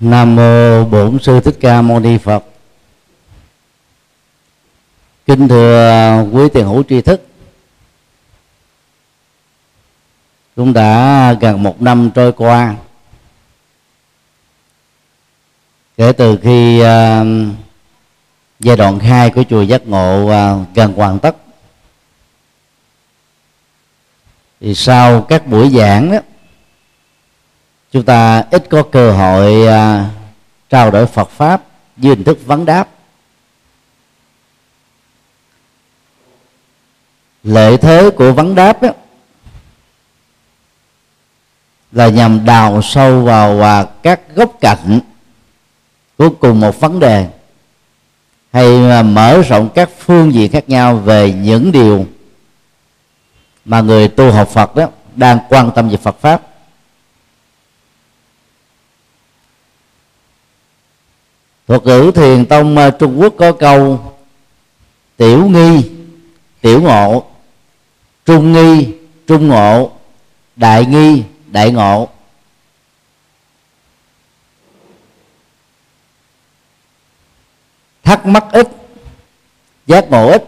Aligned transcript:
Nam 0.00 0.36
mô 0.36 0.84
Bổn 0.84 1.18
sư 1.22 1.40
Thích 1.40 1.56
Ca 1.60 1.82
Mâu 1.82 2.00
Ni 2.00 2.18
Phật. 2.18 2.44
Kính 5.26 5.48
thưa 5.48 6.24
quý 6.32 6.48
tiền 6.54 6.66
hữu 6.66 6.82
tri 6.82 7.00
thức. 7.00 7.26
Cũng 10.56 10.72
đã 10.72 11.32
gần 11.32 11.62
một 11.62 11.82
năm 11.82 12.10
trôi 12.14 12.32
qua 12.32 12.76
kể 15.96 16.12
từ 16.12 16.38
khi 16.42 16.82
uh, 16.82 17.26
giai 18.60 18.76
đoạn 18.76 18.98
2 18.98 19.30
của 19.30 19.42
chùa 19.50 19.62
giác 19.62 19.86
ngộ 19.86 20.24
uh, 20.24 20.66
gần 20.74 20.92
hoàn 20.92 21.18
tất 21.18 21.36
thì 24.60 24.74
sau 24.74 25.22
các 25.22 25.46
buổi 25.46 25.70
giảng 25.70 26.10
đó 26.12 26.18
chúng 27.92 28.02
ta 28.04 28.44
ít 28.50 28.64
có 28.70 28.82
cơ 28.82 29.12
hội 29.12 29.66
à, 29.66 30.10
trao 30.70 30.90
đổi 30.90 31.06
Phật 31.06 31.30
pháp 31.30 31.62
dưới 31.96 32.14
hình 32.14 32.24
thức 32.24 32.46
vấn 32.46 32.64
đáp. 32.64 32.88
Lợi 37.42 37.76
thế 37.76 38.10
của 38.10 38.32
vấn 38.32 38.54
đáp 38.54 38.82
đó 38.82 38.88
là 41.92 42.08
nhằm 42.08 42.44
đào 42.44 42.82
sâu 42.82 43.24
vào 43.24 43.56
và 43.56 43.84
các 43.84 44.20
góc 44.34 44.52
cạnh 44.60 45.00
của 46.18 46.30
cùng 46.30 46.60
một 46.60 46.80
vấn 46.80 47.00
đề 47.00 47.28
hay 48.52 49.02
mở 49.02 49.42
rộng 49.42 49.68
các 49.74 49.90
phương 49.98 50.34
diện 50.34 50.52
khác 50.52 50.68
nhau 50.68 50.96
về 50.96 51.32
những 51.32 51.72
điều 51.72 52.06
mà 53.64 53.80
người 53.80 54.08
tu 54.08 54.32
học 54.32 54.48
Phật 54.48 54.76
đó 54.76 54.88
đang 55.16 55.38
quan 55.48 55.70
tâm 55.74 55.88
về 55.88 55.96
Phật 55.96 56.20
pháp. 56.20 56.42
Thuật 61.68 61.86
ngữ 61.86 62.10
thiền 62.14 62.46
tông 62.46 62.76
ờ, 62.76 62.90
trung 62.90 63.20
quốc 63.20 63.34
có 63.38 63.52
câu 63.52 64.00
tiểu 65.16 65.46
nghi, 65.46 65.90
tiểu 66.60 66.82
ngộ. 66.82 67.24
Trung 68.24 68.52
nghi, 68.52 68.94
trung 69.26 69.48
ngộ. 69.48 69.90
Đại 70.56 70.86
nghi, 70.86 71.22
đại 71.46 71.70
ngộ. 71.72 72.08
Thắc 78.02 78.26
mắc 78.26 78.44
ít, 78.52 78.68
giác 79.86 80.10
ngộ 80.10 80.30
ít. 80.30 80.44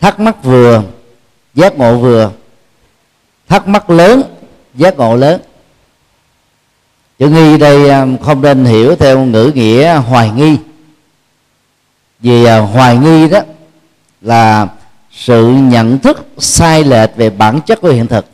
Thắc 0.00 0.20
mắc 0.20 0.36
vừa, 0.42 0.82
giác 1.54 1.78
ngộ 1.78 1.98
vừa. 1.98 2.32
Thắc 3.48 3.68
mắc 3.68 3.90
lớn, 3.90 4.22
giác 4.74 4.96
ngộ 4.96 5.16
lớn 5.16 5.40
chữ 7.18 7.28
nghi 7.28 7.58
đây 7.58 7.90
um, 7.90 8.18
không 8.18 8.42
nên 8.42 8.64
hiểu 8.64 8.96
theo 8.96 9.24
ngữ 9.24 9.52
nghĩa 9.54 9.94
hoài 9.94 10.30
nghi. 10.30 10.56
Vì 12.20 12.44
à, 12.44 12.58
hoài 12.58 12.96
nghi 12.96 13.28
đó 13.28 13.40
là 14.20 14.68
sự 15.12 15.48
nhận 15.48 15.98
thức 15.98 16.26
sai 16.38 16.84
lệch 16.84 17.16
về 17.16 17.30
bản 17.30 17.60
chất 17.66 17.80
của 17.80 17.88
hiện 17.88 18.06
thực. 18.06 18.26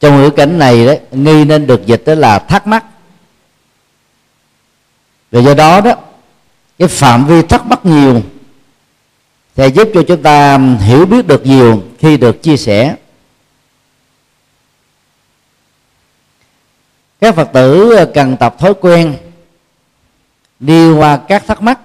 Trong 0.00 0.16
ngữ 0.16 0.30
cảnh 0.30 0.58
này 0.58 0.86
đấy 0.86 1.00
nghi 1.10 1.44
nên 1.44 1.66
được 1.66 1.86
dịch 1.86 2.02
đó 2.06 2.14
là 2.14 2.38
thắc 2.38 2.66
mắc. 2.66 2.84
Vì 5.30 5.42
do 5.42 5.54
đó 5.54 5.80
đó, 5.80 5.94
cái 6.78 6.88
phạm 6.88 7.26
vi 7.26 7.42
thắc 7.42 7.66
mắc 7.66 7.86
nhiều 7.86 8.22
sẽ 9.56 9.66
giúp 9.66 9.88
cho 9.94 10.02
chúng 10.02 10.22
ta 10.22 10.54
um, 10.54 10.76
hiểu 10.76 11.06
biết 11.06 11.26
được 11.26 11.46
nhiều 11.46 11.82
khi 11.98 12.16
được 12.16 12.42
chia 12.42 12.56
sẻ. 12.56 12.96
Các 17.22 17.34
phật 17.34 17.48
tử 17.52 17.94
ờ, 17.96 18.06
cần 18.14 18.36
tập 18.36 18.58
thói 18.58 18.74
quen 18.80 19.16
đi 20.58 20.92
qua 20.92 21.16
các 21.16 21.46
thắc 21.46 21.62
mắc. 21.62 21.80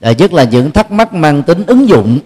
À, 0.00 0.12
nhất 0.12 0.32
là 0.32 0.44
những 0.44 0.72
thắc 0.72 0.90
mắc 0.90 1.14
mang 1.14 1.42
tính 1.42 1.64
ứng 1.66 1.88
dụng. 1.88 2.18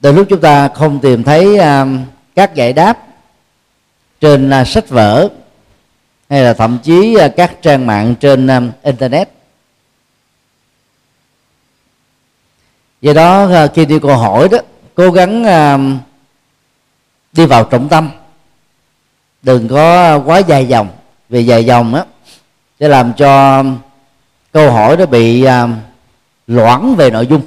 Từ 0.00 0.12
lúc 0.12 0.26
chúng 0.30 0.40
ta 0.40 0.68
không 0.68 1.00
tìm 1.00 1.22
thấy 1.22 1.58
ờ, 1.58 1.86
các 2.34 2.54
giải 2.54 2.72
đáp 2.72 3.06
trên 4.20 4.50
sách 4.66 4.88
vở 4.88 5.28
hay 6.30 6.42
là 6.42 6.54
thậm 6.54 6.78
chí 6.82 7.16
các 7.36 7.56
trang 7.62 7.86
mạng 7.86 8.14
trên 8.20 8.70
internet. 8.82 9.28
Do 13.00 13.12
đó 13.12 13.48
khi 13.74 13.84
đi 13.84 13.98
câu 13.98 14.16
hỏi 14.16 14.48
đó 14.48 14.58
cố 14.94 15.10
gắng 15.10 15.44
đi 17.32 17.46
vào 17.46 17.64
trọng 17.64 17.88
tâm 17.88 18.10
đừng 19.44 19.68
có 19.68 20.18
quá 20.18 20.38
dài 20.38 20.66
dòng 20.68 20.88
vì 21.28 21.46
dài 21.46 21.64
dòng 21.64 21.94
á 21.94 22.04
sẽ 22.80 22.88
làm 22.88 23.12
cho 23.12 23.64
câu 24.52 24.72
hỏi 24.72 24.96
nó 24.96 25.06
bị 25.06 25.46
uh, 25.46 25.70
loãng 26.46 26.96
về 26.96 27.10
nội 27.10 27.26
dung. 27.26 27.42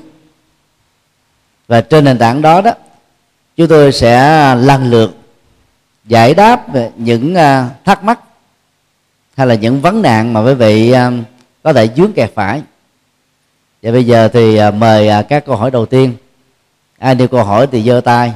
Và 1.68 1.82
trên 1.82 2.06
nền 2.06 2.18
tảng 2.18 2.42
đó 2.42 2.62
đó 2.62 2.72
chúng 3.58 3.68
tôi 3.68 3.92
sẽ 3.92 4.56
lần 4.56 4.90
lượt 4.90 5.18
giải 6.06 6.34
đáp 6.34 6.74
về 6.74 6.92
những 6.98 7.34
uh, 7.34 7.86
thắc 7.86 8.04
mắc 8.04 8.20
hay 9.38 9.48
là 9.48 9.56
những 9.56 9.82
vấn 9.82 10.02
nạn 10.02 10.34
mà 10.34 10.40
quý 10.44 10.54
vị 10.54 10.94
uh, 10.94 11.14
có 11.64 11.74
thể 11.74 11.90
dướng 11.96 12.14
kẹt 12.14 12.32
phải. 12.36 12.62
Và 13.82 13.92
bây 13.92 14.06
giờ 14.06 14.28
thì 14.28 14.68
uh, 14.68 14.74
mời 14.74 15.10
uh, 15.20 15.26
các 15.30 15.46
câu 15.46 15.56
hỏi 15.56 15.72
đầu 15.72 15.86
tiên. 15.86 16.14
Ai 17.00 17.16
nêu 17.16 17.28
câu 17.28 17.44
hỏi 17.44 17.68
thì 17.72 17.84
giơ 17.84 18.02
tay. 18.02 18.34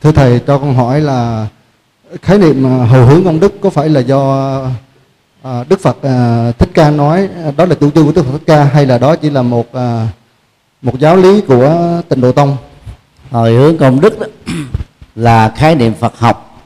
Thưa 0.00 0.12
thầy 0.12 0.40
cho 0.46 0.58
con 0.58 0.74
hỏi 0.74 1.00
là 1.00 1.46
khái 2.22 2.38
niệm 2.38 2.66
à, 2.66 2.86
hầu 2.86 3.04
hồi 3.04 3.14
hướng 3.14 3.24
công 3.24 3.40
đức 3.40 3.60
có 3.60 3.70
phải 3.70 3.88
là 3.88 4.00
do 4.00 4.60
à, 5.42 5.64
Đức 5.68 5.80
Phật 5.80 6.02
à, 6.02 6.52
Thích 6.58 6.70
Ca 6.74 6.90
nói 6.90 7.28
à, 7.44 7.50
đó 7.56 7.64
là 7.64 7.74
chủ 7.74 7.90
trương 7.90 8.06
của 8.06 8.12
Đức 8.12 8.22
Phật 8.22 8.32
Thích 8.32 8.46
Ca 8.46 8.64
hay 8.64 8.86
là 8.86 8.98
đó 8.98 9.16
chỉ 9.16 9.30
là 9.30 9.42
một 9.42 9.72
à, 9.72 10.08
một 10.82 10.98
giáo 10.98 11.16
lý 11.16 11.40
của 11.40 12.00
Tịnh 12.08 12.20
Độ 12.20 12.32
Tông? 12.32 12.56
Hồi 13.30 13.52
hướng 13.52 13.78
công 13.78 14.00
đức 14.00 14.18
đó 14.20 14.26
là 15.14 15.52
khái 15.56 15.74
niệm 15.74 15.94
Phật 15.94 16.18
học 16.18 16.62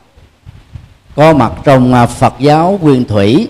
có 1.16 1.32
mặt 1.32 1.52
trong 1.64 2.06
Phật 2.18 2.34
giáo 2.38 2.78
Nguyên 2.82 3.04
Thủy 3.04 3.48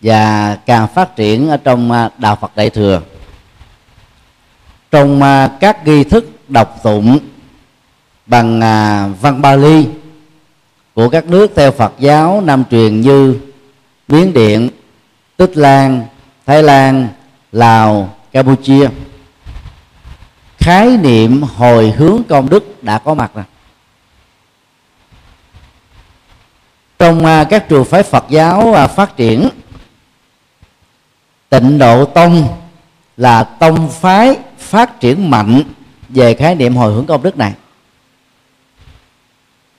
và 0.00 0.56
càng 0.66 0.88
phát 0.94 1.16
triển 1.16 1.48
ở 1.48 1.56
trong 1.56 2.08
đạo 2.18 2.36
Phật 2.40 2.56
Đại 2.56 2.70
thừa. 2.70 3.00
Trong 4.90 5.20
các 5.60 5.86
nghi 5.86 6.04
thức 6.04 6.30
đọc 6.48 6.80
tụng 6.82 7.18
bằng 8.26 8.60
văn 9.20 9.42
Bali 9.42 9.86
của 10.94 11.08
các 11.08 11.26
nước 11.26 11.52
theo 11.56 11.70
Phật 11.70 11.92
giáo 11.98 12.40
Nam 12.40 12.64
truyền 12.70 13.00
như 13.00 13.40
Miến 14.08 14.32
Điện, 14.32 14.70
Tích 15.36 15.56
Lan, 15.56 16.06
Thái 16.46 16.62
Lan, 16.62 17.08
Lào, 17.52 18.16
Campuchia. 18.32 18.88
Khái 20.58 20.96
niệm 20.96 21.42
hồi 21.42 21.90
hướng 21.90 22.22
công 22.28 22.48
đức 22.48 22.82
đã 22.82 22.98
có 22.98 23.14
mặt 23.14 23.30
rồi. 23.34 23.44
Trong 26.98 27.26
à, 27.26 27.44
các 27.44 27.68
trường 27.68 27.84
phái 27.84 28.02
Phật 28.02 28.24
giáo 28.28 28.74
à, 28.74 28.86
phát 28.86 29.16
triển 29.16 29.48
tịnh 31.48 31.78
độ 31.78 32.04
tông 32.04 32.48
là 33.16 33.44
tông 33.44 33.90
phái 33.90 34.36
phát 34.58 35.00
triển 35.00 35.30
mạnh 35.30 35.62
về 36.08 36.34
khái 36.34 36.54
niệm 36.54 36.76
hồi 36.76 36.92
hướng 36.92 37.06
công 37.06 37.22
đức 37.22 37.36
này. 37.36 37.52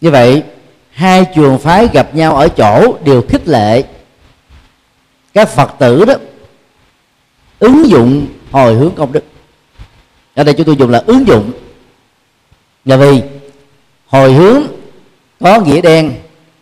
Như 0.01 0.11
vậy 0.11 0.43
hai 0.93 1.25
trường 1.35 1.59
phái 1.59 1.87
gặp 1.93 2.15
nhau 2.15 2.35
ở 2.35 2.47
chỗ 2.49 2.97
đều 3.03 3.21
khích 3.29 3.47
lệ. 3.47 3.83
Các 5.33 5.49
phật 5.49 5.75
tử 5.79 6.05
đó 6.05 6.13
ứng 7.59 7.89
dụng 7.89 8.27
hồi 8.51 8.75
hướng 8.75 8.91
công 8.95 9.11
đức. 9.11 9.23
Ở 10.35 10.43
đây 10.43 10.53
chúng 10.53 10.65
tôi 10.65 10.75
dùng 10.75 10.89
là 10.89 11.03
ứng 11.05 11.27
dụng. 11.27 11.51
Là 12.85 12.97
vì 12.97 13.21
hồi 14.07 14.33
hướng 14.33 14.63
có 15.39 15.59
nghĩa 15.59 15.81
đen 15.81 16.11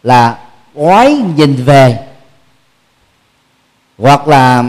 là 0.04 0.40
oái 0.74 1.14
nhìn 1.14 1.56
về, 1.56 2.00
hoặc 3.98 4.28
là 4.28 4.64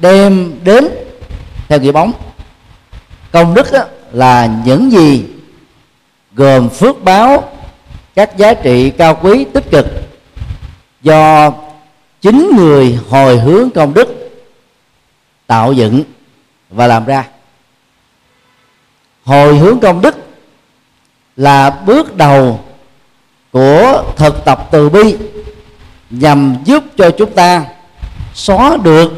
đem 0.00 0.54
đến 0.64 0.88
theo 1.68 1.80
nghĩa 1.80 1.92
bóng. 1.92 2.12
Công 3.32 3.54
đức 3.54 3.66
là 4.12 4.60
những 4.64 4.92
gì 4.92 5.24
gồm 6.32 6.68
phước 6.68 7.04
báo 7.04 7.52
các 8.16 8.36
giá 8.36 8.54
trị 8.54 8.90
cao 8.90 9.18
quý 9.22 9.44
tích 9.52 9.64
cực 9.70 9.86
do 11.02 11.52
chính 12.20 12.50
người 12.56 12.98
hồi 13.10 13.38
hướng 13.38 13.70
công 13.70 13.94
đức 13.94 14.30
tạo 15.46 15.72
dựng 15.72 16.04
và 16.70 16.86
làm 16.86 17.04
ra. 17.04 17.24
Hồi 19.24 19.58
hướng 19.58 19.80
công 19.80 20.00
đức 20.00 20.16
là 21.36 21.70
bước 21.70 22.16
đầu 22.16 22.60
của 23.52 24.04
thực 24.16 24.44
tập 24.44 24.68
từ 24.70 24.88
bi 24.88 25.16
nhằm 26.10 26.56
giúp 26.64 26.84
cho 26.96 27.10
chúng 27.10 27.30
ta 27.30 27.64
xóa 28.34 28.76
được 28.82 29.12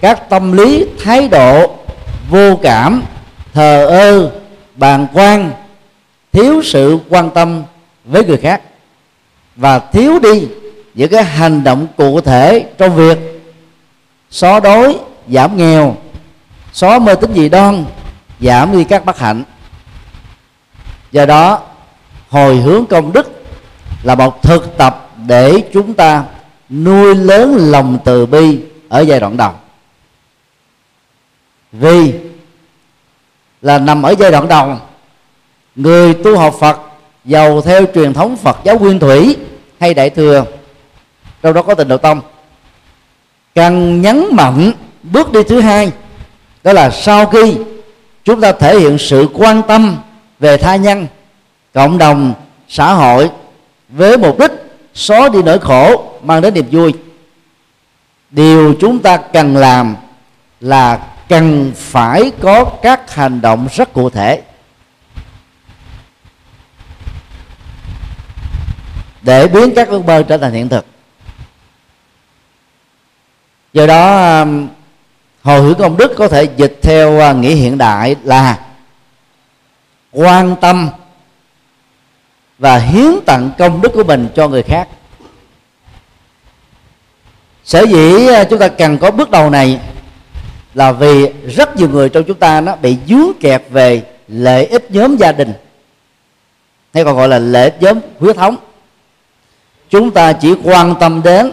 các 0.00 0.28
tâm 0.28 0.52
lý 0.52 0.86
thái 1.04 1.28
độ 1.28 1.76
vô 2.30 2.56
cảm, 2.62 3.02
thờ 3.52 3.86
ơ, 3.86 4.30
bàng 4.76 5.06
quan, 5.12 5.52
thiếu 6.32 6.62
sự 6.64 6.98
quan 7.08 7.30
tâm 7.30 7.62
với 8.04 8.24
người 8.24 8.36
khác. 8.36 8.62
Và 9.56 9.78
thiếu 9.78 10.18
đi 10.18 10.48
những 10.94 11.10
cái 11.10 11.24
hành 11.24 11.64
động 11.64 11.86
cụ 11.96 12.20
thể 12.20 12.66
trong 12.78 12.96
việc 12.96 13.18
xóa 14.30 14.60
đói, 14.60 14.98
giảm 15.28 15.56
nghèo, 15.56 15.96
xóa 16.72 16.98
mê 16.98 17.14
tín 17.14 17.32
dị 17.34 17.48
đoan, 17.48 17.84
giảm 18.40 18.72
đi 18.72 18.84
các 18.84 19.04
bất 19.04 19.18
hạnh. 19.18 19.42
Do 21.12 21.26
đó, 21.26 21.60
hồi 22.28 22.56
hướng 22.56 22.86
công 22.86 23.12
đức 23.12 23.42
là 24.02 24.14
một 24.14 24.42
thực 24.42 24.76
tập 24.76 25.10
để 25.26 25.62
chúng 25.72 25.94
ta 25.94 26.24
nuôi 26.70 27.14
lớn 27.14 27.56
lòng 27.58 27.98
từ 28.04 28.26
bi 28.26 28.60
ở 28.88 29.00
giai 29.00 29.20
đoạn 29.20 29.36
đầu. 29.36 29.52
Vì 31.72 32.14
là 33.62 33.78
nằm 33.78 34.02
ở 34.02 34.14
giai 34.18 34.30
đoạn 34.30 34.48
đầu, 34.48 34.76
người 35.76 36.14
tu 36.14 36.38
học 36.38 36.54
phật 36.60 36.80
giàu 37.24 37.60
theo 37.60 37.86
truyền 37.94 38.12
thống 38.12 38.36
phật 38.36 38.58
giáo 38.64 38.78
nguyên 38.78 38.98
thủy, 38.98 39.36
hay 39.80 39.94
đại 39.94 40.10
thừa 40.10 40.44
trong 41.42 41.54
đó 41.54 41.62
có 41.62 41.74
tình 41.74 41.88
độ 41.88 41.96
tông. 41.96 42.20
Cần 43.54 44.02
nhấn 44.02 44.24
mạnh 44.32 44.72
bước 45.02 45.32
đi 45.32 45.42
thứ 45.42 45.60
hai, 45.60 45.92
đó 46.64 46.72
là 46.72 46.90
sau 46.90 47.26
khi 47.26 47.56
chúng 48.24 48.40
ta 48.40 48.52
thể 48.52 48.78
hiện 48.78 48.98
sự 48.98 49.28
quan 49.34 49.62
tâm 49.68 49.96
về 50.38 50.56
tha 50.56 50.76
nhân, 50.76 51.06
cộng 51.74 51.98
đồng, 51.98 52.34
xã 52.68 52.92
hội 52.92 53.30
với 53.88 54.18
mục 54.18 54.38
đích 54.38 54.52
xóa 54.94 55.28
đi 55.28 55.42
nỗi 55.42 55.58
khổ 55.58 56.04
mang 56.22 56.42
đến 56.42 56.54
niềm 56.54 56.66
vui. 56.70 56.92
Điều 58.30 58.74
chúng 58.80 58.98
ta 58.98 59.16
cần 59.16 59.56
làm 59.56 59.96
là 60.60 60.98
cần 61.28 61.72
phải 61.76 62.32
có 62.42 62.64
các 62.64 63.14
hành 63.14 63.40
động 63.40 63.68
rất 63.72 63.92
cụ 63.92 64.10
thể. 64.10 64.42
Để 69.22 69.48
biến 69.48 69.72
các 69.76 69.88
ước 69.88 70.04
mơ 70.04 70.22
trở 70.28 70.38
thành 70.38 70.52
hiện 70.52 70.68
thực. 70.68 70.86
Do 73.72 73.86
đó 73.86 74.38
um, 74.40 74.68
hồi 75.42 75.60
hướng 75.60 75.74
công 75.74 75.96
đức 75.96 76.12
có 76.16 76.28
thể 76.28 76.48
dịch 76.56 76.78
theo 76.82 77.30
uh, 77.30 77.36
nghĩa 77.36 77.54
hiện 77.54 77.78
đại 77.78 78.16
là 78.24 78.58
quan 80.12 80.56
tâm 80.60 80.90
và 82.58 82.78
hiến 82.78 83.10
tặng 83.26 83.50
công 83.58 83.80
đức 83.80 83.92
của 83.94 84.04
mình 84.04 84.28
cho 84.36 84.48
người 84.48 84.62
khác. 84.62 84.88
Sở 87.64 87.82
dĩ 87.82 88.28
uh, 88.40 88.48
chúng 88.50 88.58
ta 88.58 88.68
cần 88.68 88.98
có 88.98 89.10
bước 89.10 89.30
đầu 89.30 89.50
này 89.50 89.80
là 90.74 90.92
vì 90.92 91.26
rất 91.48 91.76
nhiều 91.76 91.88
người 91.88 92.08
trong 92.08 92.24
chúng 92.24 92.38
ta 92.38 92.60
nó 92.60 92.76
bị 92.76 92.96
dướng 93.08 93.30
kẹt 93.40 93.62
về 93.70 94.02
lợi 94.28 94.66
ích 94.66 94.90
nhóm 94.90 95.16
gia 95.16 95.32
đình, 95.32 95.52
hay 96.94 97.04
còn 97.04 97.16
gọi 97.16 97.28
là 97.28 97.38
lợi 97.38 97.64
ích 97.64 97.82
nhóm 97.82 97.98
huyết 98.18 98.36
thống 98.36 98.56
chúng 99.90 100.10
ta 100.10 100.32
chỉ 100.32 100.54
quan 100.64 100.94
tâm 101.00 101.22
đến 101.22 101.52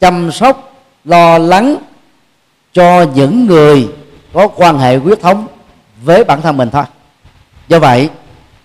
chăm 0.00 0.32
sóc, 0.32 0.74
lo 1.04 1.38
lắng 1.38 1.76
cho 2.72 3.06
những 3.14 3.46
người 3.46 3.88
có 4.32 4.48
quan 4.48 4.78
hệ 4.78 4.96
huyết 4.96 5.20
thống 5.20 5.46
với 6.02 6.24
bản 6.24 6.42
thân 6.42 6.56
mình 6.56 6.70
thôi. 6.70 6.84
Do 7.68 7.78
vậy, 7.78 8.08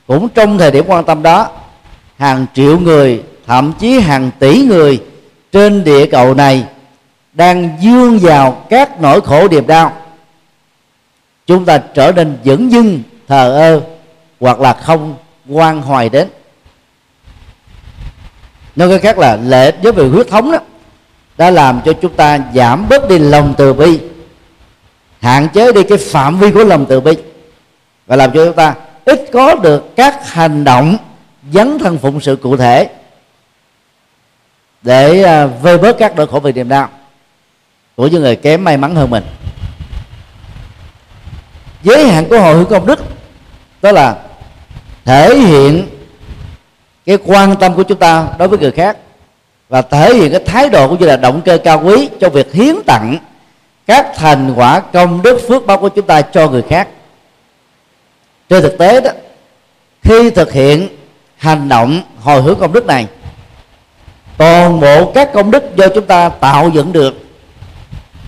cũng 0.08 0.30
trong 0.30 0.58
thời 0.58 0.72
điểm 0.72 0.86
quan 0.88 1.04
tâm 1.06 1.24
đó, 1.24 1.48
hàng 2.18 2.46
triệu 2.54 2.80
người, 2.80 3.24
thậm 3.48 3.74
chí 3.80 4.00
hàng 4.00 4.32
tỷ 4.40 4.62
người 4.62 5.04
trên 5.52 5.84
địa 5.84 6.06
cầu 6.06 6.34
này 6.34 6.66
đang 7.34 7.78
dương 7.82 8.20
vào 8.20 8.52
các 8.70 9.02
nỗi 9.02 9.22
khổ 9.22 9.48
điềm 9.48 9.68
đau. 9.68 9.94
Chúng 11.48 11.66
ta 11.66 11.78
trở 11.78 12.12
nên 12.12 12.38
dửng 12.46 12.72
dưng 12.72 13.02
thờ 13.28 13.52
ơ 13.52 13.82
hoặc 14.40 14.60
là 14.60 14.74
không 14.74 15.16
quan 15.50 15.82
hoài 15.82 16.10
đến 16.10 16.28
nói 18.80 18.90
cái 18.90 19.00
khác 19.00 19.18
là 19.18 19.36
lệ 19.36 19.72
với 19.84 19.92
về 19.92 20.08
huyết 20.08 20.28
thống 20.28 20.52
đó, 20.52 20.58
đã 21.38 21.52
làm 21.52 21.82
cho 21.86 21.94
chúng 21.94 22.14
ta 22.14 22.40
giảm 22.56 22.90
bớt 22.90 23.10
đi 23.10 23.20
lòng 23.20 23.54
từ 23.58 23.74
bi, 23.74 24.00
hạn 25.22 25.48
chế 25.54 25.72
đi 25.72 25.84
cái 25.84 25.98
phạm 25.98 26.40
vi 26.40 26.52
của 26.52 26.64
lòng 26.64 26.86
từ 26.90 27.00
bi, 27.00 27.14
và 28.08 28.16
làm 28.16 28.32
cho 28.32 28.46
chúng 28.46 28.56
ta 28.56 28.76
ít 29.06 29.26
có 29.34 29.56
được 29.56 29.96
các 29.96 30.30
hành 30.30 30.64
động 30.64 30.98
dấn 31.54 31.80
thân 31.80 31.98
phụng 31.98 32.22
sự 32.22 32.36
cụ 32.36 32.58
thể 32.58 32.90
để 34.82 35.24
à, 35.24 35.46
vơi 35.46 35.78
bớt 35.78 35.98
các 35.98 36.16
nỗi 36.16 36.28
khổ 36.28 36.40
về 36.40 36.52
niềm 36.52 36.70
đau 36.70 36.90
của 37.96 38.08
những 38.08 38.22
người 38.22 38.36
kém 38.36 38.64
may 38.64 38.78
mắn 38.78 38.96
hơn 38.96 39.10
mình. 39.10 39.24
Giới 41.84 42.08
hạn 42.08 42.26
của 42.30 42.40
hội 42.40 42.56
hữu 42.56 42.66
công 42.66 42.86
đức, 42.86 43.00
đó 43.82 43.92
là 43.92 44.18
thể 45.06 45.38
hiện 45.38 45.88
cái 47.10 47.18
quan 47.26 47.56
tâm 47.56 47.74
của 47.74 47.84
chúng 47.84 47.98
ta 47.98 48.28
đối 48.38 48.48
với 48.48 48.60
người 48.60 48.72
khác 48.72 48.98
và 49.70 49.82
thể 49.82 50.14
hiện 50.14 50.32
cái 50.32 50.42
thái 50.46 50.70
độ 50.70 50.88
cũng 50.88 51.00
như 51.00 51.06
là 51.06 51.18
động 51.18 51.42
cơ 51.46 51.58
cao 51.58 51.82
quý 51.86 52.10
cho 52.20 52.30
việc 52.30 52.54
hiến 52.54 52.76
tặng 52.86 53.18
các 53.88 54.08
thành 54.16 54.54
quả 54.56 54.80
công 54.80 55.22
đức 55.22 55.42
phước 55.48 55.66
báo 55.66 55.78
của 55.78 55.90
chúng 55.90 56.06
ta 56.06 56.22
cho 56.22 56.50
người 56.50 56.62
khác. 56.62 56.88
Trên 58.50 58.62
thực 58.62 58.78
tế 58.78 59.02
đó, 59.02 59.12
khi 60.02 60.30
thực 60.30 60.52
hiện 60.52 60.88
hành 61.38 61.70
động 61.70 62.02
hồi 62.20 62.42
hướng 62.42 62.60
công 62.60 62.74
đức 62.74 62.86
này, 62.86 63.08
toàn 64.38 64.80
bộ 64.80 65.12
các 65.12 65.34
công 65.34 65.52
đức 65.52 65.76
do 65.76 65.88
chúng 65.88 66.06
ta 66.06 66.30
tạo 66.30 66.70
dựng 66.70 66.94
được 66.94 67.14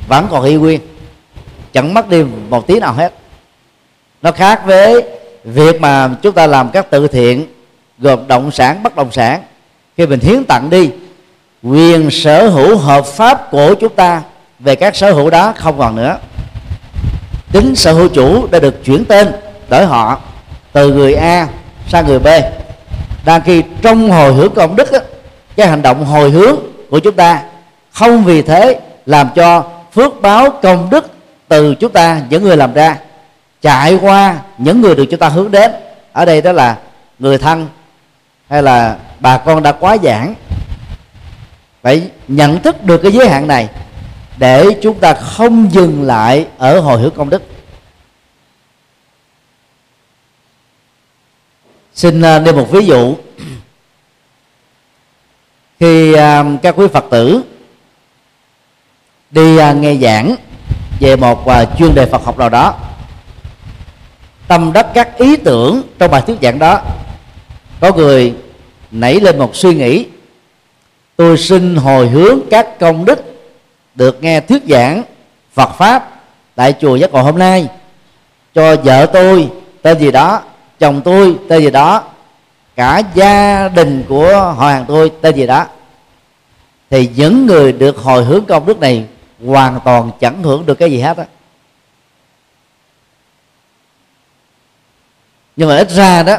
vẫn 0.08 0.28
còn 0.32 0.44
y 0.44 0.56
nguyên, 0.56 0.82
chẳng 1.74 1.94
mất 1.94 2.10
đi 2.10 2.24
một 2.50 2.68
tí 2.68 2.80
nào 2.80 2.94
hết. 2.94 3.14
Nó 4.22 4.32
khác 4.32 4.66
với 4.66 5.04
việc 5.44 5.82
mà 5.82 6.10
chúng 6.22 6.34
ta 6.34 6.48
làm 6.48 6.70
các 6.70 6.88
từ 6.90 7.08
thiện 7.08 7.46
gồm 8.02 8.28
động 8.28 8.52
sản, 8.52 8.84
bất 8.84 8.96
động 8.96 9.12
sản. 9.12 9.42
Khi 9.98 10.06
mình 10.06 10.20
hiến 10.20 10.44
tặng 10.44 10.70
đi, 10.70 10.90
quyền 11.64 12.12
sở 12.12 12.48
hữu 12.48 12.78
hợp 12.78 13.06
pháp 13.06 13.52
của 13.52 13.76
chúng 13.80 13.96
ta 13.96 14.22
về 14.60 14.76
các 14.76 14.96
sở 14.96 15.12
hữu 15.12 15.30
đó 15.30 15.54
không 15.58 15.78
còn 15.78 15.96
nữa. 15.96 16.18
Tính 17.52 17.76
sở 17.76 17.94
hữu 17.94 18.08
chủ 18.08 18.48
đã 18.52 18.60
được 18.60 18.86
chuyển 18.86 19.06
tên 19.06 19.32
đổi 19.70 19.86
họ 19.86 20.20
từ 20.72 20.94
người 20.94 21.14
A 21.14 21.48
sang 21.88 22.08
người 22.08 22.20
B. 22.20 22.28
Đang 23.26 23.42
khi 23.42 23.64
trong 23.82 24.12
hồi 24.12 24.34
hướng 24.34 24.54
công 24.54 24.76
đức 24.76 24.88
cái 25.56 25.68
hành 25.68 25.82
động 25.82 26.06
hồi 26.06 26.30
hướng 26.30 26.56
của 26.90 27.00
chúng 27.00 27.16
ta 27.16 27.42
không 27.92 28.24
vì 28.24 28.42
thế 28.42 28.80
làm 29.06 29.30
cho 29.36 29.64
phước 29.94 30.22
báo 30.22 30.50
công 30.62 30.90
đức 30.90 31.12
từ 31.48 31.76
chúng 31.76 31.92
ta, 31.92 32.22
những 32.30 32.44
người 32.44 32.58
làm 32.58 32.74
ra 32.74 32.98
chạy 33.62 33.98
qua 34.02 34.36
những 34.58 34.82
người 34.82 34.96
được 34.96 35.06
chúng 35.12 35.20
ta 35.20 35.30
hướng 35.30 35.52
đến. 35.52 35.72
Ở 36.14 36.26
đây 36.26 36.42
đó 36.42 36.52
là 36.52 36.78
người 37.20 37.38
thân 37.38 37.68
hay 38.52 38.64
là 38.64 38.98
bà 39.20 39.38
con 39.38 39.64
đã 39.64 39.72
quá 39.72 39.98
giảng, 40.04 40.36
phải 41.82 42.10
nhận 42.28 42.62
thức 42.62 42.84
được 42.84 43.00
cái 43.04 43.12
giới 43.12 43.30
hạn 43.30 43.48
này 43.48 43.70
để 44.38 44.66
chúng 44.82 45.00
ta 45.00 45.14
không 45.14 45.72
dừng 45.72 46.04
lại 46.04 46.48
ở 46.58 46.80
hồi 46.80 47.02
hướng 47.02 47.16
công 47.16 47.30
đức. 47.30 47.44
Xin 51.94 52.22
à, 52.22 52.40
nêu 52.40 52.54
một 52.54 52.72
ví 52.72 52.86
dụ. 52.86 53.16
Khi 55.80 56.14
à, 56.14 56.44
các 56.62 56.76
quý 56.78 56.88
phật 56.94 57.06
tử 57.12 57.42
đi 59.32 59.58
à, 59.58 59.74
nghe 59.74 59.96
giảng 59.96 60.36
về 61.00 61.16
một 61.16 61.46
chuyên 61.78 61.96
đề 61.96 62.06
phật 62.06 62.24
học 62.24 62.38
nào 62.38 62.50
đó, 62.50 62.80
tâm 64.48 64.74
đắc 64.74 64.88
các 64.94 65.18
ý 65.18 65.38
tưởng 65.38 65.82
trong 66.00 66.12
bài 66.12 66.22
thuyết 66.28 66.38
giảng 66.42 66.60
đó 66.60 66.82
có 67.82 67.92
người 67.96 68.34
nảy 68.92 69.20
lên 69.20 69.40
một 69.40 69.56
suy 69.56 69.76
nghĩ, 69.76 70.06
tôi 71.16 71.38
xin 71.38 71.76
hồi 71.76 72.10
hướng 72.10 72.40
các 72.52 72.80
công 72.80 73.06
đức 73.06 73.20
được 73.96 74.24
nghe 74.24 74.42
thuyết 74.42 74.64
giảng 74.70 75.04
Phật 75.54 75.70
pháp 75.78 76.22
tại 76.56 76.74
chùa 76.82 76.96
giác 76.96 77.12
ngộ 77.12 77.22
hôm 77.22 77.40
nay. 77.40 77.68
Cho 78.56 78.76
vợ 78.76 79.06
tôi 79.06 79.50
tên 79.82 80.00
gì 80.00 80.12
đó, 80.12 80.42
chồng 80.80 81.02
tôi 81.02 81.36
tên 81.50 81.62
gì 81.62 81.72
đó, 81.72 82.04
cả 82.76 83.02
gia 83.16 83.70
đình 83.70 84.04
của 84.10 84.54
họ 84.58 84.68
hàng 84.68 84.86
tôi 84.88 85.12
tên 85.22 85.36
gì 85.36 85.48
đó. 85.48 85.66
Thì 86.90 87.10
những 87.16 87.46
người 87.46 87.72
được 87.72 87.98
hồi 87.98 88.24
hướng 88.24 88.46
công 88.46 88.66
đức 88.66 88.80
này 88.80 89.06
hoàn 89.46 89.80
toàn 89.86 90.12
chẳng 90.20 90.44
hưởng 90.44 90.66
được 90.66 90.76
cái 90.76 90.92
gì 90.92 91.00
hết 91.00 91.18
á. 91.18 91.26
Nhưng 95.56 95.70
mà 95.70 95.78
ít 95.78 95.92
ra 95.92 96.24
đó, 96.24 96.38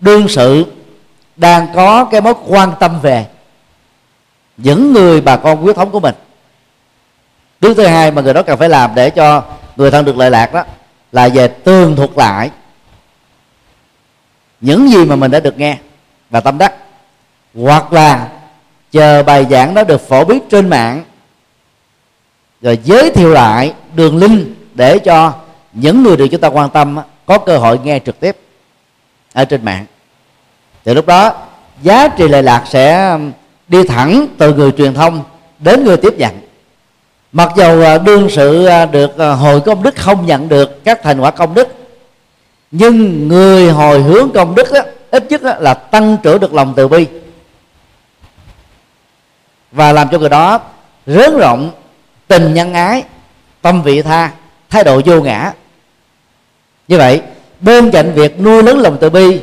đương 0.00 0.28
sự 0.28 0.64
đang 1.36 1.66
có 1.74 2.04
cái 2.04 2.20
mối 2.20 2.34
quan 2.46 2.72
tâm 2.80 3.00
về 3.00 3.26
những 4.56 4.92
người 4.92 5.20
bà 5.20 5.36
con 5.36 5.62
huyết 5.62 5.76
thống 5.76 5.90
của 5.90 6.00
mình. 6.00 6.14
Thứ 7.60 7.74
thứ 7.74 7.86
hai 7.86 8.10
mà 8.10 8.22
người 8.22 8.34
đó 8.34 8.42
cần 8.42 8.58
phải 8.58 8.68
làm 8.68 8.94
để 8.94 9.10
cho 9.10 9.44
người 9.76 9.90
thân 9.90 10.04
được 10.04 10.16
lợi 10.16 10.30
lạc 10.30 10.52
đó 10.52 10.64
là 11.12 11.28
về 11.28 11.48
tường 11.48 11.96
thuật 11.96 12.10
lại 12.16 12.50
những 14.60 14.90
gì 14.90 15.04
mà 15.04 15.16
mình 15.16 15.30
đã 15.30 15.40
được 15.40 15.58
nghe 15.58 15.78
và 16.30 16.40
tâm 16.40 16.58
đắc. 16.58 16.74
Hoặc 17.54 17.92
là 17.92 18.28
chờ 18.92 19.22
bài 19.22 19.46
giảng 19.50 19.74
đó 19.74 19.84
được 19.84 20.08
phổ 20.08 20.24
biến 20.24 20.40
trên 20.50 20.70
mạng, 20.70 21.04
rồi 22.62 22.78
giới 22.84 23.10
thiệu 23.10 23.32
lại 23.32 23.74
đường 23.94 24.16
link 24.16 24.48
để 24.74 24.98
cho 24.98 25.34
những 25.72 26.02
người 26.02 26.16
được 26.16 26.28
chúng 26.30 26.40
ta 26.40 26.48
quan 26.48 26.70
tâm 26.70 26.98
có 27.26 27.38
cơ 27.38 27.58
hội 27.58 27.78
nghe 27.84 27.98
trực 27.98 28.20
tiếp 28.20 28.36
ở 29.32 29.44
trên 29.44 29.64
mạng 29.64 29.86
thì 30.84 30.94
lúc 30.94 31.06
đó 31.06 31.32
giá 31.82 32.08
trị 32.08 32.28
lệ 32.28 32.42
lạc 32.42 32.62
sẽ 32.66 33.10
um, 33.10 33.32
đi 33.68 33.84
thẳng 33.84 34.26
từ 34.38 34.54
người 34.54 34.72
truyền 34.72 34.94
thông 34.94 35.24
đến 35.58 35.84
người 35.84 35.96
tiếp 35.96 36.14
nhận. 36.18 36.32
Mặc 37.32 37.52
dầu 37.56 37.82
à, 37.82 37.98
đương 37.98 38.28
sự 38.30 38.64
à, 38.64 38.86
được 38.86 39.18
à, 39.18 39.30
hồi 39.30 39.60
công 39.60 39.82
đức 39.82 39.96
không 39.96 40.26
nhận 40.26 40.48
được 40.48 40.84
các 40.84 41.02
thành 41.02 41.20
quả 41.20 41.30
công 41.30 41.54
đức 41.54 41.68
nhưng 42.72 43.28
người 43.28 43.70
hồi 43.70 44.02
hướng 44.02 44.30
công 44.34 44.54
đức 44.54 44.72
đó, 44.72 44.80
ít 45.10 45.24
nhất 45.30 45.42
đó 45.42 45.54
là 45.58 45.74
tăng 45.74 46.16
trưởng 46.22 46.40
được 46.40 46.54
lòng 46.54 46.72
từ 46.76 46.88
bi. 46.88 47.06
Và 49.72 49.92
làm 49.92 50.08
cho 50.08 50.18
người 50.18 50.28
đó 50.28 50.60
rớn 51.06 51.38
rộng 51.38 51.70
tình 52.28 52.54
nhân 52.54 52.74
ái 52.74 53.04
tâm 53.62 53.82
vị 53.82 54.02
tha 54.02 54.30
thái 54.70 54.84
độ 54.84 55.00
vô 55.04 55.20
ngã. 55.20 55.52
Như 56.88 56.98
vậy 56.98 57.20
bên 57.60 57.90
cạnh 57.90 58.12
việc 58.14 58.40
nuôi 58.40 58.62
lớn 58.62 58.78
lòng 58.78 58.96
từ 59.00 59.10
bi 59.10 59.40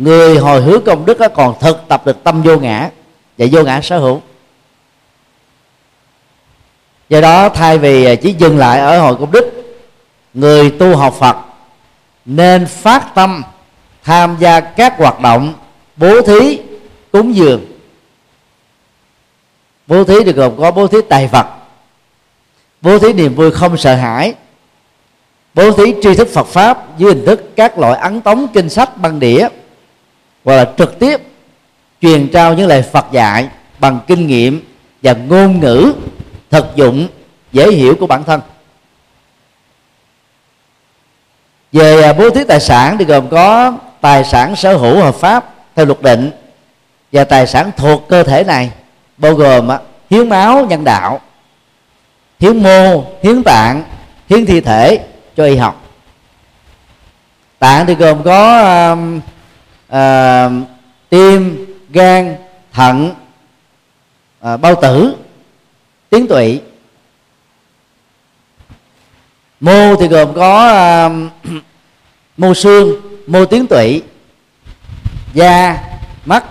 người 0.00 0.38
hồi 0.38 0.62
hướng 0.62 0.84
công 0.84 1.06
đức 1.06 1.18
còn 1.34 1.54
thực 1.60 1.88
tập 1.88 2.06
được 2.06 2.24
tâm 2.24 2.42
vô 2.42 2.56
ngã. 2.58 2.90
Và 3.38 3.46
vô 3.52 3.62
ngã 3.62 3.80
sở 3.80 3.98
hữu. 3.98 4.20
Do 7.08 7.20
đó, 7.20 7.48
thay 7.48 7.78
vì 7.78 8.04
à, 8.04 8.14
chỉ 8.14 8.32
dừng 8.32 8.58
lại 8.58 8.80
ở 8.80 9.00
hồi 9.00 9.16
công 9.16 9.32
đức, 9.32 9.76
người 10.34 10.70
tu 10.70 10.96
học 10.96 11.14
phật 11.20 11.36
nên 12.24 12.66
phát 12.66 13.14
tâm 13.14 13.42
tham 14.02 14.36
gia 14.40 14.60
các 14.60 14.98
hoạt 14.98 15.20
động 15.20 15.54
bố 15.96 16.22
thí 16.22 16.58
cúng 17.12 17.34
dường. 17.34 17.64
Bố 19.86 20.04
thí 20.04 20.24
được 20.24 20.36
gồm 20.36 20.56
có 20.58 20.70
bố 20.70 20.86
thí 20.86 20.98
tài 21.08 21.26
vật, 21.26 21.46
bố 22.80 22.98
thí 22.98 23.12
niềm 23.12 23.34
vui 23.34 23.50
không 23.50 23.76
sợ 23.76 23.94
hãi, 23.94 24.34
bố 25.54 25.72
thí 25.72 25.94
tri 26.02 26.14
thức 26.14 26.28
Phật 26.28 26.46
pháp 26.46 26.98
dưới 26.98 27.14
hình 27.14 27.26
thức 27.26 27.56
các 27.56 27.78
loại 27.78 28.00
ấn 28.00 28.20
tống 28.20 28.46
kinh 28.54 28.68
sách 28.68 28.96
băng 28.96 29.20
đĩa 29.20 29.48
hoặc 30.44 30.54
là 30.54 30.72
trực 30.78 30.98
tiếp 30.98 31.20
truyền 32.00 32.28
trao 32.28 32.54
những 32.54 32.68
lời 32.68 32.82
Phật 32.82 33.12
dạy 33.12 33.48
bằng 33.78 34.00
kinh 34.06 34.26
nghiệm 34.26 34.60
và 35.02 35.12
ngôn 35.12 35.60
ngữ 35.60 35.92
thực 36.50 36.76
dụng, 36.76 37.08
dễ 37.52 37.70
hiểu 37.70 37.94
của 38.00 38.06
bản 38.06 38.24
thân. 38.24 38.40
Về 41.72 42.02
à, 42.02 42.12
bố 42.12 42.30
thí 42.30 42.44
tài 42.44 42.60
sản 42.60 42.98
thì 42.98 43.04
gồm 43.04 43.28
có 43.28 43.72
tài 44.00 44.24
sản 44.24 44.56
sở 44.56 44.76
hữu 44.76 44.96
hợp 44.96 45.14
pháp 45.14 45.54
theo 45.76 45.86
luật 45.86 46.02
định 46.02 46.30
và 47.12 47.24
tài 47.24 47.46
sản 47.46 47.70
thuộc 47.76 48.08
cơ 48.08 48.22
thể 48.22 48.44
này, 48.44 48.70
bao 49.16 49.34
gồm 49.34 49.70
à, 49.70 49.78
hiến 50.10 50.28
máu 50.28 50.66
nhân 50.66 50.84
đạo, 50.84 51.20
hiến 52.40 52.62
mô, 52.62 53.04
hiến 53.22 53.42
tạng, 53.42 53.82
hiến 54.28 54.46
thi 54.46 54.60
thể 54.60 54.98
cho 55.36 55.44
y 55.44 55.56
học. 55.56 55.84
Tạng 57.58 57.86
thì 57.86 57.94
gồm 57.94 58.22
có 58.22 58.96
uh, 59.90 60.68
tim 61.10 61.66
gan 61.90 62.36
thận 62.72 63.14
uh, 64.54 64.60
bao 64.60 64.74
tử 64.82 65.16
tuyến 66.10 66.26
tụy. 66.26 66.60
Mô 69.60 69.96
thì 69.96 70.08
gồm 70.08 70.34
có 70.34 71.06
uh, 71.06 71.12
mô 72.36 72.54
xương 72.54 73.00
mô 73.26 73.44
tuyến 73.44 73.66
tụy 73.66 74.02
da 75.34 75.78
mắt. 76.24 76.44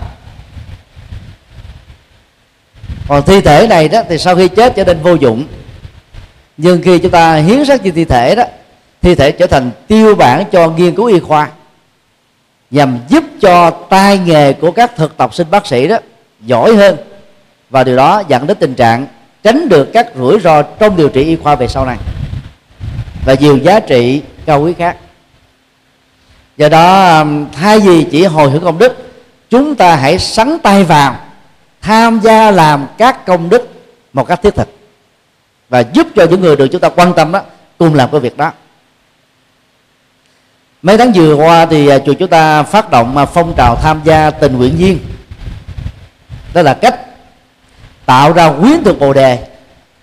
Còn 3.07 3.23
thi 3.25 3.41
thể 3.41 3.67
này 3.67 3.89
đó 3.89 4.01
thì 4.09 4.17
sau 4.17 4.35
khi 4.35 4.47
chết 4.47 4.73
trở 4.75 4.83
nên 4.83 5.01
vô 5.01 5.13
dụng. 5.13 5.47
Nhưng 6.57 6.81
khi 6.81 6.99
chúng 6.99 7.11
ta 7.11 7.35
hiến 7.35 7.65
xác 7.65 7.83
như 7.83 7.91
thi 7.91 8.05
thể 8.05 8.35
đó 8.35 8.43
thi 9.01 9.15
thể 9.15 9.31
trở 9.31 9.47
thành 9.47 9.71
tiêu 9.87 10.15
bản 10.15 10.43
cho 10.51 10.69
nghiên 10.69 10.95
cứu 10.95 11.05
y 11.05 11.19
khoa 11.19 11.49
nhằm 12.71 12.99
giúp 13.07 13.23
cho 13.41 13.71
tay 13.71 14.17
nghề 14.17 14.53
của 14.53 14.71
các 14.71 14.95
thực 14.95 15.17
tập 15.17 15.33
sinh 15.33 15.47
bác 15.51 15.67
sĩ 15.67 15.87
đó 15.87 15.97
giỏi 16.41 16.75
hơn. 16.75 16.97
Và 17.69 17.83
điều 17.83 17.95
đó 17.95 18.23
dẫn 18.27 18.47
đến 18.47 18.57
tình 18.59 18.75
trạng 18.75 19.07
tránh 19.43 19.69
được 19.69 19.89
các 19.93 20.07
rủi 20.17 20.39
ro 20.39 20.61
trong 20.61 20.95
điều 20.95 21.09
trị 21.09 21.23
y 21.23 21.35
khoa 21.35 21.55
về 21.55 21.67
sau 21.67 21.85
này 21.85 21.97
và 23.25 23.33
nhiều 23.39 23.57
giá 23.57 23.79
trị 23.79 24.21
cao 24.45 24.61
quý 24.61 24.73
khác. 24.73 24.97
Do 26.57 26.69
đó 26.69 27.23
thay 27.53 27.79
vì 27.79 28.03
chỉ 28.11 28.23
hồi 28.25 28.49
hướng 28.49 28.63
công 28.63 28.77
đức, 28.77 28.97
chúng 29.49 29.75
ta 29.75 29.95
hãy 29.95 30.19
sắn 30.19 30.57
tay 30.63 30.83
vào 30.83 31.15
tham 31.81 32.19
gia 32.23 32.51
làm 32.51 32.87
các 32.97 33.25
công 33.25 33.49
đức 33.49 33.69
một 34.13 34.27
cách 34.27 34.41
thiết 34.43 34.55
thực 34.55 34.69
và 35.69 35.79
giúp 35.93 36.07
cho 36.15 36.25
những 36.25 36.41
người 36.41 36.55
được 36.55 36.67
chúng 36.71 36.81
ta 36.81 36.89
quan 36.89 37.13
tâm 37.13 37.31
đó 37.31 37.41
cùng 37.77 37.93
làm 37.93 38.09
cái 38.11 38.19
việc 38.19 38.37
đó 38.37 38.51
mấy 40.81 40.97
tháng 40.97 41.11
vừa 41.11 41.35
qua 41.35 41.65
thì 41.65 41.87
à, 41.87 41.99
chùa 41.99 42.13
chúng 42.13 42.29
ta 42.29 42.63
phát 42.63 42.89
động 42.89 43.17
à, 43.17 43.25
phong 43.25 43.53
trào 43.57 43.75
tham 43.75 44.01
gia 44.03 44.31
tình 44.31 44.57
nguyện 44.57 44.75
viên. 44.77 44.99
Đó 46.53 46.61
là 46.61 46.73
cách 46.73 46.99
tạo 48.05 48.33
ra 48.33 48.51
quyến 48.51 48.83
thuộc 48.83 48.99
bồ 48.99 49.13
đề. 49.13 49.47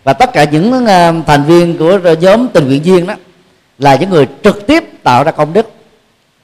Và 0.05 0.13
tất 0.13 0.33
cả 0.33 0.45
những 0.45 0.87
à, 0.87 1.13
thành 1.27 1.45
viên 1.45 1.79
của 1.79 1.99
nhóm 2.21 2.49
tình 2.49 2.67
nguyện 2.67 2.83
viên 2.83 3.07
đó 3.07 3.15
là 3.79 3.97
những 3.97 4.11
người 4.11 4.29
trực 4.45 4.67
tiếp 4.67 4.85
tạo 5.03 5.25
ra 5.25 5.31
công 5.31 5.53
đức. 5.53 5.71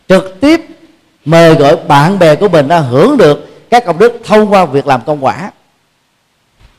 Trực 0.09 0.41
tiếp 0.41 0.61
mời 1.25 1.55
gọi 1.55 1.77
bạn 1.77 2.19
bè 2.19 2.35
của 2.35 2.49
mình 2.49 2.69
đã 2.69 2.79
hưởng 2.79 3.17
được 3.17 3.69
các 3.71 3.85
công 3.85 3.99
đức 3.99 4.21
thông 4.25 4.53
qua 4.53 4.65
việc 4.65 4.87
làm 4.87 5.01
công 5.07 5.25
quả. 5.25 5.51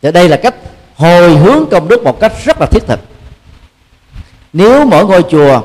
Thì 0.01 0.11
đây 0.11 0.29
là 0.29 0.37
cách 0.37 0.55
hồi 0.95 1.37
hướng 1.37 1.65
công 1.71 1.87
đức 1.87 2.03
một 2.03 2.19
cách 2.19 2.33
rất 2.45 2.57
là 2.61 2.65
thiết 2.65 2.83
thực. 2.87 2.99
Nếu 4.53 4.85
mỗi 4.85 5.05
ngôi 5.05 5.23
chùa 5.31 5.61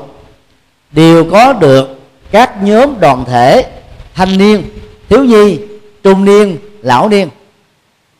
đều 0.91 1.31
có 1.31 1.53
được 1.53 1.99
các 2.31 2.63
nhóm 2.63 2.99
đoàn 2.99 3.25
thể 3.25 3.65
thanh 4.13 4.37
niên 4.37 4.63
thiếu 5.09 5.23
nhi 5.23 5.59
trung 6.03 6.25
niên 6.25 6.57
lão 6.81 7.09
niên. 7.09 7.29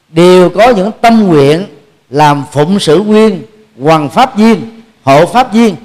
Đều 0.09 0.49
có 0.49 0.69
những 0.69 0.91
tâm 1.01 1.27
nguyện 1.27 1.65
làm 2.09 2.43
phụng 2.51 2.79
sự 2.79 2.99
nguyên 2.99 3.41
hoàng 3.81 4.09
pháp 4.09 4.37
viên 4.37 4.81
hộ 5.03 5.25
pháp 5.25 5.53
viên. 5.53 5.75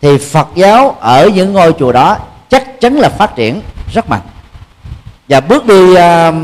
Thì 0.00 0.18
phật 0.18 0.48
giáo 0.54 0.96
ở 1.00 1.28
những 1.34 1.52
ngôi 1.52 1.72
chùa 1.78 1.92
đó 1.92 2.18
chắc 2.48 2.80
chắn 2.80 2.94
là 2.94 3.08
phát 3.08 3.36
triển 3.36 3.60
rất 3.92 4.10
mạnh. 4.10 4.20
Và 5.28 5.40
bước 5.40 5.66
đi 5.66 5.92
uh, 5.92 6.34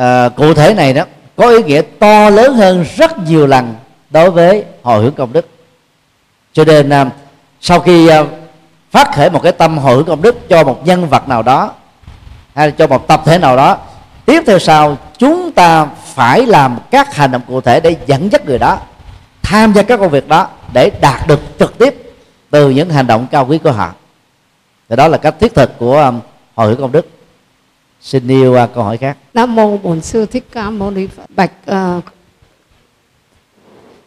uh, 0.00 0.36
cụ 0.36 0.54
thể 0.54 0.74
này 0.74 0.92
đó 0.92 1.04
có 1.36 1.48
ý 1.48 1.62
nghĩa 1.62 1.82
to 1.98 2.30
lớn 2.30 2.54
hơn 2.54 2.84
rất 2.96 3.18
nhiều 3.18 3.46
lần 3.46 3.74
đối 4.10 4.30
với 4.30 4.64
hồi 4.82 5.02
hướng 5.02 5.14
công 5.14 5.32
đức. 5.32 5.48
Cho 6.52 6.64
nên 6.64 6.88
uh, 6.88 7.08
sau 7.60 7.80
khi 7.80 8.08
ờ, 8.08 8.26
phát 8.90 9.12
khởi 9.14 9.30
một 9.30 9.42
cái 9.42 9.52
tâm 9.52 9.78
hồi 9.78 9.96
hướng 9.96 10.04
công 10.04 10.22
đức 10.22 10.48
cho 10.48 10.64
một 10.64 10.86
nhân 10.86 11.08
vật 11.08 11.28
nào 11.28 11.42
đó 11.42 11.72
hay 12.54 12.66
là 12.68 12.74
cho 12.78 12.86
một 12.86 13.08
tập 13.08 13.22
thể 13.24 13.38
nào 13.38 13.56
đó 13.56 13.78
tiếp 14.26 14.42
theo 14.46 14.58
sau 14.58 14.98
chúng 15.18 15.52
ta 15.52 15.86
phải 16.14 16.46
làm 16.46 16.78
các 16.90 17.14
hành 17.14 17.30
động 17.30 17.42
cụ 17.48 17.60
thể 17.60 17.80
để 17.80 17.96
dẫn 18.06 18.32
dắt 18.32 18.46
người 18.46 18.58
đó 18.58 18.78
tham 19.42 19.72
gia 19.72 19.82
các 19.82 19.96
công 20.00 20.10
việc 20.10 20.28
đó 20.28 20.48
để 20.72 20.90
đạt 21.00 21.28
được 21.28 21.40
trực 21.58 21.78
tiếp 21.78 21.94
từ 22.50 22.70
những 22.70 22.90
hành 22.90 23.06
động 23.06 23.26
cao 23.30 23.46
quý 23.46 23.58
của 23.58 23.72
họ. 23.72 23.94
Thì 24.88 24.96
đó 24.96 25.08
là 25.08 25.18
cách 25.18 25.34
thiết 25.40 25.54
thực 25.54 25.78
của 25.78 25.96
ờ, 25.96 26.10
hội 26.10 26.20
hồi 26.54 26.68
hướng 26.68 26.80
công 26.80 26.92
đức. 26.92 27.08
Xin 28.00 28.28
yêu 28.28 28.54
ờ, 28.54 28.68
câu 28.74 28.84
hỏi 28.84 28.96
khác. 28.96 29.16
Nam 29.34 29.54
mô 29.54 29.76
bổn 29.76 30.00
sư 30.00 30.26
thích 30.26 30.44
ca 30.52 30.70
mâu 30.70 30.90
ni 30.90 31.06
phật 31.06 31.22
bạch 31.36 31.52
uh, 31.70 32.04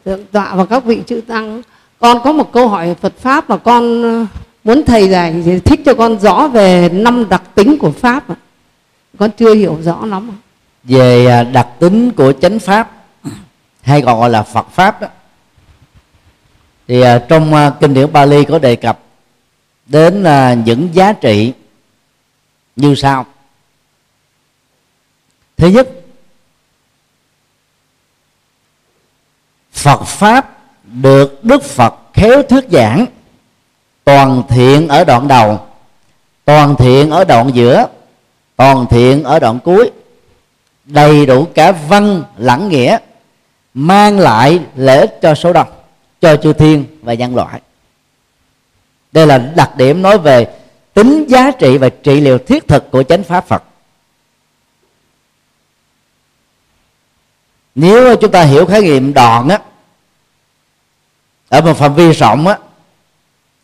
thượng 0.05 0.25
tọa 0.25 0.55
và 0.55 0.65
các 0.65 0.83
vị 0.83 1.01
chư 1.07 1.21
tăng 1.27 1.61
con 1.99 2.21
có 2.23 2.31
một 2.31 2.51
câu 2.51 2.67
hỏi 2.67 2.95
phật 3.01 3.13
pháp 3.17 3.49
mà 3.49 3.57
con 3.57 4.03
ờ, 4.03 4.25
muốn 4.63 4.83
thầy 4.85 5.09
giải 5.09 5.61
thích 5.65 5.79
cho 5.85 5.93
con 5.93 6.19
rõ 6.19 6.47
về 6.47 6.89
năm 6.89 7.29
đặc 7.29 7.43
tính 7.55 7.77
của 7.79 7.91
pháp 7.91 8.23
con 9.17 9.31
chưa 9.37 9.55
hiểu 9.55 9.79
rõ 9.81 10.05
lắm 10.05 10.31
về 10.83 11.25
à, 11.25 11.43
đặc 11.43 11.67
tính 11.79 12.11
của 12.11 12.33
chánh 12.41 12.59
pháp, 12.59 12.91
hay 13.81 14.01
còn 14.01 14.19
gọi 14.19 14.29
là 14.29 14.43
phật 14.43 14.67
pháp 14.71 15.01
đó. 15.01 15.07
Thì 16.87 17.01
à, 17.01 17.25
trong 17.29 17.53
à, 17.53 17.71
kinh 17.79 17.93
điển 17.93 18.13
Bali 18.13 18.45
có 18.45 18.59
đề 18.59 18.75
cập 18.75 18.99
đến 19.85 20.23
những 20.65 20.89
giá 20.93 21.13
trị 21.13 21.53
như 22.75 22.95
sau. 22.95 23.25
Thứ 25.57 25.67
nhất, 25.67 25.89
Phật 29.71 30.03
pháp 30.03 30.58
được 30.93 31.43
Đức 31.43 31.63
Phật 31.63 31.93
khéo 32.13 32.43
thuyết 32.43 32.65
giảng. 32.71 33.05
Toàn 34.03 34.43
thiện 34.49 34.87
ở 34.87 35.03
đoạn 35.03 35.27
đầu. 35.27 35.59
Toàn 36.45 36.75
thiện 36.75 37.09
ở 37.09 37.23
đoạn 37.23 37.51
giữa. 37.53 37.85
Toàn 38.55 38.85
thiện 38.89 39.23
ở 39.23 39.39
đoạn 39.39 39.59
cuối. 39.59 39.91
Đầy 40.85 41.25
đủ 41.25 41.47
cả 41.53 41.71
văn 41.71 42.23
lẫn 42.37 42.69
nghĩa. 42.69 42.97
Mang 43.73 44.19
lại 44.19 44.59
lợi 44.75 44.99
ích 44.99 45.19
cho 45.21 45.35
số 45.35 45.53
đông, 45.53 45.67
cho 46.21 46.35
chư 46.37 46.53
thiên 46.53 46.85
và 47.01 47.13
nhân 47.13 47.35
loại. 47.35 47.61
Đây 49.11 49.27
là 49.27 49.37
đặc 49.37 49.77
điểm 49.77 50.01
nói 50.01 50.17
về 50.17 50.47
tính 50.93 51.25
giá 51.27 51.51
trị 51.51 51.77
và 51.77 51.89
trị 51.89 52.21
liệu 52.21 52.37
thiết 52.37 52.67
thực 52.67 52.91
của 52.91 53.03
chánh 53.03 53.23
pháp 53.23 53.47
phật. 53.47 53.63
Nếu 57.75 58.15
chúng 58.15 58.31
ta 58.31 58.43
hiểu 58.43 58.65
khái 58.65 58.81
niệm 58.81 59.13
đoạn 59.13 59.49
á 59.49 59.59
ở 61.49 61.61
một 61.61 61.73
phạm 61.73 61.95
vi 61.95 62.11
rộng 62.11 62.47
á 62.47 62.57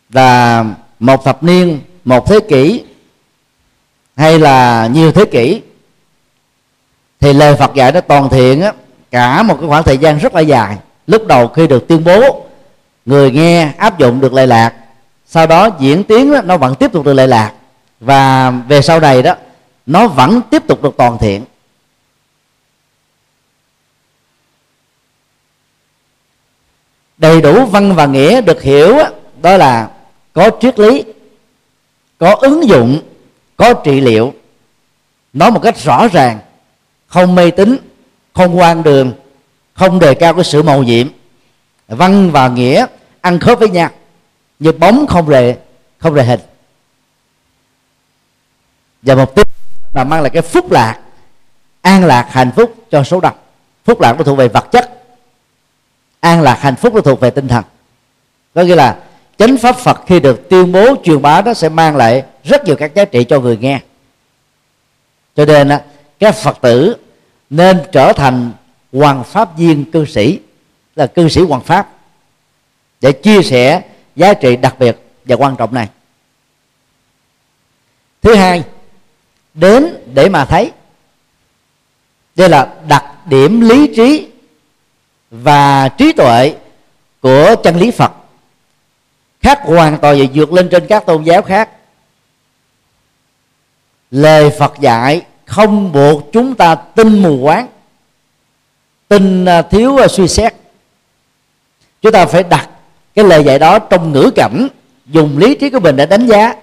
là 0.10 0.64
một 1.00 1.26
thập 1.26 1.44
niên 1.44 1.80
một 2.06 2.28
thế 2.28 2.40
kỷ 2.50 2.84
hay 4.18 4.40
là 4.40 4.88
nhiều 4.88 5.12
thế 5.12 5.26
kỷ 5.26 5.62
thì 7.20 7.34
lời 7.34 7.56
Phật 7.56 7.74
dạy 7.74 7.92
nó 7.92 8.02
toàn 8.02 8.30
thiện 8.30 8.62
á, 8.62 8.74
cả 9.12 9.44
một 9.44 9.58
cái 9.60 9.70
khoảng 9.70 9.84
thời 9.84 9.98
gian 9.98 10.18
rất 10.18 10.36
là 10.36 10.42
dài. 10.42 10.78
Lúc 11.08 11.28
đầu 11.28 11.48
khi 11.48 11.68
được 11.68 11.88
tuyên 11.88 12.04
bố 12.04 12.46
người 13.06 13.32
nghe 13.32 13.72
áp 13.78 14.00
dụng 14.00 14.22
được 14.22 14.34
lệ 14.34 14.46
lạc 14.46 14.74
sau 15.28 15.48
đó 15.48 15.70
diễn 15.80 16.04
tiến 16.04 16.34
đó, 16.34 16.42
nó 16.42 16.58
vẫn 16.58 16.76
tiếp 16.76 16.92
tục 16.92 17.06
được 17.06 17.14
lệ 17.14 17.28
lạc 17.28 17.52
và 18.00 18.52
về 18.52 18.82
sau 18.82 19.00
này 19.00 19.22
đó 19.22 19.36
nó 19.86 20.08
vẫn 20.08 20.42
tiếp 20.50 20.64
tục 20.68 20.84
được 20.84 20.94
toàn 20.98 21.18
thiện. 21.18 21.44
Đầy 27.18 27.42
đủ 27.42 27.66
văn 27.66 27.96
và 27.96 28.06
nghĩa 28.06 28.42
được 28.42 28.62
hiểu 28.62 28.98
đó 29.42 29.58
là 29.58 29.90
có 30.34 30.50
triết 30.62 30.80
lý, 30.80 31.04
có 32.18 32.36
ứng 32.36 32.68
dụng, 32.68 33.00
có 33.58 33.74
trị 33.74 34.02
liệu. 34.02 34.34
Nói 35.34 35.52
một 35.52 35.60
cách 35.64 35.78
rõ 35.78 36.08
ràng, 36.08 36.40
không 37.08 37.36
mê 37.36 37.52
tín, 37.52 37.78
không 38.34 38.60
quan 38.60 38.84
đường, 38.84 39.14
không 39.74 40.00
đề 40.00 40.14
cao 40.14 40.34
cái 40.34 40.44
sự 40.44 40.64
màu 40.64 40.84
nhiệm. 40.84 41.08
Văn 41.88 42.32
và 42.32 42.48
nghĩa 42.48 42.86
ăn 43.22 43.40
khớp 43.40 43.60
với 43.60 43.70
nhau, 43.70 43.90
như 44.60 44.72
bóng 44.72 45.08
không 45.08 45.28
rề 45.28 45.56
không 45.98 46.16
rề 46.16 46.24
hình. 46.24 46.40
Và 49.02 49.16
mục 49.16 49.36
tiêu 49.36 49.46
là 49.94 50.04
mang 50.04 50.22
lại 50.22 50.30
cái 50.30 50.42
phúc 50.42 50.72
lạc, 50.72 51.00
an 51.82 52.06
lạc 52.06 52.28
hạnh 52.32 52.52
phúc 52.56 52.76
cho 52.92 53.04
số 53.04 53.20
đông. 53.20 53.36
Phúc 53.86 54.02
lạc 54.02 54.16
nó 54.18 54.24
thuộc 54.24 54.38
về 54.38 54.48
vật 54.48 54.72
chất 54.72 55.05
an 56.26 56.42
lạc 56.42 56.60
hạnh 56.62 56.76
phúc 56.76 56.94
nó 56.96 57.02
thuộc 57.02 57.20
về 57.20 57.30
tinh 57.30 57.48
thần. 57.48 57.64
Có 58.54 58.62
nghĩa 58.62 58.76
là 58.76 59.00
chánh 59.38 59.58
pháp 59.58 59.76
phật 59.78 60.02
khi 60.08 60.20
được 60.20 60.50
tuyên 60.50 60.72
bố 60.72 60.96
truyền 61.04 61.22
bá 61.22 61.42
nó 61.42 61.54
sẽ 61.54 61.70
mang 61.70 61.96
lại 61.96 62.24
rất 62.44 62.66
nhiều 62.66 62.76
các 62.76 62.96
giá 62.96 63.06
trị 63.06 63.24
cho 63.24 63.40
người 63.40 63.58
nghe. 63.58 63.80
Cho 65.36 65.46
nên 65.46 65.70
các 66.20 66.36
phật 66.36 66.58
tử 66.62 66.96
nên 67.50 67.82
trở 67.92 68.14
thành 68.14 68.52
hoàng 68.94 69.24
pháp 69.24 69.58
viên 69.58 69.92
cư 69.92 70.06
sĩ, 70.06 70.40
là 70.96 71.08
cư 71.08 71.30
sĩ 71.30 71.42
hoàng 71.42 71.62
pháp, 71.62 71.90
để 73.02 73.12
chia 73.12 73.42
sẻ 73.42 73.82
giá 74.16 74.34
trị 74.34 74.56
đặc 74.56 74.76
biệt 74.80 74.98
và 75.26 75.36
quan 75.36 75.56
trọng 75.56 75.74
này. 75.74 75.90
Thứ 78.22 78.36
hai, 78.36 78.64
đến 79.54 79.98
để 80.14 80.30
mà 80.30 80.46
thấy. 80.46 80.72
Đây 82.36 82.50
là 82.50 82.74
đặc 82.88 83.06
điểm 83.28 83.62
lý 83.62 83.96
trí 83.96 84.28
và 85.44 85.90
trí 85.90 86.12
tuệ 86.14 86.56
của 87.22 87.56
chân 87.64 87.76
lý 87.76 87.92
phật 87.92 88.12
khác 89.42 89.60
hoàn 89.64 89.98
toàn 89.98 90.20
và 90.20 90.26
vượt 90.34 90.54
lên 90.54 90.70
trên 90.70 90.88
các 90.88 91.06
tôn 91.06 91.24
giáo 91.24 91.42
khác. 91.42 91.70
Lời 94.12 94.50
phật 94.60 94.74
dạy 94.80 95.22
không 95.46 95.92
buộc 95.92 96.32
chúng 96.32 96.56
ta 96.56 96.76
tin 96.76 97.24
mù 97.24 97.40
quáng, 97.44 97.68
tin 99.08 99.46
à, 99.46 99.62
thiếu 99.62 99.98
à, 99.98 100.08
suy 100.08 100.28
xét. 100.28 100.54
Chúng 102.02 102.12
ta 102.12 102.26
phải 102.26 102.44
đặt 102.44 102.70
cái 103.16 103.26
lời 103.26 103.44
dạy 103.44 103.60
đó 103.60 103.80
trong 103.80 104.12
ngữ 104.12 104.32
cảnh, 104.36 104.68
dùng 105.06 105.38
lý 105.38 105.56
trí 105.56 105.70
của 105.70 105.80
mình 105.80 105.96
để 105.96 106.06
đánh 106.06 106.28
giá. 106.28 106.56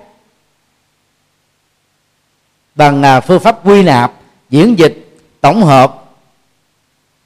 Bằng 2.75 3.02
à, 3.02 3.21
phương 3.21 3.41
pháp 3.41 3.67
quy 3.67 3.83
nạp, 3.83 4.12
diễn 4.50 4.79
dịch, 4.79 5.19
tổng 5.41 5.62
hợp. 5.62 6.05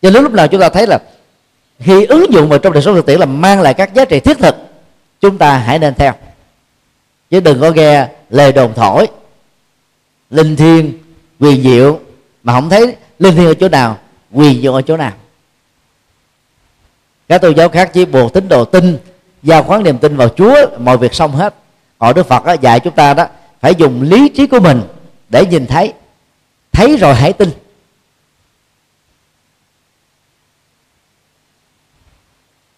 Cho 0.03 0.11
đến 0.11 0.23
lúc 0.23 0.33
nào 0.33 0.49
chúng 0.49 0.61
ta 0.61 0.69
thấy 0.69 0.87
là 0.87 0.99
khi 1.79 2.05
ứng 2.05 2.33
dụng 2.33 2.49
vào 2.49 2.59
trong 2.59 2.73
đời 2.73 2.83
sống 2.83 2.95
thực 2.95 3.07
tiễn 3.07 3.21
là 3.21 3.27
mang 3.27 3.61
lại 3.61 3.75
các 3.75 3.95
giá 3.95 4.05
trị 4.05 4.21
thiết 4.21 4.39
thực 4.39 4.57
chúng 5.21 5.39
ta 5.39 5.59
hãy 5.59 5.79
nên 5.79 5.95
theo. 5.95 6.13
Chứ 7.31 7.41
đừng 7.41 7.61
có 7.61 7.71
nghe 7.71 8.09
lời 8.31 8.53
đồn 8.53 8.75
thổi 8.75 9.07
linh 10.31 10.57
thiêng 10.57 10.93
quyền 11.41 11.63
diệu 11.63 12.01
mà 12.43 12.53
không 12.53 12.71
thấy 12.71 12.97
linh 13.19 13.37
thiêng 13.37 13.47
ở 13.47 13.55
chỗ 13.55 13.69
nào 13.69 13.99
quyền 14.33 14.63
diệu 14.63 14.75
ở 14.75 14.83
chỗ 14.83 14.97
nào. 14.97 15.13
Các 17.29 17.39
tôn 17.39 17.57
giáo 17.57 17.69
khác 17.69 17.91
chỉ 17.93 18.05
buộc 18.05 18.33
tín 18.33 18.49
đồ 18.49 18.65
tin 18.65 18.99
giao 19.43 19.63
khoán 19.63 19.83
niềm 19.83 19.99
tin 19.99 20.17
vào 20.17 20.29
chúa 20.29 20.55
mọi 20.79 20.97
việc 20.97 21.15
xong 21.15 21.33
hết. 21.33 21.55
Còn 21.99 22.15
đức 22.15 22.29
phật 22.29 22.45
đó, 22.45 22.53
dạy 22.61 22.81
chúng 22.81 22.95
ta 22.95 23.15
đó 23.15 23.27
phải 23.61 23.75
dùng 23.75 24.03
lý 24.03 24.29
trí 24.29 24.47
của 24.47 24.61
mình 24.61 24.83
để 25.29 25.47
nhìn 25.47 25.67
thấy. 25.67 25.93
Thấy 26.73 26.97
rồi 26.97 27.15
hãy 27.15 27.33
tin. 27.33 27.51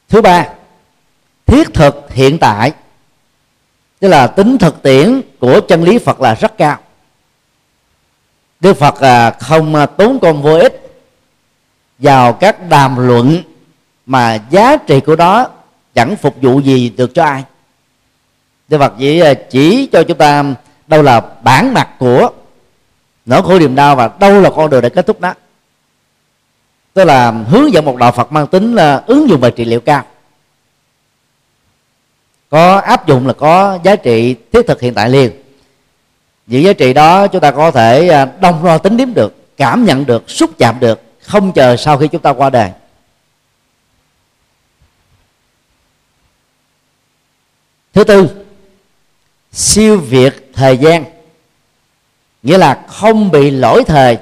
Thứ 0.08 0.20
ba, 0.20 0.48
thiết 1.46 1.74
thực 1.74 2.12
hiện 2.12 2.38
tại. 2.38 2.72
Tức 4.00 4.08
là 4.08 4.26
tính 4.26 4.58
thực 4.58 4.82
tiễn 4.82 5.20
của 5.40 5.60
chân 5.60 5.82
lý 5.82 5.98
phật 5.98 6.20
là 6.20 6.34
rất 6.34 6.58
cao. 6.58 6.78
Đức 8.60 8.74
phật 8.74 9.00
à, 9.00 9.30
không 9.30 9.74
à, 9.74 9.86
tốn 9.86 10.18
công 10.18 10.42
vô 10.42 10.58
ích 10.58 11.02
vào 11.98 12.32
các 12.32 12.68
đàm 12.68 13.06
luận 13.06 13.42
mà 14.06 14.34
giá 14.50 14.76
trị 14.76 15.00
của 15.00 15.16
đó 15.16 15.48
chẳng 15.94 16.16
phục 16.16 16.36
vụ 16.42 16.60
gì 16.60 16.88
được 16.96 17.14
cho 17.14 17.24
ai. 17.24 17.44
Đức 18.68 18.78
phật 18.78 18.94
chỉ 18.98 19.20
à, 19.20 19.34
chỉ 19.50 19.88
cho 19.92 20.02
chúng 20.02 20.18
ta 20.18 20.44
đâu 20.86 21.02
là 21.02 21.20
bản 21.42 21.74
mặt 21.74 21.88
của 21.98 22.30
nỗi 23.26 23.42
khổ 23.42 23.58
niềm 23.58 23.74
đau 23.74 23.96
và 23.96 24.10
đâu 24.20 24.40
là 24.40 24.50
con 24.50 24.70
đường 24.70 24.82
để 24.82 24.88
kết 24.88 25.06
thúc 25.06 25.20
đó 25.20 25.34
tức 26.98 27.04
là 27.04 27.30
hướng 27.30 27.72
dẫn 27.72 27.84
một 27.84 27.96
đạo 27.96 28.12
phật 28.12 28.32
mang 28.32 28.46
tính 28.46 28.74
là 28.74 29.02
ứng 29.06 29.28
dụng 29.28 29.40
về 29.40 29.50
trị 29.50 29.64
liệu 29.64 29.80
cao. 29.80 30.04
Có 32.50 32.76
áp 32.76 33.06
dụng 33.06 33.26
là 33.26 33.32
có 33.32 33.78
giá 33.82 33.96
trị 33.96 34.36
thiết 34.52 34.62
thực 34.66 34.80
hiện 34.80 34.94
tại 34.94 35.10
liền. 35.10 35.30
Những 36.46 36.62
giá 36.62 36.72
trị 36.72 36.92
đó, 36.92 37.26
chúng 37.26 37.40
ta 37.40 37.50
có 37.50 37.70
thể 37.70 38.08
à, 38.08 38.24
đông 38.40 38.64
đo 38.64 38.78
tính 38.78 38.96
điểm 38.96 39.14
được, 39.14 39.56
cảm 39.56 39.84
nhận 39.84 40.06
được, 40.06 40.30
xúc 40.30 40.50
chạm 40.58 40.80
được, 40.80 41.02
không 41.22 41.52
chờ 41.52 41.76
sau 41.76 41.98
khi 41.98 42.08
chúng 42.08 42.22
ta 42.22 42.32
qua 42.32 42.50
đời. 42.50 42.70
Thứ 47.92 48.04
tư, 48.04 48.44
siêu 49.52 49.98
việt 49.98 50.50
thời 50.54 50.76
gian. 50.76 51.04
Nghĩa 52.42 52.58
là 52.58 52.84
không 52.88 53.30
bị 53.30 53.50
lỗi 53.50 53.84
thời 53.86 54.18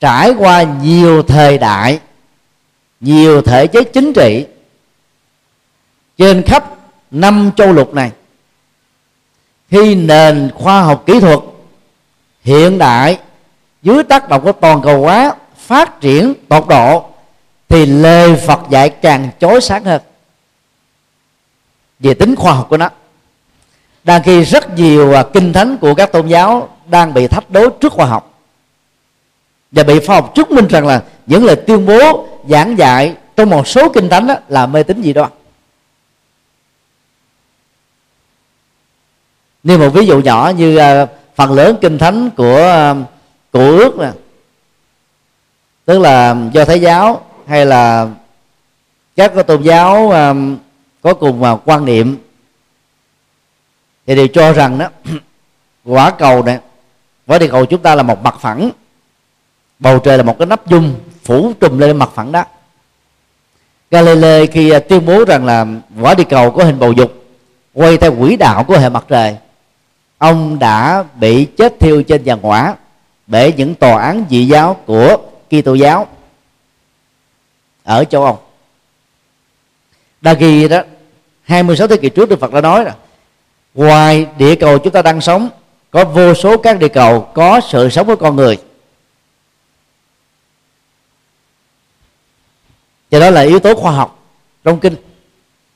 trải 0.00 0.34
qua 0.38 0.62
nhiều 0.62 1.22
thời 1.22 1.58
đại, 1.58 2.00
nhiều 3.00 3.42
thể 3.42 3.66
chế 3.66 3.84
chính 3.84 4.12
trị, 4.12 4.46
trên 6.18 6.42
khắp 6.42 6.64
năm 7.10 7.50
châu 7.56 7.72
lục 7.72 7.94
này, 7.94 8.10
khi 9.70 9.94
nền 9.94 10.50
khoa 10.54 10.82
học 10.82 11.02
kỹ 11.06 11.20
thuật 11.20 11.38
hiện 12.44 12.78
đại, 12.78 13.18
dưới 13.82 14.02
tác 14.02 14.28
động 14.28 14.42
của 14.42 14.52
toàn 14.52 14.82
cầu 14.82 15.00
hóa 15.00 15.34
phát 15.56 16.00
triển 16.00 16.34
tột 16.48 16.68
độ, 16.68 17.04
thì 17.68 17.86
lời 17.86 18.36
Phật 18.36 18.60
dạy 18.70 18.88
càng 18.88 19.28
chói 19.40 19.60
sáng 19.60 19.84
hơn 19.84 20.02
về 21.98 22.14
tính 22.14 22.36
khoa 22.36 22.52
học 22.52 22.66
của 22.70 22.76
nó. 22.76 22.88
Đang 24.04 24.22
khi 24.22 24.42
rất 24.42 24.76
nhiều 24.76 25.12
à, 25.12 25.24
kinh 25.32 25.52
thánh 25.52 25.76
của 25.76 25.94
các 25.94 26.12
tôn 26.12 26.26
giáo 26.26 26.68
đang 26.86 27.14
bị 27.14 27.26
thách 27.26 27.50
đố 27.50 27.68
trước 27.68 27.92
khoa 27.92 28.06
học 28.06 28.35
và 29.76 29.82
bị 29.82 30.06
khoa 30.06 30.16
học 30.16 30.32
chứng 30.34 30.48
minh 30.50 30.66
rằng 30.66 30.86
là 30.86 31.02
những 31.26 31.44
lời 31.44 31.56
tuyên 31.56 31.86
bố 31.86 32.28
giảng 32.48 32.78
dạy 32.78 33.16
trong 33.36 33.50
một 33.50 33.68
số 33.68 33.88
kinh 33.88 34.08
thánh 34.08 34.26
đó 34.26 34.34
là 34.48 34.66
mê 34.66 34.82
tín 34.82 35.02
gì 35.02 35.12
đó. 35.12 35.30
Như 39.62 39.78
một 39.78 39.88
ví 39.88 40.06
dụ 40.06 40.20
nhỏ 40.20 40.52
như 40.56 40.76
ờ, 40.76 41.06
phần 41.34 41.52
lớn 41.52 41.76
kinh 41.80 41.98
thánh 41.98 42.30
của 42.30 42.56
ờ, 42.56 42.90
uh, 42.90 42.96
của 43.52 43.58
ước 43.58 43.98
nè 43.98 44.10
tức 45.84 45.98
là 45.98 46.36
do 46.52 46.64
thái 46.64 46.80
giáo 46.80 47.24
hay 47.46 47.66
là 47.66 48.08
các 49.16 49.32
tôn 49.46 49.62
giáo 49.62 50.10
ờ, 50.10 50.34
có 51.02 51.14
cùng 51.14 51.42
uh, 51.42 51.60
quan 51.64 51.84
niệm 51.84 52.18
thì 54.06 54.14
đều 54.14 54.28
cho 54.28 54.52
rằng 54.52 54.78
đó 54.78 54.88
quả 55.84 56.10
cầu 56.10 56.42
này 56.42 56.58
quả 57.26 57.38
địa 57.38 57.48
cầu 57.48 57.66
chúng 57.66 57.82
ta 57.82 57.94
là 57.94 58.02
một 58.02 58.22
mặt 58.22 58.34
phẳng 58.40 58.70
bầu 59.78 59.98
trời 59.98 60.16
là 60.16 60.22
một 60.22 60.38
cái 60.38 60.46
nắp 60.46 60.66
dung 60.66 60.94
phủ 61.24 61.52
trùm 61.60 61.78
lên 61.78 61.96
mặt 61.96 62.10
phẳng 62.14 62.32
đó 62.32 62.44
Galilei 63.90 64.46
khi 64.46 64.70
à, 64.70 64.78
tuyên 64.78 65.06
bố 65.06 65.24
rằng 65.24 65.44
là 65.44 65.66
quả 66.00 66.14
địa 66.14 66.24
cầu 66.24 66.50
có 66.50 66.64
hình 66.64 66.78
bầu 66.78 66.92
dục, 66.92 67.24
quay 67.74 67.96
theo 67.96 68.16
quỹ 68.16 68.36
đạo 68.36 68.64
của 68.64 68.78
hệ 68.78 68.88
mặt 68.88 69.04
trời, 69.08 69.36
ông 70.18 70.58
đã 70.58 71.04
bị 71.20 71.44
chết 71.44 71.80
thiêu 71.80 72.02
trên 72.02 72.22
giàn 72.22 72.42
hỏa 72.42 72.74
bởi 73.26 73.52
những 73.56 73.74
tòa 73.74 74.02
án 74.02 74.24
dị 74.30 74.46
giáo 74.46 74.76
của 74.86 75.16
Kitô 75.50 75.74
giáo 75.74 76.06
ở 77.84 78.04
châu 78.04 78.24
Âu. 78.24 78.38
Đa 80.20 80.32
ghi 80.32 80.68
đó 80.68 80.82
26 81.42 81.86
thế 81.86 81.96
kỷ 81.96 82.08
trước 82.08 82.28
Đức 82.28 82.40
Phật 82.40 82.52
đã 82.52 82.60
nói 82.60 82.84
là, 82.84 82.94
ngoài 83.74 84.26
địa 84.38 84.54
cầu 84.54 84.78
chúng 84.78 84.92
ta 84.92 85.02
đang 85.02 85.20
sống, 85.20 85.48
có 85.90 86.04
vô 86.04 86.34
số 86.34 86.56
các 86.56 86.78
địa 86.78 86.88
cầu 86.88 87.20
có 87.20 87.60
sự 87.68 87.88
sống 87.88 88.06
của 88.06 88.16
con 88.16 88.36
người. 88.36 88.58
Cho 93.16 93.20
đó 93.20 93.30
là 93.30 93.40
yếu 93.40 93.58
tố 93.58 93.74
khoa 93.74 93.92
học 93.92 94.24
trong 94.64 94.80
kinh. 94.80 94.96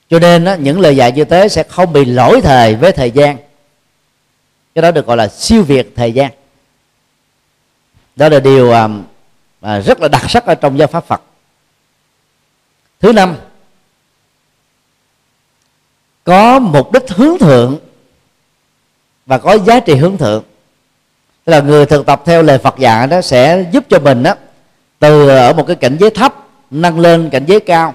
Cho 0.09 0.19
nên 0.19 0.45
đó, 0.45 0.53
những 0.53 0.79
lời 0.79 0.95
dạy 0.95 1.11
như 1.11 1.25
thế 1.25 1.47
sẽ 1.47 1.63
không 1.63 1.93
bị 1.93 2.05
lỗi 2.05 2.41
thời 2.41 2.75
với 2.75 2.91
thời 2.91 3.11
gian. 3.11 3.37
Cái 4.75 4.81
đó 4.81 4.91
được 4.91 5.05
gọi 5.05 5.17
là 5.17 5.27
siêu 5.27 5.63
việt 5.63 5.93
thời 5.95 6.11
gian. 6.11 6.31
Đó 8.15 8.29
là 8.29 8.39
điều 8.39 8.71
à, 8.71 8.89
à, 9.61 9.79
rất 9.79 10.01
là 10.01 10.07
đặc 10.07 10.29
sắc 10.29 10.45
ở 10.45 10.55
trong 10.55 10.77
giáo 10.77 10.87
pháp 10.87 11.05
phật. 11.05 11.21
Thứ 12.99 13.13
năm 13.13 13.35
có 16.23 16.59
mục 16.59 16.91
đích 16.91 17.09
hướng 17.09 17.37
thượng 17.37 17.79
và 19.25 19.37
có 19.37 19.57
giá 19.57 19.79
trị 19.79 19.95
hướng 19.95 20.17
thượng. 20.17 20.43
Tức 21.45 21.51
là 21.51 21.59
người 21.59 21.85
thực 21.85 22.05
tập 22.05 22.21
theo 22.25 22.43
lời 22.43 22.57
Phật 22.57 22.77
dạy 22.77 23.07
đó 23.07 23.21
sẽ 23.21 23.65
giúp 23.71 23.83
cho 23.89 23.99
mình 23.99 24.23
đó 24.23 24.35
từ 24.99 25.29
ở 25.29 25.53
một 25.53 25.63
cái 25.67 25.75
cảnh 25.75 25.97
giới 25.99 26.09
thấp 26.09 26.40
nâng 26.71 26.99
lên 26.99 27.29
cảnh 27.29 27.45
giới 27.47 27.59
cao. 27.59 27.93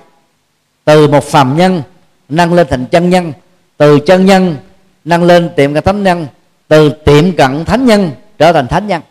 Từ 0.84 1.08
một 1.08 1.24
phàm 1.24 1.56
nhân, 1.56 1.82
nâng 2.28 2.54
lên 2.54 2.66
thành 2.70 2.86
chân 2.86 3.10
nhân. 3.10 3.32
Từ 3.76 3.98
chân 4.06 4.26
nhân, 4.26 4.56
nâng 5.04 5.22
lên 5.22 5.50
tiệm 5.56 5.74
cận 5.74 5.84
thánh 5.84 6.02
nhân. 6.02 6.26
Từ 6.68 6.90
tiệm 6.90 7.32
cận 7.36 7.64
thánh 7.64 7.86
nhân, 7.86 8.10
trở 8.38 8.52
thành 8.52 8.68
thánh 8.68 8.86
nhân. 8.86 9.02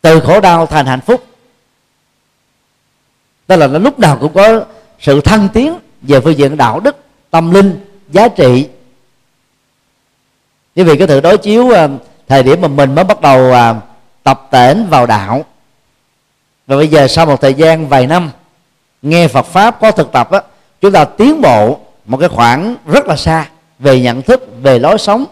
Từ 0.00 0.20
khổ 0.20 0.40
đau 0.40 0.66
thành 0.66 0.86
hạnh 0.86 1.00
phúc. 1.00 1.24
Tức 3.46 3.56
là 3.56 3.66
nó 3.66 3.78
lúc 3.78 3.98
nào 3.98 4.18
cũng 4.20 4.32
có 4.32 4.64
sự 5.00 5.20
thăng 5.20 5.48
tiến 5.48 5.78
về 6.02 6.20
phương 6.20 6.38
diện 6.38 6.56
đạo 6.56 6.80
đức, 6.80 6.96
tâm 7.30 7.50
linh, 7.50 7.80
giá 8.10 8.28
trị. 8.28 8.68
Như 10.74 10.84
vì 10.84 10.98
cái 10.98 11.06
thử 11.06 11.20
đối 11.20 11.38
chiếu 11.38 11.70
à, 11.70 11.88
thời 12.28 12.42
điểm 12.42 12.60
mà 12.60 12.68
mình 12.68 12.94
mới 12.94 13.04
bắt 13.04 13.20
đầu 13.20 13.52
à, 13.52 13.74
tập 14.22 14.48
tễnh 14.50 14.86
vào 14.90 15.06
đạo. 15.06 15.44
Và 16.66 16.76
bây 16.76 16.88
giờ 16.88 17.08
sau 17.08 17.26
một 17.26 17.40
thời 17.40 17.54
gian 17.54 17.88
vài 17.88 18.06
năm 18.06 18.30
nghe 19.02 19.28
Phật 19.28 19.46
pháp 19.46 19.80
có 19.80 19.90
thực 19.90 20.12
tập 20.12 20.30
á, 20.30 20.42
chúng 20.80 20.92
ta 20.92 21.04
tiến 21.04 21.40
bộ 21.40 21.80
một 22.04 22.18
cái 22.18 22.28
khoảng 22.28 22.76
rất 22.86 23.06
là 23.06 23.16
xa 23.16 23.48
về 23.78 24.00
nhận 24.00 24.22
thức, 24.22 24.48
về 24.62 24.78
lối 24.78 24.98
sống, 24.98 25.24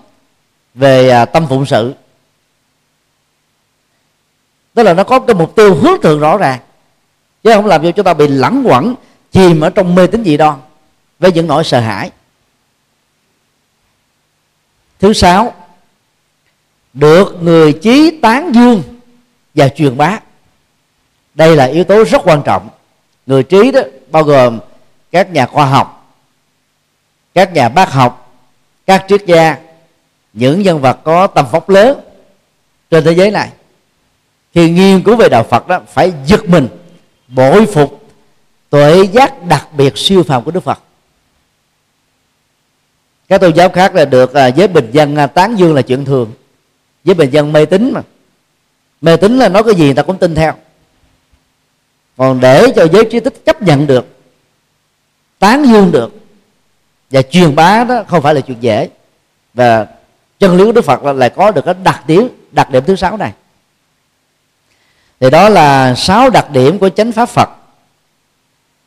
về 0.74 1.11
à, 1.11 1.24
tâm 1.24 1.46
phụng 1.48 1.66
sự. 1.66 1.94
Tức 4.74 4.83
là 4.83 4.94
nó 4.94 5.04
có 5.04 5.20
cái 5.20 5.35
mục 5.35 5.56
tiêu 5.56 5.74
hướng 5.74 6.02
thượng 6.02 6.20
rõ 6.20 6.37
ràng. 6.37 6.59
Chứ 7.44 7.52
không 7.54 7.66
làm 7.66 7.83
cho 7.83 7.90
chúng 7.90 8.04
ta 8.04 8.14
bị 8.14 8.28
lẳng 8.28 8.62
quẩn, 8.66 8.94
chìm 9.33 9.61
ở 9.61 9.70
trong 9.70 9.94
mê 9.94 10.06
tín 10.06 10.24
dị 10.24 10.37
đoan, 10.37 10.59
với 11.18 11.33
những 11.33 11.46
nỗi 11.46 11.64
sợ 11.64 11.80
hãi. 11.80 12.11
Thứ 14.98 15.12
sáu, 15.12 15.54
được 16.92 17.37
người 17.42 17.72
chí 17.72 18.18
tán 18.22 18.52
dương 18.54 18.83
và 19.54 19.68
truyền 19.68 19.96
bá. 19.96 20.20
Đây 21.35 21.56
là 21.56 21.64
yếu 21.64 21.85
tố 21.85 22.04
rất 22.04 22.20
quan 22.24 22.42
trọng 22.44 22.68
người 23.31 23.43
trí 23.43 23.71
đó 23.71 23.81
bao 24.11 24.23
gồm 24.23 24.59
các 25.12 25.31
nhà 25.31 25.47
khoa 25.47 25.66
học, 25.66 26.14
các 27.35 27.53
nhà 27.53 27.69
bác 27.69 27.93
học, 27.93 28.33
các 28.87 29.05
triết 29.09 29.27
gia, 29.27 29.57
những 30.33 30.62
nhân 30.62 30.81
vật 30.81 30.99
có 31.05 31.27
tầm 31.27 31.47
vóc 31.51 31.69
lớn 31.69 32.01
trên 32.90 33.05
thế 33.05 33.12
giới 33.12 33.31
này. 33.31 33.51
Khi 34.55 34.71
nghiên 34.71 35.03
cứu 35.03 35.16
về 35.16 35.29
đạo 35.29 35.45
phật 35.51 35.69
đó, 35.69 35.81
phải 35.88 36.12
giật 36.27 36.45
mình, 36.45 36.69
bội 37.29 37.66
phục 37.66 38.09
tuệ 38.71 39.05
giác 39.12 39.47
đặc 39.47 39.69
biệt 39.73 39.99
siêu 39.99 40.23
phàm 40.23 40.45
của 40.45 40.51
đức 40.51 40.61
phật. 40.61 40.79
Các 43.29 43.40
tôn 43.40 43.55
giáo 43.55 43.69
khác 43.69 43.95
là 43.95 44.05
được 44.05 44.35
à, 44.35 44.47
giới 44.47 44.69
bình 44.69 44.90
dân 44.93 45.16
à, 45.16 45.27
tán 45.27 45.57
dương 45.57 45.75
là 45.75 45.83
chuyện 45.83 46.05
thường. 46.05 46.33
Giới 47.05 47.14
bình 47.14 47.31
dân 47.31 47.53
mê 47.53 47.64
tín 47.64 47.93
mà. 47.95 48.03
Mê 49.01 49.16
tín 49.16 49.38
là 49.38 49.49
nói 49.49 49.64
cái 49.64 49.75
gì 49.75 49.85
người 49.85 49.95
ta 49.95 50.03
cũng 50.03 50.19
tin 50.19 50.35
theo 50.35 50.55
còn 52.20 52.40
để 52.40 52.72
cho 52.76 52.87
giới 52.92 53.04
trí 53.04 53.20
thức 53.20 53.44
chấp 53.44 53.62
nhận 53.62 53.87
được, 53.87 54.06
tán 55.38 55.64
dương 55.64 55.92
được 55.92 56.14
và 57.11 57.22
truyền 57.22 57.54
bá 57.54 57.85
đó 57.85 58.02
không 58.09 58.22
phải 58.22 58.35
là 58.35 58.40
chuyện 58.40 58.56
dễ. 58.61 58.88
Và 59.54 59.87
chân 60.38 60.56
lý 60.56 60.64
của 60.64 60.72
đức 60.72 60.85
phật 60.85 61.04
là 61.04 61.12
lại 61.12 61.30
có 61.30 61.50
được 61.50 61.64
cái 61.64 61.74
đặc 61.85 62.06
điểm 62.06 62.28
đặc 62.52 62.70
điểm 62.70 62.85
thứ 62.87 62.96
sáu 62.96 63.16
này. 63.16 63.33
Thì 65.20 65.30
đó 65.30 65.48
là 65.48 65.94
sáu 65.94 66.30
đặc 66.30 66.50
điểm 66.50 66.78
của 66.78 66.88
chánh 66.88 67.12
pháp 67.12 67.28
phật. 67.28 67.48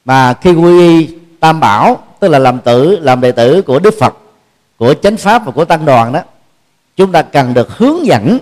Mà 0.06 0.34
khi 0.34 0.52
quy 0.52 0.80
y 0.80 1.18
tam 1.40 1.60
bảo, 1.60 2.04
tức 2.20 2.28
là 2.28 2.40
làm 2.40 2.60
tử, 2.60 3.00
làm 3.02 3.22
đệ 3.22 3.32
tử 3.32 3.62
của 3.62 3.80
đức 3.80 3.94
phật, 4.00 4.18
của 4.78 4.94
chánh 4.94 5.18
pháp 5.18 5.46
và 5.46 5.52
của 5.52 5.66
tăng 5.66 5.86
đoàn 5.86 6.14
đó, 6.14 6.22
chúng 6.96 7.12
ta 7.12 7.22
cần 7.22 7.54
được 7.54 7.78
hướng 7.78 8.06
dẫn 8.06 8.38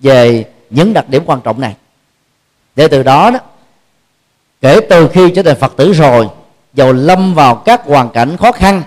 về 0.00 0.44
những 0.70 0.92
đặc 0.92 1.08
điểm 1.08 1.22
quan 1.26 1.40
trọng 1.40 1.60
này. 1.60 1.76
Để 2.76 2.88
từ 2.88 3.02
đó 3.02 3.30
đó 3.30 3.38
kể 4.60 4.80
từ 4.90 5.08
khi 5.08 5.30
trở 5.30 5.42
thành 5.42 5.56
phật 5.56 5.76
tử 5.76 5.92
rồi 5.92 6.28
dầu 6.74 6.92
lâm 6.92 7.34
vào 7.34 7.54
các 7.54 7.84
hoàn 7.84 8.10
cảnh 8.10 8.36
khó 8.36 8.52
khăn 8.52 8.82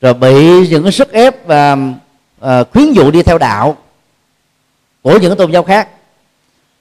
rồi 0.00 0.14
bị 0.14 0.68
những 0.68 0.92
sức 0.92 1.12
ép 1.12 1.46
và 1.46 1.76
à, 2.40 2.64
khuyến 2.72 2.92
dụ 2.92 3.10
đi 3.10 3.22
theo 3.22 3.38
đạo 3.38 3.76
của 5.02 5.18
những 5.18 5.36
tôn 5.36 5.52
giáo 5.52 5.62
khác 5.62 5.88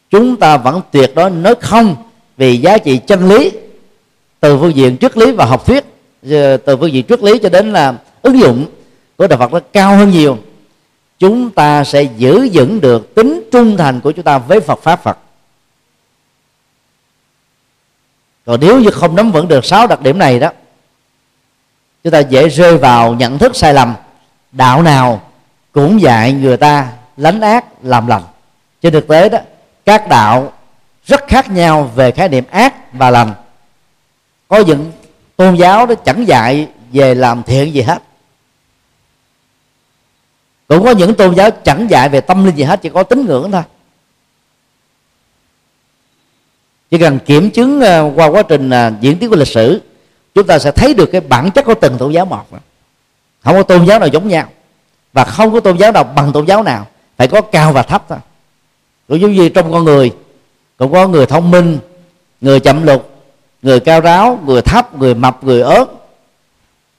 chúng 0.09 0.37
ta 0.37 0.57
vẫn 0.57 0.81
tuyệt 0.91 1.11
đối 1.15 1.29
nói 1.29 1.55
không 1.61 1.95
vì 2.37 2.57
giá 2.57 2.77
trị 2.77 2.97
chân 2.97 3.29
lý 3.29 3.51
từ 4.39 4.57
phương 4.57 4.75
diện 4.75 4.97
triết 4.97 5.17
lý 5.17 5.31
và 5.31 5.45
học 5.45 5.65
thuyết 5.65 5.83
ờ, 6.31 6.57
từ 6.57 6.77
phương 6.77 6.93
diện 6.93 7.05
triết 7.05 7.23
lý 7.23 7.39
cho 7.39 7.49
đến 7.49 7.73
là 7.73 7.95
ứng 8.21 8.39
dụng 8.39 8.65
của 9.17 9.27
đạo 9.27 9.39
Phật 9.39 9.53
nó 9.53 9.59
cao 9.73 9.95
hơn 9.95 10.09
nhiều. 10.09 10.37
Chúng 11.19 11.49
ta 11.49 11.83
sẽ 11.83 12.03
giữ 12.03 12.49
vững 12.53 12.81
được 12.81 13.15
tính 13.15 13.49
trung 13.51 13.77
thành 13.77 14.01
của 14.01 14.11
chúng 14.11 14.25
ta 14.25 14.37
với 14.37 14.59
Phật 14.59 14.83
pháp 14.83 15.03
Phật. 15.03 15.17
Còn 18.45 18.59
nếu 18.59 18.79
như 18.79 18.89
không 18.89 19.15
nắm 19.15 19.31
vững 19.31 19.47
được 19.47 19.65
sáu 19.65 19.87
đặc 19.87 20.01
điểm 20.01 20.17
này 20.17 20.39
đó, 20.39 20.49
chúng 22.03 22.11
ta 22.11 22.19
dễ 22.19 22.49
rơi 22.49 22.77
vào 22.77 23.13
nhận 23.13 23.37
thức 23.37 23.55
sai 23.55 23.73
lầm. 23.73 23.93
Đạo 24.51 24.81
nào 24.81 25.21
cũng 25.71 26.01
dạy 26.01 26.33
người 26.33 26.57
ta 26.57 26.87
lánh 27.17 27.41
ác, 27.41 27.65
làm 27.81 28.07
lành 28.07 28.23
trên 28.81 28.93
thực 28.93 29.07
tế 29.07 29.29
đó, 29.29 29.37
các 29.85 30.07
đạo 30.09 30.53
rất 31.05 31.27
khác 31.27 31.49
nhau 31.49 31.91
về 31.95 32.11
khái 32.11 32.29
niệm 32.29 32.43
ác 32.51 32.93
và 32.93 33.09
lành 33.09 33.33
có 34.47 34.57
những 34.57 34.91
tôn 35.35 35.55
giáo 35.55 35.85
đó 35.85 35.95
chẳng 36.05 36.27
dạy 36.27 36.67
về 36.91 37.15
làm 37.15 37.43
thiện 37.43 37.73
gì 37.73 37.81
hết. 37.81 38.01
Cũng 40.67 40.83
có 40.83 40.91
những 40.91 41.15
tôn 41.15 41.35
giáo 41.35 41.49
chẳng 41.51 41.89
dạy 41.89 42.09
về 42.09 42.21
tâm 42.21 42.45
linh 42.45 42.55
gì 42.55 42.63
hết, 42.63 42.81
chỉ 42.81 42.89
có 42.89 43.03
tín 43.03 43.25
ngưỡng 43.25 43.51
thôi. 43.51 43.63
Chỉ 46.95 46.99
cần 46.99 47.19
kiểm 47.19 47.49
chứng 47.49 47.81
ờ, 47.81 48.11
qua 48.15 48.27
quá 48.27 48.43
trình 48.43 48.69
ờ, 48.69 48.91
diễn 49.01 49.17
tiến 49.17 49.29
của 49.29 49.35
lịch 49.35 49.47
sử 49.47 49.81
chúng 50.35 50.47
ta 50.47 50.59
sẽ 50.59 50.71
thấy 50.71 50.93
được 50.93 51.05
cái 51.11 51.21
bản 51.21 51.51
chất 51.51 51.65
của 51.65 51.73
từng 51.73 51.97
tôn 51.97 52.11
giáo 52.11 52.25
một. 52.25 52.45
Không 53.43 53.55
có 53.55 53.63
tôn 53.63 53.85
giáo 53.85 53.99
nào 53.99 54.07
giống 54.07 54.27
nhau 54.27 54.47
và 55.13 55.23
không 55.23 55.53
có 55.53 55.59
tôn 55.59 55.77
giáo 55.77 55.91
nào 55.91 56.03
bằng 56.03 56.31
tôn 56.31 56.45
giáo 56.45 56.63
nào 56.63 56.87
phải 57.17 57.27
có 57.27 57.41
cao 57.41 57.73
và 57.73 57.83
thấp 57.83 58.05
thôi. 58.09 58.17
Cũng 59.07 59.21
giống 59.21 59.31
như 59.31 59.49
trong 59.49 59.71
con 59.71 59.83
người 59.83 60.11
cũng 60.77 60.91
có 60.91 61.07
người 61.07 61.25
thông 61.25 61.51
minh 61.51 61.77
người 62.41 62.59
chậm 62.59 62.83
lục 62.83 63.23
người 63.61 63.79
cao 63.79 64.01
ráo 64.01 64.39
người 64.45 64.61
thấp 64.61 64.97
người 64.97 65.15
mập 65.15 65.43
người 65.43 65.61
ớt 65.61 65.85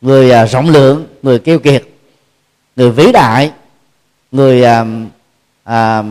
người 0.01 0.31
ờ, 0.31 0.47
rộng 0.47 0.69
lượng 0.69 1.07
người 1.23 1.39
kiêu 1.39 1.59
kiệt 1.59 1.85
người 2.77 2.91
vĩ 2.91 3.13
đại 3.13 3.53
người 4.33 4.65
à, 4.65 4.85
à, 5.65 6.03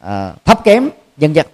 à, 0.00 0.32
thấp 0.44 0.64
kém 0.64 0.88
dân 1.16 1.34
dân 1.34 1.46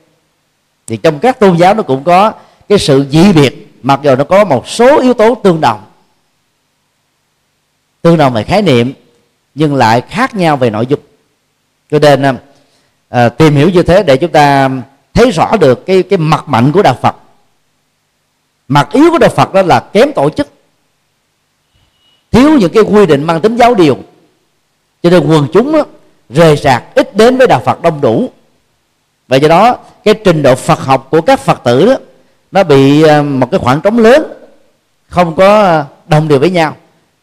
thì 0.86 0.96
trong 0.96 1.18
các 1.18 1.40
tôn 1.40 1.56
giáo 1.56 1.74
nó 1.74 1.82
cũng 1.82 2.04
có 2.04 2.32
cái 2.68 2.78
sự 2.78 3.06
dị 3.10 3.32
biệt 3.32 3.72
mặc 3.82 4.00
dù 4.02 4.16
nó 4.16 4.24
có 4.24 4.44
một 4.44 4.68
số 4.68 5.00
yếu 5.00 5.14
tố 5.14 5.34
tương 5.34 5.60
đồng. 5.60 5.82
Tương 8.02 8.16
đồng 8.16 8.32
về 8.32 8.42
khái 8.42 8.62
niệm 8.62 8.92
nhưng 9.54 9.74
lại 9.74 10.00
khác 10.00 10.34
nhau 10.34 10.56
về 10.56 10.70
nội 10.70 10.86
dung. 10.86 11.00
Cho 11.90 11.98
nên 11.98 12.22
à, 12.22 12.34
à, 13.08 13.28
tìm 13.28 13.56
hiểu 13.56 13.70
như 13.70 13.82
thế 13.82 14.02
để 14.02 14.16
chúng 14.16 14.32
ta 14.32 14.70
thấy 15.14 15.30
rõ 15.30 15.56
được 15.56 15.86
cái 15.86 16.02
cái 16.02 16.18
mặt 16.18 16.48
mạnh 16.48 16.72
của 16.72 16.82
đạo 16.82 16.98
Phật. 17.02 17.16
Mặt 18.68 18.88
yếu 18.92 19.10
của 19.10 19.18
đạo 19.18 19.30
Phật 19.30 19.52
đó 19.52 19.62
là 19.62 19.80
kém 19.80 20.12
tổ 20.12 20.30
chức. 20.30 20.48
Thiếu 22.30 22.58
những 22.58 22.72
cái 22.72 22.82
quy 22.82 23.06
định 23.06 23.24
mang 23.24 23.40
tính 23.40 23.56
giáo 23.56 23.74
điều. 23.74 23.98
Cho 25.02 25.10
nên 25.10 25.26
quần 25.26 25.46
chúng 25.52 25.72
đó, 25.72 25.84
rời 26.30 26.56
rạc 26.56 26.94
ít 26.94 27.16
đến 27.16 27.36
với 27.36 27.46
đạo 27.46 27.60
phật 27.64 27.82
đông 27.82 28.00
đủ 28.00 28.30
và 29.28 29.36
do 29.36 29.48
đó 29.48 29.76
cái 30.04 30.14
trình 30.14 30.42
độ 30.42 30.54
phật 30.54 30.80
học 30.80 31.08
của 31.10 31.20
các 31.20 31.40
phật 31.40 31.60
tử 31.64 31.86
đó 31.86 31.96
nó 32.52 32.64
bị 32.64 33.02
ờ, 33.02 33.22
một 33.22 33.50
cái 33.50 33.60
khoảng 33.60 33.80
trống 33.80 33.98
lớn 33.98 34.32
không 35.08 35.36
có 35.36 35.62
ờ, 35.62 35.84
đồng 36.06 36.28
điều 36.28 36.38
với 36.38 36.50
nhau. 36.50 36.76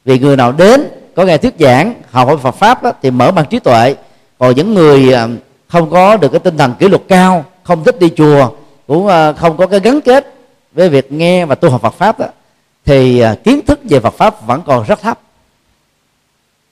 Vì 0.05 0.19
người 0.19 0.37
nào 0.37 0.51
đến 0.51 0.87
có 1.15 1.25
nghe 1.25 1.37
thuyết 1.37 1.53
giảng 1.59 1.93
học 2.11 2.27
hỏi 2.27 2.37
Phật 2.37 2.51
pháp 2.51 2.83
đó, 2.83 2.91
thì 3.01 3.11
mở 3.11 3.31
mang 3.31 3.45
trí 3.45 3.59
tuệ. 3.59 3.95
Còn 4.39 4.55
những 4.55 4.73
người 4.73 5.11
ờ, 5.11 5.29
không 5.67 5.89
có 5.89 6.17
được 6.17 6.29
cái 6.31 6.39
tinh 6.39 6.57
thần 6.57 6.73
kỷ 6.79 6.89
luật 6.89 7.01
cao 7.07 7.45
không 7.63 7.83
thích 7.83 7.99
đi 7.99 8.09
chùa 8.15 8.49
cũng 8.87 9.07
không 9.37 9.57
có 9.57 9.67
cái 9.67 9.79
gắn 9.79 10.01
kết 10.01 10.33
với 10.71 10.89
việc 10.89 11.11
nghe 11.11 11.45
và 11.45 11.55
tu 11.55 11.69
học 11.69 11.81
Phật 11.81 11.93
pháp 11.93 12.19
đó, 12.19 12.25
thì 12.85 13.23
kiến 13.43 13.65
thức 13.65 13.79
về 13.83 13.99
Phật 13.99 14.13
pháp 14.13 14.47
vẫn 14.47 14.61
còn 14.65 14.83
rất 14.83 15.01
thấp. 15.01 15.19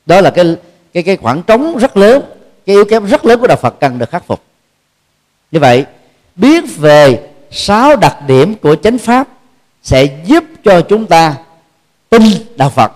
Đó 0.06 0.22
là 0.22 0.30
cái 0.30 0.56
cái 0.94 1.04
cái 1.04 1.18
khoảng 1.18 1.44
trống 1.44 1.78
rất 1.78 1.98
lớn 1.98 2.22
cái 2.66 2.76
yếu 2.76 2.86
kém 2.86 3.06
rất 3.06 3.26
lớn 3.26 3.40
của 3.40 3.48
đạo 3.48 3.58
Phật 3.58 3.76
cần 3.80 4.00
được 4.00 4.10
khắc 4.10 4.28
phục 4.28 4.42
như 5.52 5.60
vậy 5.60 5.86
biết 6.36 6.64
về 6.78 7.30
sáu 7.52 7.96
đặc 7.96 8.18
điểm 8.28 8.56
của 8.56 8.76
chánh 8.76 8.98
pháp 8.98 9.28
sẽ 9.84 10.06
giúp 10.26 10.44
cho 10.64 10.82
chúng 10.82 11.06
ta 11.06 11.36
tin 12.10 12.22
đạo 12.56 12.70
Phật 12.70 12.92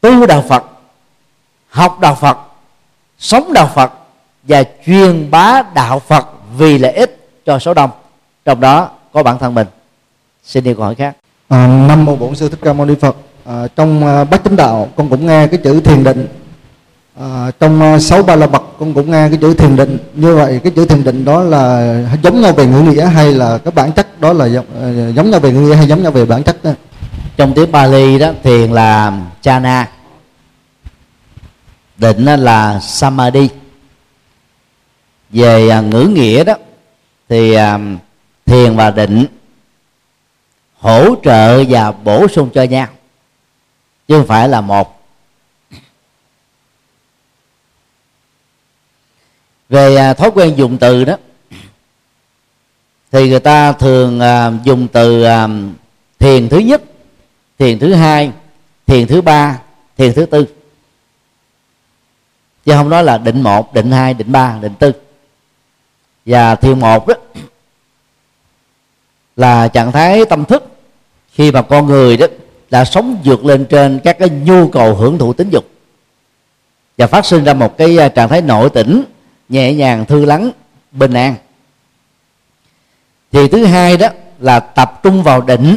tu 0.00 0.26
đạo 0.26 0.44
Phật 0.48 0.64
học 1.68 2.00
đạo 2.00 2.14
Phật 2.14 2.38
sống 3.18 3.52
đạo 3.52 3.70
phật 3.74 3.92
và 4.42 4.64
truyền 4.86 5.30
bá 5.30 5.62
đạo 5.74 5.98
phật 5.98 6.26
vì 6.56 6.78
lợi 6.78 6.92
ích 6.92 7.28
cho 7.46 7.58
số 7.58 7.74
đông. 7.74 7.90
Trong 8.44 8.60
đó 8.60 8.90
có 9.12 9.22
bản 9.22 9.38
thân 9.38 9.54
mình. 9.54 9.66
Xin 10.44 10.64
đi 10.64 10.74
câu 10.74 10.82
hỏi 10.84 10.94
khác. 10.94 11.16
À, 11.48 11.66
năm 11.88 12.04
mô 12.04 12.16
bổn 12.16 12.36
sư 12.36 12.48
thích 12.48 12.58
ca 12.62 12.72
mâu 12.72 12.86
ni 12.86 12.94
phật. 13.00 13.16
À, 13.44 13.66
trong 13.76 14.06
à, 14.06 14.24
bát 14.24 14.44
chánh 14.44 14.56
đạo 14.56 14.88
con 14.96 15.10
cũng 15.10 15.26
nghe 15.26 15.46
cái 15.46 15.60
chữ 15.64 15.80
thiền 15.80 16.04
định 16.04 16.26
à, 17.20 17.50
trong 17.60 17.80
ờ, 17.80 17.98
sáu 17.98 18.22
ba 18.22 18.36
la 18.36 18.46
mật 18.46 18.62
con 18.78 18.94
cũng 18.94 19.10
nghe 19.10 19.28
cái 19.28 19.38
chữ 19.40 19.54
thiền 19.54 19.76
định. 19.76 19.98
Như 20.14 20.36
vậy 20.36 20.60
cái 20.64 20.72
chữ 20.76 20.86
thiền 20.86 21.04
định 21.04 21.24
đó 21.24 21.42
là 21.42 21.94
giống 22.22 22.40
nhau 22.40 22.52
về 22.52 22.66
ngữ 22.66 22.80
nghĩa 22.80 23.06
hay 23.06 23.32
là 23.32 23.58
cái 23.58 23.72
bản 23.72 23.92
chất 23.92 24.20
đó 24.20 24.32
là 24.32 24.46
giống, 24.46 24.66
ờ, 24.80 25.12
giống 25.12 25.30
nhau 25.30 25.40
về 25.40 25.52
ngữ 25.52 25.60
nghĩa 25.60 25.74
hay 25.74 25.86
giống 25.86 26.02
nhau 26.02 26.12
về 26.12 26.24
bản 26.24 26.42
chất 26.42 26.64
đó? 26.64 26.70
Trong 27.36 27.54
tiếng 27.54 27.72
Bali 27.72 28.18
đó 28.18 28.32
thiền 28.42 28.72
là 28.72 29.12
chana. 29.40 29.88
Định 31.96 32.24
là 32.24 32.80
samadhi. 32.80 33.48
Về 35.30 35.68
à, 35.68 35.80
ngữ 35.80 36.10
nghĩa 36.14 36.44
đó 36.44 36.54
thì 37.28 37.54
à, 37.54 37.78
thiền 38.46 38.76
và 38.76 38.90
định 38.90 39.26
hỗ 40.78 41.14
trợ 41.24 41.64
và 41.68 41.92
bổ 41.92 42.28
sung 42.28 42.50
cho 42.54 42.62
nhau. 42.62 42.86
Chứ 44.08 44.18
không 44.18 44.26
phải 44.26 44.48
là 44.48 44.60
một. 44.60 44.95
Về 49.68 49.96
à, 49.96 50.14
thói 50.14 50.30
quen 50.34 50.54
dùng 50.56 50.78
từ 50.78 51.04
đó, 51.04 51.16
thì 53.12 53.28
người 53.28 53.40
ta 53.40 53.72
thường 53.72 54.20
à, 54.20 54.52
dùng 54.64 54.88
từ 54.88 55.22
à, 55.22 55.48
thiền 56.18 56.48
thứ 56.48 56.58
nhất, 56.58 56.82
thiền 57.58 57.78
thứ 57.78 57.94
hai, 57.94 58.32
thiền 58.86 59.06
thứ 59.06 59.20
ba, 59.20 59.60
thiền 59.96 60.14
thứ 60.14 60.26
tư. 60.26 60.46
Chứ 62.64 62.72
không 62.72 62.88
nói 62.88 63.04
là 63.04 63.18
định 63.18 63.42
một, 63.42 63.74
định 63.74 63.90
hai, 63.90 64.14
định 64.14 64.32
ba, 64.32 64.58
định 64.60 64.74
tư. 64.78 64.92
Và 66.26 66.54
thiền 66.54 66.80
một 66.80 67.08
đó 67.08 67.14
là 69.36 69.68
trạng 69.68 69.92
thái 69.92 70.24
tâm 70.24 70.44
thức 70.44 70.64
khi 71.32 71.52
mà 71.52 71.62
con 71.62 71.86
người 71.86 72.16
đó 72.16 72.26
đã 72.70 72.84
sống 72.84 73.16
vượt 73.24 73.44
lên 73.44 73.64
trên 73.64 74.00
các 74.04 74.18
cái 74.18 74.28
nhu 74.28 74.68
cầu 74.68 74.94
hưởng 74.94 75.18
thụ 75.18 75.32
tính 75.32 75.50
dục. 75.50 75.64
Và 76.98 77.06
phát 77.06 77.26
sinh 77.26 77.44
ra 77.44 77.54
một 77.54 77.76
cái 77.78 77.96
trạng 78.14 78.28
thái 78.28 78.42
nội 78.42 78.70
tỉnh 78.70 79.04
nhẹ 79.48 79.74
nhàng 79.74 80.06
thư 80.06 80.24
lắng 80.24 80.50
bình 80.92 81.12
an. 81.12 81.34
Thì 83.32 83.48
thứ 83.48 83.64
hai 83.64 83.96
đó 83.96 84.08
là 84.38 84.60
tập 84.60 85.00
trung 85.02 85.22
vào 85.22 85.40
định 85.40 85.76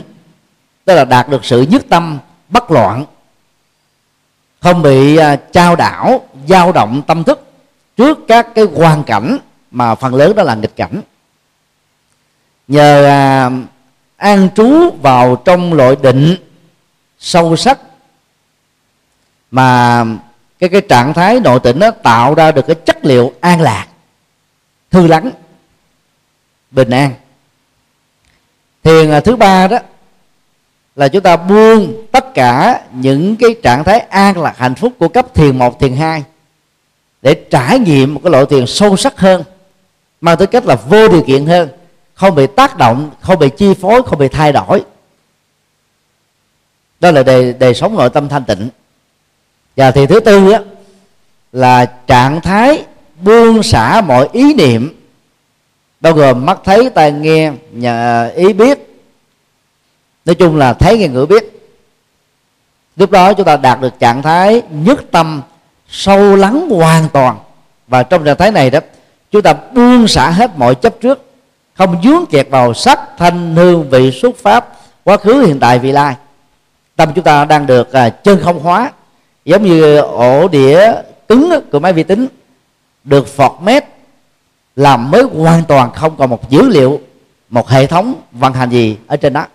tức 0.86 0.96
là 0.96 1.06
đạt 1.06 1.30
được 1.30 1.46
sự 1.46 1.62
nhất 1.62 1.86
tâm 1.90 2.20
bất 2.50 2.72
loạn 2.72 3.06
không 4.60 4.82
bị 4.82 5.18
à, 5.18 5.36
trao 5.36 5.76
đảo 5.76 6.22
dao 6.48 6.72
động 6.72 7.02
tâm 7.08 7.24
thức 7.24 7.52
trước 7.98 8.20
các 8.28 8.48
cái 8.56 8.66
hoàn 8.76 9.04
cảnh 9.04 9.38
mà 9.72 9.96
phần 9.96 10.16
lớn 10.16 10.36
đó 10.36 10.44
là 10.44 10.56
nghịch 10.56 10.76
cảnh. 10.76 11.02
Nhờ 12.68 13.06
à, 13.06 13.52
an 14.18 14.50
trú 14.56 14.92
vào 15.02 15.36
trong 15.36 15.74
loại 15.74 15.96
định 16.02 16.36
sâu 17.20 17.56
sắc 17.56 17.80
mà 19.52 20.06
cái 20.60 20.70
cái 20.70 20.82
trạng 20.82 21.14
thái 21.14 21.40
nội 21.40 21.60
tỉnh 21.60 21.80
nó 21.80 21.92
tạo 21.92 22.34
ra 22.36 22.52
được 22.52 22.68
cái 22.68 22.76
chất 22.76 23.06
liệu 23.06 23.34
an 23.40 23.62
lạc, 23.62 23.88
thư 24.92 25.08
lắng, 25.08 25.32
bình 26.72 26.90
an. 26.90 27.14
Thiền 28.84 29.12
à, 29.12 29.20
thứ 29.20 29.36
ba 29.36 29.68
đó 29.68 29.78
là 30.96 31.08
chúng 31.08 31.24
ta 31.24 31.38
buông 31.38 32.06
tất 32.12 32.34
cả 32.34 32.82
những 32.94 33.36
cái 33.36 33.56
trạng 33.64 33.84
thái 33.84 34.00
an 34.00 34.42
lạc 34.42 34.58
hạnh 34.58 34.76
phúc 34.76 34.94
của 35.00 35.08
cấp 35.08 35.34
thiền 35.34 35.58
một, 35.58 35.80
thiền 35.80 35.96
hai 35.96 36.24
để 37.22 37.34
trải 37.34 37.80
nghiệm 37.80 38.14
một 38.14 38.22
cái 38.24 38.32
loại 38.32 38.46
thiền 38.46 38.68
sâu 38.68 38.98
sắc 38.98 39.20
hơn, 39.20 39.44
mang 40.22 40.38
tới 40.38 40.48
cách 40.48 40.66
là 40.66 40.76
vô 40.76 41.08
điều 41.08 41.24
kiện 41.24 41.46
hơn, 41.46 41.70
không 42.14 42.36
bị 42.36 42.48
tác 42.48 42.78
động, 42.78 43.12
không 43.22 43.40
bị 43.40 43.50
chi 43.58 43.74
phối, 43.82 44.04
không 44.04 44.20
bị 44.20 44.28
thay 44.28 44.52
đổi. 44.52 44.84
Đó 47.00 47.12
là 47.12 47.24
đề 47.24 47.54
đề 47.54 47.74
sống 47.74 47.96
nội 47.96 48.10
tâm 48.10 48.30
thanh 48.30 48.44
tịnh 48.44 48.70
và 49.80 49.92
thì 49.92 50.08
thứ 50.08 50.20
tư 50.20 50.52
á, 50.52 50.60
là 51.52 51.86
trạng 51.86 52.42
thái 52.42 52.84
buông 53.22 53.64
xả 53.64 54.02
mọi 54.02 54.30
ý 54.32 54.54
niệm. 54.54 54.96
Bao 56.02 56.14
gồm 56.14 56.46
mắt 56.46 56.60
thấy 56.64 56.90
tai 56.90 57.12
nghe 57.12 57.52
nhà 57.72 58.26
ý 58.36 58.54
biết. 58.54 59.02
Nói 60.26 60.36
chung 60.36 60.58
là 60.58 60.74
thấy 60.74 60.98
nghe 60.98 61.08
ngửi 61.08 61.26
biết. 61.26 61.72
Lúc 62.96 63.12
đó 63.12 63.34
chúng 63.34 63.46
ta 63.46 63.58
đạt 63.58 63.82
được 63.82 64.00
trạng 64.00 64.22
thái 64.22 64.62
nhất 64.70 65.00
tâm 65.12 65.42
sâu 65.90 66.36
lắng 66.36 66.70
hoàn 66.70 67.10
toàn. 67.10 67.38
Và 67.88 68.04
trong 68.04 68.26
trạng 68.26 68.38
thái 68.38 68.52
này 68.52 68.70
đó 68.70 68.80
chúng 69.32 69.42
ta 69.42 69.54
buông 69.54 70.08
xả 70.08 70.30
hết 70.30 70.52
mọi 70.58 70.76
chấp 70.76 70.94
trước. 71.02 71.32
Không 71.74 72.02
dướng 72.04 72.26
kẹt 72.26 72.50
vào 72.50 72.74
sắc 72.74 73.00
thanh 73.18 73.56
hương 73.56 73.90
vị 73.90 74.12
xuất 74.22 74.38
pháp 74.38 74.78
quá 75.04 75.18
khứ 75.18 75.42
hiện 75.46 75.60
tại 75.60 75.80
vị 75.80 75.92
lai. 75.92 76.16
Tâm 76.96 77.12
chúng 77.16 77.24
ta 77.24 77.46
đang 77.46 77.66
được 77.66 77.94
à, 77.94 78.10
chân 78.10 78.40
không 78.44 78.60
hóa 78.60 78.92
giống 79.46 79.64
như 79.64 79.98
ổ 79.98 80.48
đĩa 80.48 80.92
cứng 81.28 81.52
của 81.72 81.80
máy 81.80 81.94
vi 81.94 82.04
tính, 82.04 82.28
được 83.04 83.28
format 83.38 83.82
làm 84.76 85.12
mới 85.12 85.24
hoàn 85.24 85.64
toàn 85.64 85.92
không 85.92 86.18
còn 86.18 86.30
một 86.30 86.50
dữ 86.50 86.70
liệu, 86.70 87.02
một 87.50 87.70
hệ 87.70 87.88
thống 87.88 88.22
vận 88.32 88.54
hành 88.54 88.70
gì 88.70 88.98
ở 89.08 89.18
trên 89.18 89.34
đó. 89.34 89.46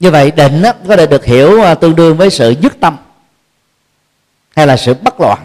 Như 0.00 0.10
vậy, 0.10 0.30
định 0.30 0.62
có 0.88 0.96
thể 0.96 1.06
được 1.06 1.24
hiểu 1.24 1.62
à, 1.62 1.74
tương 1.74 1.96
đương 1.96 2.16
với 2.16 2.30
sự 2.30 2.54
dứt 2.62 2.80
tâm 2.80 2.96
hay 4.56 4.66
là 4.66 4.76
sự 4.76 4.94
bất 4.94 5.20
loạn. 5.20 5.38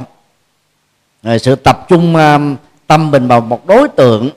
Sự 1.39 1.56
tập 1.56 1.86
trung 1.89 2.15
à, 2.15 2.39
tâm 2.88 3.12
mình 3.12 3.27
vào 3.27 3.41
một 3.41 3.65
đối 3.65 3.88
tượng 3.89 4.29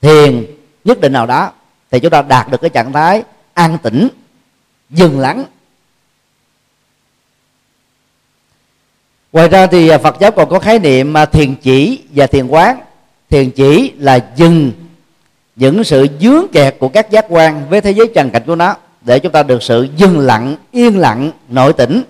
thiền, 0.00 0.46
nhất 0.84 1.00
định 1.00 1.12
nào 1.12 1.26
đó, 1.26 1.52
thì 1.90 2.00
chúng 2.00 2.10
ta 2.10 2.22
đạt 2.22 2.48
được 2.50 2.60
cái 2.60 2.70
trạng 2.70 2.92
thái 2.92 3.22
an 3.54 3.78
tĩnh, 3.82 4.08
dừng 4.90 5.20
lắng 5.20 5.44
ngoài 9.38 9.48
ra 9.48 9.66
thì 9.66 9.88
à, 9.88 9.98
phật 9.98 10.16
giáo 10.20 10.30
còn 10.30 10.48
có 10.48 10.58
khái 10.58 10.78
niệm 10.78 11.16
à, 11.16 11.26
thiền 11.26 11.54
chỉ 11.54 12.02
và 12.14 12.26
thiền 12.26 12.46
quán. 12.46 12.80
Thiền 13.30 13.50
chỉ 13.50 13.92
là 13.98 14.20
dừng 14.36 14.72
những 15.56 15.84
sự 15.84 16.06
dướng 16.20 16.46
kẹt 16.52 16.76
của 16.78 16.88
các 16.88 17.10
giác 17.10 17.24
quan 17.28 17.68
với 17.68 17.80
thế 17.80 17.90
giới 17.90 18.10
trần 18.14 18.30
cảnh 18.30 18.42
của 18.46 18.56
nó 18.56 18.76
để 19.00 19.18
chúng 19.18 19.32
ta 19.32 19.42
được 19.42 19.62
sự 19.62 19.88
dừng 19.96 20.18
lặng, 20.18 20.56
yên 20.70 20.98
lặng, 20.98 21.30
nội 21.48 21.72
tỉnh. 21.72 22.02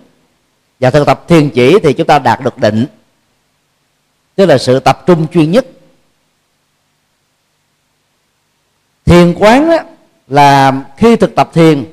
Và 0.81 0.91
thực 0.91 1.07
tập 1.07 1.25
thiền 1.29 1.51
chỉ 1.51 1.79
thì 1.83 1.93
chúng 1.93 2.07
ta 2.07 2.19
đạt 2.19 2.41
được 2.45 2.59
định, 2.59 2.87
tức 4.35 4.47
là 4.47 4.59
sự 4.59 4.81
tập 4.81 5.07
trung 5.07 5.27
chuyên 5.33 5.51
nhất. 5.51 5.67
Thiền 9.05 9.35
quán 9.35 9.69
đó 9.69 9.79
là 10.29 10.73
khi 10.97 11.17
thực 11.17 11.35
tập 11.35 11.51
thiền, 11.55 11.85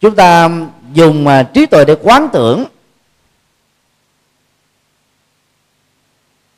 chúng 0.00 0.14
ta 0.14 0.50
dùng 0.92 1.26
à, 1.26 1.42
trí 1.42 1.66
tuệ 1.66 1.84
để 1.84 1.96
quán 2.02 2.28
tưởng 2.32 2.64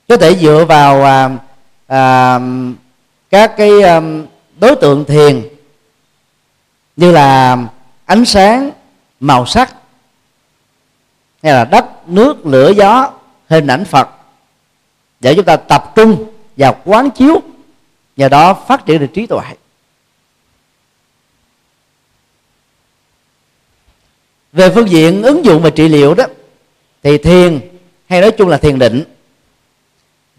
có 0.09 0.17
thể 0.17 0.37
dựa 0.37 0.65
vào 0.69 1.05
à, 1.05 1.31
à, 1.87 2.41
các 3.31 3.57
cái 3.57 3.83
à, 3.83 4.01
đối 4.61 4.77
tượng 4.77 5.05
thiền 5.05 5.49
như 6.97 7.13
là 7.13 7.59
ánh 8.05 8.25
sáng 8.25 8.71
màu 9.21 9.47
sắc 9.47 9.75
hay 11.43 11.53
là 11.53 11.65
đất 11.65 12.09
nước 12.09 12.47
lửa 12.47 12.73
gió 12.77 13.13
hình 13.49 13.67
ảnh 13.67 13.85
phật. 13.85 14.09
Để 15.21 15.35
chúng 15.35 15.45
ta 15.45 15.57
tập 15.57 15.93
trung 15.95 16.33
vào 16.57 16.77
quán 16.85 17.11
chiếu 17.11 17.43
nhờ 18.17 18.29
đó 18.29 18.55
phát 18.69 18.87
triển 18.87 19.01
được 19.01 19.11
trí 19.15 19.27
tuệ. 19.27 19.45
Về 24.53 24.71
phương 24.75 24.91
diện 24.91 25.23
ứng 25.23 25.45
dụng 25.45 25.63
và 25.63 25.71
trị 25.71 25.89
liệu 25.89 26.15
đó 26.15 26.25
thì 27.03 27.19
thiền 27.19 27.61
hay 28.09 28.21
nói 28.21 28.31
chung 28.31 28.49
là 28.49 28.57
thiền 28.57 28.79
định 28.79 29.05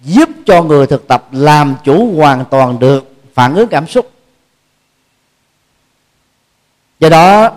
giúp 0.04 0.30
cho 0.46 0.64
người 0.64 0.88
thực 0.88 1.08
tập 1.08 1.28
làm 1.32 1.76
chủ 1.84 2.16
hoàn 2.16 2.46
toàn 2.46 2.80
được 2.80 3.14
phản 3.34 3.56
ứng 3.56 3.68
cảm 3.68 3.88
xúc. 3.88 4.12
Do 7.00 7.10
đó, 7.10 7.52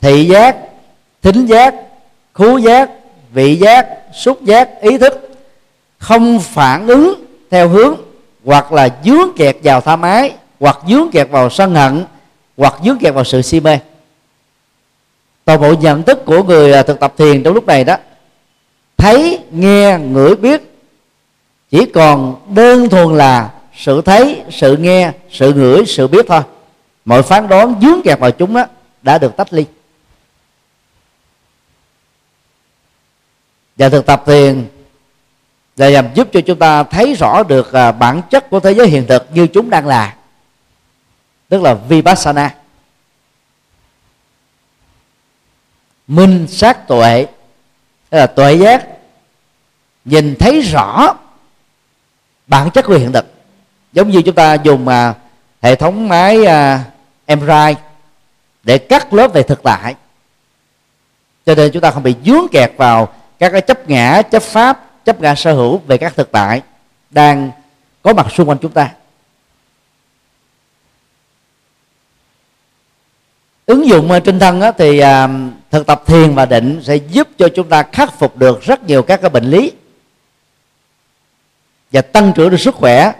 thị 0.00 0.24
giác, 0.24 0.56
thính 1.22 1.46
giác 1.46 1.74
khú 2.32 2.58
giác, 2.58 2.90
vị 3.32 3.56
giác, 3.56 3.88
xúc 4.14 4.44
giác, 4.44 4.80
ý 4.80 4.98
thức 4.98 5.30
không 5.98 6.40
phản 6.40 6.86
ứng 6.86 7.24
theo 7.50 7.68
hướng 7.68 7.94
hoặc 8.44 8.72
là 8.72 8.88
dướng 9.04 9.28
kẹt 9.36 9.56
vào 9.62 9.80
tha 9.80 9.96
mái, 9.96 10.34
hoặc 10.60 10.78
dướng 10.88 11.10
kẹt 11.12 11.30
vào 11.30 11.50
sân 11.50 11.74
hận, 11.74 12.04
hoặc 12.56 12.74
dướng 12.84 12.98
kẹt 12.98 13.14
vào 13.14 13.24
sự 13.24 13.42
si 13.42 13.60
mê. 13.60 13.78
Toàn 15.44 15.60
bộ 15.60 15.74
nhận 15.80 16.02
thức 16.02 16.24
của 16.26 16.42
người 16.42 16.72
à, 16.72 16.82
thực 16.82 17.00
tập 17.00 17.14
thiền 17.16 17.42
trong 17.42 17.54
lúc 17.54 17.66
này 17.66 17.84
đó, 17.84 17.96
thấy, 18.96 19.38
nghe, 19.50 19.98
ngửi, 19.98 20.36
biết 20.36 20.77
chỉ 21.70 21.86
còn 21.94 22.36
đơn 22.54 22.88
thuần 22.88 23.16
là 23.16 23.50
sự 23.76 24.02
thấy, 24.02 24.42
sự 24.50 24.76
nghe, 24.76 25.12
sự 25.30 25.54
ngửi, 25.54 25.86
sự 25.86 26.06
biết 26.06 26.26
thôi. 26.28 26.42
Mọi 27.04 27.22
phán 27.22 27.48
đoán 27.48 27.74
dướng 27.82 28.02
kẹt 28.04 28.18
vào 28.18 28.30
chúng 28.30 28.54
đó 28.54 28.66
đã 29.02 29.18
được 29.18 29.36
tách 29.36 29.52
ly. 29.52 29.64
Và 33.76 33.88
thực 33.88 34.06
tập 34.06 34.22
thiền 34.26 34.66
là 35.76 35.90
nhằm 35.90 36.08
giúp 36.14 36.28
cho 36.32 36.40
chúng 36.40 36.58
ta 36.58 36.82
thấy 36.82 37.14
rõ 37.14 37.42
được 37.42 37.72
à, 37.72 37.92
bản 37.92 38.22
chất 38.30 38.50
của 38.50 38.60
thế 38.60 38.74
giới 38.74 38.86
hiện 38.86 39.06
thực 39.06 39.26
như 39.34 39.46
chúng 39.46 39.70
đang 39.70 39.86
là. 39.86 40.16
Tức 41.48 41.62
là 41.62 41.74
vipassana. 41.74 42.54
Minh 46.06 46.46
sát 46.48 46.88
tuệ, 46.88 47.26
tức 48.10 48.18
là 48.18 48.26
tuệ 48.26 48.54
giác, 48.54 48.86
nhìn 50.04 50.36
thấy 50.38 50.60
rõ 50.60 51.14
bản 52.48 52.70
chất 52.70 52.84
của 52.84 52.94
hiện 52.94 53.12
thực. 53.12 53.26
Giống 53.92 54.10
như 54.10 54.22
chúng 54.22 54.34
ta 54.34 54.54
dùng 54.54 54.86
uh, 54.88 55.16
hệ 55.62 55.74
thống 55.74 56.08
máy 56.08 56.44
à, 56.44 56.84
uh, 57.32 57.38
MRI 57.38 57.74
để 58.62 58.78
cắt 58.78 59.14
lớp 59.14 59.32
về 59.32 59.42
thực 59.42 59.62
tại. 59.62 59.94
Cho 61.46 61.54
nên 61.54 61.72
chúng 61.72 61.82
ta 61.82 61.90
không 61.90 62.02
bị 62.02 62.14
dướng 62.24 62.46
kẹt 62.52 62.72
vào 62.76 63.08
các 63.38 63.52
cái 63.52 63.60
chấp 63.60 63.88
ngã 63.88 64.22
chấp 64.22 64.42
pháp 64.42 65.04
chấp 65.04 65.20
ngã 65.20 65.34
sở 65.34 65.52
hữu 65.52 65.78
về 65.86 65.98
các 65.98 66.16
thực 66.16 66.32
tại 66.32 66.62
đang 67.10 67.50
có 68.02 68.12
mặt 68.12 68.26
xung 68.32 68.48
quanh 68.48 68.58
chúng 68.58 68.72
ta. 68.72 68.90
Ứng 73.66 73.88
dụng 73.88 74.10
à, 74.10 74.18
trên 74.18 74.38
thân 74.38 74.62
thì 74.78 75.00
thực 75.70 75.86
tập 75.86 76.02
thiền 76.06 76.34
và 76.34 76.46
định 76.46 76.80
sẽ 76.84 76.96
giúp 76.96 77.28
cho 77.38 77.48
chúng 77.48 77.68
ta 77.68 77.82
khắc 77.82 78.18
phục 78.18 78.36
được 78.36 78.62
rất 78.62 78.84
nhiều 78.84 79.02
các 79.02 79.20
cái 79.20 79.30
bệnh 79.30 79.44
lý 79.44 79.72
và 81.92 82.02
tăng 82.02 82.32
trưởng 82.32 82.50
được 82.50 82.60
sức 82.60 82.74
khỏe, 82.74 83.12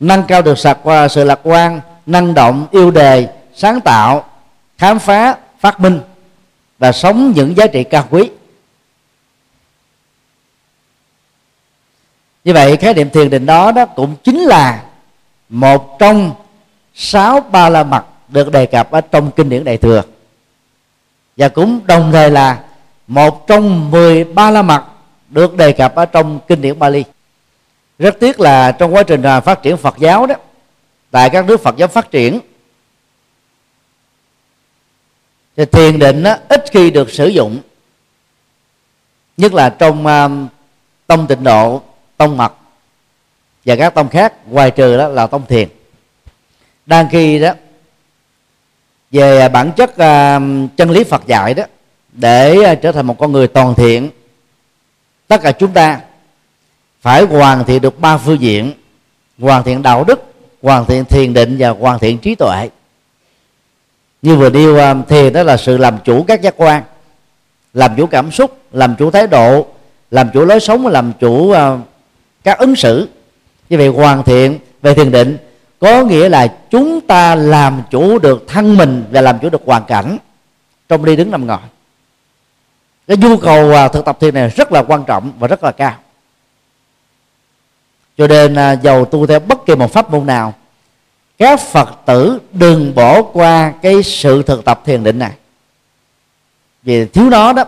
nâng 0.00 0.22
cao 0.28 0.42
được 0.42 0.58
sạc 0.58 0.78
qua, 0.82 1.08
sự 1.08 1.24
lạc 1.24 1.40
quan, 1.42 1.80
năng 2.06 2.34
động, 2.34 2.66
yêu 2.70 2.90
đề, 2.90 3.28
sáng 3.54 3.80
tạo, 3.80 4.24
khám 4.78 4.98
phá, 4.98 5.36
phát 5.60 5.80
minh 5.80 6.00
và 6.78 6.92
sống 6.92 7.32
những 7.36 7.56
giá 7.56 7.66
trị 7.66 7.84
cao 7.84 8.06
quý. 8.10 8.30
Như 12.44 12.52
vậy, 12.52 12.76
khái 12.76 12.94
niệm 12.94 13.10
thiền 13.10 13.30
định 13.30 13.46
đó 13.46 13.72
đó 13.72 13.86
cũng 13.86 14.16
chính 14.24 14.40
là 14.40 14.82
một 15.48 15.98
trong 15.98 16.34
sáu 16.94 17.40
ba 17.40 17.68
la 17.68 17.84
mật 17.84 18.04
được 18.28 18.52
đề 18.52 18.66
cập 18.66 18.90
ở 18.90 19.00
trong 19.00 19.30
kinh 19.30 19.48
điển 19.48 19.64
đại 19.64 19.76
thừa. 19.76 20.02
Và 21.36 21.48
cũng 21.48 21.80
đồng 21.86 22.12
thời 22.12 22.30
là 22.30 22.58
một 23.06 23.46
trong 23.46 23.90
mười 23.90 24.24
ba 24.24 24.50
la 24.50 24.62
mật 24.62 24.84
được 25.28 25.56
đề 25.56 25.72
cập 25.72 25.94
ở 25.94 26.06
trong 26.06 26.40
kinh 26.48 26.62
điển 26.62 26.78
Bali 26.78 27.04
rất 27.98 28.20
tiếc 28.20 28.40
là 28.40 28.72
trong 28.72 28.94
quá 28.94 29.02
trình 29.02 29.22
à, 29.22 29.40
phát 29.40 29.62
triển 29.62 29.76
Phật 29.76 29.98
giáo 29.98 30.26
đó 30.26 30.34
tại 31.10 31.30
các 31.30 31.44
nước 31.44 31.62
Phật 31.62 31.76
giáo 31.76 31.88
phát 31.88 32.10
triển 32.10 32.40
thì 35.58 35.64
thiền 35.64 35.98
định 35.98 36.22
đó, 36.22 36.36
ít 36.48 36.64
khi 36.70 36.90
được 36.90 37.10
sử 37.10 37.28
dụng. 37.28 37.60
Nhất 39.36 39.54
là 39.54 39.70
trong 39.70 40.06
um, 40.06 40.48
tông 41.06 41.26
tịnh 41.26 41.44
độ 41.44 41.82
tông 42.16 42.36
mật 42.36 42.52
và 43.64 43.76
các 43.76 43.94
tông 43.94 44.08
khác 44.08 44.34
ngoài 44.46 44.70
trừ 44.70 44.96
đó 44.96 45.08
là 45.08 45.26
tông 45.26 45.46
thiền. 45.46 45.68
Đang 46.86 47.08
khi 47.10 47.38
đó 47.38 47.52
về 49.10 49.48
bản 49.48 49.72
chất 49.76 49.90
uh, 49.90 50.76
chân 50.76 50.90
lý 50.90 51.04
Phật 51.04 51.26
dạy 51.26 51.54
đó 51.54 51.64
để 52.12 52.56
uh, 52.72 52.78
trở 52.82 52.92
thành 52.92 53.06
một 53.06 53.18
con 53.18 53.32
người 53.32 53.48
toàn 53.48 53.74
thiện 53.74 54.10
tất 55.28 55.42
cả 55.42 55.52
chúng 55.52 55.72
ta 55.72 56.00
phải 57.00 57.22
hoàn 57.22 57.64
thiện 57.64 57.82
được 57.82 58.00
ba 58.00 58.16
phương 58.16 58.40
diện. 58.40 58.72
Hoàn 59.38 59.62
thiện 59.62 59.82
đạo 59.82 60.04
đức, 60.04 60.32
hoàn 60.62 60.84
thiện 60.84 61.04
thiền 61.04 61.34
định 61.34 61.56
và 61.58 61.68
hoàn 61.68 61.98
thiện 61.98 62.18
trí 62.18 62.34
tuệ. 62.34 62.68
Như 64.22 64.36
vừa 64.36 64.50
điêu 64.50 64.78
à, 64.78 64.94
thiền 65.08 65.32
đó 65.32 65.42
là 65.42 65.56
sự 65.56 65.76
làm 65.76 65.98
chủ 66.04 66.24
các 66.28 66.42
giác 66.42 66.54
quan. 66.56 66.82
Làm 67.74 67.96
chủ 67.96 68.06
cảm 68.06 68.30
xúc, 68.30 68.58
làm 68.72 68.96
chủ 68.96 69.10
thái 69.10 69.26
độ, 69.26 69.66
làm 70.10 70.30
chủ 70.34 70.44
lối 70.44 70.60
sống, 70.60 70.86
làm 70.86 71.12
chủ 71.20 71.50
à, 71.50 71.78
các 72.44 72.58
ứng 72.58 72.76
xử. 72.76 73.08
Như 73.70 73.78
vậy 73.78 73.88
hoàn 73.88 74.22
thiện 74.22 74.58
về 74.82 74.94
thiền 74.94 75.10
định 75.10 75.36
có 75.80 76.04
nghĩa 76.04 76.28
là 76.28 76.46
chúng 76.70 77.00
ta 77.00 77.34
làm 77.34 77.82
chủ 77.90 78.18
được 78.18 78.44
thân 78.48 78.76
mình 78.76 79.04
và 79.10 79.20
làm 79.20 79.38
chủ 79.38 79.50
được 79.50 79.62
hoàn 79.66 79.84
cảnh 79.84 80.18
trong 80.88 81.04
đi 81.04 81.16
đứng 81.16 81.30
nằm 81.30 81.46
ngồi. 81.46 81.58
Cái 83.06 83.16
nhu 83.16 83.36
cầu 83.36 83.72
à, 83.72 83.88
thực 83.88 84.04
tập 84.04 84.16
thiền 84.20 84.34
này 84.34 84.48
rất 84.48 84.72
là 84.72 84.82
quan 84.82 85.04
trọng 85.04 85.32
và 85.38 85.48
rất 85.48 85.64
là 85.64 85.72
cao 85.72 85.94
cho 88.18 88.26
nên 88.26 88.54
à, 88.54 88.72
dầu 88.72 89.04
tu 89.04 89.26
theo 89.26 89.40
bất 89.40 89.66
kỳ 89.66 89.74
một 89.74 89.92
pháp 89.92 90.10
môn 90.10 90.26
nào 90.26 90.54
các 91.38 91.60
phật 91.60 91.88
tử 92.06 92.38
đừng 92.52 92.94
bỏ 92.94 93.22
qua 93.22 93.72
cái 93.82 94.02
sự 94.02 94.42
thực 94.42 94.64
tập 94.64 94.82
thiền 94.84 95.04
định 95.04 95.18
này. 95.18 95.32
Vì 96.82 97.06
thiếu 97.06 97.30
nó 97.30 97.52
đó 97.52 97.64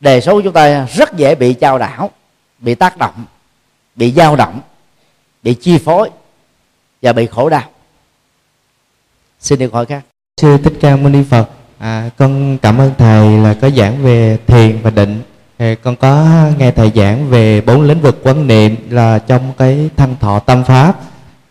đề 0.00 0.20
số 0.20 0.32
của 0.32 0.40
chúng 0.40 0.52
ta 0.52 0.86
rất 0.86 1.16
dễ 1.16 1.34
bị 1.34 1.54
trao 1.54 1.78
đảo 1.78 2.10
bị 2.58 2.74
tác 2.74 2.98
động 2.98 3.24
bị 3.96 4.12
dao 4.12 4.36
động 4.36 4.60
bị 5.42 5.54
chi 5.54 5.78
phối 5.78 6.10
và 7.02 7.12
bị 7.12 7.26
khổ 7.26 7.48
đau. 7.48 7.62
Xin 9.40 9.58
được 9.58 9.72
hỏi 9.72 9.86
các 9.86 10.02
sư 10.40 10.58
thích 10.64 10.72
ca 10.80 10.96
mâu 10.96 11.08
ni 11.08 11.22
phật 11.30 11.48
à, 11.78 12.10
con 12.16 12.58
cảm 12.58 12.78
ơn 12.78 12.92
thầy 12.98 13.38
là 13.38 13.54
có 13.60 13.70
giảng 13.70 14.02
về 14.02 14.38
thiền 14.46 14.78
và 14.82 14.90
định 14.90 15.22
thì 15.62 15.74
con 15.74 15.96
có 15.96 16.26
nghe 16.58 16.70
thầy 16.70 16.92
giảng 16.94 17.30
về 17.30 17.60
bốn 17.60 17.82
lĩnh 17.82 18.00
vực 18.00 18.20
quán 18.22 18.46
niệm 18.46 18.76
là 18.90 19.18
trong 19.18 19.52
cái 19.58 19.90
thanh 19.96 20.16
thọ 20.20 20.38
tâm 20.38 20.64
pháp. 20.64 20.96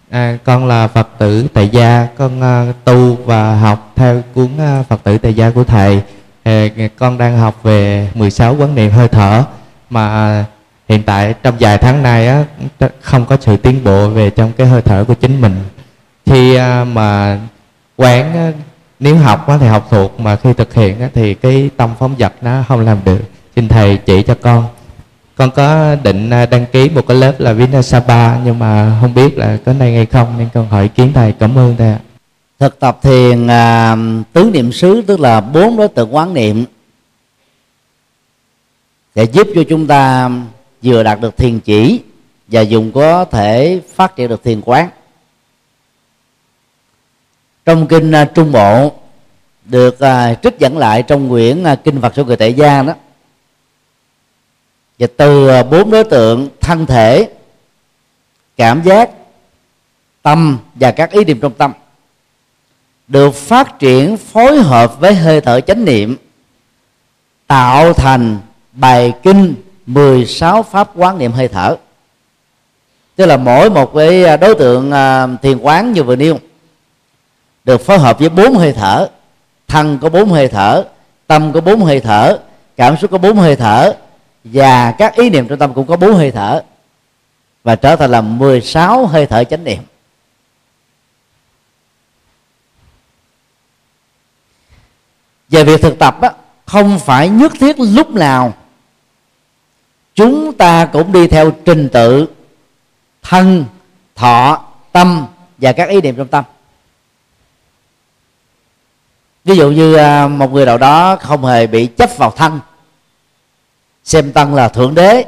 À, 0.10 0.38
con 0.44 0.68
là 0.68 0.88
phật 0.88 1.10
tử 1.18 1.48
tại 1.54 1.70
gia 1.70 2.08
con 2.18 2.40
uh, 2.40 2.76
tu 2.86 3.16
và 3.26 3.56
học 3.56 3.92
theo 3.96 4.22
cuốn 4.34 4.50
uh, 4.56 4.88
phật 4.88 5.04
tử 5.04 5.18
tại 5.18 5.34
gia 5.34 5.50
của 5.50 5.64
thầy. 5.64 6.02
Thì 6.46 6.72
con 6.98 7.18
đang 7.18 7.38
học 7.38 7.64
về 7.64 8.10
16 8.14 8.56
quán 8.56 8.76
niệm 8.76 8.92
hơi 8.92 9.08
thở 9.08 9.44
mà 9.90 10.08
ờ, 10.08 10.44
hiện 10.90 11.04
tại 11.04 11.34
trong 11.44 11.56
vài 11.60 11.78
tháng 11.78 12.04
nay 12.04 12.28
á 12.28 12.44
không 13.02 13.26
có 13.26 13.38
sự 13.40 13.58
tiến 13.58 13.84
bộ 13.84 14.10
về 14.10 14.30
trong 14.30 14.52
cái 14.58 14.68
hơi 14.68 14.82
thở 14.82 15.06
của 15.08 15.14
chính 15.14 15.42
mình. 15.42 15.56
Khi 16.26 16.58
uh, 16.58 16.88
mà 16.88 17.40
quán 17.98 18.54
nếu 19.00 19.16
học 19.16 19.48
á, 19.48 19.58
thì 19.60 19.68
học 19.68 19.88
thuộc 19.90 20.20
mà 20.20 20.36
khi 20.36 20.54
thực 20.54 20.74
hiện 20.74 21.02
á, 21.02 21.10
thì 21.14 21.34
cái 21.34 21.70
tâm 21.78 21.90
phóng 22.00 22.16
dật 22.20 22.34
nó 22.42 22.64
không 22.68 22.80
làm 22.80 22.98
được 23.06 23.22
xin 23.62 23.68
thầy 23.68 23.98
chỉ 23.98 24.24
cho 24.24 24.36
con. 24.42 24.66
Con 25.36 25.52
có 25.52 25.96
định 25.96 26.30
à, 26.30 26.46
đăng 26.46 26.66
ký 26.66 26.90
một 26.90 27.08
cái 27.08 27.18
lớp 27.18 27.40
là 27.40 27.54
Vinasapa 27.54 28.38
nhưng 28.46 28.60
mà 28.60 28.98
không 29.02 29.14
biết 29.14 29.38
là 29.38 29.58
có 29.66 29.74
nay 29.74 29.96
hay 29.96 30.06
không 30.06 30.38
nên 30.38 30.50
con 30.54 30.68
hỏi 30.68 30.84
ý 30.84 30.90
kiến 30.96 31.12
thầy 31.14 31.34
cảm 31.40 31.58
ơn 31.58 31.76
thầy 31.78 31.96
thực 32.60 32.80
tập 32.80 33.00
thiền 33.02 33.48
à, 33.48 33.96
tứ 34.34 34.50
niệm 34.54 34.72
xứ 34.72 35.02
tức 35.08 35.20
là 35.20 35.42
bốn 35.42 35.78
đối 35.78 35.88
tượng 35.88 36.16
quán 36.16 36.34
niệm 36.34 36.66
để 39.16 39.24
giúp 39.24 39.48
cho 39.56 39.64
chúng 39.70 39.88
ta 39.88 40.30
vừa 40.82 41.04
đạt 41.04 41.22
được 41.22 41.38
thiền 41.38 41.60
chỉ 41.60 42.00
và 42.48 42.62
dùng 42.62 42.92
có 42.92 43.26
thể 43.26 43.82
phát 43.96 44.16
triển 44.16 44.30
được 44.30 44.44
thiền 44.44 44.62
quán. 44.62 44.90
Trong 47.66 47.88
kinh 47.88 48.12
à, 48.12 48.26
trung 48.26 48.52
bộ 48.52 48.92
được 49.66 50.00
à, 50.00 50.34
trích 50.34 50.60
dẫn 50.60 50.78
lại 50.78 51.04
trong 51.04 51.30
quyển 51.30 51.64
kinh 51.84 52.02
Phật 52.02 52.14
số 52.16 52.26
người 52.26 52.36
tại 52.36 52.54
gia 52.54 52.84
đó 52.84 52.94
và 55.02 55.08
từ 55.18 55.48
à, 55.48 55.64
bốn 55.64 55.92
đối 55.92 56.04
tượng 56.04 56.50
thân 56.60 56.86
thể, 56.86 57.30
cảm 58.58 58.84
giác, 58.84 59.10
tâm 60.22 60.60
và 60.76 60.92
các 60.92 61.12
ý 61.12 61.24
niệm 61.24 61.40
trong 61.40 61.54
tâm 61.54 61.74
được 63.08 63.36
phát 63.36 63.80
triển, 63.80 64.18
phối 64.18 64.58
hợp 64.58 65.00
với 65.00 65.14
hơi 65.14 65.42
thở 65.42 65.62
chánh 65.62 65.86
niệm, 65.86 66.18
tạo 67.48 67.94
thành 67.94 68.40
bài 68.72 69.14
kinh 69.24 69.56
16 69.86 70.64
pháp 70.64 70.90
quán 70.96 71.18
niệm 71.18 71.32
hơi 71.32 71.48
thở. 71.48 71.76
Tức 73.16 73.26
là 73.26 73.38
mỗi 73.38 73.70
một 73.70 73.94
cái 73.96 74.26
à, 74.26 74.38
đối 74.38 74.56
tượng 74.56 74.92
à, 74.92 75.28
thiền 75.42 75.58
quán 75.58 75.94
như 75.94 76.04
vừa 76.04 76.16
nêu 76.16 76.40
được 77.64 77.86
phối 77.86 77.98
hợp 77.98 78.20
với 78.20 78.30
bốn 78.30 78.54
hơi 78.54 78.74
thở. 78.74 79.10
Thân 79.68 80.00
có 80.02 80.10
bốn 80.10 80.30
hơi 80.30 80.48
thở, 80.48 80.84
tâm 81.28 81.52
có 81.54 81.62
bốn 81.62 81.82
hơi 81.82 82.00
thở, 82.00 82.38
cảm 82.78 82.98
xúc 82.98 83.12
có 83.12 83.18
bốn 83.18 83.38
hơi 83.38 83.56
thở 83.56 83.94
và 84.44 84.92
các 84.92 85.16
ý 85.16 85.30
niệm 85.30 85.48
trong 85.48 85.60
tâm 85.60 85.74
cũng 85.74 85.88
có 85.88 85.98
bốn 85.98 86.16
hơi 86.16 86.32
thở. 86.32 86.64
Và 87.64 87.76
trở 87.76 87.96
thành 87.96 88.12
là 88.12 88.22
16 88.22 89.06
hơi 89.06 89.26
thở 89.26 89.44
chánh 89.44 89.64
niệm. 89.64 89.84
Về 95.50 95.64
việc 95.64 95.82
thực 95.82 96.00
tập 96.00 96.22
á, 96.22 96.32
không 96.66 97.00
phải 97.00 97.30
nhất 97.30 97.52
thiết 97.60 97.76
lúc 97.80 98.10
nào 98.10 98.54
chúng 100.16 100.54
ta 100.54 100.86
cũng 100.86 101.12
đi 101.12 101.28
theo 101.28 101.52
trình 101.66 101.90
tự 101.90 102.28
thân 103.22 103.66
thọ 104.16 104.66
tâm 104.92 105.28
và 105.58 105.72
các 105.72 105.90
ý 105.90 106.02
niệm 106.02 106.16
trong 106.16 106.28
tâm. 106.28 106.44
Ví 109.44 109.56
dụ 109.56 109.72
như 109.72 109.96
à, 109.96 110.28
một 110.28 110.52
người 110.52 110.66
nào 110.66 110.78
đó 110.78 111.16
không 111.16 111.46
hề 111.46 111.68
bị 111.68 111.86
chấp 111.86 112.10
vào 112.18 112.32
thân 112.32 112.60
xem 114.04 114.34
thân 114.34 114.56
là 114.56 114.68
thượng 114.68 114.96
đế, 114.96 115.26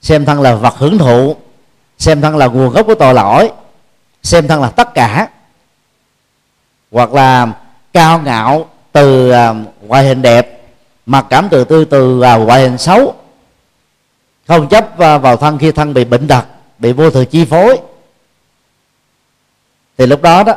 xem 0.00 0.24
thân 0.24 0.40
là 0.40 0.54
vật 0.54 0.74
hưởng 0.76 0.98
thụ, 0.98 1.36
xem 1.98 2.20
thân 2.20 2.36
là 2.36 2.46
nguồn 2.46 2.70
gốc 2.70 2.86
của 2.86 2.94
tội 2.94 3.14
lỗi, 3.14 3.50
xem 4.22 4.48
thân 4.48 4.62
là 4.62 4.70
tất 4.70 4.94
cả. 4.94 5.28
Hoặc 6.90 7.12
là 7.12 7.52
cao 7.92 8.20
ngạo 8.20 8.66
từ 8.92 9.30
à, 9.30 9.54
ngoại 9.86 10.04
hình 10.04 10.22
đẹp, 10.22 10.62
mặc 11.06 11.26
cảm 11.30 11.48
từ 11.50 11.64
tư 11.64 11.84
từ 11.84 12.20
à, 12.20 12.36
ngoại 12.36 12.62
hình 12.62 12.78
xấu, 12.78 13.14
không 14.48 14.68
chấp 14.68 14.98
à, 14.98 15.18
vào 15.18 15.36
thân 15.36 15.58
khi 15.58 15.72
thân 15.72 15.94
bị 15.94 16.04
bệnh 16.04 16.28
tật, 16.28 16.44
bị 16.78 16.92
vô 16.92 17.10
thường 17.10 17.26
chi 17.26 17.44
phối. 17.44 17.78
Thì 19.98 20.06
lúc 20.06 20.22
đó 20.22 20.42
đó, 20.42 20.54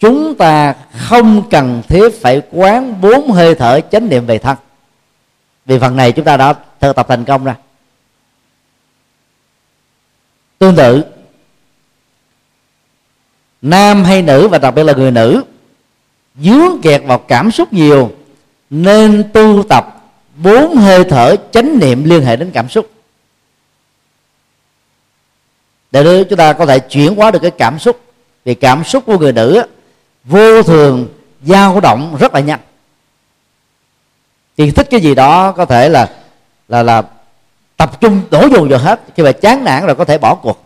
chúng 0.00 0.34
ta 0.34 0.74
không 0.98 1.50
cần 1.50 1.82
thiết 1.88 2.22
phải 2.22 2.42
quán 2.52 3.00
bốn 3.00 3.30
hơi 3.30 3.54
thở 3.54 3.80
chánh 3.80 4.08
niệm 4.08 4.26
về 4.26 4.38
thân. 4.38 4.56
Vì 5.66 5.78
phần 5.78 5.96
này 5.96 6.12
chúng 6.12 6.24
ta 6.24 6.36
đã 6.36 6.54
thực 6.80 6.96
tập 6.96 7.06
thành 7.08 7.24
công 7.24 7.44
ra. 7.44 7.56
Tương 10.58 10.76
tự, 10.76 11.04
nam 13.62 14.04
hay 14.04 14.22
nữ, 14.22 14.48
và 14.48 14.58
đặc 14.58 14.74
biệt 14.74 14.82
là 14.82 14.92
người 14.92 15.10
nữ, 15.10 15.44
dướng 16.42 16.80
kẹt 16.82 17.02
vào 17.04 17.18
cảm 17.18 17.50
xúc 17.50 17.72
nhiều, 17.72 18.12
nên 18.70 19.30
tu 19.32 19.62
tập 19.68 20.10
bốn 20.36 20.76
hơi 20.76 21.04
thở 21.04 21.36
chánh 21.52 21.78
niệm 21.78 22.04
liên 22.04 22.24
hệ 22.24 22.36
đến 22.36 22.50
cảm 22.50 22.68
xúc. 22.68 22.90
Để 25.90 26.24
chúng 26.24 26.38
ta 26.38 26.52
có 26.52 26.66
thể 26.66 26.78
chuyển 26.78 27.14
hóa 27.14 27.30
được 27.30 27.38
cái 27.42 27.50
cảm 27.50 27.78
xúc 27.78 28.00
vì 28.44 28.54
cảm 28.54 28.84
xúc 28.84 29.04
của 29.06 29.18
người 29.18 29.32
nữ 29.32 29.62
vô 30.24 30.62
thường, 30.62 31.08
dao 31.42 31.80
động 31.80 32.16
rất 32.20 32.34
là 32.34 32.40
nhanh. 32.40 32.60
Thì 34.56 34.70
thích 34.70 34.86
cái 34.90 35.00
gì 35.00 35.14
đó 35.14 35.52
có 35.52 35.64
thể 35.64 35.88
là 35.88 36.19
là 36.70 36.82
là 36.82 37.02
tập 37.76 38.00
trung 38.00 38.22
đổ 38.30 38.48
dồn 38.48 38.68
vào 38.68 38.78
hết. 38.78 39.00
Khi 39.16 39.22
mà 39.22 39.32
chán 39.32 39.64
nản 39.64 39.86
rồi 39.86 39.94
có 39.94 40.04
thể 40.04 40.18
bỏ 40.18 40.34
cuộc. 40.34 40.64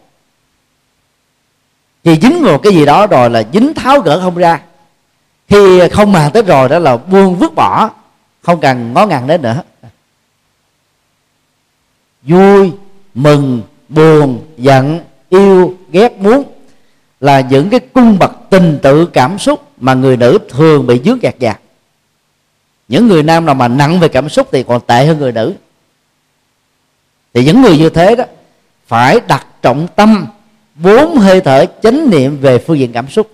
Thì 2.05 2.18
dính 2.22 2.42
vào 2.42 2.59
cái 2.59 2.74
gì 2.74 2.84
đó 2.84 3.07
rồi 3.07 3.30
là 3.30 3.42
dính 3.52 3.74
tháo 3.74 4.00
gỡ 4.00 4.20
không 4.20 4.36
ra. 4.36 4.61
Khi 5.48 5.88
không 5.88 6.12
màng 6.12 6.32
tới 6.32 6.42
rồi 6.42 6.68
đó 6.68 6.78
là 6.78 6.96
buông 6.96 7.36
vứt 7.36 7.55
bỏ. 7.55 7.90
Không 8.42 8.61
cần 8.61 8.92
ngó 8.92 9.07
ngàng 9.07 9.26
đến 9.26 9.42
nữa. 9.42 9.62
Vui, 12.22 12.72
mừng, 13.14 13.62
buồn, 13.88 14.46
giận, 14.57 15.00
yêu, 15.28 15.74
ghét 15.90 16.18
muốn 16.18 16.44
là 17.20 17.40
những 17.40 17.70
cái 17.70 17.80
cung 17.80 18.18
bậc 18.18 18.32
tình 18.50 18.78
tự 18.82 19.07
cảm 19.07 19.38
xúc 19.38 19.68
mà 19.80 19.94
người 19.94 20.16
nữ 20.16 20.38
thường 20.48 20.86
bị 20.86 21.00
dướng 21.05 21.18
gạt 21.18 21.34
gạt 21.38 21.61
những 22.88 23.09
người 23.09 23.22
nam 23.22 23.46
nào 23.46 23.55
mà 23.55 23.68
nặng 23.68 24.00
về 24.00 24.09
cảm 24.09 24.28
xúc 24.28 24.48
thì 24.52 24.62
còn 24.62 24.80
tệ 24.86 25.07
hơn 25.07 25.18
người 25.18 25.32
nữ 25.32 25.55
thì 27.35 27.45
những 27.45 27.62
người 27.62 27.78
như 27.78 27.91
thế 27.91 28.16
đó 28.16 28.24
phải 28.87 29.20
đặt 29.28 29.47
trọng 29.62 29.87
tâm 29.97 30.26
bốn 30.74 31.16
hơi 31.16 31.41
thở 31.41 31.66
chánh 31.82 32.11
niệm 32.11 32.39
về 32.41 32.59
phương 32.59 32.78
diện 32.78 32.93
cảm 32.93 33.09
xúc. 33.09 33.30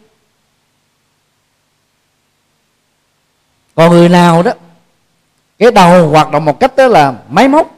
Còn 3.75 3.91
người 3.91 4.09
nào 4.09 4.43
đó, 4.43 4.53
cái 5.59 5.71
đầu 5.71 6.09
hoạt 6.09 6.31
động 6.31 6.45
một 6.45 6.61
cách 6.61 6.77
đó 6.77 6.87
là 6.87 7.15
máy 7.31 7.49
móc, 7.49 7.75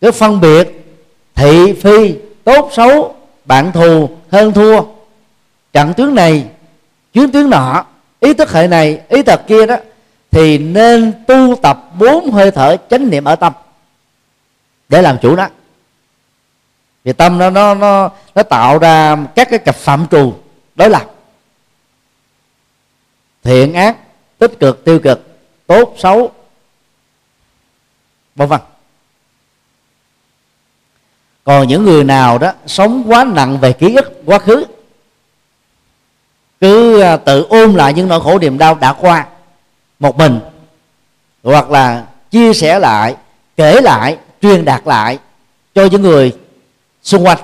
cái 0.00 0.12
phân 0.12 0.40
biệt 0.40 0.84
thị, 1.34 1.72
phi, 1.72 2.14
tốt, 2.44 2.70
xấu, 2.72 3.14
bạn 3.44 3.72
thù, 3.72 4.10
hơn, 4.30 4.52
thua, 4.52 4.82
trận 5.72 5.94
tướng 5.94 6.14
này, 6.14 6.44
chuyến 7.12 7.32
tướng 7.32 7.50
nọ, 7.50 7.84
ý 8.20 8.34
thức 8.34 8.52
hệ 8.52 8.68
này, 8.68 9.00
ý 9.08 9.22
thức 9.22 9.40
kia 9.46 9.66
đó, 9.66 9.76
thì 10.30 10.58
nên 10.58 11.12
tu 11.26 11.56
tập 11.62 11.90
bốn 11.98 12.30
hơi 12.30 12.50
thở 12.50 12.76
chánh 12.90 13.10
niệm 13.10 13.24
ở 13.24 13.36
tâm 13.36 13.52
để 14.92 15.02
làm 15.02 15.18
chủ 15.18 15.36
nó 15.36 15.48
vì 17.04 17.12
tâm 17.12 17.38
nó 17.38 17.50
nó 17.50 17.74
nó 17.74 18.10
nó 18.34 18.42
tạo 18.42 18.78
ra 18.78 19.16
các 19.34 19.48
cái 19.50 19.58
cặp 19.58 19.76
phạm 19.76 20.06
trù 20.10 20.34
đối 20.74 20.90
lập. 20.90 21.10
Thiện 23.42 23.74
ác, 23.74 23.96
tích 24.38 24.60
cực, 24.60 24.84
tiêu 24.84 24.98
cực, 24.98 25.38
tốt, 25.66 25.94
xấu, 25.98 26.32
vân 28.34 28.48
vân. 28.48 28.60
Còn 31.44 31.68
những 31.68 31.84
người 31.84 32.04
nào 32.04 32.38
đó 32.38 32.52
sống 32.66 33.04
quá 33.06 33.24
nặng 33.24 33.58
về 33.58 33.72
ký 33.72 33.94
ức, 33.94 34.22
quá 34.26 34.38
khứ, 34.38 34.64
cứ 36.60 37.00
à, 37.00 37.16
tự 37.16 37.46
ôm 37.48 37.74
lại 37.74 37.94
những 37.94 38.08
nỗi 38.08 38.20
khổ 38.20 38.38
niềm 38.38 38.58
đau 38.58 38.74
đã 38.74 38.92
qua 38.92 39.26
một 39.98 40.16
mình, 40.16 40.40
hoặc 41.42 41.70
là 41.70 42.06
chia 42.30 42.54
sẻ 42.54 42.78
lại, 42.78 43.16
kể 43.56 43.80
lại 43.80 44.18
truyền 44.42 44.64
đạt 44.64 44.82
lại 44.84 45.18
cho 45.74 45.84
những 45.84 46.02
người 46.02 46.32
xung 47.02 47.26
quanh, 47.26 47.38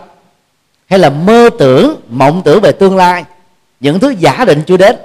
hay 0.87 0.99
là 0.99 1.11
mơ 1.11 1.51
tưởng, 1.59 2.01
mộng 2.09 2.43
tưởng 2.45 2.61
về 2.61 2.73
tương 2.73 2.97
lai, 2.97 3.25
những 3.81 4.01
thứ 4.01 4.11
giả 4.19 4.45
định 4.45 4.63
chưa 4.67 4.77
đến. 4.77 4.97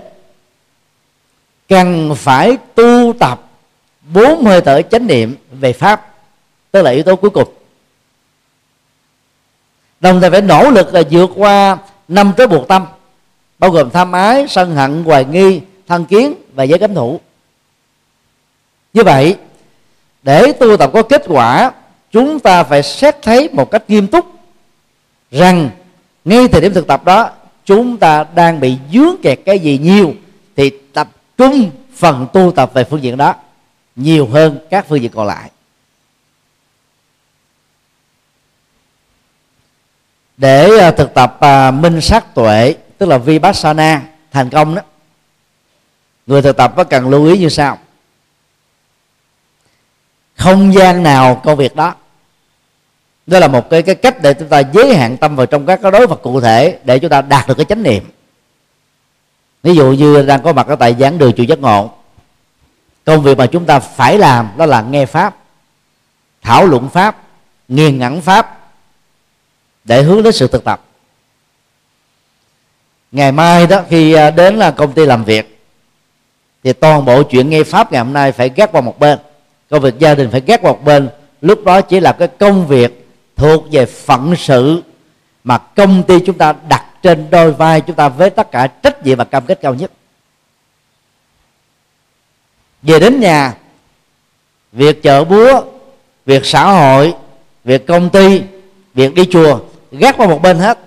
Cần 1.69 2.15
phải 2.15 2.57
tu 2.75 3.13
tập 3.19 3.49
bốn 4.13 4.45
hơi 4.45 4.61
thở 4.61 4.81
chánh 4.81 5.07
niệm 5.07 5.35
về 5.51 5.73
pháp, 5.73 6.13
tức 6.71 6.81
là 6.81 6.91
yếu 6.91 7.03
tố 7.03 7.15
cuối 7.15 7.29
cùng. 7.29 7.53
Đồng 9.99 10.21
thời 10.21 10.31
phải 10.31 10.41
nỗ 10.41 10.69
lực 10.69 10.93
là 10.93 11.01
vượt 11.11 11.29
qua 11.35 11.77
năm 12.07 12.33
tới 12.37 12.47
buộc 12.47 12.67
tâm, 12.67 12.85
bao 13.59 13.71
gồm 13.71 13.89
tham 13.89 14.11
ái, 14.11 14.45
sân 14.49 14.75
hận, 14.75 15.03
hoài 15.03 15.25
nghi, 15.25 15.61
thân 15.87 16.05
kiến 16.05 16.33
và 16.53 16.63
giới 16.63 16.79
cấm 16.79 16.93
thủ. 16.93 17.19
Như 18.93 19.03
vậy, 19.03 19.37
để 20.23 20.51
tu 20.51 20.77
tập 20.77 20.89
có 20.93 21.03
kết 21.03 21.23
quả 21.27 21.71
chúng 22.13 22.39
ta 22.39 22.63
phải 22.63 22.83
xét 22.83 23.21
thấy 23.21 23.49
một 23.53 23.71
cách 23.71 23.83
nghiêm 23.87 24.07
túc 24.07 24.25
rằng, 25.31 25.69
ngay 26.25 26.47
thời 26.47 26.61
điểm 26.61 26.73
thực 26.73 26.87
tập 26.87 27.05
đó, 27.05 27.31
chúng 27.65 27.97
ta 27.97 28.25
đang 28.35 28.59
bị 28.59 28.77
dướng 28.93 29.15
kẹt 29.23 29.39
cái 29.45 29.59
gì 29.59 29.77
nhiều 29.77 30.13
thì 30.55 30.71
tập 30.93 31.09
trung 31.37 31.71
phần 31.95 32.27
tu 32.33 32.51
tập 32.55 32.71
về 32.73 32.83
phương 32.83 33.03
diện 33.03 33.17
đó 33.17 33.35
nhiều 33.95 34.27
hơn 34.27 34.59
các 34.69 34.85
phương 34.89 35.01
diện 35.01 35.11
còn 35.15 35.27
lại. 35.27 35.51
Để 40.37 40.77
ờ, 40.77 40.91
thực 40.91 41.13
tập 41.13 41.37
ờ, 41.39 41.71
minh 41.71 42.01
sát 42.01 42.35
tuệ, 42.35 42.75
tức 42.97 43.05
là 43.09 43.17
vipassana, 43.17 44.01
thành 44.31 44.49
công 44.49 44.75
đó, 44.75 44.81
người 46.25 46.41
thực 46.41 46.57
tập 46.57 46.73
có 46.75 46.83
cần 46.83 47.09
lưu 47.09 47.25
ý 47.25 47.37
như 47.37 47.49
sau. 47.49 47.77
Không 50.35 50.73
gian 50.73 51.03
nào 51.03 51.41
công 51.43 51.57
việc 51.57 51.75
đó 51.75 51.95
đó 53.27 53.39
là 53.39 53.47
một 53.47 53.69
cái 53.69 53.81
cái 53.81 53.95
cách 53.95 54.21
để 54.21 54.33
chúng 54.33 54.47
ta 54.47 54.59
giới 54.73 54.95
hạn 54.95 55.17
tâm 55.17 55.35
vào 55.35 55.45
trong 55.45 55.65
các 55.65 55.79
cái 55.81 55.91
đối 55.91 56.07
vật 56.07 56.19
cụ 56.23 56.41
thể 56.41 56.79
để 56.83 56.99
chúng 56.99 57.09
ta 57.09 57.21
đạt 57.21 57.47
được 57.47 57.57
cái 57.57 57.65
chánh 57.65 57.83
niệm. 57.83 58.03
Ví 59.63 59.75
dụ 59.75 59.91
như 59.91 60.21
đang 60.21 60.41
có 60.43 60.53
mặt 60.53 60.67
ở 60.67 60.75
tại 60.75 60.95
giảng 60.99 61.17
đường 61.17 61.33
chùa 61.37 61.43
giác 61.43 61.59
ngộ, 61.59 61.91
công 63.05 63.23
việc 63.23 63.37
mà 63.37 63.45
chúng 63.45 63.65
ta 63.65 63.79
phải 63.79 64.17
làm 64.17 64.49
đó 64.57 64.65
là 64.65 64.81
nghe 64.81 65.05
pháp, 65.05 65.35
thảo 66.41 66.65
luận 66.65 66.89
pháp, 66.89 67.17
nghiền 67.67 67.99
ngẫm 67.99 68.21
pháp 68.21 68.59
để 69.83 70.01
hướng 70.01 70.23
đến 70.23 70.33
sự 70.33 70.47
thực 70.47 70.63
tập. 70.63 70.81
Ngày 73.11 73.31
mai 73.31 73.67
đó, 73.67 73.81
khi 73.89 74.13
à, 74.13 74.31
đến 74.31 74.55
là 74.55 74.71
công 74.71 74.93
ty 74.93 75.05
làm 75.05 75.23
việc, 75.23 75.61
thì 76.63 76.73
toàn 76.73 77.05
bộ 77.05 77.23
chuyện 77.23 77.49
nghe 77.49 77.63
pháp 77.63 77.91
ngày 77.91 78.03
hôm 78.03 78.13
nay 78.13 78.31
phải 78.31 78.49
gác 78.55 78.71
qua 78.71 78.81
một 78.81 78.99
bên, 78.99 79.19
công 79.69 79.81
việc 79.81 79.99
gia 79.99 80.15
đình 80.15 80.31
phải 80.31 80.41
gác 80.41 80.61
qua 80.61 80.71
một 80.71 80.83
bên. 80.83 81.09
Lúc 81.41 81.63
đó 81.63 81.81
chỉ 81.81 81.99
là 81.99 82.11
cái 82.11 82.27
công 82.27 82.67
việc 82.67 83.02
thuộc 83.35 83.63
về 83.71 83.85
phận 83.85 84.35
sự 84.37 84.83
mà 85.43 85.57
công 85.57 86.03
ty 86.03 86.19
chúng 86.19 86.37
ta 86.37 86.53
đặt 86.69 86.85
trên 87.01 87.29
đôi 87.29 87.51
vai 87.51 87.81
chúng 87.81 87.95
ta 87.95 88.09
với 88.09 88.29
tất 88.29 88.51
cả 88.51 88.67
trách 88.67 89.05
nhiệm 89.05 89.17
và 89.17 89.23
cam 89.23 89.45
kết 89.45 89.59
cao 89.61 89.73
nhất. 89.73 89.91
Về 92.81 92.99
đến 92.99 93.19
nhà, 93.19 93.53
việc 94.71 95.03
chợ 95.03 95.23
búa, 95.23 95.61
việc 96.25 96.45
xã 96.45 96.71
hội, 96.71 97.13
việc 97.63 97.87
công 97.87 98.09
ty, 98.09 98.41
việc 98.93 99.15
đi 99.15 99.25
chùa, 99.31 99.59
gác 99.91 100.17
qua 100.17 100.27
một 100.27 100.41
bên 100.41 100.57
hết. 100.57 100.79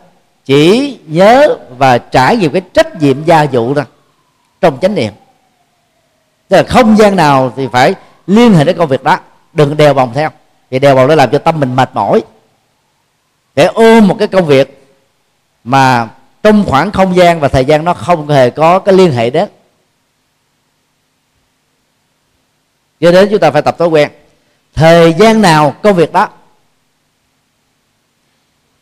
Chỉ 0.44 0.98
nhớ 1.06 1.56
và 1.78 1.98
trải 1.98 2.36
nghiệm 2.36 2.52
cái 2.52 2.62
trách 2.72 3.02
nhiệm 3.02 3.24
gia 3.24 3.44
vụ 3.44 3.74
thôi 3.74 3.84
trong 4.60 4.78
chánh 4.80 4.94
niệm. 4.94 5.12
Tức 6.48 6.56
là 6.56 6.62
không 6.62 6.96
gian 6.96 7.16
nào 7.16 7.52
thì 7.56 7.68
phải 7.72 7.94
liên 8.26 8.52
hệ 8.52 8.64
đến 8.64 8.76
công 8.78 8.88
việc 8.88 9.02
đó, 9.02 9.18
đừng 9.52 9.76
đèo 9.76 9.94
vòng 9.94 10.12
theo. 10.14 10.30
Vì 10.70 10.78
đèo 10.78 10.94
vòng 10.94 11.08
nó 11.08 11.14
làm 11.14 11.30
cho 11.30 11.38
tâm 11.38 11.60
mình 11.60 11.76
mệt 11.76 11.90
mỏi 11.94 12.22
để 13.56 13.66
ôm 13.66 14.08
một 14.08 14.16
cái 14.18 14.28
công 14.28 14.46
việc 14.46 14.86
mà 15.64 16.08
trong 16.42 16.64
khoảng 16.66 16.92
không 16.92 17.16
gian 17.16 17.40
và 17.40 17.48
thời 17.48 17.64
gian 17.64 17.84
nó 17.84 17.94
không 17.94 18.28
hề 18.28 18.50
có 18.50 18.78
cái 18.78 18.94
liên 18.94 19.12
hệ 19.12 19.30
đến. 19.30 19.48
Do 23.00 23.10
đến 23.10 23.28
chúng 23.30 23.40
ta 23.40 23.50
phải 23.50 23.62
tập 23.62 23.78
thói 23.78 23.88
quen. 23.88 24.10
Thời 24.74 25.12
gian 25.12 25.42
nào 25.42 25.74
công 25.82 25.96
việc 25.96 26.12
đó 26.12 26.28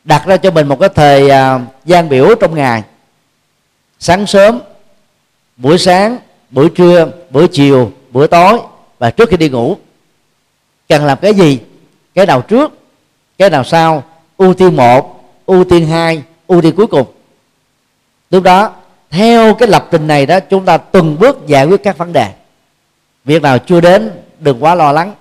đặt 0.04 0.26
ra 0.26 0.36
cho 0.36 0.50
mình 0.50 0.66
một 0.66 0.80
cái 0.80 0.88
thời 0.88 1.30
à, 1.30 1.60
gian 1.84 2.08
biểu 2.08 2.34
trong 2.40 2.54
ngày. 2.54 2.82
Sáng 3.98 4.26
sớm, 4.26 4.60
buổi 5.56 5.78
sáng, 5.78 6.18
buổi 6.50 6.70
trưa, 6.74 7.10
buổi 7.30 7.48
chiều, 7.48 7.92
buổi 8.10 8.28
tối 8.28 8.60
và 8.98 9.10
trước 9.10 9.28
khi 9.28 9.36
đi 9.36 9.48
ngủ. 9.48 9.76
Cần 10.88 11.04
làm 11.04 11.18
cái 11.22 11.34
gì? 11.34 11.60
Cái 12.14 12.26
nào 12.26 12.40
trước? 12.42 12.72
Cái 13.38 13.50
nào 13.50 13.64
sau? 13.64 14.02
Ưu 14.38 14.54
tiên 14.54 14.76
một, 14.76 15.24
ưu 15.46 15.64
tiên 15.64 15.86
hai, 15.86 16.22
ưu 16.46 16.62
tiên 16.62 16.74
cuối 16.76 16.86
cùng. 16.86 17.06
Lúc 18.30 18.42
đó, 18.42 18.72
theo 19.10 19.54
cái 19.54 19.68
lập 19.68 19.88
trình 19.90 20.06
này 20.06 20.26
đó, 20.26 20.40
chúng 20.40 20.64
ta 20.64 20.76
từng 20.76 21.16
bước 21.18 21.46
giải 21.46 21.66
quyết 21.66 21.82
các 21.82 21.98
vấn 21.98 22.12
đề. 22.12 22.32
Việc 23.24 23.42
nào 23.42 23.58
chưa 23.58 23.80
đến, 23.80 24.10
đừng 24.38 24.64
quá 24.64 24.74
lo 24.74 24.92
lắng. 24.92 25.14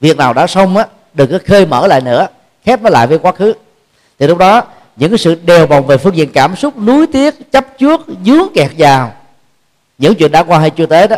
Việc 0.00 0.16
nào 0.16 0.32
đã 0.32 0.46
xong 0.46 0.76
á, 0.76 0.86
đừng 1.14 1.30
có 1.32 1.38
khơi 1.46 1.66
mở 1.66 1.86
lại 1.86 2.00
nữa, 2.00 2.26
khép 2.64 2.82
nó 2.82 2.90
lại 2.90 3.06
với 3.06 3.18
quá 3.18 3.32
khứ. 3.32 3.54
Thì 4.18 4.26
lúc 4.26 4.38
đó, 4.38 4.62
những 4.96 5.10
cái 5.10 5.18
sự 5.18 5.34
đều 5.34 5.66
bồng 5.66 5.86
về 5.86 5.96
phương 5.96 6.16
diện 6.16 6.30
cảm 6.32 6.56
xúc, 6.56 6.78
nuối 6.78 7.06
tiếc, 7.06 7.52
chấp 7.52 7.78
trước, 7.78 8.00
dướng 8.24 8.46
kẹt 8.54 8.70
vào, 8.78 9.12
những 9.98 10.14
chuyện 10.14 10.32
đã 10.32 10.42
qua 10.42 10.58
hay 10.58 10.70
chưa 10.70 10.86
tới 10.86 11.08
đó, 11.08 11.16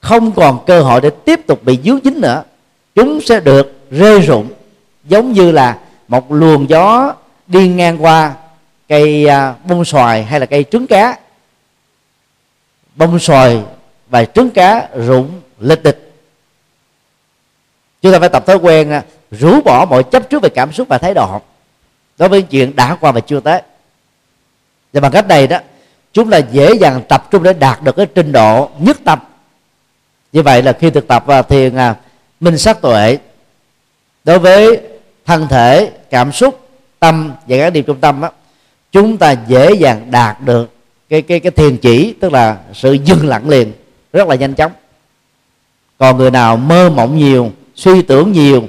không 0.00 0.32
còn 0.32 0.64
cơ 0.66 0.80
hội 0.80 1.00
để 1.00 1.10
tiếp 1.10 1.40
tục 1.46 1.64
bị 1.64 1.78
dướng 1.84 1.98
dính 2.04 2.20
nữa. 2.20 2.42
Chúng 2.94 3.20
sẽ 3.20 3.40
được 3.40 3.72
rơi 3.90 4.20
rụng, 4.20 4.48
giống 5.04 5.32
như 5.32 5.50
là 5.50 5.78
một 6.08 6.32
luồng 6.32 6.68
gió 6.68 7.14
đi 7.46 7.68
ngang 7.68 8.04
qua 8.04 8.34
cây 8.88 9.26
à, 9.26 9.54
bông 9.64 9.84
xoài 9.84 10.24
hay 10.24 10.40
là 10.40 10.46
cây 10.46 10.64
trứng 10.70 10.86
cá. 10.86 11.18
Bông 12.96 13.18
xoài 13.18 13.62
và 14.08 14.24
trứng 14.24 14.50
cá 14.50 14.88
rụng 14.94 15.40
lịch 15.58 15.82
địch 15.82 16.04
chúng 18.04 18.12
ta 18.12 18.18
phải 18.18 18.28
tập 18.28 18.46
thói 18.46 18.56
quen 18.56 18.90
à, 18.90 19.02
rũ 19.30 19.60
bỏ 19.60 19.86
mọi 19.90 20.02
chấp 20.04 20.30
trước 20.30 20.42
về 20.42 20.48
cảm 20.48 20.72
xúc 20.72 20.88
và 20.88 20.98
thái 20.98 21.14
độ. 21.14 21.40
Đối 22.18 22.28
với 22.28 22.42
chuyện 22.42 22.76
đã 22.76 22.94
qua 23.00 23.12
và 23.12 23.20
chưa 23.20 23.40
tới. 23.40 23.62
Và 24.92 25.00
bằng 25.00 25.12
cách 25.12 25.28
này 25.28 25.46
đó, 25.46 25.58
chúng 26.12 26.30
ta 26.30 26.38
dễ 26.38 26.74
dàng 26.80 27.02
tập 27.08 27.28
trung 27.30 27.42
để 27.42 27.52
đạt 27.52 27.82
được 27.82 27.96
cái 27.96 28.06
trình 28.06 28.32
độ 28.32 28.70
nhất 28.78 28.96
tâm. 29.04 29.18
Như 30.32 30.42
vậy 30.42 30.62
là 30.62 30.72
khi 30.72 30.90
thực 30.90 31.08
tập 31.08 31.22
và 31.26 31.42
thiền 31.42 31.76
à, 31.76 31.96
minh 32.40 32.58
sát 32.58 32.80
tuệ. 32.80 33.18
Đối 34.24 34.38
với 34.38 34.80
thân 35.26 35.48
thể 35.48 35.90
cảm 36.10 36.32
xúc 36.32 36.68
tâm 37.00 37.32
và 37.46 37.56
các 37.56 37.70
điểm 37.70 37.84
trung 37.84 38.00
tâm 38.00 38.20
đó, 38.20 38.30
chúng 38.92 39.16
ta 39.16 39.34
dễ 39.48 39.70
dàng 39.74 40.10
đạt 40.10 40.40
được 40.40 40.70
cái 41.08 41.22
cái 41.22 41.40
cái 41.40 41.52
thiền 41.52 41.76
chỉ 41.76 42.14
tức 42.20 42.32
là 42.32 42.58
sự 42.72 42.92
dừng 42.92 43.26
lặng 43.26 43.48
liền 43.48 43.72
rất 44.12 44.28
là 44.28 44.34
nhanh 44.34 44.54
chóng. 44.54 44.72
Còn 45.98 46.16
người 46.16 46.30
nào 46.30 46.56
mơ 46.56 46.90
mộng 46.90 47.18
nhiều 47.18 47.50
suy 47.74 48.02
tưởng 48.02 48.32
nhiều 48.32 48.62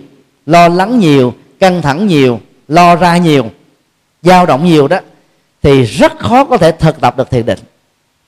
lo 0.45 0.67
lắng 0.67 0.99
nhiều 0.99 1.33
căng 1.59 1.81
thẳng 1.81 2.07
nhiều 2.07 2.39
lo 2.67 2.95
ra 2.95 3.17
nhiều 3.17 3.49
dao 4.21 4.45
động 4.45 4.65
nhiều 4.65 4.87
đó 4.87 4.99
thì 5.61 5.83
rất 5.83 6.19
khó 6.19 6.45
có 6.45 6.57
thể 6.57 6.71
thực 6.71 7.01
tập 7.01 7.17
được 7.17 7.29
thiền 7.29 7.45
định. 7.45 7.59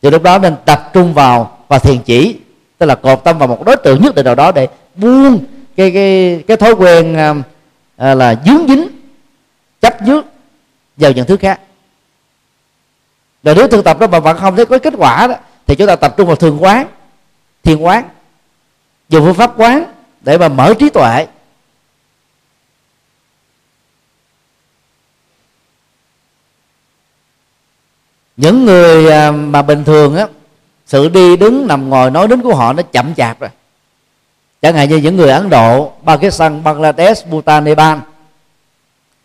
Thì 0.01 0.09
lúc 0.09 0.23
đó 0.23 0.37
nên 0.37 0.55
tập 0.65 0.89
trung 0.93 1.13
vào 1.13 1.57
và 1.67 1.79
thiền 1.79 1.97
chỉ 1.99 2.35
tức 2.77 2.85
là 2.85 2.95
cột 2.95 3.23
tâm 3.23 3.37
vào 3.37 3.47
một 3.47 3.65
đối 3.65 3.75
tượng 3.75 4.01
nhất 4.01 4.15
định 4.15 4.25
nào 4.25 4.35
đó 4.35 4.51
để 4.51 4.67
buông 4.95 5.39
cái 5.77 5.91
cái 5.91 6.43
cái 6.47 6.57
thói 6.57 6.73
quen 6.73 7.15
à, 7.15 7.33
à, 7.97 8.15
là 8.15 8.35
dướng 8.45 8.67
dính 8.67 8.87
chấp 9.81 9.97
trước 10.05 10.25
vào 10.97 11.11
những 11.11 11.27
thứ 11.27 11.37
khác. 11.37 11.59
Rồi 13.43 13.55
nếu 13.55 13.67
thực 13.67 13.85
tập 13.85 13.99
đó 13.99 14.07
mà 14.07 14.19
vẫn 14.19 14.37
không 14.37 14.55
thấy 14.55 14.65
có 14.65 14.79
kết 14.79 14.93
quả 14.97 15.27
đó 15.27 15.35
thì 15.67 15.75
chúng 15.75 15.87
ta 15.87 15.95
tập 15.95 16.13
trung 16.17 16.27
vào 16.27 16.35
thường 16.35 16.63
quán 16.63 16.87
thiền 17.63 17.79
quán 17.79 18.09
dùng 19.09 19.25
phương 19.25 19.35
pháp 19.35 19.53
quán 19.57 19.93
để 20.21 20.37
mà 20.37 20.47
mở 20.47 20.73
trí 20.79 20.89
tuệ. 20.89 21.27
Những 28.37 28.65
người 28.65 29.11
à, 29.11 29.31
mà 29.31 29.61
bình 29.61 29.83
thường 29.83 30.15
á 30.15 30.27
sự 30.85 31.09
đi 31.09 31.37
đứng 31.37 31.67
nằm 31.67 31.89
ngồi 31.89 32.11
nói 32.11 32.27
đến 32.27 32.41
của 32.41 32.55
họ 32.55 32.73
nó 32.73 32.83
chậm 32.83 33.15
chạp 33.15 33.39
rồi 33.39 33.49
chẳng 34.61 34.75
hạn 34.75 34.89
như 34.89 34.97
những 34.97 35.15
người 35.15 35.29
ấn 35.29 35.49
độ, 35.49 35.91
pakistan, 36.05 36.63
bangladesh, 36.63 37.27
bhutan, 37.27 37.63
nepal, 37.63 37.97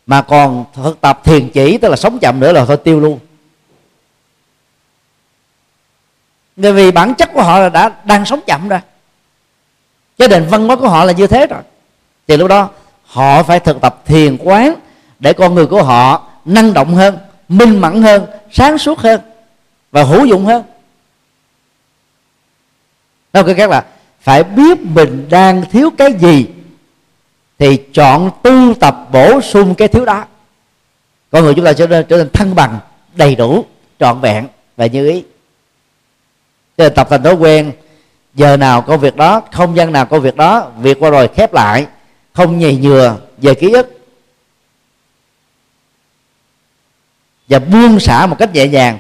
mà 0.07 0.23
còn 0.23 0.65
thực 0.75 1.01
tập 1.01 1.21
thiền 1.25 1.51
chỉ, 1.51 1.79
tức 1.79 1.89
là 1.89 1.97
sống 1.97 2.19
chậm 2.19 2.41
nữa 2.41 2.53
là 2.53 2.65
thôi 2.65 2.77
tiêu 2.77 3.01
luôn. 3.01 3.19
Bởi 6.57 6.73
vì 6.73 6.91
bản 6.91 7.15
chất 7.15 7.31
của 7.35 7.43
họ 7.43 7.59
là 7.59 7.69
đã 7.69 7.91
đang 8.05 8.25
sống 8.25 8.41
chậm 8.47 8.69
rồi. 8.69 8.81
Cái 10.19 10.29
nền 10.29 10.47
văn 10.49 10.67
hóa 10.67 10.77
của 10.77 10.89
họ 10.89 11.05
là 11.05 11.13
như 11.13 11.27
thế 11.27 11.47
rồi. 11.47 11.61
Thì 12.29 12.37
lúc 12.37 12.49
đó, 12.49 12.69
họ 13.05 13.43
phải 13.43 13.61
thực 13.61 13.81
tập 13.81 14.03
thiền 14.05 14.37
quán 14.37 14.75
để 15.19 15.33
con 15.33 15.55
người 15.55 15.67
của 15.67 15.83
họ 15.83 16.29
năng 16.45 16.73
động 16.73 16.95
hơn, 16.95 17.19
minh 17.49 17.81
mẫn 17.81 18.03
hơn, 18.03 18.27
sáng 18.51 18.79
suốt 18.79 18.99
hơn 18.99 19.21
và 19.91 20.03
hữu 20.03 20.25
dụng 20.25 20.47
hơn. 20.47 20.63
Nói 23.33 23.45
cái 23.45 23.55
khác 23.55 23.71
là 23.71 23.85
phải 24.23 24.45
biết 24.45 24.79
mình 24.81 25.27
đang 25.31 25.65
thiếu 25.71 25.91
cái 25.99 26.13
gì 26.13 26.47
thì 27.59 27.77
chọn 27.77 28.31
tu 28.43 28.75
tập 28.81 29.09
bổ 29.13 29.41
sung 29.41 29.75
cái 29.75 29.89
thiếu 29.89 30.05
đó. 30.05 30.25
Con 31.31 31.45
người 31.45 31.55
chúng 31.55 31.65
ta 31.65 31.73
trở 31.73 31.87
nên 31.87 32.07
trở 32.09 32.17
nên 32.17 32.31
thăng 32.31 32.55
bằng, 32.55 32.79
đầy 33.15 33.35
đủ, 33.35 33.65
trọn 34.01 34.21
vẹn 34.21 34.49
và 34.77 34.87
như 34.87 35.11
ý. 35.11 35.25
Cho 36.77 36.89
tập 36.89 37.07
thành 37.11 37.23
thói 37.23 37.35
quen, 37.35 37.73
giờ 38.35 38.57
nào 38.57 38.83
công 38.83 39.01
việc 39.01 39.17
đó, 39.17 39.43
không 39.53 39.77
gian 39.77 39.93
nào 39.93 40.07
công 40.07 40.21
việc 40.21 40.37
đó, 40.37 40.71
việc 40.81 40.97
qua 41.01 41.11
rồi 41.11 41.29
khép 41.37 41.55
lại, 41.55 41.87
không 42.33 42.59
nhầy 42.59 42.77
nhừa 42.77 43.17
về 43.39 43.55
ký 43.55 43.71
ức. 43.73 43.99
Và 47.49 47.59
buông 47.59 48.01
xả 48.01 48.27
một 48.27 48.37
cách 48.39 48.55
nhẹ 48.55 48.69
nhàng 48.69 48.99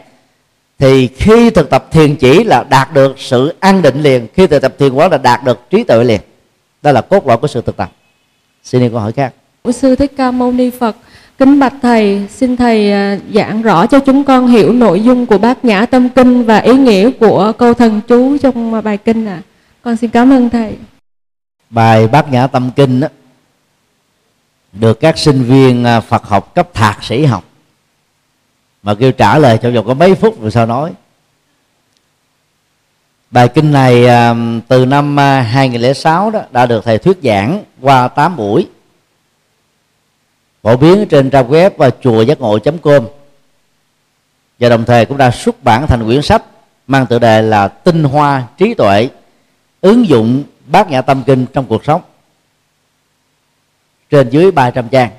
thì 0.82 1.08
khi 1.08 1.50
thực 1.50 1.70
tập 1.70 1.86
thiền 1.90 2.16
chỉ 2.16 2.44
là 2.44 2.64
đạt 2.70 2.94
được 2.94 3.14
sự 3.18 3.54
an 3.60 3.82
định 3.82 4.02
liền. 4.02 4.26
Khi 4.34 4.46
thực 4.46 4.62
tập 4.62 4.74
thiền 4.78 4.94
quán 4.94 5.10
là 5.10 5.18
đạt 5.18 5.44
được 5.44 5.70
trí 5.70 5.84
tuệ 5.84 6.04
liền. 6.04 6.20
Đó 6.82 6.92
là 6.92 7.00
cốt 7.00 7.26
lõi 7.26 7.36
của 7.36 7.46
sự 7.46 7.62
thực 7.62 7.76
tập. 7.76 7.92
Xin 8.62 8.80
đi 8.80 8.88
câu 8.88 8.98
hỏi 8.98 9.12
khác. 9.12 9.34
Sư 9.72 9.96
thích 9.96 10.12
ca 10.16 10.30
mâu 10.30 10.52
ni 10.52 10.70
phật 10.70 10.96
kính 11.38 11.58
bạch 11.58 11.72
thầy 11.82 12.26
xin 12.30 12.56
thầy 12.56 12.92
à, 12.92 13.18
giảng 13.34 13.62
rõ 13.62 13.86
cho 13.86 13.98
chúng 13.98 14.24
con 14.24 14.46
hiểu 14.46 14.72
nội 14.72 15.00
dung 15.00 15.26
của 15.26 15.38
bát 15.38 15.64
nhã 15.64 15.86
tâm 15.86 16.08
kinh 16.08 16.42
và 16.44 16.58
ý 16.58 16.74
nghĩa 16.74 17.10
của 17.10 17.52
câu 17.58 17.74
thần 17.74 18.00
chú 18.08 18.38
trong 18.38 18.82
bài 18.82 18.96
kinh 18.96 19.26
ạ. 19.26 19.34
À. 19.34 19.42
con 19.82 19.96
xin 19.96 20.10
cảm 20.10 20.32
ơn 20.32 20.50
thầy. 20.50 20.76
Bài 21.70 22.08
bát 22.08 22.32
nhã 22.32 22.46
tâm 22.46 22.70
kinh 22.76 23.00
đó, 23.00 23.08
được 24.72 25.00
các 25.00 25.18
sinh 25.18 25.42
viên 25.42 25.84
à, 25.84 26.00
phật 26.00 26.24
học 26.24 26.54
cấp 26.54 26.74
thạc 26.74 27.04
sĩ 27.04 27.24
học 27.24 27.44
mà 28.82 28.94
kêu 28.94 29.12
trả 29.12 29.38
lời 29.38 29.58
trong 29.62 29.74
vòng 29.74 29.86
có 29.86 29.94
mấy 29.94 30.14
phút 30.14 30.42
rồi 30.42 30.50
sao 30.50 30.66
nói. 30.66 30.92
Bài 33.30 33.48
kinh 33.48 33.72
này 33.72 34.06
à, 34.06 34.34
từ 34.68 34.86
năm 34.86 35.20
à, 35.20 35.40
2006 35.42 36.30
đó, 36.30 36.40
đã 36.50 36.66
được 36.66 36.84
thầy 36.84 36.98
thuyết 36.98 37.18
giảng 37.22 37.64
qua 37.80 38.08
8 38.08 38.36
buổi. 38.36 38.68
Phổ 40.62 40.76
biến 40.76 41.06
trên 41.10 41.30
trang 41.30 41.50
web 41.50 41.70
và 41.76 41.90
chùa 42.02 42.22
giác 42.22 42.40
ngộ 42.40 42.58
com. 42.82 43.06
Và 44.58 44.68
đồng 44.68 44.84
thời 44.84 45.06
cũng 45.06 45.16
đã 45.16 45.30
xuất 45.30 45.64
bản 45.64 45.86
thành 45.86 46.04
quyển 46.04 46.22
sách 46.22 46.42
mang 46.86 47.06
tựa 47.06 47.18
đề 47.18 47.42
là 47.42 47.68
tinh 47.68 48.04
hoa 48.04 48.46
trí 48.58 48.74
tuệ, 48.74 49.08
ứng 49.80 50.08
dụng 50.08 50.44
bát 50.66 50.90
nhã 50.90 51.02
tâm 51.02 51.22
kinh 51.26 51.46
trong 51.52 51.66
cuộc 51.66 51.84
sống. 51.84 52.02
Trên 54.10 54.30
dưới 54.30 54.50
300 54.50 54.88
trang 54.88 55.10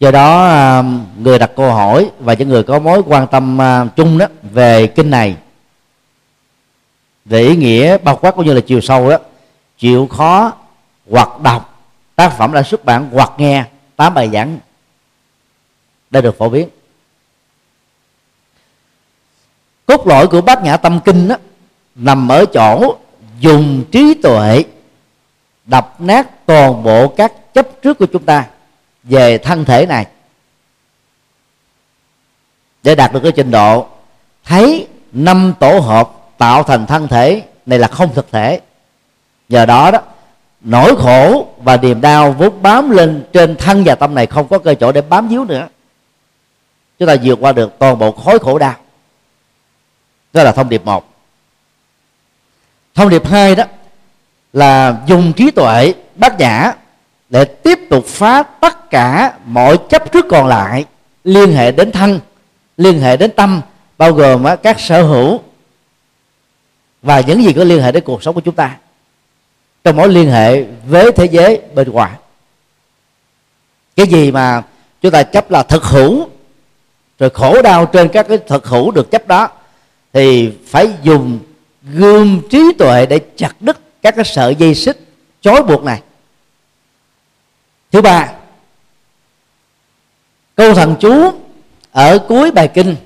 do 0.00 0.10
đó 0.10 0.46
à, 0.46 0.82
người 1.18 1.38
đặt 1.38 1.50
câu 1.56 1.72
hỏi 1.72 2.10
và 2.18 2.34
những 2.34 2.48
người 2.48 2.62
có 2.62 2.78
mối 2.78 3.02
quan 3.06 3.26
tâm 3.26 3.60
à, 3.60 3.86
chung 3.96 4.18
đó 4.18 4.26
về 4.42 4.86
kinh 4.86 5.10
này 5.10 5.36
về 7.24 7.40
ý 7.40 7.56
nghĩa 7.56 7.98
bao 7.98 8.16
quát 8.16 8.30
cũng 8.30 8.46
như 8.46 8.52
là 8.52 8.60
chiều 8.60 8.80
sâu 8.80 9.10
đó 9.10 9.18
chịu 9.78 10.06
khó 10.06 10.52
hoặc 11.10 11.40
đọc 11.42 11.82
tác 12.16 12.32
phẩm 12.38 12.52
đã 12.52 12.62
xuất 12.62 12.84
bản 12.84 13.08
hoặc 13.12 13.32
nghe 13.38 13.64
tám 13.96 14.14
bài 14.14 14.30
giảng 14.32 14.58
đã 16.10 16.20
được 16.20 16.38
phổ 16.38 16.48
biến. 16.48 16.68
Cốt 19.86 20.06
lõi 20.06 20.26
của 20.26 20.40
bát 20.40 20.62
nhã 20.62 20.76
tâm 20.76 21.00
kinh 21.04 21.28
đó, 21.28 21.36
nằm 21.94 22.28
ở 22.28 22.44
chỗ 22.46 22.96
dùng 23.40 23.84
trí 23.92 24.14
tuệ 24.14 24.64
đập 25.64 25.94
nát 25.98 26.46
toàn 26.46 26.82
bộ 26.82 27.08
các 27.08 27.54
chấp 27.54 27.68
trước 27.82 27.98
của 27.98 28.06
chúng 28.06 28.24
ta 28.24 28.46
về 29.02 29.38
thân 29.38 29.64
thể 29.64 29.86
này. 29.86 30.06
Để 32.82 32.94
đạt 32.94 33.12
được 33.12 33.20
cái 33.22 33.32
trình 33.32 33.50
độ, 33.50 33.86
thấy 34.44 34.86
năm 35.12 35.54
tổ 35.60 35.78
hợp 35.78 36.10
tạo 36.38 36.62
thành 36.62 36.86
thân 36.86 37.08
thể 37.08 37.42
này 37.66 37.78
là 37.78 37.88
không 37.88 38.14
thực 38.14 38.30
thể. 38.30 38.60
Nhờ 39.48 39.66
đó 39.66 39.90
đó, 39.90 39.98
nỗi 40.60 40.96
khổ 40.96 41.48
và 41.62 41.76
niềm 41.76 42.00
đau 42.00 42.32
vốn 42.32 42.62
bám 42.62 42.90
lên 42.90 43.24
trên 43.32 43.56
thân 43.56 43.82
và 43.86 43.94
tâm 43.94 44.14
này 44.14 44.26
không 44.26 44.48
có 44.48 44.58
cơ 44.58 44.74
chỗ 44.74 44.92
để 44.92 45.00
bám 45.00 45.28
víu 45.28 45.44
nữa. 45.44 45.68
Chúng 46.98 47.08
ta 47.08 47.16
vượt 47.22 47.38
qua 47.40 47.52
được 47.52 47.78
toàn 47.78 47.98
bộ 47.98 48.12
khối 48.12 48.38
khổ 48.38 48.58
đau. 48.58 48.74
Đó 50.32 50.42
là 50.42 50.52
thông 50.52 50.68
điệp 50.68 50.84
một. 50.84 51.14
Thông 52.94 53.08
điệp 53.08 53.26
hai 53.26 53.54
đó 53.54 53.64
là 54.52 54.96
dùng 55.06 55.32
trí 55.32 55.50
tuệ, 55.50 55.94
bát 56.14 56.38
nhã 56.38 56.72
để 57.30 57.44
tiếp 57.44 57.78
tục 57.90 58.06
phá 58.06 58.42
tất 58.42 58.90
cả 58.90 59.32
mọi 59.44 59.78
chấp 59.88 60.12
trước 60.12 60.26
còn 60.28 60.46
lại, 60.46 60.84
liên 61.24 61.52
hệ 61.52 61.72
đến 61.72 61.92
thân 61.92 62.20
liên 62.76 63.00
hệ 63.00 63.16
đến 63.16 63.30
tâm, 63.36 63.60
bao 63.98 64.12
gồm 64.12 64.44
các 64.62 64.80
sở 64.80 65.02
hữu 65.02 65.40
và 67.02 67.20
những 67.20 67.42
gì 67.42 67.52
có 67.52 67.64
liên 67.64 67.82
hệ 67.82 67.92
đến 67.92 68.04
cuộc 68.04 68.22
sống 68.22 68.34
của 68.34 68.40
chúng 68.40 68.54
ta. 68.54 68.76
Trong 69.84 69.96
mối 69.96 70.08
liên 70.08 70.30
hệ 70.30 70.64
với 70.86 71.12
thế 71.12 71.24
giới 71.24 71.60
bên 71.74 71.90
ngoài. 71.90 72.12
Cái 73.96 74.06
gì 74.06 74.30
mà 74.30 74.62
chúng 75.02 75.12
ta 75.12 75.22
chấp 75.22 75.50
là 75.50 75.62
thực 75.62 75.84
hữu, 75.84 76.28
rồi 77.18 77.30
khổ 77.30 77.62
đau 77.62 77.86
trên 77.86 78.08
các 78.08 78.28
cái 78.28 78.38
thực 78.38 78.66
hữu 78.66 78.90
được 78.90 79.10
chấp 79.10 79.26
đó, 79.26 79.48
thì 80.12 80.52
phải 80.66 80.88
dùng 81.02 81.38
gươm 81.94 82.40
trí 82.50 82.72
tuệ 82.78 83.06
để 83.06 83.20
chặt 83.36 83.52
đứt 83.60 83.80
các 84.02 84.16
cái 84.16 84.24
sợi 84.24 84.54
dây 84.54 84.74
xích 84.74 84.98
chối 85.40 85.62
buộc 85.62 85.84
này 85.84 86.00
thứ 87.92 88.02
ba, 88.02 88.32
câu 90.56 90.74
thần 90.74 90.96
chú 91.00 91.32
ở 91.92 92.18
cuối 92.28 92.50
bài 92.50 92.68
kinh 92.68 92.96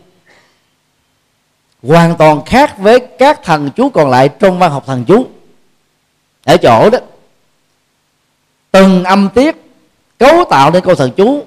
hoàn 1.82 2.16
toàn 2.16 2.44
khác 2.44 2.78
với 2.78 3.00
các 3.18 3.42
thần 3.42 3.70
chú 3.76 3.90
còn 3.90 4.10
lại 4.10 4.28
trong 4.28 4.58
văn 4.58 4.70
học 4.70 4.84
thần 4.86 5.04
chú. 5.04 5.26
Ở 6.44 6.56
chỗ 6.56 6.90
đó, 6.90 6.98
từng 8.70 9.04
âm 9.04 9.28
tiết 9.34 9.56
cấu 10.18 10.44
tạo 10.50 10.70
nên 10.70 10.82
câu 10.84 10.94
thần 10.94 11.10
chú, 11.16 11.44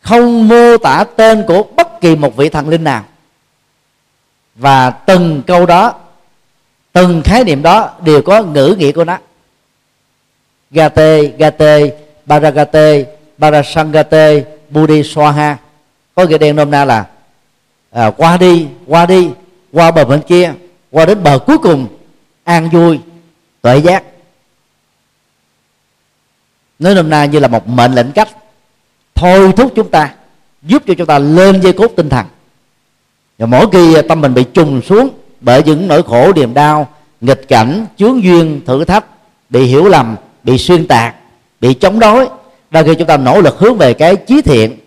không 0.00 0.48
mô 0.48 0.76
tả 0.76 1.04
tên 1.16 1.44
của 1.46 1.62
bất 1.62 2.00
kỳ 2.00 2.16
một 2.16 2.36
vị 2.36 2.48
thần 2.48 2.68
linh 2.68 2.84
nào. 2.84 3.04
Và 4.54 4.90
từng 4.90 5.42
câu 5.46 5.66
đó, 5.66 5.94
từng 6.92 7.22
khái 7.24 7.44
niệm 7.44 7.62
đó 7.62 7.90
đều 8.00 8.22
có 8.22 8.42
ngữ 8.42 8.76
nghĩa 8.78 8.92
của 8.92 9.04
nó. 9.04 9.18
Gate 10.70 11.22
gate 11.22 11.90
Paragate, 12.28 13.04
Parasangate, 13.38 14.44
budi 14.70 15.02
swaha. 15.02 15.54
Có 16.14 16.24
nghĩa 16.24 16.38
đen 16.38 16.56
nôm 16.56 16.70
na 16.70 16.84
là 16.84 17.06
à, 17.90 18.10
qua 18.16 18.36
đi 18.36 18.66
qua 18.86 19.06
đi 19.06 19.30
qua 19.72 19.90
bờ 19.90 20.04
bên 20.04 20.20
kia 20.20 20.52
qua 20.90 21.06
đến 21.06 21.22
bờ 21.22 21.38
cuối 21.38 21.58
cùng 21.58 21.86
an 22.44 22.68
vui 22.68 23.00
tuệ 23.62 23.78
giác. 23.78 24.02
Nói 26.78 26.94
nôm 26.94 27.10
na 27.10 27.24
như 27.24 27.38
là 27.38 27.48
một 27.48 27.68
mệnh 27.68 27.94
lệnh 27.94 28.12
cách 28.12 28.28
thôi 29.14 29.52
thúc 29.56 29.72
chúng 29.76 29.90
ta 29.90 30.14
giúp 30.62 30.82
cho 30.86 30.94
chúng 30.94 31.06
ta 31.06 31.18
lên 31.18 31.60
dây 31.60 31.72
cốt 31.72 31.90
tinh 31.96 32.08
thần. 32.08 32.26
Và 33.38 33.46
mỗi 33.46 33.66
khi 33.72 33.96
tâm 34.08 34.20
mình 34.20 34.34
bị 34.34 34.44
trùng 34.44 34.82
xuống 34.82 35.10
bởi 35.40 35.62
những 35.62 35.88
nỗi 35.88 36.02
khổ 36.02 36.32
niềm 36.32 36.54
đau 36.54 36.88
nghịch 37.20 37.48
cảnh 37.48 37.86
chướng 37.96 38.22
duyên 38.22 38.60
thử 38.66 38.84
thách 38.84 39.04
bị 39.50 39.64
hiểu 39.64 39.84
lầm 39.84 40.16
bị 40.44 40.58
xuyên 40.58 40.86
tạc 40.86 41.14
bị 41.60 41.74
chống 41.74 41.98
đối 41.98 42.28
đôi 42.70 42.84
khi 42.84 42.94
chúng 42.94 43.08
ta 43.08 43.16
nỗ 43.16 43.40
lực 43.40 43.58
hướng 43.58 43.78
về 43.78 43.94
cái 43.94 44.16
chí 44.16 44.42
thiện, 44.42 44.78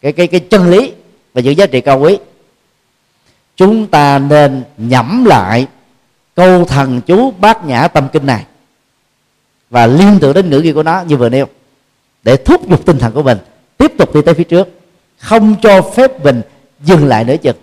cái 0.00 0.12
cái 0.12 0.26
cái 0.26 0.40
chân 0.40 0.70
lý 0.70 0.92
và 1.34 1.40
những 1.40 1.56
giá 1.56 1.66
trị 1.66 1.80
cao 1.80 2.00
quý, 2.00 2.18
chúng 3.56 3.86
ta 3.86 4.18
nên 4.18 4.62
nhẩm 4.76 5.24
lại 5.24 5.66
câu 6.34 6.64
thần 6.64 7.00
chú 7.00 7.30
bát 7.30 7.64
nhã 7.64 7.88
tâm 7.88 8.08
kinh 8.12 8.26
này 8.26 8.44
và 9.70 9.86
liên 9.86 10.18
tưởng 10.20 10.34
đến 10.34 10.50
ngữ 10.50 10.60
nghĩa 10.60 10.72
của 10.72 10.82
nó 10.82 11.02
như 11.02 11.16
vừa 11.16 11.28
nêu, 11.28 11.46
để 12.22 12.36
thúc 12.36 12.68
giục 12.68 12.86
tinh 12.86 12.98
thần 12.98 13.12
của 13.12 13.22
mình 13.22 13.38
tiếp 13.78 13.92
tục 13.98 14.14
đi 14.14 14.22
tới 14.22 14.34
phía 14.34 14.44
trước, 14.44 14.68
không 15.18 15.56
cho 15.62 15.82
phép 15.82 16.24
mình 16.24 16.42
dừng 16.80 17.06
lại 17.06 17.24
nữa 17.24 17.36
chừng. 17.42 17.56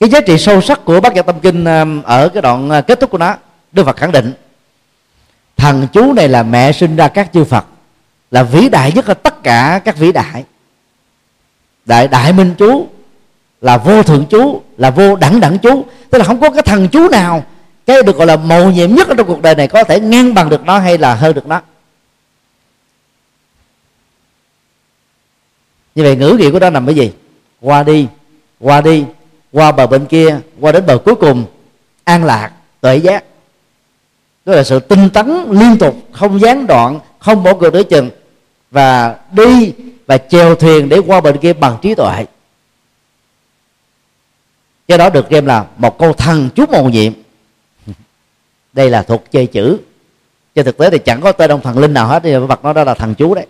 Cái 0.00 0.08
giá 0.08 0.20
trị 0.20 0.38
sâu 0.38 0.60
sắc 0.60 0.84
của 0.84 1.00
bát 1.00 1.14
nhã 1.14 1.22
tâm 1.22 1.40
kinh 1.40 1.64
um, 1.64 2.02
ở 2.02 2.28
cái 2.28 2.42
đoạn 2.42 2.70
uh, 2.70 2.86
kết 2.86 3.00
thúc 3.00 3.10
của 3.10 3.18
nó 3.18 3.36
đức 3.72 3.84
phật 3.84 3.96
khẳng 3.96 4.12
định, 4.12 4.32
thần 5.56 5.86
chú 5.92 6.12
này 6.12 6.28
là 6.28 6.42
mẹ 6.42 6.72
sinh 6.72 6.96
ra 6.96 7.08
các 7.08 7.32
chư 7.32 7.44
phật, 7.44 7.64
là 8.30 8.42
vĩ 8.42 8.68
đại 8.68 8.92
nhất 8.92 9.06
ở 9.06 9.14
tất 9.14 9.42
cả 9.42 9.80
các 9.84 9.96
vĩ 9.96 10.12
đại. 10.12 10.44
Đại 11.84 12.08
đại 12.08 12.32
minh 12.32 12.54
chú 12.58 12.88
là 13.60 13.78
vô 13.78 14.02
thượng 14.02 14.26
chú, 14.30 14.62
là 14.76 14.90
vô 14.90 15.16
đẳng 15.16 15.40
đẳng 15.40 15.58
chú. 15.58 15.84
Tức 16.10 16.18
là 16.18 16.24
không 16.24 16.40
có 16.40 16.50
cái 16.50 16.62
thần 16.62 16.88
chú 16.88 17.08
nào 17.08 17.44
cái 17.86 18.02
được 18.02 18.16
gọi 18.16 18.26
là 18.26 18.36
mầu 18.36 18.70
nhiệm 18.70 18.94
nhất 18.94 19.08
ở 19.08 19.14
trong 19.14 19.26
cuộc 19.26 19.42
đời 19.42 19.54
này 19.54 19.68
có 19.68 19.84
thể 19.84 20.00
ngang 20.00 20.34
bằng 20.34 20.48
được 20.48 20.64
nó 20.64 20.78
hay 20.78 20.98
là 20.98 21.14
hơn 21.14 21.34
được 21.34 21.46
nó. 21.46 21.62
Như 25.94 26.02
vậy 26.02 26.16
ngữ 26.16 26.36
nghĩa 26.38 26.50
của 26.50 26.58
nó 26.58 26.70
nằm 26.70 26.86
cái 26.86 26.94
gì? 26.94 27.12
Qua 27.60 27.82
đi 27.82 28.08
qua 28.62 28.80
đi, 28.80 29.04
qua 29.52 29.72
bờ 29.72 29.86
bên 29.86 30.06
kia, 30.06 30.38
qua 30.60 30.72
đến 30.72 30.86
bờ 30.86 30.98
cuối 30.98 31.14
cùng, 31.14 31.44
an 32.04 32.24
lạc, 32.24 32.50
tuệ 32.80 32.96
giác 32.96 33.24
đó 34.44 34.54
là 34.54 34.64
sự 34.64 34.80
tinh 34.80 35.10
tấn 35.10 35.46
liên 35.50 35.78
tục, 35.78 35.96
không 36.12 36.40
gián 36.40 36.66
đoạn, 36.66 37.00
không 37.18 37.42
bỏ 37.42 37.54
cuộc 37.54 37.72
nửa 37.72 37.82
chừng. 37.82 38.10
Và 38.70 39.16
đi 39.32 39.72
và 40.06 40.18
chèo 40.18 40.54
thuyền 40.54 40.88
để 40.88 40.98
qua 41.06 41.20
bên 41.20 41.38
kia 41.38 41.52
bằng 41.52 41.78
trí 41.82 41.94
tuệ. 41.94 42.26
Cái 44.88 44.98
đó 44.98 45.10
được 45.10 45.26
xem 45.30 45.46
là 45.46 45.66
một 45.76 45.98
câu 45.98 46.12
thần 46.12 46.48
chú 46.54 46.64
mầu 46.72 46.88
nhiệm. 46.88 47.12
Đây 48.72 48.90
là 48.90 49.02
thuộc 49.02 49.24
chơi 49.30 49.46
chữ. 49.46 49.78
Trên 50.54 50.64
thực 50.64 50.78
tế 50.78 50.90
thì 50.90 50.98
chẳng 50.98 51.20
có 51.20 51.32
tên 51.32 51.50
ông 51.50 51.60
thần 51.60 51.78
linh 51.78 51.94
nào 51.94 52.06
hết 52.06 52.22
thì 52.22 52.36
vật 52.36 52.64
nó 52.64 52.72
đó 52.72 52.84
là 52.84 52.94
thần 52.94 53.14
chú 53.14 53.34
đấy. 53.34 53.46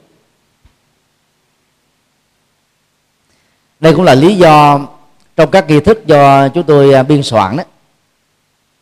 Đây 3.80 3.94
cũng 3.94 4.04
là 4.04 4.14
lý 4.14 4.34
do 4.36 4.80
trong 5.36 5.50
các 5.50 5.68
nghi 5.68 5.80
thức 5.80 6.06
do 6.06 6.48
chúng 6.48 6.64
tôi 6.64 6.94
à, 6.94 7.02
biên 7.02 7.22
soạn 7.22 7.56
đấy 7.56 7.66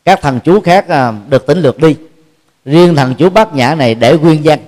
các 0.05 0.21
thần 0.21 0.39
chú 0.43 0.61
khác 0.61 0.87
à, 0.87 1.13
được 1.27 1.45
tính 1.45 1.61
lược 1.61 1.79
đi. 1.79 1.95
Riêng 2.65 2.95
thần 2.95 3.15
chú 3.15 3.29
bát 3.29 3.53
nhã 3.53 3.75
này 3.75 3.95
để 3.95 4.17
nguyên 4.17 4.45
danh 4.45 4.59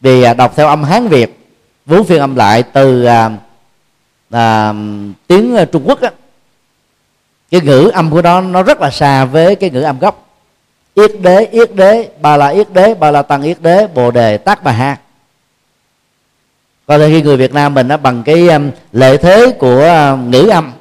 vì 0.00 0.22
à, 0.22 0.34
đọc 0.34 0.52
theo 0.56 0.66
âm 0.68 0.84
hán 0.84 1.08
việt 1.08 1.38
vốn 1.86 2.04
phiên 2.04 2.20
âm 2.20 2.36
lại 2.36 2.62
từ 2.62 3.04
à, 3.04 3.30
à, 4.30 4.74
tiếng 5.26 5.56
trung 5.72 5.82
quốc 5.86 6.00
á, 6.00 6.10
cái 7.50 7.60
ngữ 7.60 7.90
âm 7.94 8.10
của 8.10 8.22
nó 8.22 8.40
nó 8.40 8.62
rất 8.62 8.80
là 8.80 8.90
xa 8.90 9.24
với 9.24 9.54
cái 9.54 9.70
ngữ 9.70 9.82
âm 9.82 9.98
gốc. 9.98 10.28
Yết 10.94 11.20
đế 11.20 11.46
yết 11.46 11.74
đế 11.74 12.08
bà 12.20 12.36
là 12.36 12.48
yết 12.48 12.72
đế 12.72 12.94
bà 12.94 13.10
là 13.10 13.22
tăng 13.22 13.42
yết 13.42 13.62
đế 13.62 13.86
bồ 13.86 14.10
đề 14.10 14.38
tác 14.38 14.64
bà 14.64 14.72
ha. 14.72 14.96
Còn 16.86 17.00
khi 17.00 17.22
người 17.22 17.36
việt 17.36 17.52
nam 17.52 17.74
mình 17.74 17.88
nó 17.88 17.96
bằng 17.96 18.22
cái 18.22 18.48
um, 18.48 18.70
lợi 18.92 19.18
thế 19.18 19.50
của 19.58 19.82
à, 19.82 20.16
ngữ 20.16 20.48
âm 20.48 20.72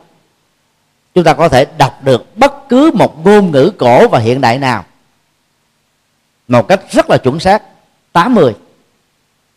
chúng 1.16 1.24
ta 1.24 1.34
có 1.34 1.50
thể 1.50 1.66
đọc 1.78 2.04
được 2.04 2.38
bất 2.38 2.70
cứ 2.70 2.92
một 2.94 3.26
ngôn 3.26 3.52
ngữ 3.52 3.72
cổ 3.78 4.08
và 4.08 4.20
hiện 4.20 4.42
đại 4.42 4.58
nào 4.58 4.86
một 6.52 6.68
cách 6.68 6.82
rất 6.92 7.10
là 7.10 7.18
chuẩn 7.18 7.40
xác. 7.40 7.64
80 8.14 8.54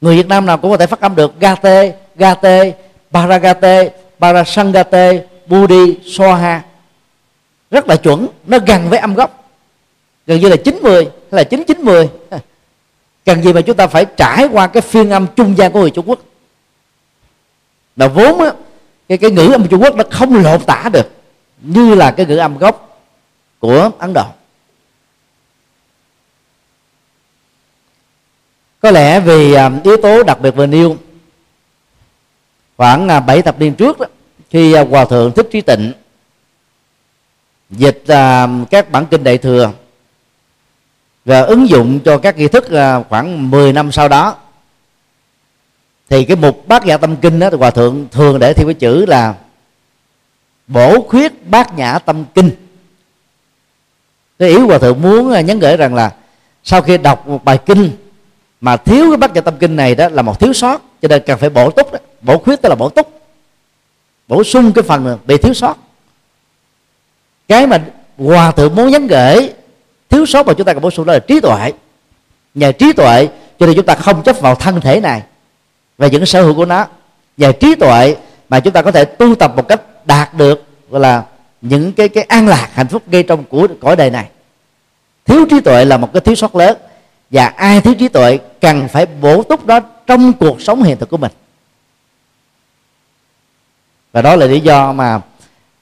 người 0.00 0.16
Việt 0.16 0.28
Nam 0.28 0.46
nào 0.46 0.58
cũng 0.58 0.70
có 0.70 0.76
thể 0.76 0.86
phát 0.86 1.00
âm 1.00 1.14
được. 1.14 1.40
Gate 1.40 1.94
gate 2.16 2.72
paragate 3.12 3.90
parasangate 4.20 5.24
budi 5.46 5.98
soha. 6.16 6.62
Rất 7.70 7.88
là 7.88 7.96
chuẩn. 7.96 8.26
Nó 8.46 8.58
gần 8.66 8.90
với 8.90 8.98
âm 8.98 9.14
gốc. 9.14 9.50
Gần 10.26 10.40
như 10.40 10.48
là 10.48 10.56
90 10.56 11.04
hay 11.04 11.12
là 11.30 11.44
990 11.44 12.08
cần 13.24 13.42
gì 13.42 13.52
mà 13.52 13.60
chúng 13.60 13.76
ta 13.76 13.86
phải 13.86 14.06
trải 14.16 14.48
qua 14.52 14.66
cái 14.66 14.80
phiên 14.80 15.10
âm 15.10 15.26
trung 15.36 15.56
gian 15.56 15.72
của 15.72 15.80
người 15.80 15.90
Trung 15.90 16.08
Quốc? 16.08 16.18
Mà 17.96 18.08
vốn 18.08 18.40
á, 18.40 18.50
cái 19.08 19.18
cái 19.18 19.30
ngữ 19.30 19.48
âm 19.52 19.68
Trung 19.68 19.82
Quốc 19.82 19.94
nó 19.94 20.04
không 20.10 20.42
lột 20.42 20.66
tả 20.66 20.90
được 20.92 21.10
như 21.60 21.94
là 21.94 22.10
cái 22.10 22.26
ngữ 22.26 22.36
âm 22.36 22.58
gốc 22.58 23.00
của 23.60 23.90
Ấn 23.98 24.12
Độ. 24.12 24.24
Có 28.80 28.90
lẽ 28.90 29.20
vì 29.20 29.52
à, 29.52 29.70
yếu 29.84 29.96
tố 29.96 30.22
đặc 30.22 30.40
biệt 30.40 30.50
vừa 30.50 30.66
nêu 30.66 30.96
khoảng 32.76 33.08
à, 33.08 33.20
7 33.20 33.42
thập 33.42 33.60
niên 33.60 33.74
trước 33.74 34.00
đó, 34.00 34.06
khi 34.50 34.72
à, 34.72 34.84
hòa 34.90 35.04
thượng 35.04 35.32
thích 35.32 35.48
trí 35.52 35.60
tịnh 35.60 35.92
dịch 37.70 38.02
các 38.70 38.90
bản 38.90 39.06
kinh 39.10 39.24
đại 39.24 39.38
thừa 39.38 39.72
và 41.24 41.40
ứng 41.40 41.68
dụng 41.68 42.00
cho 42.04 42.18
các 42.18 42.36
nghi 42.36 42.48
thức 42.48 42.64
khoảng 43.08 43.50
10 43.50 43.72
năm 43.72 43.92
sau 43.92 44.08
đó 44.08 44.36
thì 46.08 46.24
cái 46.24 46.36
mục 46.36 46.68
bát 46.68 46.86
nhã 46.86 46.96
tâm 46.96 47.16
kinh 47.16 47.38
đó 47.38 47.48
hòa 47.58 47.70
thượng 47.70 48.06
thường 48.10 48.38
để 48.38 48.52
thêm 48.52 48.66
cái 48.66 48.74
chữ 48.74 49.06
là 49.06 49.34
bổ 50.66 51.02
khuyết 51.02 51.46
bát 51.46 51.78
nhã 51.78 51.98
tâm 51.98 52.24
kinh. 52.34 52.50
Cái 54.38 54.48
ý 54.48 54.58
hòa 54.58 54.78
thượng 54.78 55.02
muốn 55.02 55.32
à, 55.32 55.40
nhấn 55.40 55.58
gửi 55.58 55.76
rằng 55.76 55.94
là 55.94 56.12
sau 56.64 56.82
khi 56.82 56.98
đọc 56.98 57.28
một 57.28 57.44
bài 57.44 57.58
kinh 57.66 57.90
mà 58.60 58.76
thiếu 58.76 59.10
cái 59.10 59.16
bát 59.16 59.34
nhã 59.34 59.40
tâm 59.40 59.54
kinh 59.60 59.76
này 59.76 59.94
đó 59.94 60.08
là 60.08 60.22
một 60.22 60.40
thiếu 60.40 60.52
sót, 60.52 60.82
cho 61.02 61.08
nên 61.08 61.22
cần 61.26 61.38
phải 61.38 61.50
bổ 61.50 61.70
túc 61.70 61.92
đó. 61.92 61.98
bổ 62.20 62.38
khuyết 62.38 62.62
tức 62.62 62.68
là 62.68 62.74
bổ 62.74 62.88
túc, 62.88 63.20
bổ 64.28 64.44
sung 64.44 64.72
cái 64.72 64.82
phần 64.82 65.18
bị 65.26 65.36
thiếu 65.38 65.54
sót. 65.54 65.76
Cái 67.48 67.66
mà 67.66 67.84
hòa 68.18 68.50
thượng 68.50 68.74
muốn 68.74 68.90
nhấn 68.90 69.06
gửi, 69.06 69.52
thiếu 70.10 70.26
sót 70.26 70.46
mà 70.46 70.54
chúng 70.54 70.66
ta 70.66 70.72
cần 70.72 70.82
bổ 70.82 70.90
sung 70.90 71.06
đó 71.06 71.12
là 71.12 71.18
trí 71.18 71.40
tuệ. 71.40 71.72
Nhờ 72.54 72.72
trí 72.72 72.92
tuệ 72.92 73.28
cho 73.58 73.66
nên 73.66 73.76
chúng 73.76 73.86
ta 73.86 73.94
không 73.94 74.22
chấp 74.22 74.40
vào 74.40 74.54
thân 74.54 74.80
thể 74.80 75.00
này 75.00 75.22
và 75.98 76.06
những 76.06 76.26
sở 76.26 76.42
hữu 76.42 76.54
của 76.54 76.64
nó. 76.64 76.86
Nhờ 77.36 77.52
trí 77.52 77.74
tuệ 77.74 78.16
mà 78.48 78.60
chúng 78.60 78.72
ta 78.72 78.82
có 78.82 78.92
thể 78.92 79.04
tu 79.04 79.34
tập 79.34 79.52
một 79.56 79.68
cách 79.68 79.80
đạt 80.04 80.34
được, 80.34 80.64
gọi 80.90 81.00
là, 81.00 81.24
những 81.60 81.92
cái 81.92 82.08
cái 82.08 82.24
an 82.24 82.48
lạc 82.48 82.68
hạnh 82.72 82.88
phúc 82.88 83.02
ngay 83.06 83.22
trong 83.22 83.44
của 83.44 83.68
cõi 83.80 83.96
đời 83.96 84.10
này. 84.10 84.28
Thiếu 85.24 85.46
trí 85.50 85.60
tuệ 85.60 85.84
là 85.84 85.96
một 85.96 86.12
cái 86.12 86.20
thiếu 86.20 86.34
sót 86.34 86.56
lớn, 86.56 86.78
và 87.30 87.46
ai 87.46 87.80
thiếu 87.80 87.94
trí 87.94 88.08
tuệ 88.08 88.38
cần 88.60 88.88
phải 88.88 89.06
bổ 89.06 89.42
túc 89.42 89.66
đó 89.66 89.80
trong 90.06 90.32
cuộc 90.32 90.60
sống 90.60 90.82
hiện 90.82 90.98
thực 90.98 91.10
của 91.10 91.16
mình. 91.16 91.32
Và 94.12 94.22
đó 94.22 94.36
là 94.36 94.46
lý 94.46 94.60
do 94.60 94.92
mà 94.92 95.20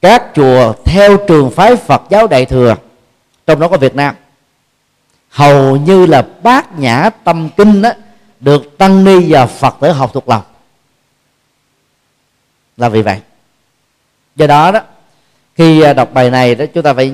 các 0.01 0.23
chùa 0.35 0.73
theo 0.85 1.17
trường 1.27 1.51
phái 1.51 1.75
Phật 1.75 2.01
giáo 2.09 2.27
Đại 2.27 2.45
thừa, 2.45 2.75
trong 3.47 3.59
đó 3.59 3.67
có 3.67 3.77
Việt 3.77 3.95
Nam, 3.95 4.15
hầu 5.29 5.75
như 5.75 6.05
là 6.05 6.25
bát 6.43 6.79
nhã 6.79 7.09
tâm 7.23 7.49
kinh 7.57 7.81
đó 7.81 7.91
được 8.39 8.77
tăng 8.77 9.03
ni 9.03 9.31
và 9.31 9.45
Phật 9.45 9.75
tử 9.81 9.91
học 9.91 10.13
thuộc 10.13 10.29
lòng. 10.29 10.43
Là 12.77 12.89
vì 12.89 13.01
vậy 13.01 13.19
do 14.35 14.47
đó 14.47 14.71
đó 14.71 14.79
khi 15.55 15.81
à, 15.81 15.93
đọc 15.93 16.13
bài 16.13 16.29
này 16.29 16.55
đó 16.55 16.65
chúng 16.73 16.83
ta 16.83 16.93
phải 16.93 17.11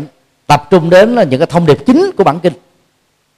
tập 0.47 0.67
trung 0.70 0.89
đến 0.89 1.15
là 1.15 1.24
những 1.24 1.39
cái 1.39 1.47
thông 1.47 1.65
điệp 1.65 1.78
chính 1.86 2.11
của 2.17 2.24
bản 2.24 2.39
kinh. 2.39 2.53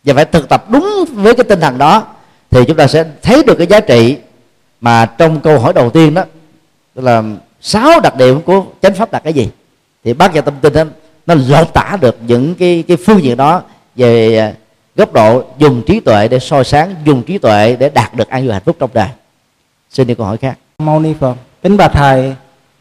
Và 0.03 0.13
phải 0.13 0.25
thực 0.25 0.49
tập 0.49 0.65
đúng 0.69 1.05
với 1.13 1.35
cái 1.35 1.43
tinh 1.43 1.59
thần 1.59 1.77
đó 1.77 2.07
thì 2.49 2.65
chúng 2.67 2.77
ta 2.77 2.87
sẽ 2.87 3.05
thấy 3.21 3.43
được 3.43 3.55
cái 3.55 3.67
giá 3.67 3.79
trị 3.79 4.17
mà 4.81 5.05
trong 5.05 5.39
câu 5.39 5.59
hỏi 5.59 5.73
đầu 5.73 5.89
tiên 5.89 6.13
đó 6.13 6.23
tức 6.95 7.01
là 7.01 7.23
sáu 7.61 7.99
đặc 7.99 8.15
điểm 8.17 8.41
của 8.41 8.65
chánh 8.81 8.93
pháp 8.93 9.13
là 9.13 9.19
cái 9.19 9.33
gì? 9.33 9.49
Thì 10.03 10.13
bác 10.13 10.33
nhà 10.33 10.41
tâm 10.41 10.53
tinh 10.61 10.73
đó, 10.73 10.83
nó 11.25 11.35
lột 11.47 11.73
tả 11.73 11.97
được 12.01 12.17
những 12.27 12.55
cái 12.55 12.83
cái 12.87 12.97
phương 13.05 13.23
diện 13.23 13.37
đó 13.37 13.61
về 13.95 14.37
à, 14.37 14.53
góc 14.95 15.13
độ 15.13 15.43
dùng 15.57 15.81
trí 15.87 15.99
tuệ 15.99 16.27
để 16.27 16.39
soi 16.39 16.63
sáng 16.63 16.95
dùng 17.05 17.23
trí 17.23 17.37
tuệ 17.37 17.75
để 17.79 17.89
đạt 17.89 18.15
được 18.15 18.29
an 18.29 18.43
vui 18.43 18.53
hạnh 18.53 18.61
phúc 18.65 18.75
trong 18.79 18.89
đời. 18.93 19.09
Xin 19.89 20.07
đi 20.07 20.15
câu 20.15 20.25
hỏi 20.25 20.37
khác. 20.37 20.57
Mâu 20.77 20.99
ni 20.99 21.13
phật 21.19 21.35
kính 21.63 21.77
bà 21.77 21.87
thầy 21.87 22.35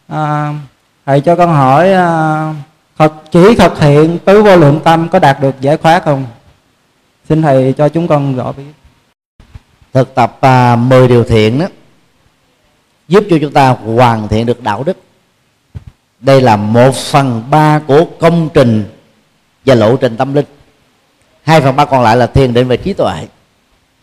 à, 0.09 0.55
thầy 1.07 1.21
cho 1.21 1.37
con 1.37 1.49
hỏi 1.49 1.93
à, 1.93 2.55
thật 2.99 3.13
chỉ 3.31 3.55
thực 3.55 3.81
hiện 3.81 4.19
tứ 4.19 4.43
vô 4.43 4.57
lượng 4.57 4.81
tâm 4.85 5.09
có 5.09 5.19
đạt 5.19 5.41
được 5.41 5.61
giải 5.61 5.77
thoát 5.77 6.05
không? 6.05 6.27
Xin 7.29 7.43
thầy 7.43 7.75
cho 7.79 7.89
chúng 7.89 8.09
con 8.09 8.37
rõ 8.37 8.53
biết. 8.53 8.73
Thực 9.93 10.15
tập 10.15 10.39
à, 10.41 10.77
10 10.77 11.09
điều 11.09 11.25
thiện 11.25 11.59
đó 11.59 11.67
giúp 13.09 13.25
cho 13.31 13.37
chúng 13.41 13.53
ta 13.53 13.69
hoàn 13.69 14.29
thiện 14.29 14.47
được 14.47 14.63
đạo 14.63 14.85
đức. 14.85 14.97
Đây 16.21 16.41
là 16.41 16.57
một 16.57 16.95
phần 16.95 17.43
ba 17.51 17.81
của 17.87 18.05
công 18.21 18.49
trình 18.55 18.85
và 19.67 19.75
lộ 19.75 19.97
trình 19.97 20.17
tâm 20.17 20.35
linh. 20.35 20.45
Hai 21.43 21.61
phần 21.61 21.77
ba 21.77 21.85
còn 21.85 22.03
lại 22.03 22.17
là 22.17 22.27
thiền 22.27 22.55
định 22.55 22.69
về 22.69 22.77
trí 22.77 22.93
tuệ. 22.93 23.27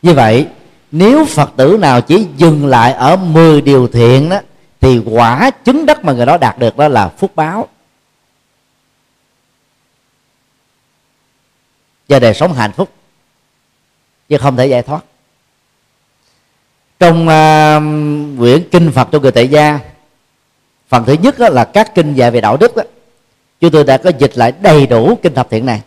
Như 0.02 0.14
vậy 0.14 0.48
nếu 0.92 1.26
phật 1.26 1.52
tử 1.56 1.78
nào 1.82 2.02
chỉ 2.02 2.28
dừng 2.38 2.66
lại 2.66 2.94
ở 2.94 3.16
10 3.16 3.62
điều 3.62 3.88
thiện 3.88 4.30
đó 4.30 4.40
thì 4.82 5.02
quả 5.06 5.50
chứng 5.50 5.86
đắc 5.86 6.06
mà 6.06 6.14
người 6.14 6.26
đó 6.26 6.38
đạt 6.38 6.60
được 6.60 6.78
đó 6.78 6.88
là 6.88 7.10
phúc 7.10 7.32
báo. 7.36 7.68
Và 12.10 12.20
đời 12.20 12.34
sống 12.34 12.54
hạnh 12.54 12.72
phúc. 12.72 12.90
Chứ 14.30 14.38
không 14.38 14.58
thể 14.58 14.68
giải 14.68 14.82
thoát. 14.82 15.02
Trong 17.00 17.28
uh, 17.28 18.40
quyển 18.40 18.70
kinh 18.72 18.92
phật 18.92 19.08
cho 19.12 19.20
người 19.20 19.32
tại 19.32 19.48
gia 19.48 19.80
phần 20.88 21.06
thứ 21.06 21.14
nhất 21.14 21.40
đó 21.40 21.50
là 21.50 21.66
các 21.66 21.96
kinh 21.96 22.14
dạy 22.14 22.32
về 22.32 22.42
đạo 22.42 22.58
đức 22.58 22.76
đó, 22.76 22.84
chúng 23.60 23.72
tôi 23.72 23.84
đã 23.84 23.98
có 23.98 24.12
dịch 24.20 24.38
lại 24.38 24.54
đầy 24.62 24.88
đủ 24.88 25.20
kinh 25.22 25.34
thập 25.34 25.50
thiện 25.50 25.66
này. 25.66 25.82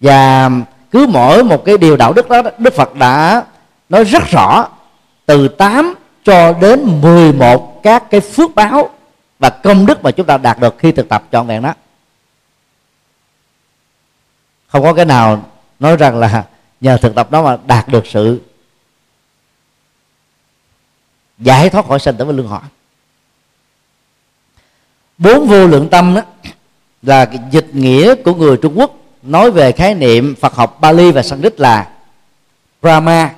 Và 0.00 0.50
cứ 0.90 1.06
mỗi 1.06 1.44
một 1.44 1.64
cái 1.64 1.78
điều 1.78 1.96
đạo 1.96 2.12
đức 2.12 2.28
đó 2.28 2.42
đức 2.58 2.74
phật 2.74 2.94
đã 2.94 3.44
nói 3.88 4.04
rất 4.04 4.22
rõ 4.30 4.68
từ 5.26 5.48
8 5.48 5.94
cho 6.24 6.52
đến 6.52 7.00
11 7.02 7.82
các 7.82 8.10
cái 8.10 8.20
phước 8.20 8.54
báo 8.54 8.90
và 9.38 9.50
công 9.50 9.86
đức 9.86 10.02
mà 10.02 10.10
chúng 10.10 10.26
ta 10.26 10.36
đạt 10.36 10.58
được 10.60 10.74
khi 10.78 10.92
thực 10.92 11.08
tập 11.08 11.24
trọn 11.32 11.46
vẹn 11.46 11.62
đó. 11.62 11.74
Không 14.68 14.82
có 14.82 14.94
cái 14.94 15.04
nào 15.04 15.44
nói 15.80 15.96
rằng 15.96 16.18
là 16.18 16.44
nhờ 16.80 16.96
thực 16.96 17.14
tập 17.14 17.30
đó 17.30 17.42
mà 17.42 17.58
đạt 17.66 17.88
được 17.88 18.06
sự 18.06 18.40
giải 21.38 21.70
thoát 21.70 21.86
khỏi 21.86 21.98
sanh 21.98 22.16
tử 22.16 22.24
và 22.24 22.32
luân 22.32 22.48
hồi. 22.48 22.60
Bốn 25.18 25.48
vô 25.48 25.66
lượng 25.66 25.88
tâm 25.88 26.14
đó 26.14 26.22
là 27.02 27.24
cái 27.24 27.38
dịch 27.50 27.68
nghĩa 27.72 28.14
của 28.14 28.34
người 28.34 28.56
Trung 28.56 28.78
Quốc 28.78 28.94
nói 29.22 29.50
về 29.50 29.72
khái 29.72 29.94
niệm 29.94 30.34
Phật 30.40 30.54
học 30.54 30.80
Bali 30.80 31.12
và 31.12 31.22
Sanskrit 31.22 31.60
là 31.60 31.90
Brahma 32.82 33.34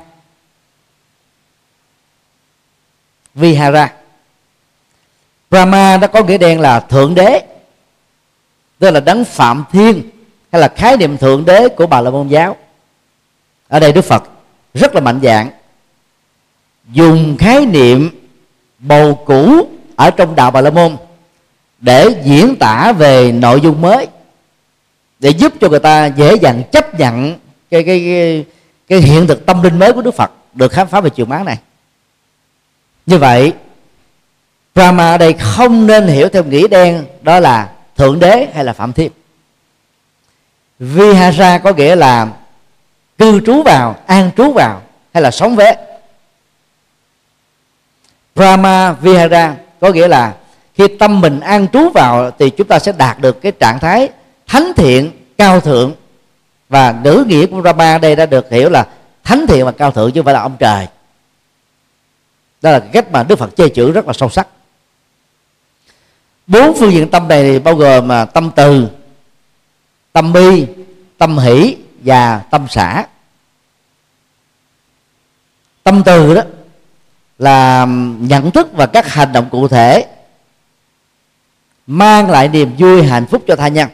Vihara. 3.35 3.93
Brahma 5.51 5.97
đã 5.97 6.07
có 6.07 6.23
nghĩa 6.23 6.39
đen 6.39 6.61
là 6.61 6.81
thượng 6.81 7.15
đế 7.15 7.43
tức 8.79 8.91
là 8.91 9.01
đấng 9.01 9.25
phạm 9.25 9.65
thiên 9.73 10.03
hay 10.53 10.61
là 10.61 10.69
khái 10.69 10.97
niệm 10.97 11.19
thượng 11.19 11.45
đế 11.45 11.69
của 11.69 11.87
bà 11.87 12.01
la 12.01 12.11
môn 12.11 12.29
giáo. 12.29 12.57
Ở 13.69 13.81
đây 13.81 13.93
đức 13.93 14.05
phật 14.05 14.23
rất 14.75 14.95
là 14.95 15.01
mạnh 15.01 15.21
dạng 15.23 15.51
dùng 16.93 17.37
khái 17.39 17.67
niệm 17.67 18.11
bầu 18.79 19.23
cũ 19.27 19.69
ở 19.97 20.11
trong 20.11 20.35
đạo 20.35 20.51
bà 20.51 20.61
la 20.61 20.71
môn 20.71 20.97
để 21.79 22.09
diễn 22.25 22.57
tả 22.57 22.93
về 22.93 23.33
nội 23.33 23.61
dung 23.61 23.81
mới 23.81 24.07
để 25.19 25.31
giúp 25.31 25.53
cho 25.61 25.69
người 25.69 25.79
ta 25.79 26.07
dễ 26.07 26.35
dàng 26.35 26.63
chấp 26.73 26.99
nhận 26.99 27.39
cái 27.71 27.83
cái 27.85 28.01
cái, 28.05 28.45
cái 28.89 28.99
hiện 28.99 29.27
thực 29.27 29.47
tâm 29.47 29.63
linh 29.63 29.79
mới 29.79 29.93
của 29.93 30.03
đức 30.03 30.15
phật 30.15 30.31
được 30.55 30.73
khám 30.73 30.89
phá 30.89 31.01
về 31.01 31.11
chiều 31.11 31.27
mán 31.27 31.45
này 31.45 31.59
như 33.07 33.19
vậy, 33.19 33.53
Brahma 34.75 35.11
ở 35.11 35.19
đây 35.19 35.33
không 35.33 35.87
nên 35.87 36.07
hiểu 36.07 36.29
theo 36.29 36.45
nghĩa 36.45 36.69
đen 36.69 37.05
đó 37.23 37.41
là 37.41 37.69
thượng 37.97 38.21
đế 38.21 38.49
hay 38.55 38.65
là 38.65 38.73
phạm 38.73 38.93
thiên. 38.93 39.13
Vihara 40.79 41.59
có 41.59 41.73
nghĩa 41.73 41.97
là 41.97 42.29
cư 43.19 43.41
trú 43.47 43.63
vào, 43.63 43.97
an 44.07 44.31
trú 44.37 44.53
vào 44.53 44.83
hay 45.15 45.23
là 45.23 45.31
sống 45.31 45.57
vế. 45.57 45.77
Brahma, 48.35 48.93
Vihara 48.93 49.55
có 49.81 49.91
nghĩa 49.91 50.09
là 50.09 50.35
khi 50.75 50.89
tâm 50.89 51.21
mình 51.21 51.41
an 51.41 51.67
trú 51.73 51.91
vào 51.91 52.31
thì 52.39 52.51
chúng 52.51 52.67
ta 52.67 52.79
sẽ 52.79 52.93
đạt 52.93 53.19
được 53.19 53.43
cái 53.43 53.53
trạng 53.53 53.79
thái 53.79 54.09
thánh 54.47 54.73
thiện, 54.77 55.11
cao 55.39 55.61
thượng. 55.61 55.95
Và 56.69 56.95
nữ 57.03 57.25
nghĩa 57.29 57.47
của 57.47 57.61
Brahma 57.61 57.99
đây 57.99 58.17
đã 58.17 58.27
được 58.27 58.51
hiểu 58.51 58.71
là 58.71 58.87
thánh 59.25 59.47
thiện 59.47 59.65
và 59.65 59.73
cao 59.73 59.91
thượng 59.91 60.13
chứ 60.13 60.21
không 60.21 60.25
phải 60.25 60.35
là 60.35 60.41
ông 60.41 60.57
trời 60.59 60.87
đó 62.63 62.71
là 62.71 62.81
cách 62.81 63.11
mà 63.11 63.23
Đức 63.23 63.39
Phật 63.39 63.57
chê 63.57 63.69
chữ 63.69 63.93
rất 63.93 64.07
là 64.07 64.13
sâu 64.13 64.29
sắc. 64.31 64.49
Bốn 66.47 66.77
phương 66.79 66.93
diện 66.93 67.11
tâm 67.11 67.29
này 67.29 67.59
bao 67.59 67.75
gồm 67.75 68.09
mà 68.09 68.25
tâm 68.25 68.51
từ, 68.57 68.89
tâm 70.13 70.33
bi, 70.33 70.67
tâm 71.19 71.39
hỷ 71.39 71.77
và 72.01 72.39
tâm 72.39 72.67
xã 72.71 73.07
tâm 75.83 76.03
từ 76.05 76.35
đó 76.35 76.43
là 77.39 77.87
nhận 78.19 78.51
thức 78.51 78.69
và 78.73 78.87
các 78.87 79.13
hành 79.13 79.33
động 79.33 79.49
cụ 79.51 79.69
thể 79.69 80.07
mang 81.87 82.31
lại 82.31 82.49
niềm 82.49 82.77
vui, 82.79 83.03
hạnh 83.03 83.27
phúc 83.27 83.43
cho 83.47 83.57
tha 83.57 83.69
nhân. 83.69 83.89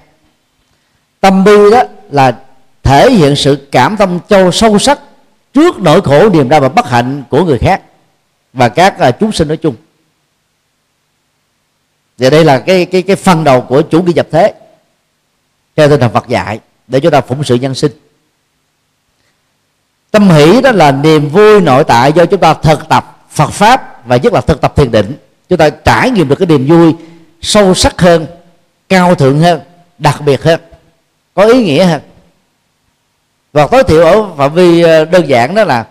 Tâm 1.21 1.45
bi 1.45 1.71
đó 1.73 1.83
là 2.11 2.39
thể 2.83 3.11
hiện 3.11 3.37
sự 3.37 3.69
cảm 3.73 3.97
thông 3.97 4.21
châu 4.29 4.53
sâu 4.53 4.79
sắc 4.79 5.01
trước 5.55 5.79
nỗi 5.79 6.01
khổ 6.01 6.29
niềm 6.29 6.49
đau 6.49 6.61
và 6.61 6.69
bất 6.69 6.89
hạnh 6.89 7.23
của 7.31 7.45
người 7.45 7.59
khác 7.59 7.83
và 8.59 8.69
các 8.69 8.97
uh, 9.09 9.15
chúng 9.21 9.33
sinh 9.33 9.49
nói 9.49 9.57
chung. 9.57 9.75
Và 12.19 12.31
đây 12.31 12.45
là 12.45 12.59
cái 12.59 12.87
cái 12.87 13.03
cái 13.03 13.17
phần 13.17 13.45
đầu 13.45 13.61
của 13.61 13.83
chủ 13.83 14.03
nghĩa 14.03 14.13
nhập 14.13 14.27
thế 14.31 14.55
theo 15.77 15.89
tinh 15.89 16.01
thần 16.01 16.13
Phật 16.13 16.29
dạy 16.29 16.61
để 16.87 17.01
chúng 17.01 17.13
ta 17.13 17.21
phụng 17.21 17.45
sự 17.45 17.55
nhân 17.55 17.75
sinh. 17.75 17.93
Tâm 20.11 20.31
hỷ 20.31 20.61
đó 20.61 20.73
là 20.73 20.93
niềm 20.93 21.29
vui 21.29 21.61
nội 21.61 21.85
tại 21.85 22.13
do 22.13 22.27
chúng 22.27 22.41
ta 22.41 22.55
thực 22.55 22.89
tập 22.89 23.27
Phật 23.31 23.51
pháp 23.51 24.07
và 24.07 24.17
nhất 24.17 24.33
là 24.33 24.41
thực 24.41 24.61
tập 24.61 24.77
thiền 24.77 24.91
định. 24.91 25.17
Chúng 25.49 25.59
ta 25.59 25.71
trải 25.71 26.11
nghiệm 26.11 26.29
được 26.29 26.37
cái 26.39 26.47
niềm 26.47 26.67
vui 26.67 26.95
sâu 27.41 27.75
sắc 27.75 28.01
hơn 28.01 28.27
cao 28.89 29.15
thượng 29.15 29.41
hơn 29.41 29.61
đặc 29.99 30.21
biệt 30.25 30.43
hơn 30.43 30.61
có 31.35 31.45
ý 31.45 31.65
nghĩa 31.65 31.85
hơn. 31.85 32.01
Và 33.53 33.67
tối 33.67 33.85
thiểu 33.85 34.03
ở 34.03 34.35
phạm 34.37 34.55
vi 34.55 34.83
ờ, 34.83 35.05
đơn 35.05 35.29
giản 35.29 35.55
đó 35.55 35.65
là 35.65 35.87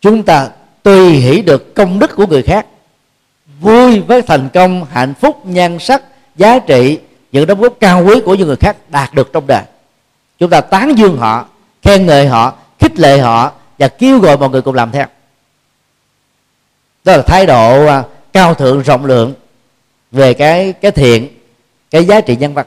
chúng 0.00 0.22
ta 0.22 0.48
tùy 0.82 1.10
hỷ 1.10 1.42
được 1.42 1.74
công 1.74 1.98
đức 1.98 2.16
của 2.16 2.26
người 2.26 2.42
khác. 2.42 2.66
Vui 3.60 4.00
với 4.00 4.22
thành 4.22 4.48
công, 4.54 4.86
hạnh 4.90 5.14
phúc, 5.20 5.46
nhan 5.46 5.78
sắc, 5.78 6.02
giá 6.36 6.58
trị, 6.58 6.98
những 7.32 7.46
đóng 7.46 7.60
góp 7.60 7.74
cao 7.80 8.04
quý 8.04 8.20
của 8.24 8.34
những 8.34 8.46
người 8.46 8.56
khác 8.56 8.76
đạt 8.88 9.14
được 9.14 9.32
trong 9.32 9.46
đời. 9.46 9.62
Chúng 10.38 10.50
ta 10.50 10.60
tán 10.60 10.98
dương 10.98 11.18
họ, 11.18 11.46
khen 11.82 12.06
ngợi 12.06 12.26
họ, 12.26 12.54
khích 12.80 12.98
lệ 12.98 13.18
họ 13.18 13.52
và 13.78 13.88
kêu 13.88 14.18
gọi 14.18 14.36
mọi 14.36 14.50
người 14.50 14.62
cùng 14.62 14.74
làm 14.74 14.90
theo. 14.90 15.06
Đó 17.04 17.16
là 17.16 17.22
thái 17.22 17.46
độ 17.46 17.86
à, 17.86 18.02
cao 18.32 18.54
thượng, 18.54 18.82
rộng 18.82 19.04
lượng 19.04 19.34
về 20.12 20.34
cái 20.34 20.72
cái 20.72 20.90
thiện, 20.90 21.28
cái 21.90 22.04
giá 22.04 22.20
trị 22.20 22.36
nhân 22.36 22.54
vật 22.54 22.66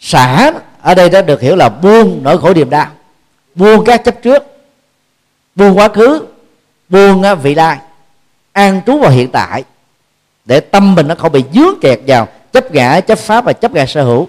xả 0.00 0.52
ở 0.82 0.94
đây 0.94 1.10
đã 1.10 1.22
được 1.22 1.40
hiểu 1.40 1.56
là 1.56 1.68
buông 1.68 2.20
nỗi 2.22 2.38
khổ 2.38 2.54
niềm 2.54 2.70
đau, 2.70 2.86
buông 3.54 3.84
các 3.84 4.04
chấp 4.04 4.22
trước 4.22 4.42
buông 5.58 5.78
quá 5.78 5.88
khứ 5.88 6.26
buông 6.88 7.22
vị 7.42 7.54
lai. 7.54 7.78
An 8.52 8.80
trú 8.86 8.98
vào 8.98 9.10
hiện 9.10 9.30
tại, 9.32 9.64
để 10.44 10.60
tâm 10.60 10.94
mình 10.94 11.08
nó 11.08 11.14
không 11.14 11.32
bị 11.32 11.44
dướng 11.54 11.80
kẹt 11.80 12.00
vào 12.06 12.28
chấp 12.52 12.72
ngã, 12.72 13.00
chấp 13.00 13.18
pháp 13.18 13.44
và 13.44 13.52
chấp 13.52 13.72
ngã 13.72 13.86
sở 13.86 14.04
hữu. 14.04 14.28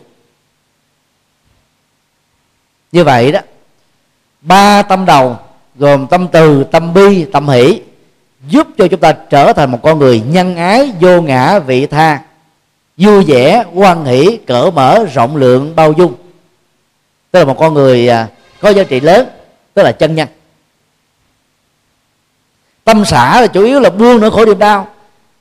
Như 2.91 3.03
vậy 3.03 3.31
đó, 3.31 3.39
ba 4.41 4.81
tâm 4.81 5.05
đầu, 5.05 5.37
gồm 5.75 6.07
tâm 6.07 6.27
từ, 6.27 6.63
tâm 6.63 6.93
bi, 6.93 7.25
tâm 7.25 7.49
hỷ, 7.49 7.81
giúp 8.47 8.67
cho 8.77 8.87
chúng 8.87 8.99
ta 8.99 9.11
trở 9.11 9.53
thành 9.53 9.71
một 9.71 9.79
con 9.83 9.99
người 9.99 10.21
nhân 10.21 10.55
ái, 10.55 10.91
vô 10.99 11.21
ngã 11.21 11.59
vị 11.59 11.85
tha, 11.85 12.21
vui 12.97 13.23
vẻ 13.23 13.63
quan 13.73 14.05
hỷ, 14.05 14.37
cỡ 14.47 14.71
mở, 14.73 15.05
rộng 15.13 15.35
lượng, 15.35 15.75
bao 15.75 15.91
dung. 15.91 16.13
Tức 17.31 17.39
là 17.39 17.45
một 17.45 17.57
con 17.59 17.73
người 17.73 18.09
à, 18.09 18.27
có 18.61 18.69
giá 18.69 18.83
trị 18.83 18.99
lớn, 18.99 19.27
tức 19.73 19.83
là 19.83 19.91
chân 19.91 20.15
nhân 20.15 20.27
tâm 22.83 23.05
xả 23.05 23.41
là 23.41 23.47
chủ 23.47 23.63
yếu 23.63 23.79
là 23.79 23.89
buông 23.89 24.19
nỗi 24.19 24.31
khổ 24.31 24.45
niềm 24.45 24.59
đau. 24.59 24.87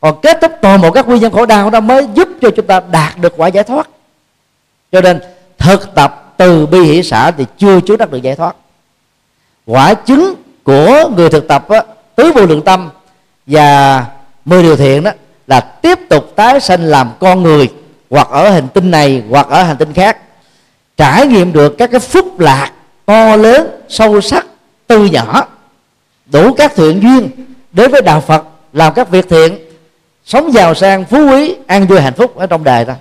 Còn 0.00 0.20
kết 0.22 0.38
thúc 0.40 0.52
toàn 0.62 0.80
bộ 0.80 0.90
các 0.90 1.08
nguyên 1.08 1.20
nhân 1.20 1.32
khổ 1.32 1.46
đau 1.46 1.70
đó 1.70 1.80
mới 1.80 2.06
giúp 2.14 2.28
cho 2.40 2.50
chúng 2.56 2.66
ta 2.66 2.80
đạt 2.90 3.18
được 3.18 3.34
quả 3.36 3.48
giải 3.48 3.64
thoát. 3.64 3.88
Cho 4.92 5.00
nên 5.00 5.20
thực 5.58 5.94
tập 5.94 6.34
từ 6.36 6.66
bi 6.66 6.80
hỷ 6.80 7.02
xã 7.02 7.30
thì 7.30 7.44
chưa 7.58 7.80
chứa 7.80 7.96
đắc 7.96 8.10
được 8.10 8.22
giải 8.22 8.36
thoát. 8.36 8.56
Quả 9.66 9.94
chứng 9.94 10.34
của 10.64 11.10
người 11.16 11.30
thực 11.30 11.48
tập 11.48 11.68
á, 11.68 11.82
tứ 12.16 12.32
vô 12.32 12.46
lượng 12.46 12.62
tâm 12.62 12.90
và 13.46 14.04
mười 14.44 14.62
điều 14.62 14.76
thiện 14.76 15.04
đó 15.04 15.10
là 15.46 15.60
tiếp 15.60 15.98
tục 16.08 16.32
tái 16.36 16.60
sanh 16.60 16.84
làm 16.84 17.10
con 17.18 17.42
người 17.42 17.68
hoặc 18.10 18.28
ở 18.30 18.50
hành 18.50 18.68
tinh 18.68 18.90
này 18.90 19.22
hoặc 19.30 19.46
ở 19.48 19.62
hành 19.62 19.76
tinh 19.76 19.92
khác. 19.92 20.18
Trải 20.96 21.26
nghiệm 21.26 21.52
được 21.52 21.74
các 21.78 21.90
cái 21.90 22.00
phúc 22.00 22.40
lạc 22.40 22.72
to 23.06 23.36
lớn 23.36 23.68
sâu 23.88 24.20
sắc 24.20 24.46
tư 24.86 25.04
nhỏ 25.04 25.46
đủ 26.32 26.54
các 26.54 26.72
thiện 26.76 27.02
duyên 27.02 27.30
đến 27.72 27.90
với 27.90 28.02
đạo 28.02 28.20
phật, 28.20 28.44
làm 28.72 28.94
các 28.94 29.08
việc 29.08 29.28
thiện, 29.28 29.58
sống 30.24 30.52
giàu 30.52 30.74
sang, 30.74 31.04
phú 31.04 31.30
quý, 31.30 31.56
an 31.66 31.86
vui, 31.86 32.00
hạnh 32.00 32.14
phúc 32.14 32.36
ở 32.36 32.46
trong 32.46 32.64
đời 32.64 32.84
ta. 32.84 32.96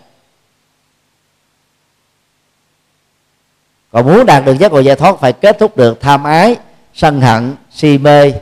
Còn 3.92 4.06
muốn 4.06 4.26
đạt 4.26 4.46
được 4.46 4.58
giác 4.60 4.72
ngộ 4.72 4.80
giải 4.80 4.96
thoát, 4.96 5.20
phải 5.20 5.34
kết 5.34 5.60
thúc 5.60 5.78
được 5.78 6.02
tham 6.02 6.24
ái, 6.24 6.56
sân 6.94 7.22
hận, 7.22 7.56
si 7.72 7.98
mê, 7.98 8.34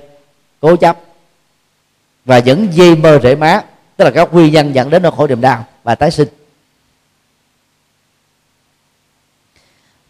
cố 0.62 0.76
chấp 0.76 0.98
và 2.26 2.40
những 2.40 2.68
dây 2.74 2.96
mơ 2.96 3.20
rễ 3.24 3.36
má, 3.36 3.62
tức 3.98 4.06
là 4.06 4.12
các 4.12 4.34
nguyên 4.34 4.54
nhân 4.54 4.76
dẫn 4.76 4.90
đến 4.90 5.02
nỗi 5.02 5.12
khổ 5.18 5.28
niềm 5.28 5.42
đau 5.42 5.66
và 5.84 5.96
tái 5.96 6.12
sinh. 6.12 6.28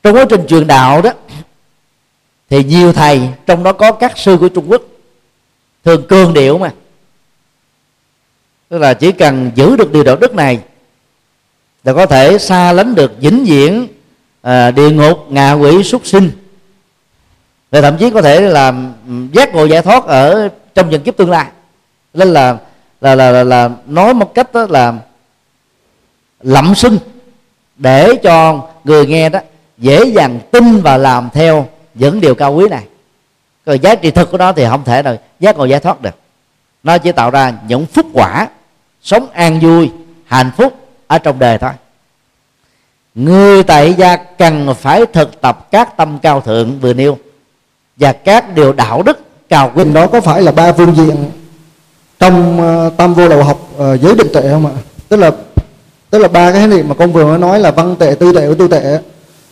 Trong 0.04 0.16
quá 0.16 0.26
trình 0.30 0.48
truyền 0.48 0.68
đạo 0.68 1.02
đó 1.02 1.12
thì 2.50 2.64
nhiều 2.64 2.94
thầy 2.94 3.30
trong 3.46 3.64
đó 3.64 3.74
có 3.74 3.92
các 3.92 4.18
sư 4.18 4.38
của 4.40 4.50
trung 4.50 4.72
quốc 4.72 4.82
thường 5.84 6.08
cương 6.08 6.34
điệu 6.34 6.58
mà. 6.58 6.74
Tức 8.70 8.78
là 8.78 8.94
chỉ 8.94 9.12
cần 9.12 9.52
giữ 9.56 9.76
được 9.76 9.92
điều 9.92 10.04
đạo 10.04 10.16
đức 10.16 10.36
này 10.36 10.60
là 11.84 11.94
có 11.94 12.06
thể 12.06 12.38
xa 12.38 12.74
lánh 12.74 12.96
được 12.96 13.12
vĩnh 13.20 13.46
viễn 13.46 13.88
à, 14.42 14.72
địa 14.72 14.90
ngục 14.90 15.18
ngạ 15.30 15.54
quỷ 15.54 15.84
súc 15.84 16.06
sinh. 16.06 16.32
Và 17.72 17.82
thậm 17.82 17.98
chí 17.98 18.10
có 18.10 18.22
thể 18.22 18.42
là 18.42 18.74
giác 19.32 19.54
ngộ 19.54 19.66
giải 19.66 19.82
thoát 19.82 20.04
ở 20.06 20.50
trong 20.76 20.90
những 20.90 21.04
kiếp 21.04 21.18
tương 21.18 21.30
lai. 21.30 21.48
Nên 22.14 22.28
là 22.34 22.58
là 23.02 23.16
là 23.16 23.32
là, 23.32 23.44
là 23.44 23.70
nói 23.86 24.14
một 24.14 24.34
cách 24.34 24.54
đó 24.54 24.68
là 24.70 24.94
lậm 26.42 26.76
sinh 26.76 26.98
để 27.78 28.16
cho 28.24 28.68
người 28.84 29.06
nghe 29.06 29.30
đó 29.30 29.40
dễ 29.78 30.06
dàng 30.06 30.40
tin 30.52 30.82
và 30.82 30.98
làm 30.98 31.30
theo 31.34 31.68
những 31.96 32.22
điều 32.22 32.36
cao 32.36 32.54
quý 32.54 32.68
này. 32.70 32.86
Còn 33.66 33.82
giá 33.82 33.96
trị 33.96 34.12
thực 34.12 34.32
của 34.32 34.38
nó 34.38 34.52
thì 34.52 34.66
không 34.70 34.84
thể 34.84 35.02
nào 35.02 35.18
giác 35.40 35.58
ngộ 35.58 35.66
giải 35.66 35.80
thoát 35.80 36.02
được. 36.02 36.16
Nó 36.84 36.98
chỉ 36.98 37.12
tạo 37.12 37.30
ra 37.30 37.54
những 37.68 37.86
phúc 37.86 38.06
quả 38.14 38.48
sống 39.04 39.28
an 39.34 39.60
vui 39.60 39.92
hạnh 40.26 40.52
phúc 40.58 40.74
ở 41.08 41.18
trong 41.18 41.40
đời 41.40 41.58
thôi. 41.58 41.72
Người 43.16 43.64
tại 43.64 43.94
gia 43.94 44.16
cần 44.16 44.74
phải 44.80 45.06
thực 45.14 45.42
tập 45.42 45.68
các 45.72 45.98
tâm 45.98 46.20
cao 46.20 46.42
thượng 46.42 46.80
vừa 46.80 46.94
nêu 46.94 47.18
và 47.98 48.14
các 48.14 48.56
điều 48.56 48.74
đạo 48.74 49.04
đức 49.04 49.20
cao 49.50 49.72
quý. 49.76 49.84
Đó 49.84 50.08
có 50.08 50.22
phải 50.22 50.42
là 50.42 50.52
ba 50.52 50.74
phương 50.74 50.96
diện 50.96 51.32
trong 52.20 52.60
uh, 52.88 52.98
tam 52.98 53.14
vô 53.14 53.28
lậu 53.28 53.44
học 53.44 53.70
uh, 53.76 54.02
giới 54.02 54.16
định 54.16 54.28
tuệ 54.34 54.50
không 54.52 54.66
ạ? 54.66 54.72
Tức 55.10 55.18
là 55.18 55.32
tức 56.10 56.20
là 56.20 56.28
ba 56.28 56.52
cái 56.52 56.68
niệm 56.68 56.90
mà 56.90 56.96
con 56.96 57.12
vừa 57.12 57.26
mới 57.26 57.40
nói 57.40 57.60
là 57.60 57.72
văn 57.72 57.96
tệ 57.96 58.16
tư 58.20 58.34
tệ 58.34 58.48
và 58.48 58.56
tu 58.60 58.68
tệ 58.68 59.00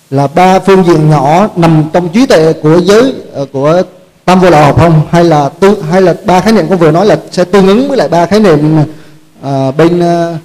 là 0.09 0.27
ba 0.27 0.59
phương 0.59 0.83
diện 0.83 1.09
nhỏ 1.09 1.47
nằm 1.55 1.83
trong 1.93 2.09
trí 2.09 2.25
tuệ 2.25 2.53
của 2.53 2.81
giới 2.81 3.13
ờ, 3.33 3.45
của 3.53 3.81
tam 4.25 4.39
vô 4.39 4.49
lậu 4.49 4.63
học 4.63 4.77
không 4.77 5.07
hay 5.11 5.23
là 5.23 5.49
tư 5.49 5.81
hay 5.91 6.01
là 6.01 6.15
ba 6.25 6.41
khái 6.41 6.53
niệm 6.53 6.65
con 6.69 6.77
vừa 6.77 6.91
nói 6.91 7.05
là 7.05 7.17
sẽ 7.31 7.45
tương 7.45 7.67
ứng 7.67 7.87
với 7.87 7.97
lại 7.97 8.07
ba 8.09 8.25
khái 8.25 8.39
niệm 8.39 8.77
uh, 8.81 9.77
bên 9.77 9.99
uh, 9.99 10.37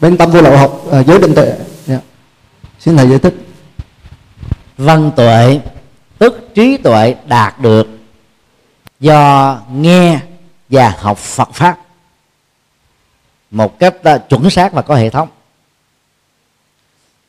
bên 0.00 0.16
tam 0.16 0.30
vô 0.30 0.40
lậu 0.40 0.56
học 0.56 0.82
uh, 0.88 1.06
giới 1.06 1.18
định 1.18 1.34
tuệ. 1.34 1.52
Yeah. 1.88 2.00
Xin 2.80 2.96
thầy 2.96 3.08
giải 3.08 3.18
thích. 3.18 3.34
Văn 4.78 5.10
tuệ 5.16 5.60
tức 6.18 6.48
trí 6.54 6.76
tuệ 6.76 7.14
đạt 7.26 7.60
được 7.60 7.88
do 9.00 9.60
nghe 9.72 10.18
và 10.68 10.94
học 10.98 11.18
Phật 11.18 11.48
pháp. 11.52 11.78
Một 13.50 13.78
cách 13.78 13.94
à, 14.02 14.18
chuẩn 14.18 14.50
xác 14.50 14.72
và 14.72 14.82
có 14.82 14.94
hệ 14.94 15.10
thống 15.10 15.28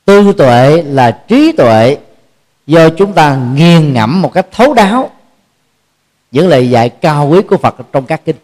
tư 0.07 0.33
tuệ 0.37 0.83
là 0.83 1.11
trí 1.11 1.51
tuệ 1.51 1.97
do 2.67 2.89
chúng 2.89 3.13
ta 3.13 3.35
nghiền 3.35 3.93
ngẫm 3.93 4.21
một 4.21 4.33
cách 4.33 4.47
thấu 4.51 4.73
đáo. 4.73 5.11
Những 6.31 6.47
lời 6.47 6.69
dạy 6.69 6.89
cao 6.89 7.27
quý 7.27 7.41
của 7.41 7.57
Phật 7.57 7.75
trong 7.91 8.05
các 8.05 8.21
kinh. 8.25 8.35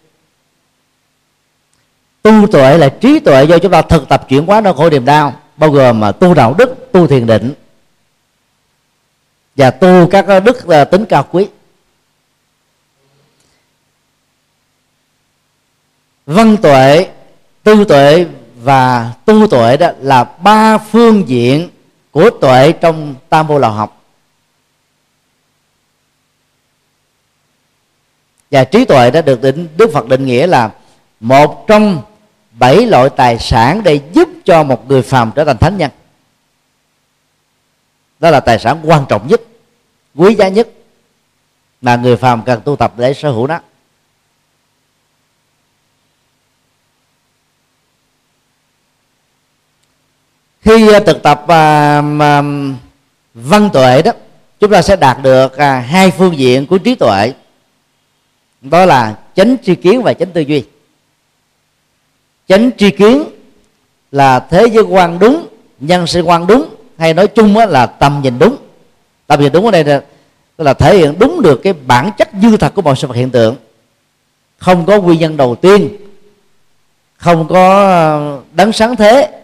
Tu 2.21 2.47
tuệ 2.51 2.77
là 2.77 2.89
trí 2.89 3.19
tuệ 3.19 3.43
do 3.43 3.57
chúng 3.57 3.71
ta 3.71 3.81
thực 3.81 4.09
tập 4.09 4.25
chuyển 4.29 4.45
hóa 4.45 4.61
nỗi 4.61 4.73
khổ 4.73 4.89
niềm 4.89 5.05
đau, 5.05 5.33
bao 5.57 5.71
gồm 5.71 5.99
mà 5.99 6.11
tu 6.11 6.33
đạo 6.33 6.55
đức, 6.57 6.91
tu 6.91 7.07
thiền 7.07 7.27
định 7.27 7.53
và 9.55 9.71
tu 9.71 10.07
các 10.07 10.25
đức 10.43 10.67
à, 10.67 10.83
tính 10.83 11.05
cao 11.05 11.27
quý. 11.31 11.47
Văn 16.25 16.57
tuệ, 16.57 17.07
tư 17.63 17.85
tuệ 17.85 18.25
và 18.63 19.13
tu 19.25 19.47
tuệ 19.47 19.77
đó 19.77 19.87
là 19.99 20.23
ba 20.23 20.77
phương 20.77 21.27
diện 21.27 21.69
của 22.11 22.29
tuệ 22.29 22.71
trong 22.71 23.15
tam 23.29 23.47
vô 23.47 23.59
lậu 23.59 23.71
học. 23.71 24.01
Và 28.51 28.63
trí 28.63 28.85
tuệ 28.85 29.11
đã 29.11 29.21
được 29.21 29.41
định, 29.41 29.67
đức 29.77 29.89
phật 29.93 30.07
định 30.07 30.25
nghĩa 30.25 30.47
là 30.47 30.71
một 31.19 31.67
trong 31.67 32.01
bảy 32.51 32.85
loại 32.85 33.09
tài 33.09 33.39
sản 33.39 33.83
để 33.83 34.01
giúp 34.13 34.29
cho 34.45 34.63
một 34.63 34.89
người 34.89 35.01
phàm 35.01 35.31
trở 35.35 35.45
thành 35.45 35.57
thánh 35.57 35.77
nhân. 35.77 35.91
Đó 38.19 38.31
là 38.31 38.39
tài 38.39 38.59
sản 38.59 38.79
quan 38.83 39.05
trọng 39.09 39.27
nhất, 39.27 39.41
quý 40.15 40.35
giá 40.35 40.47
nhất 40.47 40.67
mà 41.81 41.95
người 41.95 42.17
phàm 42.17 42.43
cần 42.43 42.61
tu 42.61 42.75
tập 42.75 42.93
để 42.97 43.13
sở 43.13 43.31
hữu 43.31 43.47
nó. 43.47 43.59
Khi 50.63 50.93
à, 50.93 50.99
thực 50.99 51.23
tập 51.23 51.45
à, 51.47 52.01
à, 52.19 52.43
văn 53.33 53.69
tuệ 53.73 54.01
đó 54.01 54.11
chúng 54.59 54.71
ta 54.71 54.81
sẽ 54.81 54.95
đạt 54.95 55.17
được 55.21 55.57
à, 55.57 55.79
hai 55.79 56.11
phương 56.11 56.37
diện 56.37 56.65
của 56.65 56.77
trí 56.77 56.95
tuệ. 56.95 57.33
Đó 58.61 58.85
là 58.85 59.15
chánh 59.35 59.55
tri 59.63 59.75
kiến 59.75 60.01
và 60.01 60.13
chánh 60.13 60.31
tư 60.31 60.41
duy. 60.41 60.63
Chánh 62.47 62.69
tri 62.77 62.91
kiến 62.91 63.23
là 64.11 64.39
thế 64.39 64.67
giới 64.73 64.83
quan 64.83 65.19
đúng 65.19 65.47
nhân 65.79 66.07
sinh 66.07 66.25
quan 66.25 66.47
đúng 66.47 66.75
hay 66.97 67.13
nói 67.13 67.27
chung 67.27 67.57
là 67.57 67.85
tầm 67.85 68.19
nhìn 68.23 68.39
đúng. 68.39 68.57
Tầm 69.27 69.41
nhìn 69.41 69.51
đúng 69.51 69.65
ở 69.65 69.71
đây 69.71 69.83
là, 69.83 70.01
là 70.57 70.73
thể 70.73 70.97
hiện 70.97 71.15
đúng 71.19 71.41
được 71.41 71.59
cái 71.63 71.73
bản 71.73 72.11
chất 72.17 72.29
dư 72.41 72.57
thật 72.57 72.73
của 72.75 72.81
mọi 72.81 72.95
sự 72.95 73.07
vật 73.07 73.15
hiện 73.15 73.29
tượng. 73.29 73.55
Không 74.57 74.85
có 74.85 75.01
nguyên 75.01 75.19
nhân 75.19 75.37
đầu 75.37 75.55
tiên 75.55 75.89
không 77.17 77.47
có 77.47 77.87
à, 77.87 78.03
đấng 78.53 78.71
sáng 78.71 78.95
thế 78.95 79.42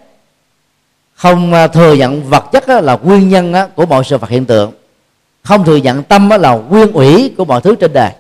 không 1.20 1.54
à, 1.54 1.68
thừa 1.68 1.94
nhận 1.94 2.30
vật 2.30 2.46
chất 2.52 2.70
là 2.70 3.00
nguyên 3.04 3.30
nhân 3.30 3.54
của 3.76 3.86
mọi 3.86 4.04
sự 4.04 4.18
vật 4.18 4.30
hiện 4.30 4.46
tượng. 4.46 4.72
Không 5.44 5.66
thừa 5.66 5.76
nhận 5.76 6.04
tâm 6.04 6.30
là 6.30 6.56
nguyên 6.56 6.92
ủy 6.92 7.34
của 7.38 7.46
mọi 7.46 7.62
thứ 7.62 7.76
trên 7.76 7.94
đời. 7.94 8.12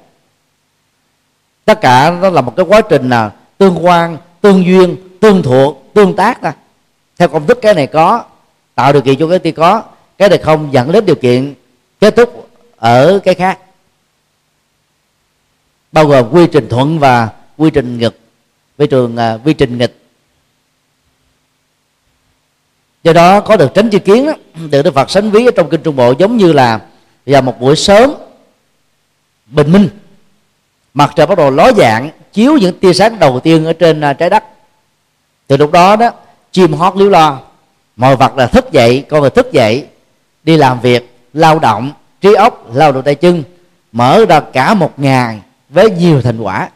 Tất 1.65 1.81
cả 1.81 2.17
nó 2.21 2.29
là 2.29 2.41
một 2.41 2.53
cái 2.55 2.65
quá 2.69 2.81
trình 2.81 3.09
là 3.09 3.31
tương 3.57 3.85
quan 3.85 4.17
tương 4.41 4.65
duyên 4.65 4.95
tương 5.19 5.43
thuộc 5.43 5.91
tương 5.93 6.15
tác 6.15 6.41
ta 6.41 6.53
theo 7.17 7.27
công 7.27 7.47
thức 7.47 7.59
cái 7.61 7.73
này 7.73 7.87
có 7.87 8.23
tạo 8.75 8.93
điều 8.93 9.01
kiện 9.01 9.15
cho 9.19 9.27
cái 9.27 9.39
kia 9.39 9.51
có 9.51 9.83
cái 10.17 10.29
này 10.29 10.37
không 10.37 10.73
dẫn 10.73 10.91
đến 10.91 11.05
điều 11.05 11.15
kiện 11.15 11.53
kết 11.99 12.15
thúc 12.15 12.49
ở 12.77 13.19
cái 13.23 13.33
khác. 13.35 13.59
Bao 15.91 16.05
gồm 16.05 16.29
quy 16.31 16.47
trình 16.51 16.67
thuận 16.69 16.99
và 16.99 17.29
quy 17.57 17.69
trình 17.69 17.97
nghịch. 17.97 18.19
Quy 18.77 18.87
trình 18.87 19.15
uh, 19.15 19.45
quy 19.45 19.53
trình 19.53 19.77
nghịch 19.77 20.08
do 23.03 23.13
đó 23.13 23.39
có 23.39 23.57
được 23.57 23.73
tránh 23.73 23.89
chi 23.89 23.99
kiến 23.99 24.25
đó, 24.25 24.33
được 24.71 24.81
đức 24.81 24.93
phật 24.93 25.09
sánh 25.09 25.31
ví 25.31 25.45
ở 25.45 25.51
trong 25.55 25.69
kinh 25.69 25.83
trung 25.83 25.95
bộ 25.95 26.13
giống 26.19 26.37
như 26.37 26.53
là 26.53 26.79
vào 27.25 27.41
một 27.41 27.59
buổi 27.59 27.75
sớm 27.75 28.13
bình 29.45 29.71
minh 29.71 29.89
mặt 30.93 31.11
trời 31.15 31.27
bắt 31.27 31.37
đầu 31.37 31.51
ló 31.51 31.71
dạng 31.71 32.09
chiếu 32.33 32.57
những 32.57 32.79
tia 32.79 32.93
sáng 32.93 33.19
đầu 33.19 33.39
tiên 33.39 33.65
ở 33.65 33.73
trên 33.73 34.01
à, 34.01 34.13
trái 34.13 34.29
đất. 34.29 34.43
Từ 35.47 35.57
lúc 35.57 35.71
đó 35.71 35.95
đó 35.95 36.11
chim 36.51 36.73
hót 36.73 36.95
líu 36.97 37.09
lo 37.09 37.39
mọi 37.95 38.15
vật 38.15 38.37
là 38.37 38.47
thức 38.47 38.71
dậy 38.71 39.05
con 39.09 39.21
người 39.21 39.29
thức 39.29 39.51
dậy 39.51 39.85
đi 40.43 40.57
làm 40.57 40.79
việc 40.79 41.17
lao 41.33 41.59
động 41.59 41.91
trí 42.21 42.33
óc 42.33 42.75
lao 42.75 42.91
động 42.91 43.03
tay 43.03 43.15
chân 43.15 43.43
mở 43.91 44.25
ra 44.29 44.39
cả 44.39 44.73
một 44.73 44.93
ngày 44.97 45.39
với 45.69 45.91
nhiều 45.91 46.21
thành 46.21 46.39
quả. 46.39 46.69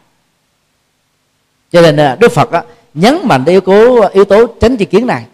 Cho 1.72 1.82
nên 1.82 1.96
à, 1.96 2.16
đức 2.20 2.32
phật 2.32 2.50
đó, 2.50 2.62
nhấn 2.94 3.18
mạnh 3.24 3.44
yếu 3.44 3.60
tố 3.60 4.00
à, 4.00 4.08
yếu 4.12 4.24
tố 4.24 4.46
tránh 4.46 4.76
chi 4.76 4.84
kiến 4.84 5.06
này 5.06 5.24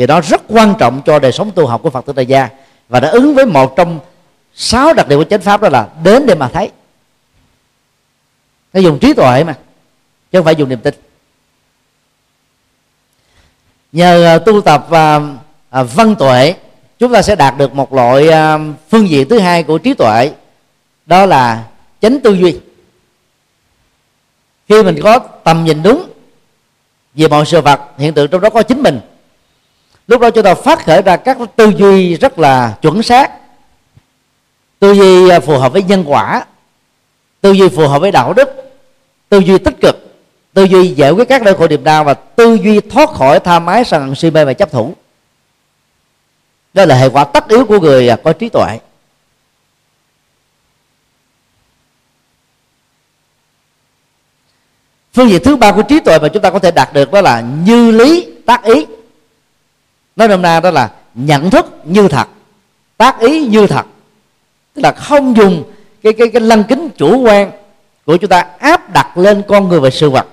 vì 0.00 0.06
đó 0.06 0.20
rất 0.20 0.42
quan 0.48 0.74
trọng 0.78 1.02
cho 1.06 1.18
đời 1.18 1.32
sống 1.32 1.50
tu 1.54 1.66
học 1.66 1.82
của 1.82 1.90
phật 1.90 2.06
tử 2.06 2.12
tại 2.12 2.26
gia. 2.26 2.48
Và 2.88 3.00
đã 3.00 3.08
ứng 3.08 3.34
với 3.34 3.46
một 3.46 3.76
trong 3.76 4.00
sáu 4.54 4.92
đặc 4.92 5.08
điểm 5.08 5.18
của 5.18 5.24
chánh 5.24 5.40
pháp 5.40 5.60
đó 5.60 5.68
là 5.68 5.88
đến 6.02 6.26
để 6.26 6.34
mà 6.34 6.48
thấy. 6.48 6.70
Nó 8.72 8.80
dùng 8.80 8.98
trí 8.98 9.14
tuệ 9.14 9.44
mà, 9.44 9.52
chứ 10.32 10.38
không 10.38 10.44
phải 10.44 10.54
dùng 10.54 10.68
niềm 10.68 10.80
tin. 10.80 10.94
Nhờ 13.92 14.24
à, 14.24 14.38
tu 14.38 14.60
tập 14.60 14.86
và 14.88 15.20
văn 15.70 16.14
tuệ, 16.18 16.54
chúng 16.98 17.12
ta 17.12 17.22
sẽ 17.22 17.36
đạt 17.36 17.58
được 17.58 17.74
một 17.74 17.92
loại 17.92 18.28
à, 18.28 18.58
phương 18.90 19.08
diện 19.08 19.28
thứ 19.28 19.38
hai 19.38 19.62
của 19.62 19.78
trí 19.78 19.94
tuệ, 19.94 20.32
đó 21.06 21.26
là 21.26 21.64
chánh 22.00 22.20
tư 22.20 22.32
duy. 22.32 22.60
Khi 24.68 24.82
mình 24.82 25.00
có 25.02 25.18
tầm 25.18 25.64
nhìn 25.64 25.82
đúng 25.82 26.10
về 27.14 27.28
mọi 27.28 27.46
sự 27.46 27.60
vật, 27.60 27.80
hiện 27.98 28.14
tượng 28.14 28.28
trong 28.28 28.40
đó 28.40 28.50
có 28.50 28.62
chính 28.62 28.82
mình 28.82 29.00
lúc 30.10 30.20
đó 30.20 30.30
chúng 30.30 30.44
ta 30.44 30.54
phát 30.54 30.84
khởi 30.84 31.02
ra 31.02 31.16
các 31.16 31.38
tư 31.56 31.72
duy 31.78 32.16
rất 32.16 32.38
là 32.38 32.76
chuẩn 32.82 33.02
xác. 33.02 33.32
Tư 34.78 34.92
duy 34.92 35.28
à, 35.28 35.40
phù 35.40 35.58
hợp 35.58 35.72
với 35.72 35.82
nhân 35.82 36.04
quả. 36.06 36.44
Tư 37.40 37.52
duy 37.52 37.68
phù 37.68 37.88
hợp 37.88 37.98
với 37.98 38.10
đạo 38.10 38.32
đức. 38.32 38.48
Tư 39.28 39.38
duy 39.38 39.58
tích 39.58 39.76
cực. 39.80 39.96
Tư 40.52 40.64
duy 40.64 40.88
giải 40.88 41.10
quyết 41.10 41.28
các 41.28 41.42
nỗi 41.42 41.54
khổ 41.54 41.68
niềm 41.68 41.84
đau 41.84 42.04
và 42.04 42.14
tư 42.14 42.58
duy 42.62 42.80
thoát 42.80 43.10
khỏi 43.10 43.40
tha 43.40 43.58
mái 43.58 43.84
sân, 43.84 44.14
si 44.14 44.30
mê 44.30 44.44
và 44.44 44.52
chấp 44.52 44.70
thủ. 44.70 44.94
Đó 46.74 46.84
là 46.84 46.94
hệ 46.94 47.08
quả 47.08 47.24
tất 47.24 47.48
yếu 47.48 47.64
của 47.64 47.80
người 47.80 48.08
à, 48.08 48.16
có 48.24 48.32
trí 48.32 48.48
tuệ. 48.48 48.78
Phương 55.12 55.30
diện 55.30 55.42
thứ 55.44 55.56
ba 55.56 55.72
của 55.72 55.82
trí 55.82 56.00
tuệ 56.00 56.18
mà 56.18 56.28
chúng 56.28 56.42
ta 56.42 56.50
có 56.50 56.58
thể 56.58 56.70
đạt 56.70 56.92
được 56.92 57.12
đó 57.12 57.20
là 57.20 57.40
như 57.40 57.90
lý, 57.90 58.32
tác 58.46 58.64
ý 58.64 58.86
nói 60.20 60.28
nôm 60.28 60.42
na 60.42 60.60
đó 60.60 60.70
là 60.70 60.90
nhận 61.14 61.50
thức 61.50 61.66
như 61.84 62.08
thật 62.08 62.28
tác 62.96 63.20
ý 63.20 63.46
như 63.46 63.66
thật. 63.66 63.86
Tức 64.74 64.82
là 64.82 64.92
không 64.92 65.36
dùng 65.36 65.64
cái 66.02 66.12
cái 66.12 66.28
cái 66.28 66.40
lăng 66.40 66.64
kính 66.64 66.88
chủ 66.96 67.20
quan 67.22 67.50
của 68.06 68.16
chúng 68.16 68.30
ta 68.30 68.46
áp 68.58 68.92
đặt 68.92 69.18
lên 69.18 69.42
con 69.48 69.68
người 69.68 69.80
và 69.80 69.90
sự 69.90 70.10
vật. 70.10 70.26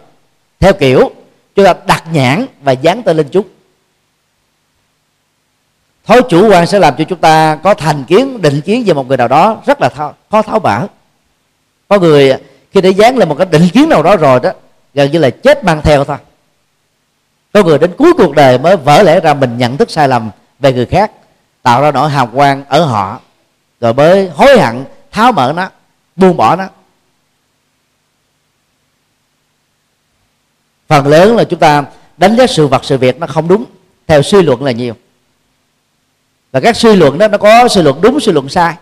Theo 0.59 0.73
kiểu 0.73 1.11
chúng 1.55 1.65
ta 1.65 1.73
đặt 1.87 2.03
nhãn 2.11 2.45
và 2.61 2.71
dán 2.71 3.03
tên 3.03 3.17
lên 3.17 3.27
chúng. 3.31 3.47
Thói 6.05 6.21
chủ 6.29 6.49
quan 6.49 6.67
sẽ 6.67 6.79
làm 6.79 6.93
cho 6.97 7.03
chúng 7.03 7.19
ta 7.19 7.55
có 7.63 7.73
thành 7.73 8.03
kiến 8.03 8.41
định 8.41 8.61
kiến 8.61 8.83
về 8.85 8.93
một 8.93 9.07
người 9.07 9.17
nào 9.17 9.27
đó 9.27 9.57
rất 9.65 9.81
là 9.81 9.89
thao, 9.89 10.13
khó 10.31 10.41
tháo 10.41 10.59
bỡ 10.59 10.87
có 11.87 11.99
người 11.99 12.33
khi 12.71 12.81
để 12.81 12.89
dán 12.89 13.17
lên 13.17 13.29
một 13.29 13.35
cái 13.35 13.47
định 13.51 13.69
kiến 13.73 13.89
nào 13.89 14.03
đó 14.03 14.15
rồi 14.15 14.39
đó 14.39 14.51
gần 14.93 15.11
như 15.11 15.19
là 15.19 15.29
chết 15.29 15.63
mang 15.63 15.81
theo 15.83 16.03
thôi 16.03 16.17
có 17.57 17.63
người 17.63 17.77
đến 17.77 17.93
cuối 17.97 18.13
cuộc 18.17 18.35
đời 18.35 18.57
mới 18.57 18.77
vỡ 18.77 19.03
lẽ 19.03 19.19
ra 19.19 19.33
mình 19.33 19.57
nhận 19.57 19.77
thức 19.77 19.91
sai 19.91 20.07
lầm 20.07 20.29
về 20.59 20.73
người 20.73 20.85
khác, 20.85 21.11
tạo 21.61 21.81
ra 21.81 21.91
nỗi 21.91 22.09
hào 22.09 22.29
quan 22.33 22.63
ở 22.69 22.85
họ, 22.85 23.19
rồi 23.81 23.93
mới 23.93 24.29
hối 24.29 24.59
hận, 24.59 24.85
tháo 25.11 25.31
mở 25.31 25.53
nó, 25.55 25.69
buông 26.15 26.37
bỏ 26.37 26.55
nó. 26.55 26.67
Phần 30.87 31.07
lớn 31.07 31.35
là 31.35 31.43
chúng 31.43 31.59
ta 31.59 31.83
đánh 32.17 32.37
giá 32.37 32.47
sự 32.47 32.67
vật, 32.67 32.85
sự 32.85 32.97
việc 32.97 33.19
nó 33.19 33.27
không 33.27 33.47
đúng, 33.47 33.65
theo 34.07 34.21
suy 34.21 34.41
luận 34.41 34.63
là 34.63 34.71
nhiều. 34.71 34.93
Và 36.51 36.59
các 36.59 36.75
suy 36.75 36.95
luận 36.95 37.17
đó, 37.17 37.27
nó 37.27 37.37
có 37.37 37.67
suy 37.67 37.81
luận 37.81 38.01
đúng, 38.01 38.19
suy 38.19 38.31
luận 38.31 38.49
sai. 38.49 38.75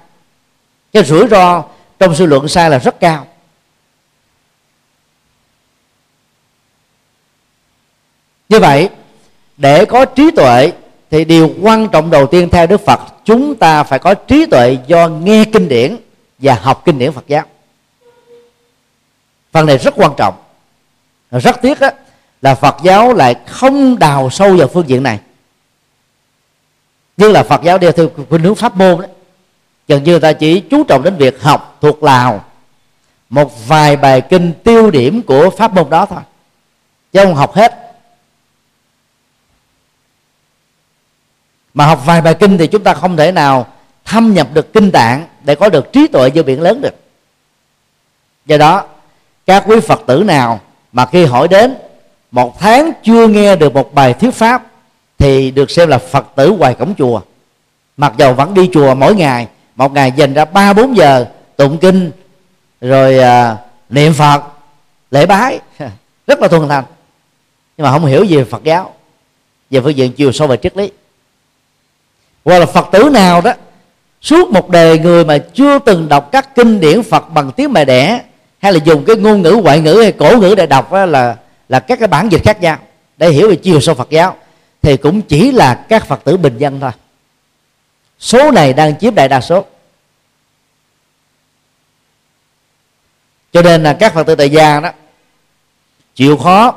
Cái 0.93 1.03
rủi 1.03 1.27
ro 1.27 1.63
trong 1.99 2.15
suy 2.15 2.25
luận 2.25 2.47
sai 2.47 2.69
là 2.69 2.79
rất 2.79 2.99
cao. 2.99 3.27
Như 8.49 8.59
vậy 8.59 8.89
để 9.57 9.85
có 9.85 10.05
trí 10.05 10.31
tuệ 10.31 10.71
thì 11.11 11.25
điều 11.25 11.53
quan 11.61 11.87
trọng 11.89 12.09
đầu 12.09 12.27
tiên 12.27 12.49
theo 12.49 12.67
đức 12.67 12.81
phật 12.85 12.99
chúng 13.25 13.55
ta 13.55 13.83
phải 13.83 13.99
có 13.99 14.13
trí 14.13 14.45
tuệ 14.45 14.77
do 14.87 15.07
nghe 15.07 15.45
kinh 15.53 15.67
điển 15.67 15.97
và 16.39 16.55
học 16.55 16.81
kinh 16.85 16.99
điển 16.99 17.11
phật 17.11 17.27
giáo. 17.27 17.43
Phần 19.51 19.65
này 19.65 19.77
rất 19.77 19.93
quan 19.97 20.11
trọng. 20.17 20.35
Rất 21.31 21.61
tiếc 21.61 21.79
á, 21.79 21.91
là 22.41 22.55
phật 22.55 22.75
giáo 22.83 23.13
lại 23.13 23.35
không 23.47 23.99
đào 23.99 24.29
sâu 24.29 24.55
vào 24.55 24.67
phương 24.67 24.89
diện 24.89 25.03
này. 25.03 25.19
Như 27.17 27.31
là 27.31 27.43
phật 27.43 27.63
giáo 27.63 27.77
đeo 27.77 27.91
theo 27.91 28.09
khuynh 28.29 28.43
hướng 28.43 28.55
pháp 28.55 28.77
môn 28.77 29.01
đó 29.01 29.07
gần 29.87 30.03
như 30.03 30.19
ta 30.19 30.33
chỉ 30.33 30.59
chú 30.59 30.83
trọng 30.83 31.03
đến 31.03 31.15
việc 31.15 31.41
học 31.41 31.77
thuộc 31.81 32.03
lào 32.03 32.45
một 33.29 33.67
vài 33.67 33.97
bài 33.97 34.21
kinh 34.21 34.53
tiêu 34.63 34.91
điểm 34.91 35.21
của 35.21 35.49
pháp 35.49 35.73
môn 35.73 35.89
đó 35.89 36.05
thôi 36.05 36.21
chứ 37.13 37.23
không 37.23 37.35
học 37.35 37.53
hết. 37.53 37.84
Mà 41.75 41.85
học 41.85 42.05
vài 42.05 42.21
bài 42.21 42.33
kinh 42.33 42.57
thì 42.57 42.67
chúng 42.67 42.83
ta 42.83 42.93
không 42.93 43.17
thể 43.17 43.31
nào 43.31 43.67
thâm 44.05 44.33
nhập 44.33 44.47
được 44.53 44.73
kinh 44.73 44.91
tạng 44.91 45.27
để 45.43 45.55
có 45.55 45.69
được 45.69 45.93
trí 45.93 46.07
tuệ 46.07 46.29
vô 46.29 46.43
biển 46.43 46.61
lớn 46.61 46.81
được. 46.81 46.95
Do 48.45 48.57
đó 48.57 48.83
các 49.45 49.63
quý 49.67 49.79
phật 49.79 50.01
tử 50.07 50.23
nào 50.23 50.59
mà 50.91 51.05
khi 51.05 51.25
hỏi 51.25 51.47
đến 51.47 51.75
một 52.31 52.59
tháng 52.59 52.91
chưa 53.03 53.27
nghe 53.27 53.55
được 53.55 53.73
một 53.73 53.93
bài 53.93 54.13
thuyết 54.13 54.31
pháp 54.31 54.63
thì 55.17 55.51
được 55.51 55.71
xem 55.71 55.89
là 55.89 55.97
phật 55.97 56.27
tử 56.35 56.51
ngoài 56.51 56.73
cổng 56.73 56.93
chùa. 56.97 57.21
Mặc 57.97 58.13
dầu 58.17 58.33
vẫn 58.33 58.53
đi 58.53 58.69
chùa 58.73 58.95
mỗi 58.95 59.15
ngày 59.15 59.47
một 59.75 59.93
ngày 59.93 60.11
dành 60.15 60.33
ra 60.33 60.45
ba 60.45 60.73
bốn 60.73 60.97
giờ 60.97 61.25
tụng 61.55 61.77
kinh 61.77 62.11
rồi 62.81 63.19
à, 63.19 63.57
niệm 63.89 64.13
phật 64.13 64.43
lễ 65.11 65.25
bái 65.25 65.59
rất 66.27 66.41
là 66.41 66.47
thuần 66.47 66.69
thành. 66.69 66.83
Nhưng 67.77 67.85
mà 67.85 67.91
không 67.91 68.05
hiểu 68.05 68.25
về 68.29 68.43
phật 68.43 68.63
giáo 68.63 68.93
về 69.69 69.81
phương 69.81 69.97
diện 69.97 70.13
chiều 70.13 70.31
sâu 70.31 70.47
về 70.47 70.57
triết 70.57 70.77
lý 70.77 70.91
hoặc 72.45 72.59
là 72.59 72.65
phật 72.65 72.87
tử 72.91 73.09
nào 73.13 73.41
đó, 73.41 73.53
suốt 74.21 74.49
một 74.49 74.69
đời 74.69 74.99
người 74.99 75.25
mà 75.25 75.37
chưa 75.37 75.79
từng 75.79 76.09
đọc 76.09 76.29
các 76.31 76.55
kinh 76.55 76.79
điển 76.79 77.03
phật 77.03 77.29
bằng 77.29 77.51
tiếng 77.51 77.73
mẹ 77.73 77.85
đẻ, 77.85 78.21
hay 78.59 78.73
là 78.73 78.79
dùng 78.83 79.05
cái 79.05 79.15
ngôn 79.15 79.41
ngữ, 79.41 79.51
ngoại 79.63 79.79
ngữ 79.79 79.99
hay 80.01 80.11
cổ 80.11 80.37
ngữ 80.37 80.55
để 80.55 80.65
đọc 80.65 80.93
là 80.93 81.35
là 81.69 81.79
các 81.79 81.99
cái 81.99 82.07
bản 82.07 82.29
dịch 82.29 82.41
khác 82.43 82.61
nhau, 82.61 82.77
để 83.17 83.29
hiểu 83.29 83.49
về 83.49 83.55
chiều 83.55 83.79
sâu 83.79 83.95
phật 83.95 84.09
giáo, 84.09 84.35
thì 84.81 84.97
cũng 84.97 85.21
chỉ 85.21 85.51
là 85.51 85.73
các 85.73 86.05
phật 86.05 86.23
tử 86.23 86.37
bình 86.37 86.57
dân 86.57 86.79
thôi. 86.79 86.91
Số 88.19 88.51
này 88.51 88.73
đang 88.73 88.99
chiếm 88.99 89.15
đại 89.15 89.27
đa 89.27 89.41
số. 89.41 89.65
Cho 93.53 93.61
nên 93.61 93.83
là 93.83 93.93
các 93.93 94.13
phật 94.13 94.23
tử 94.23 94.35
tại 94.35 94.49
gia 94.49 94.79
đó, 94.79 94.91
chịu 96.15 96.37
khó 96.37 96.75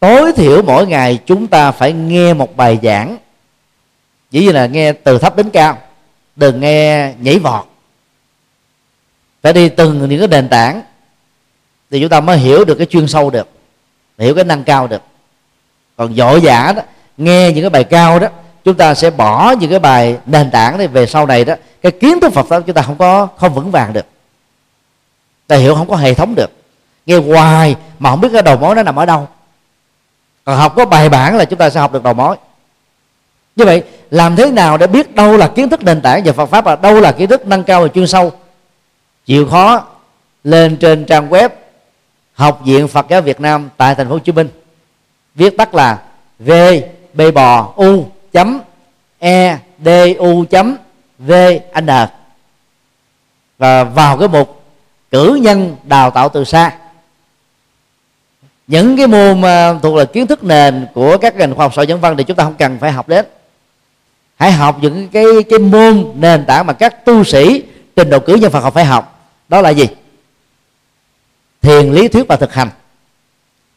tối 0.00 0.32
thiểu 0.32 0.62
mỗi 0.62 0.86
ngày 0.86 1.18
chúng 1.26 1.46
ta 1.46 1.72
phải 1.72 1.92
nghe 1.92 2.34
một 2.34 2.56
bài 2.56 2.78
giảng 2.82 3.16
dĩ 4.32 4.40
nhiên 4.40 4.54
là 4.54 4.66
nghe 4.66 4.92
từ 4.92 5.18
thấp 5.18 5.36
đến 5.36 5.50
cao, 5.50 5.78
đừng 6.36 6.60
nghe 6.60 7.12
nhảy 7.18 7.38
vọt. 7.38 7.64
Phải 9.42 9.52
đi 9.52 9.68
từng 9.68 10.08
những 10.08 10.18
cái 10.18 10.28
nền 10.28 10.48
tảng 10.48 10.82
thì 11.90 12.00
chúng 12.00 12.08
ta 12.08 12.20
mới 12.20 12.38
hiểu 12.38 12.64
được 12.64 12.74
cái 12.74 12.86
chuyên 12.86 13.08
sâu 13.08 13.30
được, 13.30 13.48
hiểu 14.18 14.34
cái 14.34 14.44
năng 14.44 14.64
cao 14.64 14.86
được. 14.86 15.02
Còn 15.96 16.14
dội 16.14 16.40
vã 16.40 16.72
đó, 16.76 16.82
nghe 17.16 17.52
những 17.52 17.62
cái 17.62 17.70
bài 17.70 17.84
cao 17.84 18.18
đó, 18.18 18.28
chúng 18.64 18.74
ta 18.74 18.94
sẽ 18.94 19.10
bỏ 19.10 19.54
những 19.60 19.70
cái 19.70 19.78
bài 19.78 20.18
nền 20.26 20.50
tảng 20.50 20.78
này 20.78 20.88
về 20.88 21.06
sau 21.06 21.26
này 21.26 21.44
đó, 21.44 21.54
cái 21.82 21.92
kiến 21.92 22.20
thức 22.20 22.32
Phật 22.32 22.46
pháp 22.46 22.62
chúng 22.66 22.74
ta 22.74 22.82
không 22.82 22.96
có, 22.96 23.28
không 23.36 23.54
vững 23.54 23.70
vàng 23.70 23.92
được. 23.92 24.06
Ta 25.46 25.56
hiểu 25.56 25.74
không 25.74 25.88
có 25.88 25.96
hệ 25.96 26.14
thống 26.14 26.34
được. 26.34 26.50
Nghe 27.06 27.16
hoài 27.16 27.76
mà 27.98 28.10
không 28.10 28.20
biết 28.20 28.28
cái 28.32 28.42
đầu 28.42 28.56
mối 28.56 28.74
nó 28.74 28.82
nằm 28.82 28.96
ở 28.96 29.06
đâu. 29.06 29.28
Còn 30.44 30.56
học 30.56 30.72
có 30.76 30.84
bài 30.84 31.08
bản 31.08 31.36
là 31.36 31.44
chúng 31.44 31.58
ta 31.58 31.70
sẽ 31.70 31.80
học 31.80 31.92
được 31.92 32.02
đầu 32.02 32.14
mối 32.14 32.36
như 33.56 33.64
vậy, 33.64 33.82
làm 34.10 34.36
thế 34.36 34.50
nào 34.50 34.76
để 34.76 34.86
biết 34.86 35.14
đâu 35.14 35.36
là 35.36 35.48
kiến 35.48 35.68
thức 35.68 35.84
nền 35.84 36.00
tảng 36.00 36.22
về 36.24 36.32
Phật 36.32 36.46
pháp 36.46 36.64
và 36.64 36.76
đâu 36.76 37.00
là 37.00 37.12
kiến 37.12 37.28
thức 37.28 37.46
nâng 37.46 37.64
cao 37.64 37.82
và 37.82 37.88
chuyên 37.88 38.06
sâu? 38.06 38.32
Chịu 39.26 39.48
khó 39.48 39.84
lên 40.44 40.76
trên 40.76 41.04
trang 41.04 41.30
web 41.30 41.48
học 42.34 42.60
viện 42.64 42.88
Phật 42.88 43.06
giáo 43.08 43.20
Việt 43.20 43.40
Nam 43.40 43.70
tại 43.76 43.94
thành 43.94 44.08
phố 44.08 44.12
Hồ 44.12 44.18
Chí 44.18 44.32
Minh. 44.32 44.48
Viết 45.34 45.56
tắt 45.56 45.74
là 45.74 46.02
v 46.38 46.50
b 47.14 47.20
bò 47.34 47.72
u 47.76 48.06
chấm 48.32 48.60
e 49.18 49.58
d 49.84 49.88
u 50.18 50.44
chấm 50.50 50.76
v 51.18 51.32
n 51.80 51.86
và 53.58 53.84
vào 53.84 54.18
cái 54.18 54.28
mục 54.28 54.62
cử 55.10 55.38
nhân 55.42 55.76
đào 55.84 56.10
tạo 56.10 56.28
từ 56.28 56.44
xa. 56.44 56.72
Những 58.66 58.96
cái 58.96 59.06
môn 59.06 59.42
à, 59.42 59.74
thuộc 59.82 59.96
là 59.96 60.04
kiến 60.04 60.26
thức 60.26 60.44
nền 60.44 60.86
của 60.94 61.18
các 61.18 61.36
ngành 61.36 61.54
khoa 61.54 61.64
học 61.64 61.72
xã 61.74 61.80
hội 61.80 61.86
nhân 61.86 62.00
văn 62.00 62.16
thì 62.16 62.24
chúng 62.24 62.36
ta 62.36 62.44
không 62.44 62.54
cần 62.54 62.78
phải 62.78 62.92
học 62.92 63.08
đến 63.08 63.26
hãy 64.42 64.52
học 64.52 64.76
những 64.80 65.08
cái 65.08 65.24
cái 65.50 65.58
môn 65.58 66.12
nền 66.14 66.44
tảng 66.46 66.66
mà 66.66 66.72
các 66.72 67.04
tu 67.04 67.24
sĩ 67.24 67.62
trình 67.96 68.10
độ 68.10 68.18
cử 68.18 68.34
nhân 68.34 68.50
Phật 68.50 68.60
học 68.60 68.74
phải 68.74 68.84
học. 68.84 69.28
Đó 69.48 69.60
là 69.60 69.70
gì? 69.70 69.88
Thiền 71.60 71.92
lý 71.92 72.08
thuyết 72.08 72.28
và 72.28 72.36
thực 72.36 72.54
hành. 72.54 72.68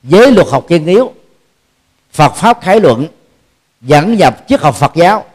Giới 0.03 0.31
luật 0.31 0.47
học 0.47 0.65
kiên 0.67 0.85
yếu. 0.85 1.13
Phật 2.11 2.35
pháp 2.35 2.61
khái 2.61 2.79
luận. 2.79 3.07
Dẫn 3.81 4.17
nhập 4.17 4.37
triết 4.47 4.61
học 4.61 4.75
Phật 4.75 4.95
giáo. 4.95 5.25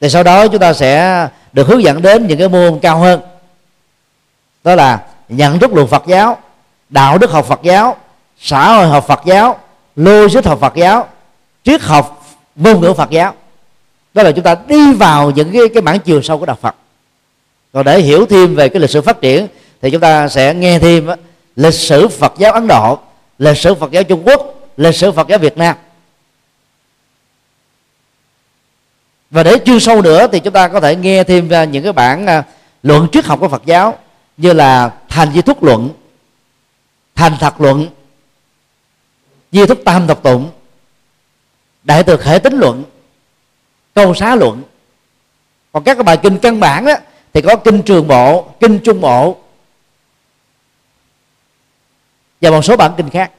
Thì 0.00 0.08
sau 0.08 0.22
đó 0.22 0.46
chúng 0.46 0.60
ta 0.60 0.72
sẽ 0.72 1.28
được 1.52 1.66
hướng 1.66 1.82
dẫn 1.82 2.02
đến 2.02 2.26
những 2.26 2.38
cái 2.38 2.48
môn 2.48 2.78
cao 2.82 2.98
hơn. 2.98 3.20
Đó 4.64 4.74
là 4.74 5.06
nhận 5.28 5.58
thức 5.58 5.72
luận 5.72 5.88
Phật 5.88 6.02
giáo, 6.06 6.38
đạo 6.88 7.18
đức 7.18 7.30
học 7.30 7.46
Phật 7.46 7.60
giáo, 7.62 7.96
xã 8.40 8.74
hội 8.74 8.86
học 8.86 9.04
Phật 9.06 9.20
giáo, 9.24 9.58
logic 9.96 10.44
học 10.44 10.58
Phật 10.60 10.74
giáo, 10.74 11.08
triết 11.64 11.82
học 11.82 12.26
ngôn 12.56 12.80
ngữ 12.80 12.92
Phật 12.92 13.10
giáo 13.10 13.34
đó 14.14 14.22
là 14.22 14.32
chúng 14.32 14.44
ta 14.44 14.56
đi 14.68 14.92
vào 14.92 15.30
những 15.30 15.52
cái 15.52 15.62
cái 15.74 15.82
mảng 15.82 15.98
chiều 15.98 16.22
sâu 16.22 16.38
của 16.38 16.46
đạo 16.46 16.58
Phật. 16.60 16.74
Còn 17.72 17.84
để 17.84 18.00
hiểu 18.00 18.26
thêm 18.26 18.54
về 18.54 18.68
cái 18.68 18.80
lịch 18.80 18.90
sử 18.90 19.00
phát 19.00 19.20
triển 19.20 19.46
thì 19.82 19.90
chúng 19.90 20.00
ta 20.00 20.28
sẽ 20.28 20.54
nghe 20.54 20.78
thêm 20.78 21.06
á, 21.06 21.16
lịch 21.56 21.74
sử 21.74 22.08
Phật 22.08 22.32
giáo 22.38 22.52
Ấn 22.52 22.66
Độ 22.66 22.98
lịch 23.38 23.56
sử 23.56 23.74
Phật 23.74 23.90
giáo 23.90 24.02
Trung 24.02 24.22
Quốc 24.26 24.54
lịch 24.76 24.94
sử 24.94 25.12
Phật 25.12 25.28
giáo 25.28 25.38
Việt 25.38 25.58
Nam. 25.58 25.76
Và 29.30 29.42
để 29.42 29.56
chuyên 29.64 29.80
sâu 29.80 30.02
nữa 30.02 30.26
thì 30.32 30.40
chúng 30.40 30.52
ta 30.52 30.68
có 30.68 30.80
thể 30.80 30.96
nghe 30.96 31.24
thêm 31.24 31.50
à, 31.50 31.64
những 31.64 31.84
cái 31.84 31.92
bản 31.92 32.26
à, 32.26 32.44
luận 32.82 33.08
triết 33.12 33.24
học 33.24 33.40
của 33.40 33.48
Phật 33.48 33.62
giáo 33.66 33.98
như 34.36 34.52
là 34.52 34.92
thành 35.08 35.32
di 35.32 35.42
thúc 35.42 35.62
luận 35.62 35.90
thành 37.14 37.32
thật 37.40 37.60
luận 37.60 37.86
di 39.52 39.66
thúc 39.66 39.78
tam 39.84 40.06
độc 40.06 40.22
tụng 40.22 40.50
đại 41.84 42.02
từ 42.02 42.16
khể 42.16 42.38
tính 42.38 42.58
luận 42.58 42.84
câu 43.94 44.14
xá 44.14 44.34
luận. 44.34 44.62
Còn 45.72 45.84
các 45.84 45.94
cái 45.94 46.02
bài 46.02 46.16
kinh 46.16 46.38
căn 46.38 46.60
bản 46.60 46.84
đó 46.84 46.94
thì 47.32 47.40
có 47.40 47.56
kinh 47.56 47.82
trường 47.82 48.08
bộ 48.08 48.48
kinh 48.60 48.78
trung 48.84 49.00
bộ 49.00 49.36
và 52.40 52.50
một 52.50 52.62
số 52.62 52.76
bản 52.76 52.92
kinh 52.96 53.10
khác. 53.10 53.30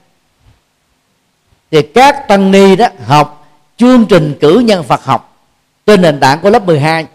Thì 1.72 1.82
các 1.82 2.28
tăng 2.28 2.52
ni 2.52 2.76
đó 2.76 2.88
học 3.06 3.48
chương 3.78 4.06
trình 4.06 4.38
cử 4.42 4.60
nhân 4.60 4.84
Phật 4.84 5.04
học 5.04 5.38
trên 5.86 6.02
nền 6.02 6.20
tảng 6.20 6.40
của 6.40 6.50
lớp 6.50 6.66
12 6.66 7.06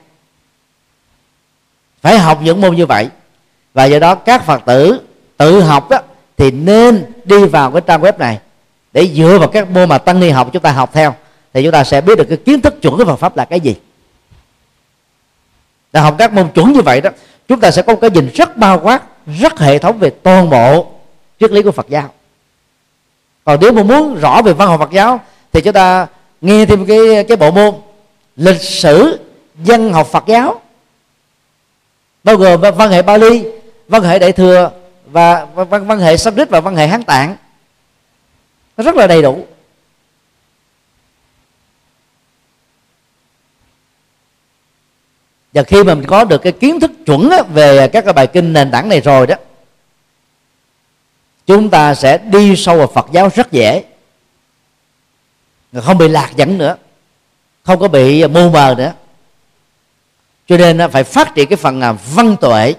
phải 2.01 2.19
học 2.19 2.41
những 2.43 2.61
môn 2.61 2.77
như 2.77 2.87
vậy, 2.87 3.09
và 3.75 3.85
do 3.85 3.99
đó 3.99 4.15
các 4.15 4.45
phật 4.45 4.63
tử 4.67 5.01
tự 5.37 5.61
học 5.61 5.91
đó 5.91 5.99
thì 6.37 6.51
nên 6.51 7.13
đi 7.25 7.45
vào 7.45 7.71
cái 7.71 7.83
trang 7.87 8.01
web 8.01 8.19
này 8.19 8.39
để 8.93 9.09
dựa 9.15 9.39
vào 9.39 9.49
các 9.49 9.71
môn 9.71 9.89
mà 9.89 9.99
tăng 9.99 10.21
ni 10.21 10.31
học 10.31 10.49
chúng 10.53 10.63
ta 10.63 10.73
học 10.73 10.91
theo 10.93 11.15
thì 11.57 11.63
chúng 11.63 11.73
ta 11.73 11.85
sẽ 11.85 12.01
biết 12.01 12.19
được 12.19 12.25
cái 12.29 12.37
kiến 12.37 12.61
thức 12.61 12.83
chuẩn 12.83 12.97
của 12.97 13.05
Phật 13.05 13.17
pháp 13.17 13.37
là 13.37 13.45
cái 13.45 13.61
gì. 13.61 13.77
Là 15.93 16.01
học 16.01 16.15
các 16.19 16.33
môn 16.33 16.49
chuẩn 16.49 16.73
như 16.73 16.81
vậy 16.81 17.01
đó, 17.01 17.11
chúng 17.49 17.61
ta 17.61 17.71
sẽ 17.71 17.83
có 17.83 17.93
một 17.93 17.99
cái 18.01 18.11
nhìn 18.11 18.31
rất 18.35 18.57
bao 18.57 18.81
quát, 18.81 19.03
rất 19.27 19.59
hệ 19.59 19.79
thống 19.79 19.99
về 19.99 20.11
toàn 20.11 20.51
bộ 20.51 20.87
triết 21.41 21.51
lý 21.51 21.63
của 21.63 21.73
Phật 21.73 21.89
giáo. 21.89 22.11
Còn 23.45 23.59
nếu 23.61 23.73
mà 23.73 23.83
muốn 23.83 24.21
rõ 24.21 24.43
về 24.43 24.53
văn 24.53 24.69
học 24.69 24.81
Phật 24.81 24.91
giáo, 24.91 25.21
thì 25.53 25.61
chúng 25.61 25.73
ta 25.73 26.07
nghe 26.41 26.67
thêm 26.67 26.87
cái 26.87 27.25
cái 27.29 27.37
bộ 27.37 27.51
môn 27.51 27.75
lịch 28.37 28.63
sử 28.63 29.19
dân 29.65 29.93
học 29.93 30.07
Phật 30.07 30.25
giáo. 30.27 30.61
Bao 32.25 32.37
gồm 32.37 32.61
văn 32.61 32.91
hệ 32.91 33.03
Bali, 33.03 33.45
văn 33.89 34.03
hệ 34.03 34.19
Đại 34.19 34.33
thừa 34.33 34.71
và 35.07 35.45
văn 35.45 35.87
văn 35.87 35.99
hệ 35.99 36.17
Sanskrit 36.17 36.51
và 36.51 36.61
văn 36.61 36.77
hệ 36.77 36.87
Hán 36.87 37.03
Tạng. 37.03 37.37
Nó 38.77 38.85
rất 38.85 38.95
là 38.95 39.07
đầy 39.07 39.23
đủ. 39.23 39.47
Và 45.57 45.63
khi 45.63 45.85
mà 45.85 45.95
mình 45.95 46.07
có 46.07 46.25
được 46.25 46.43
cái 46.43 46.53
kiến 46.53 46.81
thức 46.81 46.91
chuẩn 47.07 47.31
về 47.55 47.89
các 47.89 48.05
cái 48.05 48.13
bài 48.13 48.27
kinh 48.27 48.53
nền 48.53 48.71
tảng 48.71 48.89
này 48.89 49.01
rồi 49.01 49.27
đó, 49.27 49.35
chúng 51.47 51.71
ta 51.71 51.95
sẽ 51.95 52.19
đi 52.19 52.57
sâu 52.57 52.77
vào 52.79 52.87
Phật 52.87 53.07
giáo 53.13 53.29
rất 53.35 53.53
dễ. 53.53 53.85
Không 55.83 55.99
bị 55.99 56.09
lạc 56.09 56.31
dẫn 56.37 56.59
nữa, 56.59 56.77
không 57.63 57.79
có 57.79 57.89
bị 57.89 58.27
mù 58.27 58.51
mờ 58.51 58.75
nữa. 58.79 58.93
Cho 60.47 60.57
nên 60.57 60.91
phải 60.91 61.05
phát 61.05 61.35
triển 61.35 61.49
cái 61.49 61.57
phần 61.57 61.81
à, 61.81 61.93
văn 62.15 62.37
tuệ 62.41 62.75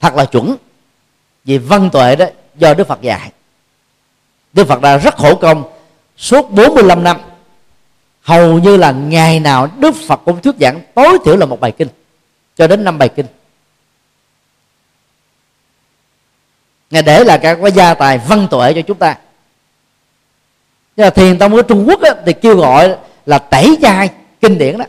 thật 0.00 0.14
là 0.14 0.24
chuẩn. 0.24 0.56
Vì 1.44 1.58
văn 1.58 1.90
tuệ 1.90 2.16
đó 2.16 2.26
do 2.56 2.74
Đức 2.74 2.88
Phật 2.88 3.02
dạy. 3.02 3.32
Đức 4.52 4.68
Phật 4.68 4.80
đã 4.80 4.96
rất 4.96 5.16
khổ 5.16 5.34
công, 5.34 5.64
suốt 6.16 6.50
45 6.50 7.04
năm, 7.04 7.16
hầu 8.20 8.58
như 8.58 8.76
là 8.76 8.90
ngày 8.90 9.40
nào 9.40 9.68
Đức 9.78 9.94
Phật 10.08 10.20
cũng 10.24 10.42
thuyết 10.42 10.54
giảng 10.60 10.80
tối 10.94 11.18
thiểu 11.24 11.36
là 11.36 11.46
một 11.46 11.60
bài 11.60 11.72
kinh 11.72 11.88
cho 12.58 12.66
đến 12.66 12.84
năm 12.84 12.98
bài 12.98 13.08
kinh. 13.08 13.26
Ngài 16.90 17.02
để 17.02 17.24
là 17.24 17.38
cả 17.38 17.54
cái 17.54 17.72
gia 17.72 17.94
tài 17.94 18.18
văn 18.18 18.48
tuệ 18.50 18.72
cho 18.74 18.80
chúng 18.82 18.98
ta. 18.98 19.18
Nhưng 20.96 21.06
mà 21.06 21.10
thiền 21.10 21.38
tông 21.38 21.56
ở 21.56 21.62
trung 21.62 21.84
quốc 21.88 22.02
á, 22.02 22.10
thì 22.26 22.32
kêu 22.32 22.56
gọi 22.56 22.96
là 23.26 23.38
tẩy 23.38 23.78
chay 23.82 24.10
kinh 24.40 24.58
điển 24.58 24.78
đó. 24.78 24.84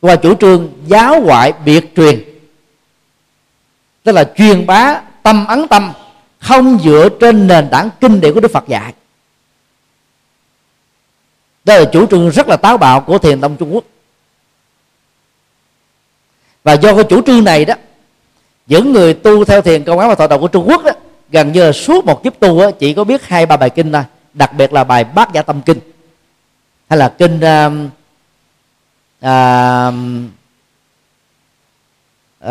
Qua 0.00 0.16
chủ 0.16 0.34
trương 0.34 0.72
giáo 0.86 1.20
ngoại 1.20 1.52
biệt 1.64 1.92
truyền. 1.96 2.24
Tức 4.02 4.12
là 4.12 4.32
truyền 4.36 4.66
bá 4.66 5.02
tâm 5.22 5.46
ấn 5.46 5.68
tâm 5.68 5.92
không 6.38 6.78
dựa 6.84 7.08
trên 7.20 7.46
nền 7.46 7.68
tảng 7.70 7.90
kinh 8.00 8.20
điển 8.20 8.34
của 8.34 8.40
đức 8.40 8.52
phật 8.52 8.68
dạy. 8.68 8.94
Đó 11.64 11.76
là 11.76 11.84
chủ 11.92 12.06
trương 12.06 12.30
rất 12.30 12.48
là 12.48 12.56
táo 12.56 12.78
bạo 12.78 13.00
của 13.00 13.18
thiền 13.18 13.40
tông 13.40 13.56
trung 13.56 13.74
quốc 13.74 13.84
và 16.70 16.76
do 16.76 16.94
cái 16.94 17.04
chủ 17.04 17.22
trương 17.22 17.44
này 17.44 17.64
đó 17.64 17.74
những 18.66 18.92
người 18.92 19.14
tu 19.14 19.44
theo 19.44 19.62
thiền 19.62 19.84
công 19.84 19.98
án 19.98 20.08
và 20.08 20.14
thọ 20.14 20.26
đồng 20.26 20.40
của 20.40 20.48
trung 20.48 20.68
quốc 20.68 20.84
đó 20.84 20.90
gần 21.30 21.52
như 21.52 21.66
là 21.66 21.72
suốt 21.72 22.04
một 22.04 22.22
kiếp 22.22 22.40
tu 22.40 22.60
đó, 22.60 22.70
chỉ 22.70 22.94
có 22.94 23.04
biết 23.04 23.26
hai 23.26 23.46
ba 23.46 23.56
bài 23.56 23.70
kinh 23.70 23.92
thôi. 23.92 24.02
Đặc 24.34 24.52
biệt 24.52 24.72
là 24.72 24.84
bài 24.84 25.04
bát 25.04 25.32
giả 25.32 25.42
tâm 25.42 25.62
kinh. 25.62 25.78
Hay 26.88 26.98
là 26.98 27.08
kinh 27.08 27.36
uh, 27.36 27.72
uh, 29.26 29.94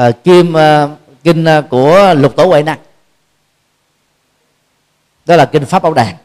uh, 0.09 0.23
kim 0.23 0.53
uh, 0.53 0.89
kinh 1.23 1.45
uh, 1.59 1.69
của 1.69 2.13
lục 2.17 2.35
tổ 2.35 2.45
huệ 2.45 2.63
năng. 2.63 2.79
Đó 5.25 5.35
là 5.35 5.45
kinh 5.45 5.65
pháp 5.65 5.83
bảo 5.83 5.93
đàn. 5.93 6.15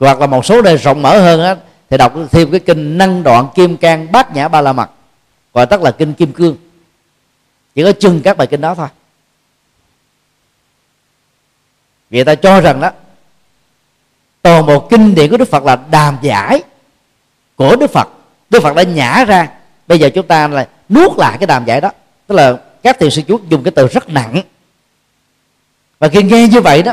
Hoặc 0.00 0.20
là 0.20 0.26
một 0.26 0.46
số 0.46 0.62
nơi 0.62 0.76
rộng 0.76 1.02
mở 1.02 1.20
hơn 1.20 1.42
á, 1.42 1.56
thì 1.90 1.96
đọc 1.96 2.14
thêm 2.30 2.50
cái 2.50 2.60
kinh 2.60 2.98
năng 2.98 3.22
đoạn 3.22 3.48
kim 3.54 3.76
cang 3.76 4.12
bát 4.12 4.34
nhã 4.34 4.48
ba 4.48 4.60
la 4.60 4.72
mật 4.72 4.90
gọi 5.54 5.66
tắt 5.66 5.82
là 5.82 5.90
kinh 5.90 6.14
kim 6.14 6.32
cương. 6.32 6.56
Chỉ 7.74 7.82
có 7.82 7.92
chừng 7.92 8.20
các 8.24 8.36
bài 8.36 8.46
kinh 8.46 8.60
đó 8.60 8.74
thôi. 8.74 8.88
Vì 12.10 12.24
ta 12.24 12.34
cho 12.34 12.60
rằng 12.60 12.80
đó, 12.80 12.90
toàn 14.42 14.66
bộ 14.66 14.88
kinh 14.90 15.14
điển 15.14 15.30
của 15.30 15.36
đức 15.36 15.48
phật 15.48 15.64
là 15.64 15.76
đàm 15.90 16.18
giải 16.22 16.62
của 17.56 17.76
đức 17.76 17.90
phật. 17.90 18.08
Đức 18.50 18.62
phật 18.62 18.76
đã 18.76 18.82
nhả 18.82 19.24
ra. 19.24 19.48
Bây 19.86 19.98
giờ 19.98 20.10
chúng 20.14 20.26
ta 20.26 20.48
là 20.48 20.68
nuốt 20.88 21.18
lại 21.18 21.36
cái 21.40 21.46
đàm 21.46 21.64
giải 21.64 21.80
đó. 21.80 21.90
Tức 22.26 22.34
là 22.34 22.56
các 22.82 22.98
thiền 22.98 23.10
sư 23.10 23.22
chú 23.28 23.40
dùng 23.48 23.62
cái 23.62 23.70
từ 23.70 23.86
rất 23.86 24.08
nặng. 24.08 24.42
Và 25.98 26.08
khi 26.08 26.22
nghe 26.22 26.48
như 26.48 26.60
vậy 26.60 26.82
đó, 26.82 26.92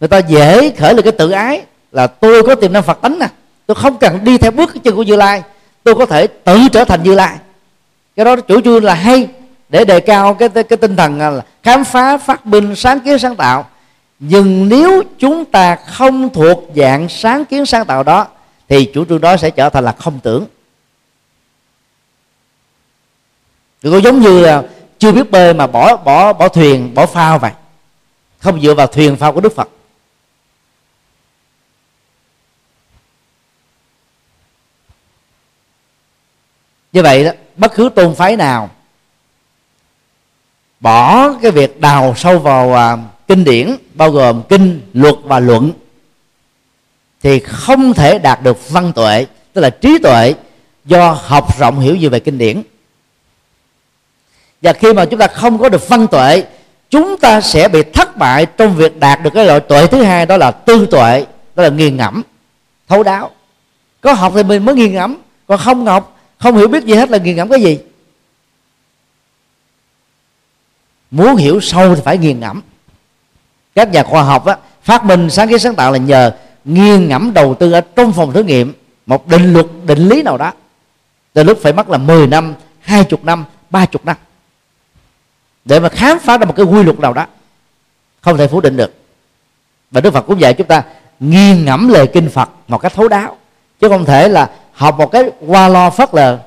người 0.00 0.08
ta 0.08 0.18
dễ 0.18 0.70
khởi 0.78 0.94
lên 0.94 1.04
cái 1.04 1.12
tự 1.12 1.30
ái 1.30 1.64
là 1.92 2.06
tôi 2.06 2.42
có 2.42 2.54
tiềm 2.54 2.72
năng 2.72 2.82
phật 2.82 2.98
tánh 3.02 3.18
nè. 3.18 3.28
Tôi 3.66 3.74
không 3.74 3.98
cần 3.98 4.24
đi 4.24 4.38
theo 4.38 4.50
bước 4.50 4.70
cái 4.74 4.80
chân 4.84 4.96
của 4.96 5.02
như 5.02 5.16
lai. 5.16 5.42
Tôi 5.82 5.94
có 5.94 6.06
thể 6.06 6.26
tự 6.26 6.58
trở 6.72 6.84
thành 6.84 7.02
như 7.02 7.14
lai 7.14 7.36
cái 8.16 8.24
đó 8.24 8.36
chủ 8.36 8.60
trương 8.60 8.84
là 8.84 8.94
hay, 8.94 9.28
để 9.68 9.84
đề 9.84 10.00
cao 10.00 10.34
cái 10.34 10.48
cái 10.48 10.64
tinh 10.64 10.96
thần 10.96 11.18
là 11.18 11.42
khám 11.62 11.84
phá, 11.84 12.16
phát 12.16 12.46
minh, 12.46 12.76
sáng 12.76 13.00
kiến, 13.00 13.18
sáng 13.18 13.36
tạo. 13.36 13.66
Nhưng 14.18 14.68
nếu 14.68 15.02
chúng 15.18 15.44
ta 15.44 15.76
không 15.76 16.28
thuộc 16.28 16.64
dạng 16.76 17.08
sáng 17.08 17.44
kiến, 17.44 17.66
sáng 17.66 17.84
tạo 17.84 18.02
đó, 18.02 18.26
thì 18.68 18.90
chủ 18.94 19.04
trương 19.04 19.20
đó 19.20 19.36
sẽ 19.36 19.50
trở 19.50 19.68
thành 19.68 19.84
là 19.84 19.92
không 19.92 20.20
tưởng. 20.22 20.46
Đừng 23.82 23.92
có 23.92 24.00
giống 24.00 24.20
như 24.20 24.40
là 24.40 24.62
chưa 24.98 25.12
biết 25.12 25.30
bơi 25.30 25.54
mà 25.54 25.66
bỏ 25.66 25.96
bỏ 25.96 26.32
bỏ 26.32 26.48
thuyền, 26.48 26.94
bỏ 26.94 27.06
phao 27.06 27.38
vậy. 27.38 27.50
Không 28.38 28.60
dựa 28.60 28.74
vào 28.74 28.86
thuyền, 28.86 29.16
phao 29.16 29.32
của 29.32 29.40
đức 29.40 29.56
phật. 29.56 29.68
Như 36.96 37.02
vậy 37.02 37.24
đó 37.24 37.30
bất 37.56 37.74
cứ 37.74 37.88
tôn 37.88 38.14
phái 38.14 38.36
nào 38.36 38.70
bỏ 40.80 41.32
cái 41.42 41.50
việc 41.50 41.80
đào 41.80 42.14
sâu 42.16 42.38
vào 42.38 42.74
à, 42.74 42.96
kinh 43.28 43.44
điển 43.44 43.76
bao 43.94 44.10
gồm 44.10 44.42
kinh 44.48 44.80
luật 44.92 45.14
và 45.24 45.40
luận 45.40 45.72
thì 47.22 47.38
không 47.38 47.94
thể 47.94 48.18
đạt 48.18 48.42
được 48.42 48.70
văn 48.70 48.92
tuệ 48.92 49.26
tức 49.52 49.60
là 49.60 49.70
trí 49.70 49.98
tuệ 49.98 50.34
do 50.84 51.18
học 51.24 51.58
rộng 51.58 51.80
hiểu 51.80 51.96
nhiều 51.96 52.10
về 52.10 52.20
kinh 52.20 52.38
điển. 52.38 52.62
Và 54.62 54.72
khi 54.72 54.92
mà 54.92 55.04
chúng 55.04 55.20
ta 55.20 55.26
không 55.26 55.58
có 55.58 55.68
được 55.68 55.88
văn 55.88 56.06
tuệ 56.06 56.44
chúng 56.90 57.16
ta 57.18 57.40
sẽ 57.40 57.68
bị 57.68 57.82
thất 57.82 58.16
bại 58.16 58.46
trong 58.46 58.76
việc 58.76 59.00
đạt 59.00 59.22
được 59.22 59.30
cái 59.34 59.46
loại 59.46 59.60
tuệ 59.60 59.86
thứ 59.86 60.02
hai 60.02 60.26
đó 60.26 60.36
là 60.36 60.50
tư 60.50 60.86
tuệ 60.90 61.26
đó 61.54 61.62
là 61.62 61.68
nghiền 61.68 61.96
ngẫm 61.96 62.22
thấu 62.88 63.02
đáo. 63.02 63.30
Có 64.00 64.12
học 64.12 64.32
thì 64.36 64.42
mình 64.42 64.64
mới 64.64 64.74
nghiền 64.74 64.92
ngẫm 64.92 65.16
còn 65.46 65.58
không 65.58 65.86
học 65.86 66.15
không 66.38 66.56
hiểu 66.56 66.68
biết 66.68 66.84
gì 66.84 66.94
hết 66.94 67.10
là 67.10 67.18
nghiền 67.18 67.36
ngẫm 67.36 67.48
cái 67.48 67.60
gì. 67.60 67.78
Muốn 71.10 71.36
hiểu 71.36 71.60
sâu 71.60 71.94
thì 71.94 72.00
phải 72.04 72.18
nghiền 72.18 72.40
ngẫm. 72.40 72.62
Các 73.74 73.92
nhà 73.92 74.02
khoa 74.02 74.22
học 74.22 74.46
á, 74.46 74.56
phát 74.82 75.04
minh 75.04 75.30
sáng 75.30 75.48
kiến 75.48 75.58
sáng 75.58 75.74
tạo 75.74 75.92
là 75.92 75.98
nhờ 75.98 76.32
nghiền 76.64 77.08
ngẫm 77.08 77.34
đầu 77.34 77.54
tư 77.54 77.72
ở 77.72 77.80
trong 77.80 78.12
phòng 78.12 78.32
thử 78.32 78.42
nghiệm 78.42 78.72
một 79.06 79.28
định 79.28 79.52
luật 79.52 79.66
định 79.86 80.08
lý 80.08 80.22
nào 80.22 80.38
đó. 80.38 80.52
Từ 81.32 81.42
lúc 81.42 81.58
phải 81.62 81.72
mất 81.72 81.88
là 81.88 81.98
10 81.98 82.26
năm 82.26 82.54
20 82.80 83.20
năm 83.22 83.44
30 83.70 84.00
năm. 84.04 84.16
Để 85.64 85.80
mà 85.80 85.88
khám 85.88 86.18
phá 86.18 86.38
ra 86.38 86.44
một 86.44 86.56
cái 86.56 86.66
quy 86.66 86.82
luật 86.82 87.00
nào 87.00 87.12
đó 87.12 87.26
không 88.20 88.36
thể 88.36 88.46
phủ 88.46 88.60
định 88.60 88.76
được. 88.76 88.94
Và 89.90 90.00
Đức 90.00 90.10
Phật 90.14 90.20
cũng 90.20 90.40
dạy 90.40 90.54
chúng 90.54 90.66
ta 90.66 90.82
nghiền 91.20 91.64
ngẫm 91.64 91.88
lời 91.88 92.06
kinh 92.06 92.30
Phật 92.30 92.50
một 92.68 92.78
cách 92.78 92.92
thấu 92.94 93.08
đáo 93.08 93.36
chứ 93.80 93.88
không 93.88 94.04
thể 94.04 94.28
là 94.28 94.50
học 94.76 94.98
một 94.98 95.12
cái 95.12 95.30
qua 95.46 95.68
lo 95.68 95.90
phất 95.90 96.14
lờ. 96.14 96.38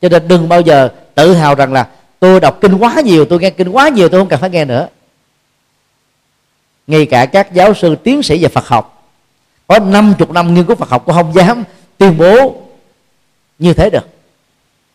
Cho 0.00 0.08
nên 0.08 0.28
đừng 0.28 0.48
bao 0.48 0.60
giờ 0.60 0.88
tự 1.14 1.34
hào 1.34 1.54
rằng 1.54 1.72
là 1.72 1.88
tôi 2.20 2.40
đọc 2.40 2.58
kinh 2.60 2.74
quá 2.74 3.00
nhiều, 3.04 3.24
tôi 3.24 3.40
nghe 3.40 3.50
kinh 3.50 3.68
quá 3.68 3.88
nhiều, 3.88 4.08
tôi 4.08 4.20
không 4.20 4.28
cần 4.28 4.40
phải 4.40 4.50
nghe 4.50 4.64
nữa. 4.64 4.88
Ngay 6.86 7.06
cả 7.06 7.26
các 7.26 7.52
giáo 7.52 7.74
sư, 7.74 7.96
tiến 8.04 8.22
sĩ 8.22 8.42
về 8.42 8.48
Phật 8.48 8.66
học, 8.66 9.08
có 9.66 9.78
50 9.78 10.28
năm 10.32 10.54
nghiên 10.54 10.64
cứu 10.64 10.76
Phật 10.76 10.88
học 10.88 11.02
cũng 11.06 11.14
không 11.14 11.34
dám 11.34 11.64
tuyên 11.98 12.18
bố 12.18 12.62
như 13.58 13.74
thế 13.74 13.90
được. 13.90 14.08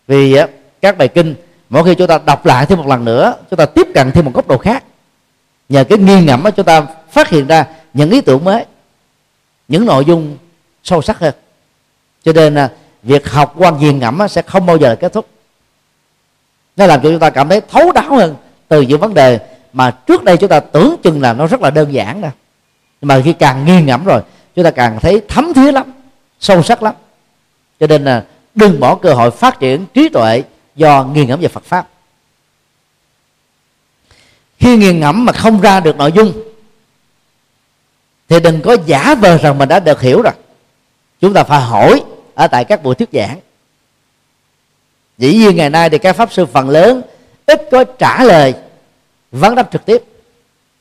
Vì 0.08 0.36
các 0.82 0.98
bài 0.98 1.08
kinh, 1.08 1.36
mỗi 1.70 1.84
khi 1.84 1.96
chúng 1.96 2.08
ta 2.08 2.20
đọc 2.26 2.46
lại 2.46 2.66
thêm 2.66 2.78
một 2.78 2.88
lần 2.88 3.06
nữa, 3.06 3.36
chúng 3.50 3.58
ta 3.58 3.66
tiếp 3.66 3.88
cận 3.94 4.12
thêm 4.12 4.26
một 4.26 4.32
góc 4.34 4.48
độ 4.48 4.58
khác. 4.58 4.84
Nhờ 5.70 5.84
cái 5.84 5.98
nghi 5.98 6.22
ngẫm 6.22 6.44
đó 6.44 6.52
chúng 6.52 6.66
ta 6.66 6.86
phát 7.12 7.30
hiện 7.30 7.48
ra 7.48 7.66
những 7.94 8.10
ý 8.10 8.22
tưởng 8.22 8.44
mới, 8.44 8.66
những 9.68 9.86
nội 9.86 10.06
dung 10.06 10.38
sâu 10.84 11.02
sắc 11.02 11.20
hơn 11.20 11.34
cho 12.28 12.34
nên 12.34 12.56
là 12.56 12.72
việc 13.04 13.30
học 13.30 13.54
quan 13.58 13.80
nghiền 13.80 14.00
ngẫm 14.00 14.28
sẽ 14.30 14.42
không 14.42 14.66
bao 14.66 14.78
giờ 14.78 14.96
kết 15.00 15.14
thúc. 15.14 15.28
Nó 16.78 16.86
làm 16.86 17.02
cho 17.02 17.10
chúng 17.10 17.20
ta 17.20 17.30
cảm 17.30 17.50
thấy 17.50 17.62
thấu 17.62 17.92
đáo 17.92 18.16
hơn 18.16 18.36
từ 18.68 18.82
những 18.82 19.00
vấn 19.00 19.14
đề 19.14 19.40
mà 19.74 19.92
trước 19.92 20.24
đây 20.24 20.38
chúng 20.38 20.50
ta 20.50 20.60
tưởng 20.60 20.96
chừng 21.04 21.22
là 21.22 21.34
nó 21.34 21.48
rất 21.48 21.62
là 21.62 21.70
đơn 21.70 21.94
giản 21.94 22.22
nè. 22.22 22.30
Nhưng 23.02 23.08
mà 23.08 23.22
khi 23.26 23.34
càng 23.34 23.66
nghiền 23.66 23.86
ngẫm 23.86 24.04
rồi, 24.04 24.22
chúng 24.56 24.66
ta 24.66 24.72
càng 24.72 25.00
thấy 25.00 25.22
thấm 25.28 25.54
thía 25.54 25.72
lắm, 25.72 25.94
sâu 26.40 26.64
sắc 26.64 26.84
lắm. 26.84 26.94
Cho 27.80 27.88
nên 27.88 28.04
là 28.04 28.26
đừng 28.56 28.80
bỏ 28.80 28.96
cơ 28.96 29.14
hội 29.14 29.32
phát 29.32 29.60
triển 29.60 29.86
trí 29.94 30.10
tuệ 30.10 30.44
do 30.76 31.04
nghiền 31.04 31.28
ngẫm 31.28 31.40
về 31.40 31.48
Phật 31.48 31.64
pháp. 31.64 31.88
Khi 34.60 34.78
nghiền 34.78 35.00
ngẫm 35.00 35.26
mà 35.26 35.34
không 35.34 35.62
ra 35.62 35.80
được 35.80 35.98
nội 35.98 36.12
dung, 36.12 36.34
thì 38.30 38.40
đừng 38.40 38.62
có 38.62 38.78
giả 38.86 39.16
vờ 39.16 39.38
rằng 39.38 39.58
mình 39.58 39.70
đã 39.70 39.80
được 39.80 40.02
hiểu 40.02 40.22
rồi. 40.22 40.34
Chúng 41.22 41.34
ta 41.34 41.44
phải 41.44 41.62
hỏi 41.62 42.04
ở 42.38 42.48
tại 42.48 42.66
các 42.66 42.84
buổi 42.84 42.96
thuyết 42.96 43.10
giảng. 43.14 43.40
Dĩ 45.18 45.34
nhiên 45.34 45.56
ngày 45.56 45.70
nay 45.70 45.90
thì 45.90 45.98
các 45.98 46.16
pháp 46.16 46.34
sư 46.34 46.46
phần 46.46 46.70
lớn 46.70 47.02
ít 47.46 47.62
có 47.72 47.84
trả 47.84 48.24
lời 48.24 48.54
vấn 49.32 49.56
đáp 49.56 49.72
trực 49.72 49.86
tiếp. 49.86 50.04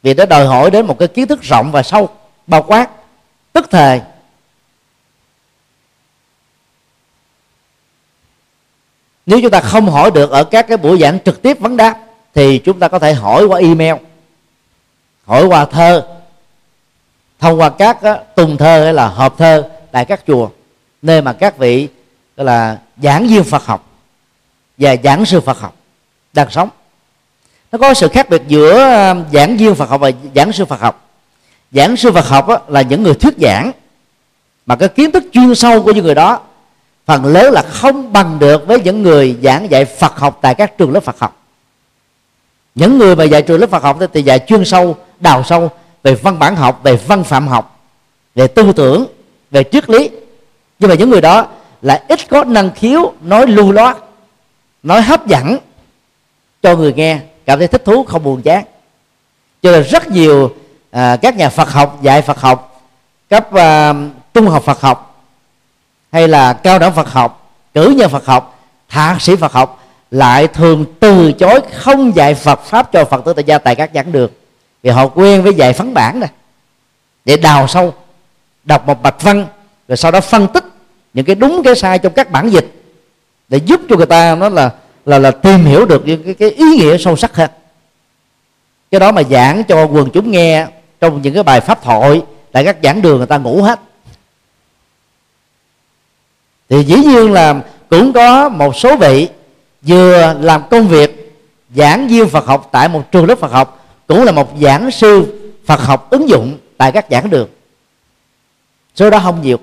Vì 0.02 0.14
nó 0.14 0.26
đòi 0.26 0.46
hỏi 0.46 0.70
đến 0.70 0.86
một 0.86 0.98
cái 0.98 1.08
kiến 1.08 1.26
thức 1.26 1.42
rộng 1.42 1.72
và 1.72 1.82
sâu, 1.82 2.08
bao 2.46 2.62
quát, 2.62 2.90
tức 3.52 3.66
thời. 3.70 4.00
Nếu 9.26 9.40
chúng 9.42 9.50
ta 9.50 9.60
không 9.60 9.88
hỏi 9.88 10.10
được 10.10 10.30
ở 10.30 10.44
các 10.44 10.68
cái 10.68 10.76
buổi 10.76 10.98
giảng 10.98 11.18
trực 11.24 11.42
tiếp 11.42 11.60
vấn 11.60 11.76
đáp, 11.76 12.00
thì 12.34 12.58
chúng 12.58 12.80
ta 12.80 12.88
có 12.88 12.98
thể 12.98 13.14
hỏi 13.14 13.46
qua 13.46 13.60
email, 13.60 13.94
hỏi 15.24 15.46
qua 15.46 15.64
thơ. 15.64 16.06
Thông 17.38 17.60
qua 17.60 17.68
các 17.68 17.98
tùng 18.34 18.56
thơ 18.56 18.84
hay 18.84 18.94
là 18.94 19.08
hộp 19.08 19.38
thơ 19.38 19.70
tại 19.92 20.04
các 20.04 20.20
chùa 20.26 20.48
nơi 21.06 21.22
mà 21.22 21.32
các 21.32 21.58
vị, 21.58 21.88
gọi 22.36 22.44
là, 22.44 22.78
giảng 23.02 23.26
viên 23.26 23.44
Phật 23.44 23.64
học 23.64 23.90
và 24.78 24.96
giảng 25.04 25.24
sư 25.24 25.40
Phật 25.40 25.60
học 25.60 25.76
đang 26.32 26.50
sống. 26.50 26.68
Nó 27.72 27.78
có 27.78 27.94
sự 27.94 28.08
khác 28.08 28.30
biệt 28.30 28.42
giữa 28.48 28.72
um, 29.10 29.24
giảng 29.32 29.56
viên 29.56 29.74
Phật 29.74 29.88
học 29.88 30.00
và 30.00 30.10
giảng 30.34 30.52
sư 30.52 30.64
Phật 30.64 30.80
học. 30.80 31.08
Giảng 31.72 31.96
sư 31.96 32.12
Phật 32.12 32.26
học 32.28 32.70
là 32.70 32.82
những 32.82 33.02
người 33.02 33.14
thuyết 33.14 33.34
giảng, 33.38 33.72
mà 34.66 34.76
cái 34.76 34.88
kiến 34.88 35.12
thức 35.12 35.24
chuyên 35.32 35.54
sâu 35.54 35.82
của 35.82 35.92
những 35.92 36.04
người 36.04 36.14
đó 36.14 36.40
phần 37.06 37.24
lớn 37.24 37.52
là 37.52 37.62
không 37.62 38.12
bằng 38.12 38.38
được 38.38 38.66
với 38.66 38.80
những 38.80 39.02
người 39.02 39.36
giảng 39.42 39.70
dạy 39.70 39.84
Phật 39.84 40.18
học 40.18 40.38
tại 40.42 40.54
các 40.54 40.78
trường 40.78 40.92
lớp 40.92 41.00
Phật 41.00 41.18
học. 41.18 41.42
Những 42.74 42.98
người 42.98 43.16
mà 43.16 43.24
dạy 43.24 43.42
trường 43.42 43.60
lớp 43.60 43.70
Phật 43.70 43.82
học 43.82 43.98
thì 44.12 44.22
dạy 44.22 44.38
chuyên 44.46 44.64
sâu, 44.64 44.96
đào 45.20 45.44
sâu 45.44 45.70
về 46.02 46.14
văn 46.14 46.38
bản 46.38 46.56
học, 46.56 46.80
về 46.82 46.96
văn 46.96 47.24
phạm 47.24 47.48
học, 47.48 47.80
về 48.34 48.46
tư 48.46 48.72
tưởng, 48.76 49.06
về 49.50 49.64
triết 49.72 49.90
lý 49.90 50.10
nhưng 50.78 50.90
mà 50.90 50.94
những 50.94 51.10
người 51.10 51.20
đó 51.20 51.46
lại 51.82 52.02
ít 52.08 52.28
có 52.28 52.44
năng 52.44 52.70
khiếu 52.70 53.12
nói 53.20 53.46
lưu 53.46 53.72
loát 53.72 53.96
nói 54.82 55.02
hấp 55.02 55.26
dẫn 55.26 55.58
cho 56.62 56.76
người 56.76 56.92
nghe 56.92 57.18
cảm 57.46 57.58
thấy 57.58 57.68
thích 57.68 57.84
thú 57.84 58.04
không 58.04 58.24
buồn 58.24 58.42
chán. 58.42 58.64
Cho 59.62 59.72
nên 59.72 59.82
rất 59.82 60.08
nhiều 60.08 60.54
à, 60.90 61.16
các 61.22 61.36
nhà 61.36 61.48
Phật 61.48 61.70
học 61.70 61.98
dạy 62.02 62.22
Phật 62.22 62.40
học 62.40 62.82
cấp 63.30 63.54
à, 63.54 63.94
trung 64.34 64.48
học 64.48 64.64
Phật 64.64 64.80
học 64.80 65.24
hay 66.12 66.28
là 66.28 66.52
cao 66.52 66.78
đẳng 66.78 66.92
Phật 66.92 67.08
học 67.08 67.52
cử 67.74 67.94
nhân 67.96 68.10
Phật 68.10 68.26
học 68.26 68.58
thạc 68.88 69.22
sĩ 69.22 69.36
Phật 69.36 69.52
học 69.52 69.82
lại 70.10 70.46
thường 70.46 70.84
từ 71.00 71.32
chối 71.32 71.60
không 71.72 72.16
dạy 72.16 72.34
Phật 72.34 72.64
pháp 72.64 72.92
cho 72.92 73.04
Phật 73.04 73.24
tử 73.24 73.32
tại 73.32 73.44
gia 73.44 73.58
tại 73.58 73.74
các 73.74 73.90
giảng 73.94 74.12
đường. 74.12 74.30
Vì 74.82 74.90
họ 74.90 75.06
quen 75.06 75.42
với 75.42 75.54
dạy 75.54 75.72
phấn 75.72 75.94
bản 75.94 76.20
này 76.20 76.30
để 77.24 77.36
đào 77.36 77.68
sâu 77.68 77.94
đọc 78.64 78.86
một 78.86 79.02
bạch 79.02 79.22
văn 79.22 79.46
rồi 79.88 79.96
sau 79.96 80.10
đó 80.10 80.20
phân 80.20 80.46
tích 80.54 80.64
những 81.14 81.24
cái 81.24 81.34
đúng 81.34 81.62
cái 81.64 81.76
sai 81.76 81.98
trong 81.98 82.12
các 82.12 82.30
bản 82.30 82.48
dịch 82.48 82.66
để 83.48 83.58
giúp 83.58 83.80
cho 83.88 83.96
người 83.96 84.06
ta 84.06 84.34
nó 84.34 84.48
là 84.48 84.70
là 85.06 85.18
là 85.18 85.30
tìm 85.30 85.64
hiểu 85.64 85.86
được 85.86 86.06
những 86.06 86.22
cái, 86.22 86.34
cái 86.34 86.50
ý 86.50 86.64
nghĩa 86.64 86.98
sâu 86.98 87.16
sắc 87.16 87.36
hơn. 87.36 87.50
Cái 88.90 89.00
đó 89.00 89.12
mà 89.12 89.22
giảng 89.22 89.64
cho 89.64 89.86
quần 89.86 90.10
chúng 90.10 90.30
nghe 90.30 90.66
trong 91.00 91.22
những 91.22 91.34
cái 91.34 91.42
bài 91.42 91.60
pháp 91.60 91.82
thoại 91.82 92.22
tại 92.52 92.64
các 92.64 92.76
giảng 92.82 93.02
đường 93.02 93.18
người 93.18 93.26
ta 93.26 93.38
ngủ 93.38 93.62
hết. 93.62 93.80
Thì 96.68 96.84
dĩ 96.84 96.96
nhiên 96.96 97.32
là 97.32 97.62
cũng 97.90 98.12
có 98.12 98.48
một 98.48 98.76
số 98.76 98.96
vị 98.96 99.28
vừa 99.82 100.34
làm 100.40 100.62
công 100.70 100.88
việc 100.88 101.36
giảng 101.76 102.08
viên 102.08 102.28
Phật 102.28 102.46
học 102.46 102.68
tại 102.72 102.88
một 102.88 103.12
trường 103.12 103.26
lớp 103.26 103.38
Phật 103.38 103.52
học 103.52 103.86
cũng 104.06 104.24
là 104.24 104.32
một 104.32 104.52
giảng 104.60 104.90
sư 104.90 105.40
Phật 105.66 105.80
học 105.80 106.10
ứng 106.10 106.28
dụng 106.28 106.58
tại 106.76 106.92
các 106.92 107.06
giảng 107.10 107.30
đường. 107.30 107.48
Số 108.94 109.10
đó 109.10 109.18
không 109.18 109.42
nhiều. 109.42 109.58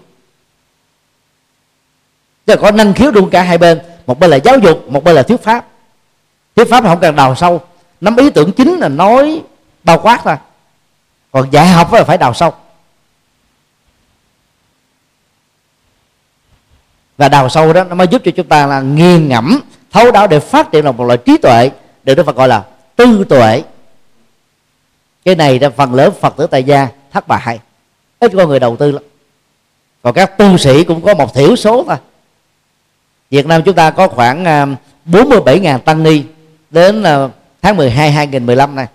Tức 2.45 2.55
là 2.55 2.61
có 2.61 2.71
năng 2.71 2.93
khiếu 2.93 3.11
đủ 3.11 3.27
cả 3.31 3.43
hai 3.43 3.57
bên. 3.57 3.81
Một 4.05 4.19
bên 4.19 4.29
là 4.29 4.37
giáo 4.37 4.59
dục, 4.59 4.89
một 4.89 5.03
bên 5.03 5.15
là 5.15 5.23
thuyết 5.23 5.43
pháp. 5.43 5.65
Thuyết 6.55 6.69
pháp 6.69 6.83
không 6.83 6.99
cần 6.99 7.15
đào 7.15 7.35
sâu. 7.35 7.61
Nắm 8.01 8.15
ý 8.15 8.29
tưởng 8.29 8.51
chính 8.51 8.77
là 8.77 8.87
nói 8.87 9.41
bao 9.83 9.99
quát 9.99 10.21
thôi. 10.23 10.35
Còn 11.31 11.51
dạy 11.51 11.67
học 11.67 11.93
là 11.93 12.03
phải 12.03 12.17
đào 12.17 12.33
sâu. 12.33 12.53
Và 17.17 17.29
đào 17.29 17.49
sâu 17.49 17.73
đó, 17.73 17.83
nó 17.83 17.95
mới 17.95 18.07
giúp 18.07 18.21
cho 18.25 18.31
chúng 18.35 18.47
ta 18.47 18.65
là 18.65 18.81
nghiền 18.81 19.27
ngẫm, 19.27 19.61
thấu 19.91 20.11
đáo 20.11 20.27
để 20.27 20.39
phát 20.39 20.71
triển 20.71 20.85
được 20.85 20.91
một 20.91 21.03
loại 21.03 21.17
trí 21.17 21.37
tuệ 21.37 21.71
được 22.03 22.15
Đức 22.15 22.25
Phật 22.25 22.35
gọi 22.35 22.47
là 22.47 22.63
tư 22.95 23.25
tuệ. 23.29 23.63
Cái 25.25 25.35
này 25.35 25.59
là 25.59 25.69
phần 25.69 25.93
lớn 25.93 26.13
Phật 26.21 26.37
tử 26.37 26.47
tại 26.47 26.63
gia 26.63 26.87
thất 27.11 27.27
bại 27.27 27.59
ít 28.19 28.31
có 28.37 28.47
người 28.47 28.59
đầu 28.59 28.75
tư 28.75 28.91
lắm. 28.91 29.03
Còn 30.01 30.13
các 30.13 30.37
tu 30.37 30.57
sĩ 30.57 30.83
cũng 30.83 31.01
có 31.01 31.13
một 31.13 31.33
thiểu 31.33 31.55
số 31.55 31.83
thôi. 31.87 31.97
Việt 33.33 33.45
Nam 33.45 33.61
chúng 33.63 33.75
ta 33.75 33.89
có 33.89 34.07
khoảng 34.07 34.45
à, 34.45 34.67
47.000 35.05 35.79
tăng 35.79 36.03
ni 36.03 36.23
đến 36.69 37.03
à, 37.03 37.29
tháng 37.61 37.77
12 37.77 38.11
2015 38.11 38.75
này. 38.75 38.87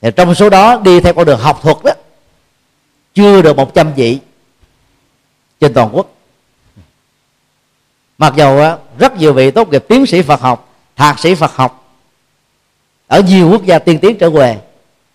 Thì 0.00 0.10
trong 0.16 0.34
số 0.34 0.50
đó 0.50 0.80
đi 0.84 1.00
theo 1.00 1.12
con 1.14 1.26
đường 1.26 1.40
học 1.40 1.58
thuật 1.62 1.76
đó 1.84 1.92
chưa 3.14 3.42
được 3.42 3.56
100 3.56 3.94
vị 3.94 4.18
trên 5.60 5.74
toàn 5.74 5.88
quốc. 5.92 6.06
Mặc 8.18 8.32
dầu 8.36 8.58
à, 8.58 8.76
rất 8.98 9.16
nhiều 9.16 9.32
vị 9.32 9.50
tốt 9.50 9.68
nghiệp 9.68 9.84
tiến 9.88 10.06
sĩ 10.06 10.22
Phật 10.22 10.40
học 10.40 10.74
thạc 10.96 11.18
sĩ 11.18 11.34
Phật 11.34 11.56
học 11.56 11.94
ở 13.06 13.20
nhiều 13.20 13.50
quốc 13.50 13.64
gia 13.64 13.78
tiên 13.78 13.98
tiến 13.98 14.18
trở 14.18 14.30
về. 14.30 14.58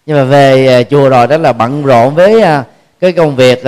Nhưng 0.06 0.18
mà 0.18 0.24
về 0.24 0.84
chùa 0.90 1.10
rồi 1.10 1.28
đó 1.28 1.38
là 1.38 1.54
bận 1.54 1.84
rộn 1.84 2.16
với 2.16 2.44
cái 3.00 3.12
công 3.12 3.36
việc 3.36 3.64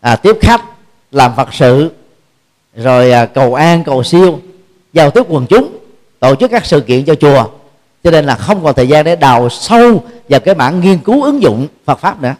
à, 0.00 0.16
tiếp 0.16 0.36
khách 0.40 0.62
làm 1.10 1.36
phật 1.36 1.54
sự 1.54 1.90
rồi 2.76 3.12
à, 3.12 3.26
cầu 3.26 3.54
an, 3.54 3.84
cầu 3.84 4.02
siêu, 4.02 4.40
giao 4.92 5.10
tiếp 5.10 5.22
quần 5.28 5.46
chúng, 5.46 5.78
tổ 6.20 6.34
chức 6.34 6.50
các 6.50 6.66
sự 6.66 6.80
kiện 6.80 7.04
cho 7.04 7.14
chùa. 7.14 7.48
Cho 8.04 8.10
nên 8.10 8.24
là 8.24 8.34
không 8.34 8.64
còn 8.64 8.74
thời 8.74 8.88
gian 8.88 9.04
để 9.04 9.16
đào 9.16 9.48
sâu 9.48 10.04
vào 10.28 10.40
cái 10.40 10.54
mảng 10.54 10.80
nghiên 10.80 10.98
cứu, 10.98 11.22
ứng 11.22 11.42
dụng 11.42 11.68
Phật 11.84 11.98
pháp 11.98 12.22
nữa. 12.22 12.34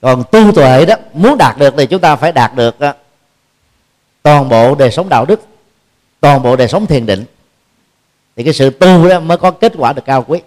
Còn 0.00 0.24
tu 0.32 0.52
tuệ 0.52 0.84
đó, 0.84 0.94
muốn 1.12 1.38
đạt 1.38 1.58
được 1.58 1.74
thì 1.76 1.86
chúng 1.86 2.00
ta 2.00 2.16
phải 2.16 2.32
đạt 2.32 2.54
được 2.54 2.80
à, 2.80 2.94
toàn 4.22 4.48
bộ 4.48 4.74
đời 4.74 4.90
sống 4.90 5.08
đạo 5.08 5.24
đức, 5.24 5.40
toàn 6.20 6.42
bộ 6.42 6.56
đời 6.56 6.68
sống 6.68 6.86
thiền 6.86 7.06
định. 7.06 7.24
Thì 8.36 8.44
cái 8.44 8.52
sự 8.52 8.70
tu 8.70 9.08
đó 9.08 9.20
mới 9.20 9.38
có 9.38 9.50
kết 9.50 9.72
quả 9.76 9.92
được 9.92 10.04
cao 10.04 10.24
quý. 10.28 10.40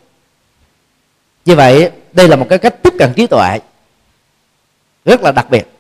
Như 1.46 1.56
vậy, 1.56 1.92
đây 2.14 2.28
là 2.28 2.36
một 2.36 2.46
cái 2.50 2.58
cách 2.58 2.84
tiếp 2.84 2.94
cận 3.00 3.14
trí 3.14 3.28
tuệ, 3.28 3.60
rất 5.06 5.22
là 5.22 5.32
đặc 5.32 5.50
biệt. 5.50 5.72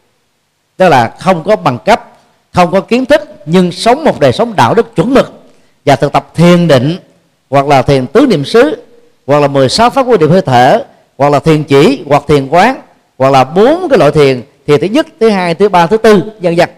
Tức 0.78 0.90
là 0.90 1.16
không 1.20 1.44
có 1.44 1.56
bằng 1.56 1.80
cấp 1.86 2.15
không 2.56 2.72
có 2.72 2.82
kiến 2.82 3.06
thức, 3.06 3.22
nhưng 3.46 3.72
sống 3.72 4.04
một 4.04 4.20
đời 4.20 4.32
sống 4.32 4.56
đạo 4.56 4.74
đức 4.74 4.96
chuẩn 4.96 5.14
mực. 5.14 5.44
Và 5.86 5.96
thực 5.96 6.12
tập 6.12 6.32
thiền 6.36 6.68
định, 6.68 6.98
hoặc 7.50 7.68
là 7.68 7.82
thiền 7.82 8.08
tứ 8.08 8.26
niệm 8.30 8.46
xứ, 8.46 8.84
hoặc 9.28 9.40
là 9.40 9.48
16 9.48 9.90
pháp 9.90 10.04
quy 10.08 10.18
định 10.18 10.30
hơi 10.30 10.42
thở, 10.42 10.84
hoặc 11.18 11.30
là 11.30 11.40
thiền 11.40 11.64
chỉ, 11.64 12.04
hoặc 12.08 12.24
thiền 12.28 12.48
quán, 12.48 12.82
hoặc 13.18 13.30
là 13.30 13.44
bốn 13.44 13.90
cái 13.90 14.00
loại 14.00 14.12
thiền 14.12 14.42
thiền 14.68 14.82
thứ 14.82 14.88
nhất, 14.88 15.08
thứ 15.20 15.30
hai, 15.30 15.56
thứ 15.56 15.70
ba, 15.70 15.88
thứ 15.88 15.98
tư, 15.98 16.24
vân 16.40 16.56
vân. 16.56 16.70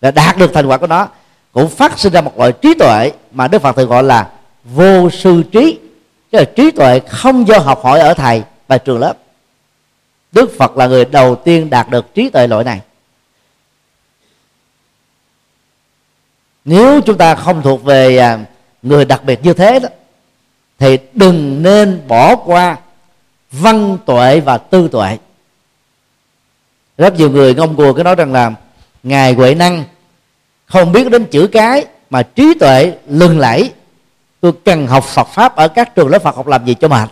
Là 0.00 0.10
đạt 0.10 0.38
được 0.38 0.54
thành 0.54 0.66
quả 0.66 0.76
của 0.76 0.86
nó, 0.86 1.08
cũng 1.52 1.68
phát 1.68 1.98
sinh 1.98 2.12
ra 2.12 2.20
một 2.20 2.38
loại 2.38 2.52
trí 2.52 2.74
tuệ 2.74 3.12
mà 3.32 3.48
đức 3.48 3.62
phật 3.62 3.76
thường 3.76 3.88
gọi 3.88 4.02
là 4.02 4.28
vô 4.64 5.10
sư 5.10 5.42
trí. 5.52 5.78
Tức 6.30 6.38
là 6.38 6.44
trí 6.44 6.70
tuệ 6.70 7.00
không 7.08 7.48
do 7.48 7.58
học 7.58 7.84
hỏi 7.84 8.00
ở 8.00 8.14
thầy 8.14 8.42
và 8.68 8.78
trường 8.78 8.98
lớp. 8.98 9.14
Đức 10.32 10.50
phật 10.58 10.76
là 10.76 10.86
người 10.86 11.04
đầu 11.04 11.34
tiên 11.34 11.70
đạt 11.70 11.90
được 11.90 12.14
trí 12.14 12.28
tuệ 12.28 12.46
loại 12.46 12.64
này. 12.64 12.80
Nếu 16.64 17.00
chúng 17.00 17.18
ta 17.18 17.34
không 17.34 17.62
thuộc 17.62 17.84
về 17.84 18.16
à, 18.16 18.38
người 18.82 19.04
đặc 19.04 19.24
biệt 19.24 19.40
như 19.42 19.52
thế 19.52 19.78
đó, 19.78 19.88
thì 20.78 20.98
đừng 21.12 21.62
nên 21.62 22.00
bỏ 22.08 22.36
qua 22.36 22.76
văn 23.52 23.98
tuệ 24.06 24.40
và 24.40 24.58
tư 24.58 24.88
tuệ. 24.92 25.18
Rất 26.98 27.14
nhiều 27.18 27.30
người 27.30 27.54
ngông 27.54 27.76
cuồng 27.76 27.96
cứ 27.96 28.02
nói 28.02 28.14
rằng 28.14 28.32
là 28.32 28.52
ngài 29.02 29.32
huệ 29.32 29.54
năng 29.54 29.84
không 30.66 30.92
biết 30.92 31.10
đến 31.10 31.24
chữ 31.24 31.46
cái 31.52 31.86
mà 32.10 32.22
trí 32.22 32.54
tuệ 32.54 32.92
lừng 33.06 33.38
lẫy. 33.38 33.72
Tôi 34.40 34.52
cần 34.64 34.86
học 34.86 35.04
Phật 35.04 35.28
pháp 35.28 35.56
ở 35.56 35.68
các 35.68 35.94
trường 35.94 36.08
lớp 36.08 36.22
Phật 36.22 36.36
học 36.36 36.46
làm 36.46 36.66
gì 36.66 36.74
cho 36.80 36.88
mệt. 36.88 37.08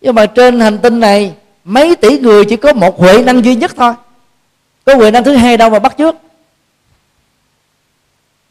Nhưng 0.00 0.14
mà 0.14 0.26
trên 0.26 0.60
hành 0.60 0.78
tinh 0.78 1.00
này, 1.00 1.34
mấy 1.64 1.96
tỷ 1.96 2.18
người 2.18 2.44
chỉ 2.44 2.56
có 2.56 2.72
một 2.72 2.98
huệ 2.98 3.22
năng 3.22 3.44
duy 3.44 3.54
nhất 3.54 3.72
thôi. 3.76 3.94
Có 4.84 4.94
huệ 4.94 5.10
năng 5.10 5.24
thứ 5.24 5.36
hai 5.36 5.56
đâu 5.56 5.70
mà 5.70 5.78
bắt 5.78 5.96
trước 5.96 6.16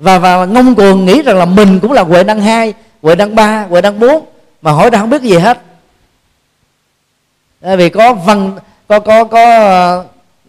và 0.02 0.20
và 0.20 0.46
ngông 0.46 0.76
cuồng 0.76 1.06
nghĩ 1.06 1.22
rằng 1.22 1.38
là 1.38 1.46
mình 1.46 1.80
cũng 1.80 1.92
là 1.92 2.02
huệ 2.02 2.24
năng 2.24 2.42
hai, 2.42 2.74
huệ 3.02 3.16
năng 3.16 3.36
ba, 3.36 3.66
huệ 3.70 3.82
năng 3.82 4.00
bốn. 4.00 4.26
Mà 4.62 4.72
hỏi 4.72 4.90
ra 4.90 5.00
không 5.00 5.10
biết 5.10 5.22
gì 5.22 5.38
hết. 5.38 5.62
Tại 7.62 7.78
vì 7.78 7.90
có 7.90 8.14
văn, 8.14 8.58
có 8.88 9.00
có 9.00 9.24
có, 9.24 9.40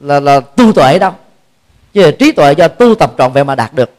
là 0.00 0.20
là 0.20 0.40
tu 0.40 0.72
tuệ 0.72 0.98
đâu. 0.98 1.12
Chứ 1.94 2.02
là 2.02 2.10
trí 2.18 2.32
tuệ 2.32 2.52
do 2.52 2.68
tu 2.68 2.94
tập 2.94 3.12
trọn 3.18 3.32
vẹn 3.32 3.46
mà 3.46 3.54
đạt 3.54 3.74
được. 3.74 3.90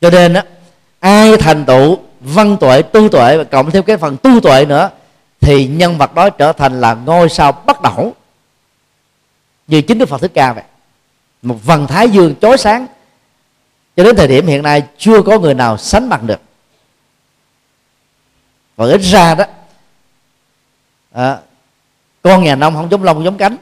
Cho 0.00 0.10
nên 0.10 0.34
á, 0.34 0.44
ai 1.00 1.36
thành 1.36 1.64
tựu 1.64 1.98
văn 2.20 2.56
tuệ 2.56 2.82
tu 2.82 3.08
tuệ 3.08 3.36
và 3.36 3.44
cộng 3.44 3.70
thêm 3.70 3.82
cái 3.82 3.96
phần 3.96 4.16
tu 4.16 4.40
tuệ 4.40 4.64
nữa, 4.64 4.90
thì 5.40 5.66
nhân 5.66 5.98
vật 5.98 6.14
đó 6.14 6.30
trở 6.30 6.52
thành 6.52 6.80
là 6.80 6.94
ngôi 6.94 7.28
sao 7.28 7.52
bắt 7.52 7.82
đầu. 7.82 8.14
Như 9.66 9.82
chính 9.82 9.98
đức 9.98 10.08
phật 10.08 10.20
thích 10.20 10.32
ca 10.34 10.52
vậy 10.52 10.64
một 11.42 11.56
vầng 11.64 11.86
thái 11.86 12.10
dương 12.10 12.34
chói 12.40 12.58
sáng. 12.58 12.86
Cho 13.96 14.04
đến 14.04 14.16
thời 14.16 14.28
điểm 14.28 14.46
hiện 14.46 14.62
nay 14.62 14.82
chưa 14.98 15.22
có 15.22 15.38
người 15.38 15.54
nào 15.54 15.76
sánh 15.76 16.08
bằng 16.08 16.26
được. 16.26 16.40
Và 18.76 18.86
ít 18.86 18.98
ra 18.98 19.34
đó 19.34 19.44
à, 21.12 21.38
con 22.22 22.44
nhà 22.44 22.54
nông 22.54 22.74
không 22.74 22.90
giống 22.90 23.04
lông 23.04 23.24
giống 23.24 23.36
cánh. 23.36 23.56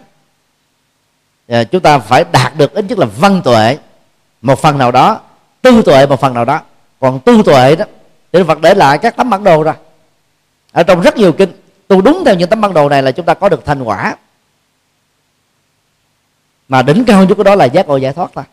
À, 1.49 1.65
chúng 1.65 1.81
ta 1.81 1.99
phải 1.99 2.25
đạt 2.33 2.57
được 2.57 2.75
ít 2.75 2.85
nhất 2.89 2.99
là 2.99 3.07
văn 3.07 3.43
tuệ 3.45 3.79
một 4.43 4.59
phần 4.59 4.79
nào 4.79 4.93
đó 4.93 5.21
tư 5.63 5.83
tuệ 5.83 6.07
một 6.07 6.21
phần 6.21 6.35
nào 6.35 6.45
đó. 6.45 6.61
Còn 7.01 7.21
tư 7.21 7.43
tuệ 7.45 7.77
đó 7.77 7.85
thì 8.33 8.43
Phật 8.43 8.61
để 8.61 8.75
lại 8.75 8.99
các 8.99 9.17
tấm 9.17 9.31
bản 9.31 9.45
đồ 9.45 9.63
ra 9.63 9.75
ở 10.73 10.83
trong 10.83 11.01
rất 11.01 11.17
nhiều 11.17 11.33
kinh 11.33 11.53
tu 11.89 12.01
đúng 12.01 12.23
theo 12.25 12.35
những 12.35 12.51
tấm 12.51 12.61
bản 12.61 12.75
đồ 12.75 12.89
này 12.89 13.03
là 13.03 13.13
chúng 13.13 13.27
ta 13.27 13.35
có 13.35 13.49
được 13.49 13.65
thành 13.65 13.83
quả 13.83 14.17
mà 16.69 16.83
đỉnh 16.83 17.05
cao 17.05 17.25
nhất 17.25 17.35
của 17.35 17.43
đó 17.43 17.55
là 17.55 17.65
giác 17.65 17.87
ngộ 17.89 17.97
giải 17.97 18.13
thoát 18.13 18.35
ta 18.35 18.45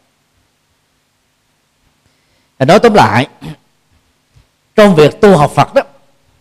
nói 2.65 2.79
tóm 2.79 2.93
lại, 2.93 3.27
trong 4.75 4.95
việc 4.95 5.21
tu 5.21 5.37
học 5.37 5.51
Phật 5.55 5.73
đó, 5.73 5.81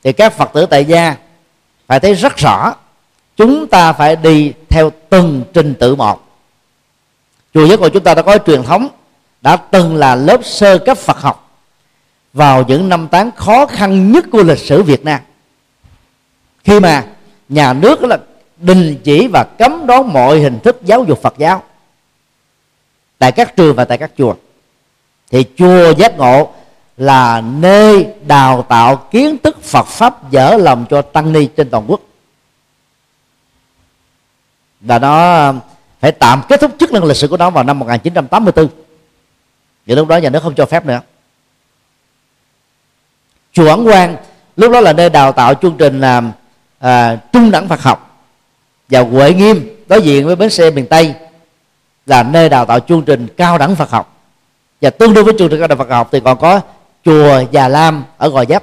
thì 0.03 0.12
các 0.12 0.32
Phật 0.32 0.51
tử 0.53 0.66
tại 0.66 0.85
gia 0.85 1.16
phải 1.86 2.01
thấy 2.01 2.15
rất 2.15 2.36
rõ, 2.36 2.74
chúng 3.36 3.66
ta 3.66 3.93
phải 3.93 4.16
đi 4.16 4.53
theo 4.69 4.90
từng 5.11 5.44
trình 5.55 5.74
tự 5.81 5.94
một. 5.94 6.28
Chùa 7.55 7.66
giác 7.66 7.81
ngộ 7.81 7.89
chúng 7.89 8.05
ta 8.05 8.15
đã 8.15 8.23
có 8.23 8.39
truyền 8.39 8.62
thống, 8.62 8.89
đã 9.40 9.57
từng 9.57 9.97
là 9.97 10.15
lớp 10.15 10.44
sơ 10.44 10.78
cấp 10.78 10.99
Phật 10.99 11.20
học 11.20 11.51
vào 12.32 12.65
những 12.69 12.89
năm 12.89 13.09
tháng 13.12 13.31
khó 13.36 13.66
khăn 13.66 14.12
nhất 14.12 14.24
của 14.32 14.43
lịch 14.43 14.59
sử 14.59 14.82
Việt 14.82 15.05
Nam. 15.05 15.20
Khi 16.65 16.81
mà 16.81 17.05
nhà 17.49 17.73
nước 17.73 18.03
là 18.03 18.19
đình 18.62 19.01
chỉ 19.05 19.28
và 19.32 19.44
cấm 19.59 19.86
đoán 19.86 20.12
mọi 20.12 20.40
hình 20.40 20.59
thức 20.60 20.80
giáo 20.82 21.05
dục 21.05 21.22
Phật 21.22 21.34
giáo 21.39 21.62
tại 23.18 23.32
các 23.32 23.56
trường 23.56 23.76
và 23.76 23.84
tại 23.84 23.98
các 23.98 24.10
chùa. 24.18 24.34
Thì 25.30 25.44
chùa 25.56 25.90
giác 25.90 26.18
ngộ 26.18 26.52
là 26.97 27.40
nơi 27.40 28.06
đào 28.26 28.62
tạo 28.62 28.97
kiến 28.97 29.36
thức 29.43 29.62
Phật 29.62 29.86
pháp 29.86 30.30
dở 30.30 30.56
lòng 30.60 30.86
cho 30.90 31.02
tăng 31.02 31.32
ni 31.32 31.47
trên 31.47 31.70
toàn 31.70 31.84
quốc. 31.89 32.01
Và 34.80 34.98
nó 34.98 35.52
phải 36.01 36.12
tạm 36.12 36.43
kết 36.48 36.60
thúc 36.60 36.70
chức 36.80 36.93
năng 36.93 37.05
lịch 37.05 37.16
sử 37.16 37.28
của 37.28 37.36
nó 37.36 37.51
vào 37.51 37.64
năm 37.64 37.78
1984 37.78 38.68
vì 39.86 39.94
lúc 39.94 40.09
đó 40.09 40.16
nhà 40.16 40.30
nước 40.30 40.43
không 40.43 40.55
cho 40.55 40.66
phép 40.66 40.86
nữa. 40.86 41.01
Chùa 43.52 43.68
Ấn 43.68 43.84
Quang 43.84 44.16
lúc 44.56 44.72
đó 44.72 44.80
là 44.80 44.93
nơi 44.93 45.10
đào 45.10 45.32
tạo 45.32 45.55
chương 45.55 45.76
trình 45.78 46.01
làm 46.01 46.32
à, 46.78 47.16
trung 47.32 47.51
đẳng 47.51 47.68
Phật 47.68 47.82
học 47.82 48.11
và 48.89 49.01
Huệ 49.01 49.35
Nghiêm 49.35 49.77
đối 49.87 50.03
diện 50.03 50.27
với 50.27 50.37
bến 50.37 50.51
xe 50.51 50.71
miền 50.71 50.87
Tây 50.87 51.15
là 52.07 52.23
nơi 52.23 52.49
đào 52.49 52.67
tạo 52.67 52.81
chương 52.81 53.03
trình 53.03 53.27
cao 53.37 53.59
đẳng 53.59 53.77
Phật 53.77 53.91
học. 53.91 54.17
Và 54.81 54.91
tương 54.91 55.15
đương 55.15 55.25
với 55.25 55.35
chương 55.39 55.49
trình 55.49 55.59
cao 55.59 55.69
đẳng 55.69 55.79
Phật 55.79 55.91
học 55.91 56.09
thì 56.13 56.21
còn 56.21 56.39
có 56.39 56.61
chùa 57.05 57.45
Già 57.51 57.69
Lam 57.69 58.05
ở 58.19 58.29
Gò 58.29 58.45
Dấp 58.45 58.63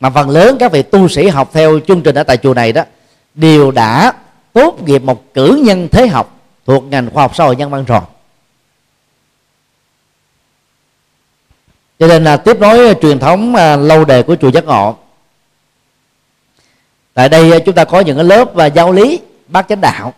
mà 0.00 0.10
phần 0.10 0.30
lớn 0.30 0.56
các 0.60 0.72
vị 0.72 0.82
tu 0.82 1.08
sĩ 1.08 1.28
học 1.28 1.50
theo 1.52 1.80
chương 1.88 2.02
trình 2.02 2.14
ở 2.14 2.22
tại 2.22 2.36
chùa 2.36 2.54
này 2.54 2.72
đó, 2.72 2.82
đều 3.34 3.70
đã 3.70 4.12
tốt 4.52 4.82
nghiệp 4.82 5.02
một 5.02 5.34
cử 5.34 5.60
nhân 5.64 5.88
thế 5.92 6.06
học 6.06 6.40
thuộc 6.66 6.84
ngành 6.84 7.10
khoa 7.10 7.22
học 7.22 7.36
xã 7.36 7.44
hội 7.44 7.56
nhân 7.56 7.70
văn 7.70 7.84
rồi. 7.84 8.00
Cho 11.98 12.06
nên 12.06 12.24
là 12.24 12.36
tiếp 12.36 12.60
nối 12.60 12.94
truyền 13.02 13.18
thống 13.18 13.54
à, 13.54 13.76
lâu 13.76 14.04
đời 14.04 14.22
của 14.22 14.36
chùa 14.36 14.48
giác 14.48 14.64
ngộ 14.64 14.96
tại 17.14 17.28
đây 17.28 17.50
ờ, 17.50 17.58
chúng 17.66 17.74
ta 17.74 17.84
có 17.84 18.00
những 18.00 18.16
cái 18.16 18.24
lớp 18.24 18.54
và 18.54 18.66
giáo 18.66 18.92
lý 18.92 19.20
bác 19.48 19.68
chánh 19.68 19.80
đạo. 19.80 20.14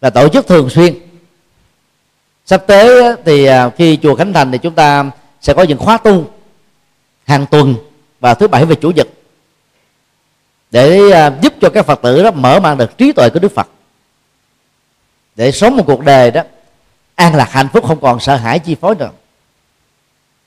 Và 0.00 0.10
tổ 0.10 0.28
chức 0.28 0.46
thường 0.46 0.70
xuyên. 0.70 0.94
Sắp 2.46 2.62
tới 2.66 3.02
ờ, 3.02 3.16
thì 3.24 3.48
khi 3.76 3.98
chùa 4.02 4.14
khánh 4.14 4.32
thành 4.32 4.52
thì 4.52 4.58
chúng 4.58 4.74
ta 4.74 5.10
sẽ 5.40 5.54
có 5.54 5.62
những 5.62 5.78
khóa 5.78 5.98
tu 5.98 6.30
hàng 7.26 7.46
tuần 7.46 7.74
và 8.20 8.34
thứ 8.34 8.48
bảy 8.48 8.64
và 8.64 8.74
chủ 8.74 8.90
nhật 8.90 9.08
để 10.70 11.00
giúp 11.42 11.52
cho 11.60 11.70
các 11.70 11.86
phật 11.86 12.02
tử 12.02 12.22
đó 12.22 12.30
mở 12.30 12.60
mang 12.60 12.78
được 12.78 12.98
trí 12.98 13.12
tuệ 13.12 13.28
của 13.30 13.38
đức 13.38 13.52
phật. 13.54 13.68
Để 15.36 15.52
sống 15.52 15.76
một 15.76 15.82
cuộc 15.86 16.04
đời 16.04 16.30
đó 16.30 16.42
an 17.14 17.34
lạc, 17.34 17.50
hạnh 17.50 17.68
phúc, 17.72 17.84
không 17.86 18.00
còn 18.00 18.20
sợ 18.20 18.36
hãi 18.36 18.58
chi 18.58 18.76
phối 18.80 18.94
nữa. 18.94 19.10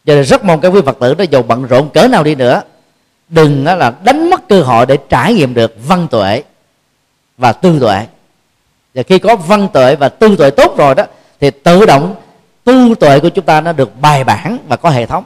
Cho 0.05 0.15
nên 0.15 0.23
rất 0.23 0.43
mong 0.43 0.61
các 0.61 0.67
quý 0.67 0.81
phật 0.85 0.97
tử 0.99 1.13
đó 1.13 1.25
dù 1.31 1.43
bận 1.43 1.65
rộn 1.65 1.89
cỡ 1.89 2.07
nào 2.07 2.23
đi 2.23 2.35
nữa 2.35 2.61
đừng 3.29 3.65
là 3.65 3.93
đánh 4.03 4.29
mất 4.29 4.47
cơ 4.49 4.61
hội 4.61 4.85
để 4.85 4.97
trải 5.09 5.33
nghiệm 5.33 5.53
được 5.53 5.75
văn 5.87 6.07
tuệ 6.07 6.43
và 7.37 7.53
tư 7.53 7.79
tuệ. 7.79 8.05
Và 8.93 9.03
khi 9.03 9.19
có 9.19 9.35
văn 9.35 9.67
tuệ 9.73 9.95
và 9.95 10.09
tư 10.09 10.35
tuệ 10.35 10.49
tốt 10.49 10.77
rồi 10.77 10.95
đó, 10.95 11.03
thì 11.39 11.49
tự 11.49 11.85
động 11.85 12.15
tu 12.63 12.95
tuệ 12.95 13.19
của 13.19 13.29
chúng 13.29 13.45
ta 13.45 13.61
nó 13.61 13.71
được 13.73 14.01
bài 14.01 14.23
bản 14.23 14.57
và 14.67 14.75
có 14.75 14.89
hệ 14.89 15.05
thống. 15.05 15.23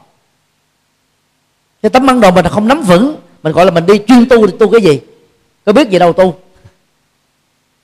Cái 1.81 1.89
tấm 1.89 2.05
bản 2.05 2.21
đồ 2.21 2.31
mình 2.31 2.45
không 2.47 2.67
nắm 2.67 2.81
vững, 2.81 3.15
mình 3.43 3.53
gọi 3.53 3.65
là 3.65 3.71
mình 3.71 3.85
đi 3.85 4.01
chuyên 4.07 4.29
tu 4.29 4.47
thì 4.47 4.53
tu 4.59 4.71
cái 4.71 4.81
gì? 4.81 5.01
Có 5.65 5.73
biết 5.73 5.89
gì 5.89 5.99
đâu 5.99 6.13
tu. 6.13 6.35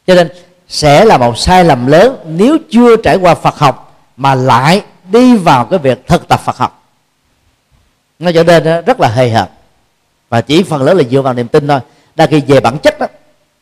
Cho 0.08 0.16
nên 0.16 0.30
sẽ 0.68 1.06
là 1.06 1.18
một 1.18 1.38
sai 1.38 1.66
lầm 1.66 1.88
lớn 1.88 2.18
nếu 2.26 2.58
chưa 2.70 2.98
trải 2.98 3.18
qua 3.18 3.36
phật 3.36 3.56
học 3.56 4.02
mà 4.18 4.36
lại 4.36 4.82
đi 5.12 5.38
vào 5.38 5.66
cái 5.66 5.80
việc 5.80 6.08
thực 6.08 6.28
tập 6.28 6.40
phật 6.46 6.58
học. 6.58 6.84
Nó 8.20 8.32
trở 8.32 8.44
nên 8.44 8.86
rất 8.86 9.00
là 9.00 9.08
hề 9.08 9.30
hợp 9.30 9.52
và 10.30 10.42
chỉ 10.42 10.64
phần 10.64 10.82
lớn 10.82 10.98
là 10.98 11.04
dựa 11.04 11.22
vào 11.22 11.34
niềm 11.34 11.48
tin 11.48 11.68
thôi. 11.68 11.80
Đa 12.16 12.26
khi 12.26 12.42
về 12.48 12.60
bản 12.60 12.78
chất 12.84 13.00
đó 13.00 13.08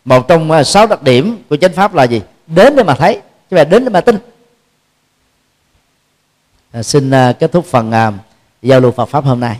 một 0.06 0.28
trong 0.28 0.52
à, 0.52 0.64
sáu 0.64 0.88
đặc 0.88 1.04
điểm 1.04 1.44
của 1.50 1.58
chánh 1.58 1.74
pháp 1.74 1.94
là 1.94 2.04
gì? 2.04 2.22
Đến 2.48 2.76
để 2.76 2.84
mà 2.84 2.96
thấy 2.96 3.22
chứ 3.50 3.56
phải 3.56 3.66
đến 3.66 3.84
để 3.86 3.90
mà 3.90 4.02
tin. 4.02 4.18
À, 6.72 6.84
xin 6.84 7.12
à, 7.12 7.34
kết 7.40 7.52
thúc 7.52 7.66
phần 7.66 7.92
à, 7.92 8.12
giao 8.62 8.80
lưu 8.80 8.92
Phật 8.92 9.06
pháp 9.06 9.24
hôm 9.24 9.40
nay. 9.40 9.58